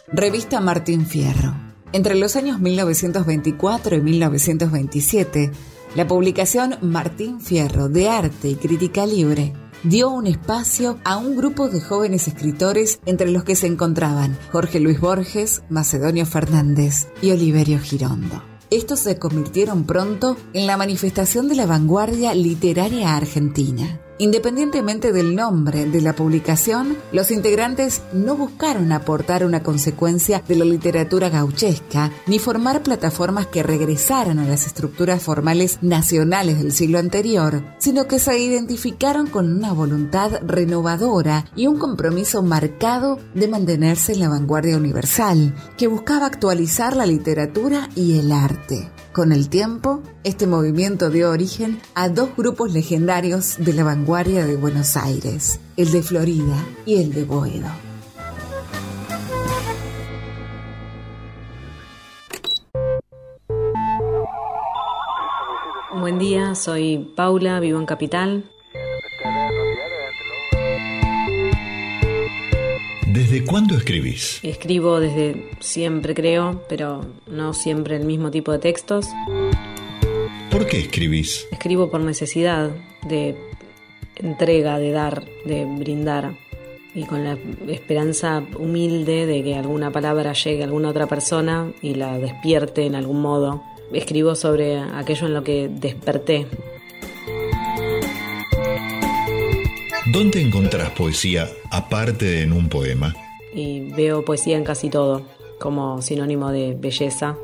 Revista 0.09 0.61
Martín 0.61 1.07
Fierro. 1.07 1.55
Entre 1.93 2.15
los 2.15 2.37
años 2.37 2.61
1924 2.61 3.97
y 3.97 4.01
1927, 4.01 5.53
la 5.95 6.07
publicación 6.07 6.77
Martín 6.83 7.41
Fierro 7.41 7.89
de 7.89 8.09
Arte 8.09 8.49
y 8.49 8.55
Crítica 8.57 9.07
Libre 9.07 9.53
dio 9.85 10.11
un 10.11 10.27
espacio 10.27 10.99
a 11.05 11.17
un 11.17 11.37
grupo 11.37 11.69
de 11.69 11.81
jóvenes 11.81 12.29
escritores 12.29 13.01
entre 13.07 13.31
los 13.31 13.45
que 13.45 13.57
se 13.57 13.67
encontraban 13.67 14.39
Jorge 14.53 14.81
Luis 14.81 15.01
Borges, 15.01 15.63
Macedonio 15.69 16.27
Fernández 16.27 17.09
y 17.21 17.31
Oliverio 17.31 17.79
Girondo. 17.79 18.43
Estos 18.71 19.01
se 19.01 19.19
convirtieron 19.19 19.85
pronto 19.85 20.37
en 20.55 20.67
la 20.67 20.77
manifestación 20.77 21.49
de 21.49 21.57
la 21.57 21.67
vanguardia 21.67 22.35
literaria 22.35 23.17
argentina. 23.17 24.02
Independientemente 24.19 25.13
del 25.13 25.35
nombre 25.35 25.87
de 25.87 26.01
la 26.01 26.15
publicación, 26.15 26.97
los 27.13 27.31
integrantes 27.31 28.03
no 28.13 28.37
buscaron 28.37 28.93
aportar 28.93 29.45
una 29.45 29.63
consecuencia 29.63 30.43
de 30.47 30.57
la 30.57 30.65
literatura 30.65 31.29
gauchesca 31.29 32.13
ni 32.27 32.39
formar 32.39 32.83
plataformas 32.83 33.47
que 33.47 33.63
regresaran 33.63 34.39
a 34.39 34.47
las 34.47 34.67
estructuras 34.67 35.23
formales 35.23 35.79
nacionales 35.81 36.59
del 36.59 36.73
siglo 36.73 36.99
anterior, 36.99 37.65
sino 37.79 38.07
que 38.07 38.19
se 38.19 38.39
identificaron 38.39 39.27
con 39.27 39.53
una 39.53 39.73
voluntad 39.73 40.41
renovadora 40.47 41.47
y 41.57 41.67
un 41.67 41.79
compromiso 41.79 42.43
marcado 42.43 43.19
de 43.35 43.49
mantenerse 43.49 44.13
en 44.13 44.21
la 44.21 44.29
vanguardia 44.29 44.77
universal, 44.77 45.55
que 45.77 45.87
buscaba 45.87 46.27
actualizar 46.27 46.97
la 46.97 47.07
literatura 47.07 47.89
y 47.97 48.19
el 48.19 48.31
arte. 48.31 48.91
Con 49.13 49.31
el 49.31 49.51
tiempo, 49.51 50.03
este 50.25 50.47
movimiento 50.47 51.11
dio 51.11 51.31
origen 51.31 51.83
a 51.95 52.09
dos 52.09 52.35
grupos 52.35 52.73
legendarios 52.73 53.57
de 53.59 53.75
la 53.75 53.85
vanguardia 53.85 54.47
de 54.47 54.57
Buenos 54.57 54.97
Aires, 54.97 55.61
el 55.77 55.93
de 55.93 56.03
Florida 56.03 56.57
y 56.87 56.97
el 56.97 57.13
de 57.13 57.25
Boedo. 57.25 57.69
Buen 66.01 66.19
día, 66.19 66.55
soy 66.55 67.13
Paula, 67.15 67.61
vivo 67.61 67.79
en 67.79 67.85
Capital. 67.85 68.51
¿Desde 73.13 73.45
cuándo 73.45 73.77
escribís? 73.77 74.41
Escribo 74.43 74.99
desde 74.99 75.51
siempre, 75.61 76.15
creo, 76.15 76.63
pero 76.67 77.05
no 77.27 77.53
siempre 77.53 77.97
el 77.97 78.07
mismo 78.07 78.31
tipo 78.31 78.53
de 78.53 78.59
textos. 78.59 79.07
¿Por 80.51 80.67
qué 80.67 80.79
escribís? 80.79 81.47
Escribo 81.53 81.91
por 81.91 82.01
necesidad 82.01 82.71
de 83.07 83.37
entrega, 84.17 84.79
de 84.79 84.93
dar, 84.93 85.27
de 85.45 85.67
brindar. 85.67 86.39
Y 86.95 87.05
con 87.05 87.23
la 87.23 87.37
esperanza 87.69 88.43
humilde 88.59 89.27
de 89.27 89.43
que 89.43 89.57
alguna 89.57 89.91
palabra 89.91 90.33
llegue 90.33 90.63
a 90.63 90.65
alguna 90.65 90.89
otra 90.89 91.07
persona 91.07 91.71
y 91.83 91.97
la 91.97 92.19
despierte 92.19 92.87
en 92.87 92.95
algún 92.95 93.21
modo. 93.21 93.63
Escribo 93.93 94.35
sobre 94.35 94.79
aquello 94.79 95.27
en 95.27 95.35
lo 95.35 95.45
que 95.45 95.69
desperté. 95.69 96.47
¿Dónde 100.13 100.43
encontrás 100.43 100.91
poesía 100.91 101.49
aparte 101.71 102.27
de 102.27 102.43
en 102.43 102.53
un 102.53 102.69
poema? 102.69 103.15
Y 103.55 103.91
veo 103.93 104.23
poesía 104.27 104.59
en 104.59 104.63
casi 104.63 104.91
todo, 104.91 105.23
como 105.59 106.03
sinónimo 106.03 106.51
de 106.51 106.77
belleza. 106.79 107.39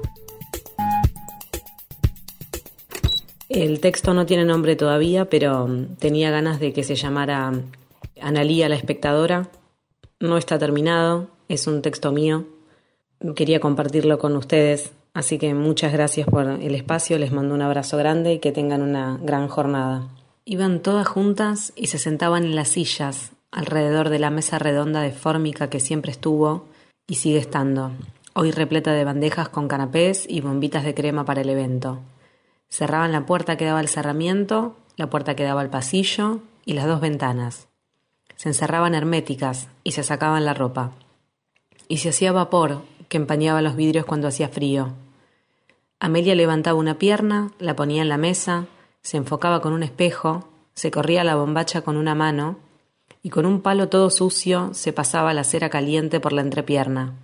El 3.49 3.81
texto 3.81 4.13
no 4.13 4.27
tiene 4.27 4.45
nombre 4.45 4.77
todavía, 4.77 5.31
pero 5.31 5.67
mm, 5.67 5.97
tenía 5.97 6.31
ganas 6.31 6.61
de 6.61 6.75
que 6.75 6.85
se 6.85 6.95
llamara 6.95 7.55
Analía 8.21 8.69
la 8.69 8.77
espectadora. 8.77 9.49
No 10.21 10.37
está 10.37 10.59
terminado, 10.59 11.29
es 11.49 11.67
un 11.69 11.81
texto 11.81 12.13
mío. 12.13 12.45
Quería 13.35 13.61
compartirlo 13.61 14.19
con 14.19 14.37
ustedes, 14.37 14.93
así 15.15 15.39
que 15.39 15.55
muchas 15.55 15.95
gracias 15.95 16.29
por 16.29 16.47
el 16.47 16.75
espacio, 16.75 17.17
les 17.19 17.33
mando 17.33 17.55
un 17.55 17.63
abrazo 17.63 17.97
grande 17.97 18.35
y 18.35 18.41
que 18.41 18.53
tengan 18.53 18.83
una 18.83 19.19
gran 19.23 19.49
jornada. 19.49 20.11
Iban 20.51 20.81
todas 20.81 21.07
juntas 21.07 21.75
y 21.77 21.89
se 21.89 21.99
sentaban 21.99 22.43
en 22.43 22.57
las 22.57 22.69
sillas 22.69 23.33
alrededor 23.51 24.09
de 24.09 24.19
la 24.19 24.31
mesa 24.31 24.59
redonda 24.59 25.03
de 25.03 25.13
fórmica 25.13 25.69
que 25.69 25.79
siempre 25.79 26.11
estuvo 26.11 26.65
y 27.07 27.17
sigue 27.17 27.37
estando, 27.37 27.93
hoy 28.33 28.51
repleta 28.51 28.93
de 28.93 29.05
bandejas 29.05 29.51
con 29.51 29.69
canapés 29.69 30.25
y 30.27 30.41
bombitas 30.41 30.85
de 30.85 30.95
crema 30.95 31.27
para 31.27 31.43
el 31.43 31.51
evento. 31.51 31.99
Cerraban 32.71 33.13
la 33.13 33.27
puerta 33.27 33.59
que 33.59 33.67
daba 33.67 33.81
al 33.81 33.89
cerramiento, 33.89 34.75
la 34.97 35.11
puerta 35.11 35.37
que 35.37 35.45
daba 35.45 35.61
al 35.61 35.69
pasillo 35.69 36.41
y 36.65 36.73
las 36.73 36.87
dos 36.87 37.03
ventanas. 37.03 37.69
se 38.37 38.49
encerraban 38.49 38.95
herméticas 38.95 39.69
y 39.85 39.93
se 39.93 40.03
sacaban 40.03 40.47
la 40.47 40.55
ropa. 40.55 40.93
Y 41.89 41.99
se 41.99 42.09
hacía 42.09 42.33
vapor 42.33 42.81
que 43.11 43.19
empañaba 43.19 43.61
los 43.61 43.77
vidrios 43.77 44.07
cuando 44.07 44.29
hacía 44.29 44.49
frío. 44.49 44.95
Amelia 46.01 46.35
levantaba 46.35 46.79
una 46.79 46.97
pierna, 46.97 47.53
la 47.59 47.77
ponía 47.77 48.01
en 48.01 48.09
la 48.09 48.17
mesa, 48.17 48.67
se 49.03 49.17
enfocaba 49.17 49.61
con 49.61 49.73
un 49.73 49.83
espejo, 49.83 50.49
se 50.75 50.91
corría 50.91 51.25
la 51.25 51.35
bombacha 51.35 51.83
con 51.83 51.97
una 51.97 52.15
mano 52.15 52.59
y 53.23 53.31
con 53.31 53.47
un 53.47 53.61
palo 53.61 53.89
todo 53.89 54.11
sucio 54.11 54.71
se 54.73 54.93
pasaba 54.93 55.35
la 55.35 55.45
cera 55.45 55.71
caliente 55.71 56.21
por 56.21 56.33
la 56.33 56.43
entrepierna. 56.43 57.15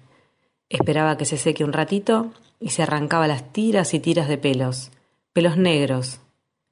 Esperaba 0.69 1.17
que 1.17 1.25
se 1.25 1.37
seque 1.37 1.65
un 1.65 1.73
ratito 1.73 2.33
y 2.59 2.71
se 2.71 2.83
arrancaba 2.83 3.29
las 3.29 3.53
tiras 3.53 3.95
y 3.95 4.01
tiras 4.01 4.29
de 4.29 4.39
pelos, 4.39 4.91
pelos 5.33 5.57
negros, 5.57 6.21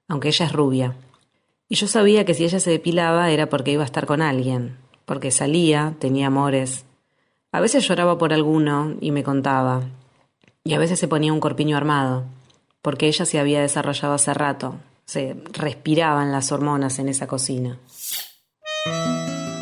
aunque 0.09 0.29
ella 0.29 0.47
es 0.47 0.53
rubia. 0.53 0.97
Y 1.69 1.77
yo 1.77 1.87
sabía 1.87 2.25
que 2.25 2.35
si 2.35 2.45
ella 2.45 2.61
se 2.61 2.71
depilaba 2.71 3.31
era 3.31 3.49
porque 3.49 3.73
iba 3.73 3.83
a 3.83 3.87
estar 3.87 4.07
con 4.07 4.21
alguien, 4.21 4.77
porque 5.05 5.31
salía, 5.31 5.95
tenía 5.99 6.27
amores. 6.29 6.85
A 7.53 7.61
veces 7.61 7.87
lloraba 7.87 8.19
por 8.19 8.33
alguno 8.33 8.95
y 9.01 9.11
me 9.11 9.23
contaba, 9.23 9.83
y 10.65 10.75
a 10.75 10.79
veces 10.79 10.99
se 10.99 11.09
ponía 11.09 11.33
un 11.33 11.41
corpiño 11.41 11.77
armado, 11.77 12.25
porque 12.83 13.07
ella 13.07 13.25
se 13.25 13.39
había 13.39 13.61
desarrollado 13.61 14.15
hace 14.15 14.35
rato, 14.35 14.77
se 15.05 15.37
respiraban 15.53 16.33
las 16.33 16.53
hormonas 16.53 16.99
en 16.99 17.09
esa 17.09 17.27
cocina. 17.27 17.79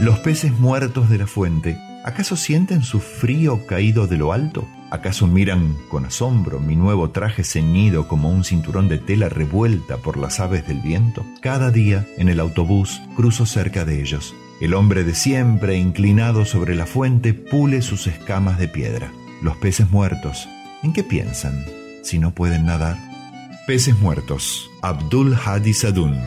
Los 0.00 0.18
peces 0.20 0.52
muertos 0.58 1.10
de 1.10 1.18
la 1.18 1.26
fuente, 1.26 1.76
¿acaso 2.04 2.36
sienten 2.36 2.82
su 2.82 3.00
frío 3.00 3.66
caído 3.66 4.06
de 4.06 4.16
lo 4.16 4.32
alto? 4.32 4.66
¿Acaso 4.90 5.26
miran 5.26 5.76
con 5.88 6.04
asombro 6.06 6.58
mi 6.58 6.74
nuevo 6.74 7.10
traje 7.10 7.44
ceñido 7.44 8.08
como 8.08 8.30
un 8.30 8.42
cinturón 8.42 8.88
de 8.88 8.98
tela 8.98 9.28
revuelta 9.28 9.98
por 9.98 10.16
las 10.16 10.40
aves 10.40 10.66
del 10.66 10.80
viento? 10.80 11.24
Cada 11.40 11.70
día, 11.70 12.06
en 12.16 12.28
el 12.28 12.40
autobús, 12.40 13.00
cruzo 13.14 13.46
cerca 13.46 13.84
de 13.84 14.00
ellos. 14.00 14.34
El 14.60 14.74
hombre 14.74 15.04
de 15.04 15.14
siempre, 15.14 15.76
inclinado 15.76 16.44
sobre 16.44 16.74
la 16.74 16.86
fuente, 16.86 17.34
pule 17.34 17.82
sus 17.82 18.06
escamas 18.06 18.58
de 18.58 18.68
piedra. 18.68 19.12
Los 19.42 19.56
peces 19.58 19.90
muertos, 19.90 20.48
¿en 20.82 20.92
qué 20.92 21.04
piensan 21.04 21.64
si 22.02 22.18
no 22.18 22.32
pueden 22.32 22.66
nadar? 22.66 23.09
Peces 23.70 23.96
muertos, 24.00 24.68
Abdul 24.82 25.32
Hadi 25.32 25.72
Sadun. 25.74 26.18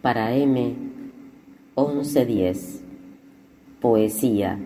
Para 0.00 0.32
M 0.32 0.76
11.10 1.74 2.82
Poesía 3.80 4.60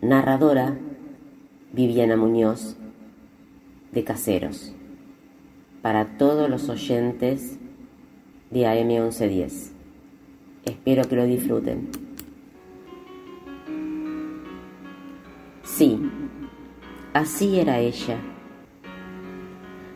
Narradora 0.00 0.78
Viviana 1.70 2.16
Muñoz 2.16 2.78
de 3.92 4.04
Caseros 4.04 4.72
para 5.82 6.16
todos 6.16 6.48
los 6.48 6.70
oyentes 6.70 7.58
de 8.50 8.66
AM 8.66 8.86
1110. 8.86 9.72
Espero 10.64 11.06
que 11.06 11.16
lo 11.16 11.26
disfruten. 11.26 11.90
Sí, 15.62 16.00
así 17.12 17.60
era 17.60 17.80
ella. 17.80 18.16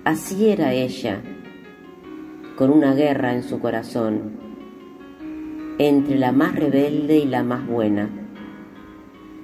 Así 0.05 0.49
era 0.49 0.73
ella, 0.73 1.21
con 2.57 2.71
una 2.71 2.95
guerra 2.95 3.35
en 3.35 3.43
su 3.43 3.61
corazón 3.61 4.39
entre 5.77 6.19
la 6.19 6.33
más 6.33 6.57
rebelde 6.57 7.19
y 7.19 7.27
la 7.27 7.43
más 7.43 7.67
buena, 7.67 8.09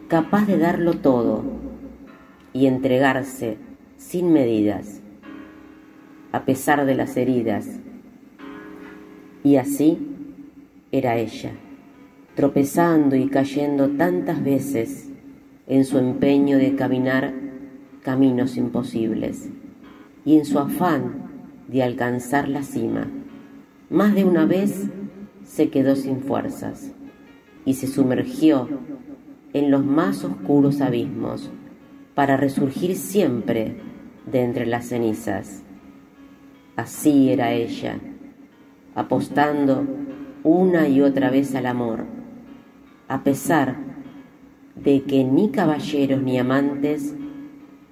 capaz 0.09 0.47
de 0.47 0.57
darlo 0.57 0.95
todo 0.95 1.45
y 2.55 2.65
entregarse 2.65 3.59
sin 3.99 4.33
medidas, 4.33 5.03
a 6.33 6.47
pesar 6.47 6.87
de 6.87 6.95
las 6.95 7.19
heridas. 7.19 7.78
Y 9.45 9.57
así 9.57 9.99
era 10.91 11.19
ella, 11.19 11.53
tropezando 12.35 13.15
y 13.15 13.28
cayendo 13.28 13.91
tantas 13.91 14.43
veces 14.43 15.11
en 15.66 15.85
su 15.85 15.99
empeño 15.99 16.57
de 16.57 16.77
caminar 16.77 17.35
caminos 18.03 18.57
imposibles 18.57 19.51
y 20.27 20.36
en 20.36 20.44
su 20.44 20.59
afán 20.59 21.23
de 21.69 21.82
alcanzar 21.82 22.48
la 22.48 22.65
cima. 22.65 23.09
Más 23.89 24.15
de 24.15 24.24
una 24.24 24.44
vez 24.44 24.89
se 25.44 25.70
quedó 25.70 25.94
sin 25.94 26.20
fuerzas 26.20 26.93
y 27.65 27.74
se 27.74 27.86
sumergió 27.86 28.69
en 29.53 29.70
los 29.70 29.85
más 29.85 30.24
oscuros 30.24 30.81
abismos 30.81 31.51
para 32.15 32.36
resurgir 32.36 32.97
siempre 32.97 33.77
de 34.31 34.43
entre 34.43 34.66
las 34.66 34.89
cenizas. 34.89 35.62
Así 36.74 37.31
era 37.31 37.53
ella, 37.53 37.98
apostando 38.97 39.86
una 40.43 40.89
y 40.89 41.03
otra 41.03 41.31
vez 41.31 41.55
al 41.55 41.66
amor, 41.66 42.05
a 43.07 43.23
pesar 43.23 43.77
de 44.74 45.05
que 45.05 45.23
ni 45.23 45.51
caballeros 45.51 46.20
ni 46.20 46.39
amantes 46.39 47.15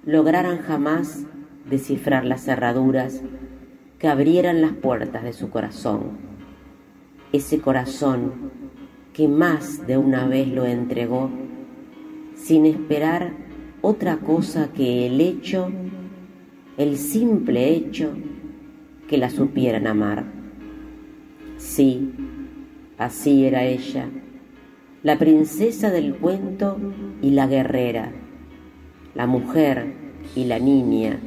lograran 0.05 0.59
jamás 0.59 1.25
descifrar 1.69 2.25
las 2.25 2.43
cerraduras 2.43 3.21
que 3.99 4.07
abrieran 4.07 4.61
las 4.61 4.73
puertas 4.73 5.23
de 5.23 5.33
su 5.33 5.49
corazón 5.49 6.35
ese 7.35 7.59
corazón 7.59 8.51
que 9.13 9.27
más 9.27 9.85
de 9.87 9.97
una 9.97 10.27
vez 10.27 10.47
lo 10.47 10.65
entregó 10.65 11.29
sin 12.35 12.65
esperar 12.65 13.33
otra 13.81 14.17
cosa 14.17 14.71
que 14.73 15.07
el 15.07 15.21
hecho, 15.21 15.69
el 16.77 16.97
simple 16.97 17.69
hecho 17.69 18.13
que 19.07 19.17
la 19.17 19.29
supieran 19.29 19.87
amar. 19.87 20.25
Sí, 21.57 22.11
así 22.97 23.45
era 23.45 23.63
ella, 23.63 24.09
la 25.03 25.17
princesa 25.17 25.91
del 25.91 26.15
cuento 26.15 26.77
y 27.21 27.31
la 27.31 27.47
guerrera, 27.47 28.11
la 29.13 29.27
mujer 29.27 29.93
y 30.35 30.45
la 30.45 30.59
niña, 30.59 31.19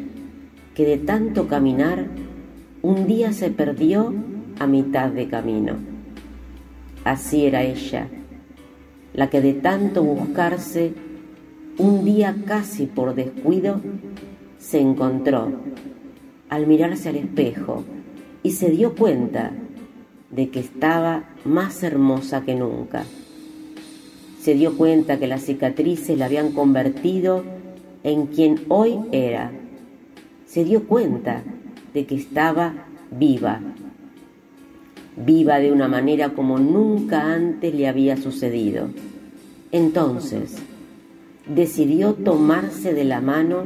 que 0.78 0.84
de 0.84 0.98
tanto 0.98 1.48
caminar 1.48 2.06
un 2.82 3.08
día 3.08 3.32
se 3.32 3.50
perdió 3.50 4.14
a 4.60 4.68
mitad 4.68 5.08
de 5.08 5.26
camino. 5.26 5.72
Así 7.02 7.46
era 7.46 7.64
ella, 7.64 8.06
la 9.12 9.28
que 9.28 9.40
de 9.40 9.54
tanto 9.54 10.04
buscarse, 10.04 10.92
un 11.78 12.04
día 12.04 12.36
casi 12.46 12.86
por 12.86 13.16
descuido, 13.16 13.80
se 14.58 14.78
encontró 14.78 15.50
al 16.48 16.68
mirarse 16.68 17.08
al 17.08 17.16
espejo 17.16 17.82
y 18.44 18.52
se 18.52 18.70
dio 18.70 18.94
cuenta 18.94 19.50
de 20.30 20.48
que 20.50 20.60
estaba 20.60 21.24
más 21.44 21.82
hermosa 21.82 22.44
que 22.44 22.54
nunca. 22.54 23.02
Se 24.40 24.54
dio 24.54 24.76
cuenta 24.76 25.18
que 25.18 25.26
las 25.26 25.42
cicatrices 25.42 26.16
la 26.16 26.26
habían 26.26 26.52
convertido 26.52 27.42
en 28.04 28.26
quien 28.26 28.60
hoy 28.68 29.00
era. 29.10 29.57
Se 30.48 30.64
dio 30.64 30.88
cuenta 30.88 31.44
de 31.94 32.06
que 32.06 32.16
estaba 32.16 32.72
viva 33.12 33.60
viva 35.24 35.58
de 35.58 35.72
una 35.72 35.88
manera 35.88 36.30
como 36.30 36.58
nunca 36.58 37.32
antes 37.34 37.74
le 37.74 37.88
había 37.88 38.16
sucedido. 38.16 38.88
Entonces, 39.72 40.56
decidió 41.46 42.14
tomarse 42.14 42.94
de 42.94 43.04
la 43.04 43.20
mano 43.20 43.64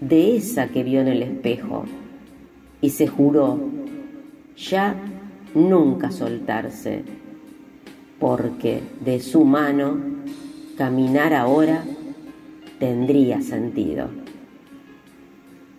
de 0.00 0.36
esa 0.36 0.68
que 0.68 0.82
vio 0.82 1.00
en 1.00 1.08
el 1.08 1.22
espejo 1.22 1.84
y 2.80 2.90
se 2.90 3.06
juró 3.06 3.58
ya 4.56 4.94
nunca 5.54 6.10
soltarse, 6.10 7.02
porque 8.18 8.80
de 9.04 9.20
su 9.20 9.44
mano 9.44 9.96
caminar 10.76 11.32
ahora 11.32 11.84
tendría 12.78 13.40
sentido. 13.40 14.23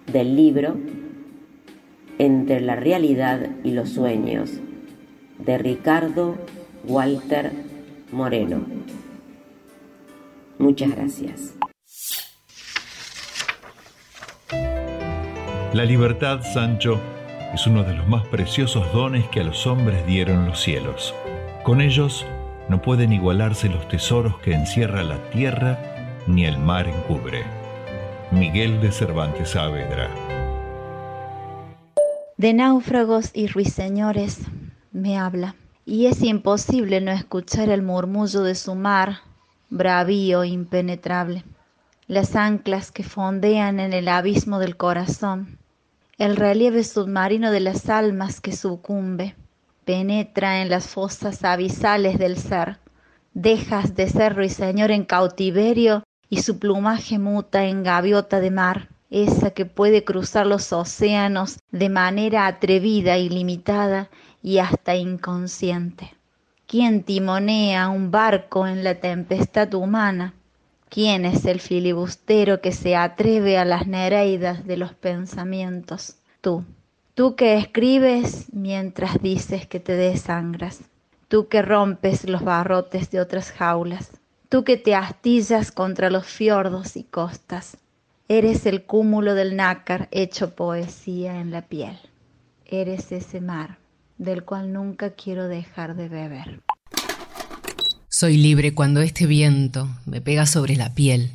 Del 0.08 0.36
libro 0.36 0.76
entre 2.18 2.62
la 2.62 2.76
realidad 2.76 3.50
y 3.64 3.72
los 3.72 3.90
sueños, 3.90 4.52
de 5.40 5.58
Ricardo 5.58 6.38
Walter 6.86 7.52
Moreno. 8.12 8.62
Muchas 10.58 10.96
gracias. 10.96 11.54
La 15.74 15.84
libertad, 15.84 16.42
Sancho, 16.54 17.02
es 17.54 17.68
uno 17.68 17.84
de 17.84 17.96
los 17.96 18.08
más 18.08 18.26
preciosos 18.28 18.92
dones 18.94 19.28
que 19.28 19.42
a 19.42 19.44
los 19.44 19.68
hombres 19.68 20.06
dieron 20.08 20.46
los 20.46 20.62
cielos. 20.62 21.14
Con 21.64 21.82
ellos 21.82 22.26
no 22.70 22.82
pueden 22.82 23.12
igualarse 23.12 23.68
los 23.68 23.88
tesoros 23.90 24.38
que 24.40 24.54
encierra 24.54 25.04
la 25.04 25.18
tierra 25.32 25.78
ni 26.28 26.46
el 26.46 26.58
mar 26.58 26.88
encubre. 26.88 27.65
Miguel 28.32 28.82
de 28.82 28.92
Cervantes 28.92 29.52
Saavedra. 29.52 30.10
De 32.38 32.54
náufragos 32.54 33.30
y 33.34 33.48
ruiseñores 33.48 34.40
me 34.92 35.18
habla, 35.18 35.56
y 35.86 36.08
es 36.08 36.24
imposible 36.24 37.02
no 37.02 37.12
escuchar 37.12 37.70
el 37.70 37.84
murmullo 37.84 38.42
de 38.42 38.56
su 38.56 38.74
mar, 38.74 39.20
bravío 39.70 40.42
e 40.42 40.48
impenetrable, 40.48 41.44
las 42.08 42.36
anclas 42.36 42.92
que 42.92 43.04
fondean 43.04 43.80
en 43.80 43.94
el 43.94 44.08
abismo 44.08 44.58
del 44.58 44.76
corazón, 44.76 45.60
el 46.18 46.36
relieve 46.36 46.84
submarino 46.84 47.52
de 47.52 47.60
las 47.60 47.90
almas 47.90 48.42
que 48.42 48.54
sucumbe, 48.54 49.36
penetra 49.86 50.64
en 50.64 50.70
las 50.70 50.88
fosas 50.88 51.44
abisales 51.44 52.18
del 52.18 52.38
ser. 52.38 52.80
Dejas 53.36 53.96
de 53.96 54.10
ser 54.10 54.36
ruiseñor 54.36 54.92
en 54.92 55.06
cautiverio 55.06 56.04
y 56.30 56.42
su 56.42 56.60
plumaje 56.60 57.20
muta 57.20 57.66
en 57.66 57.84
gaviota 57.84 58.40
de 58.40 58.52
mar, 58.52 58.90
esa 59.10 59.52
que 59.52 59.66
puede 59.66 60.04
cruzar 60.04 60.48
los 60.48 60.74
océanos 60.74 61.60
de 61.72 61.90
manera 61.90 62.48
atrevida 62.48 63.18
y 63.18 63.30
limitada 63.30 64.10
y 64.42 64.58
hasta 64.58 64.96
inconsciente. 64.96 66.14
¿Quién 66.68 67.04
timonea 67.04 67.90
un 67.90 68.10
barco 68.10 68.68
en 68.68 68.84
la 68.84 68.96
tempestad 68.96 69.74
humana? 69.76 70.34
¿Quién 70.90 71.26
es 71.26 71.46
el 71.46 71.60
filibustero 71.60 72.62
que 72.62 72.72
se 72.72 72.96
atreve 72.96 73.58
a 73.58 73.66
las 73.66 73.86
nereidas 73.86 74.66
de 74.66 74.78
los 74.78 74.94
pensamientos? 74.94 76.16
Tú, 76.42 76.64
tú 77.14 77.36
que 77.36 77.58
escribes 77.58 78.48
mientras 78.52 79.22
dices 79.22 79.68
que 79.68 79.80
te 79.80 79.94
desangras, 79.94 80.82
tú 81.28 81.48
que 81.48 81.62
rompes 81.62 82.28
los 82.28 82.44
barrotes 82.44 83.12
de 83.12 83.20
otras 83.20 83.52
jaulas, 83.52 84.12
tú 84.56 84.64
que 84.64 84.78
te 84.78 84.96
astillas 84.96 85.74
contra 85.74 86.10
los 86.10 86.26
fiordos 86.26 86.96
y 86.96 87.04
costas, 87.04 87.76
eres 88.30 88.66
el 88.66 88.84
cúmulo 88.84 89.36
del 89.36 89.58
nácar 89.58 90.08
hecho 90.12 90.56
poesía 90.56 91.42
en 91.42 91.52
la 91.52 91.64
piel, 91.64 91.98
eres 92.66 93.12
ese 93.12 93.42
mar 93.42 93.80
del 94.18 94.46
cual 94.46 94.72
nunca 94.72 95.10
quiero 95.10 95.50
dejar 95.50 95.98
de 95.98 96.08
beber. 96.08 96.62
Soy 98.08 98.38
libre 98.38 98.74
cuando 98.74 99.02
este 99.02 99.26
viento 99.26 99.90
me 100.06 100.22
pega 100.22 100.46
sobre 100.46 100.78
la 100.78 100.94
piel. 100.94 101.32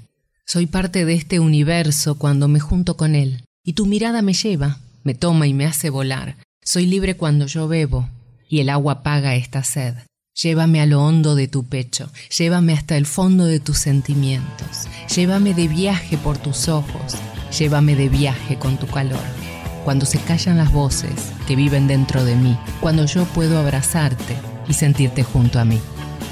Soy 0.47 0.65
parte 0.65 1.05
de 1.05 1.13
este 1.13 1.41
universo 1.41 2.17
cuando 2.17 2.49
me 2.49 2.59
junto 2.59 2.97
con 2.97 3.15
él. 3.15 3.45
Y 3.63 3.75
tu 3.75 3.85
mirada 3.85 4.23
me 4.23 4.33
lleva, 4.33 4.79
me 5.05 5.13
toma 5.13 5.47
y 5.47 5.53
me 5.53 5.67
hace 5.67 5.91
volar. 5.91 6.37
Soy 6.63 6.87
libre 6.87 7.19
cuando 7.19 7.45
yo 7.45 7.69
bebo 7.69 8.09
y 8.49 8.61
el 8.61 8.71
agua 8.71 8.95
apaga 8.95 9.35
esta 9.35 9.63
sed. 9.63 9.97
Llévame 10.43 10.81
a 10.81 10.87
lo 10.87 11.03
hondo 11.03 11.35
de 11.35 11.49
tu 11.49 11.65
pecho, 11.65 12.09
llévame 12.39 12.73
hasta 12.73 12.97
el 12.97 13.05
fondo 13.05 13.45
de 13.45 13.61
tus 13.61 13.77
sentimientos, 13.77 14.87
llévame 15.15 15.53
de 15.53 15.69
viaje 15.69 16.17
por 16.17 16.39
tus 16.39 16.69
ojos, 16.69 17.17
llévame 17.59 17.95
de 17.95 18.09
viaje 18.09 18.59
con 18.59 18.79
tu 18.79 18.87
calor. 18.87 19.21
Cuando 19.85 20.07
se 20.07 20.19
callan 20.19 20.57
las 20.57 20.73
voces 20.73 21.13
que 21.47 21.57
viven 21.57 21.87
dentro 21.87 22.25
de 22.25 22.37
mí, 22.37 22.57
cuando 22.81 23.05
yo 23.05 23.27
puedo 23.27 23.59
abrazarte 23.59 24.35
y 24.67 24.73
sentirte 24.73 25.25
junto 25.25 25.59
a 25.59 25.67
mí. 25.67 25.79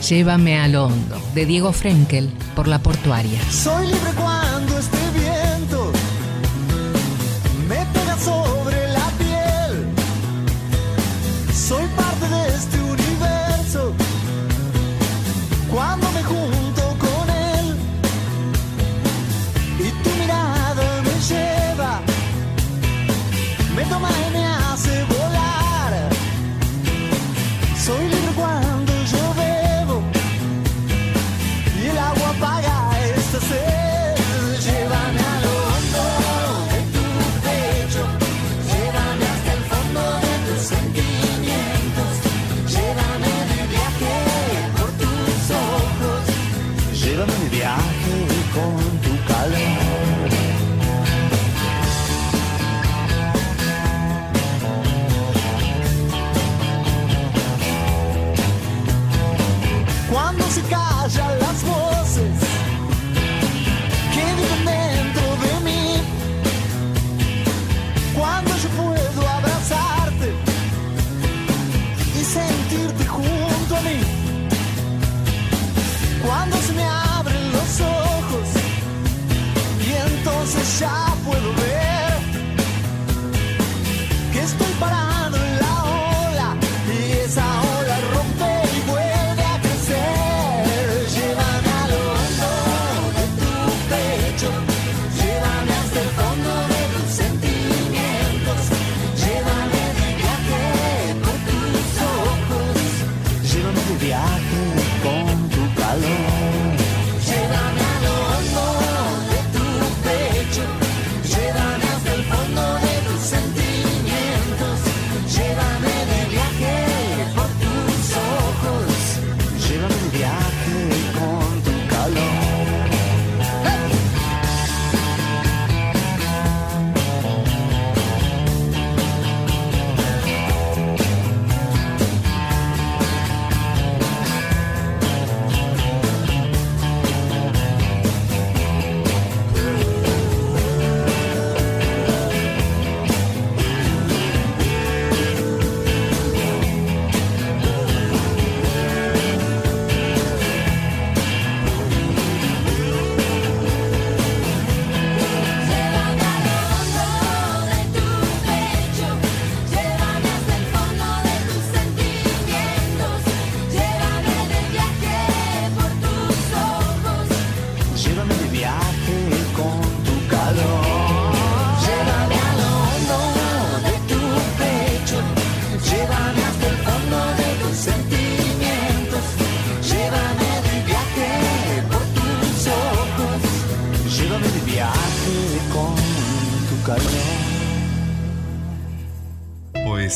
Llévame 0.09 0.59
a 0.59 0.69
lo 0.69 0.87
hondo, 0.87 1.21
de 1.35 1.45
Diego 1.45 1.75
Frenkel, 1.75 2.31
por 2.57 2.67
la 2.67 2.79
portuaria. 2.79 3.41
Soy 3.51 3.89
libre 3.89 4.13
cuando 4.17 4.79
este 4.79 4.98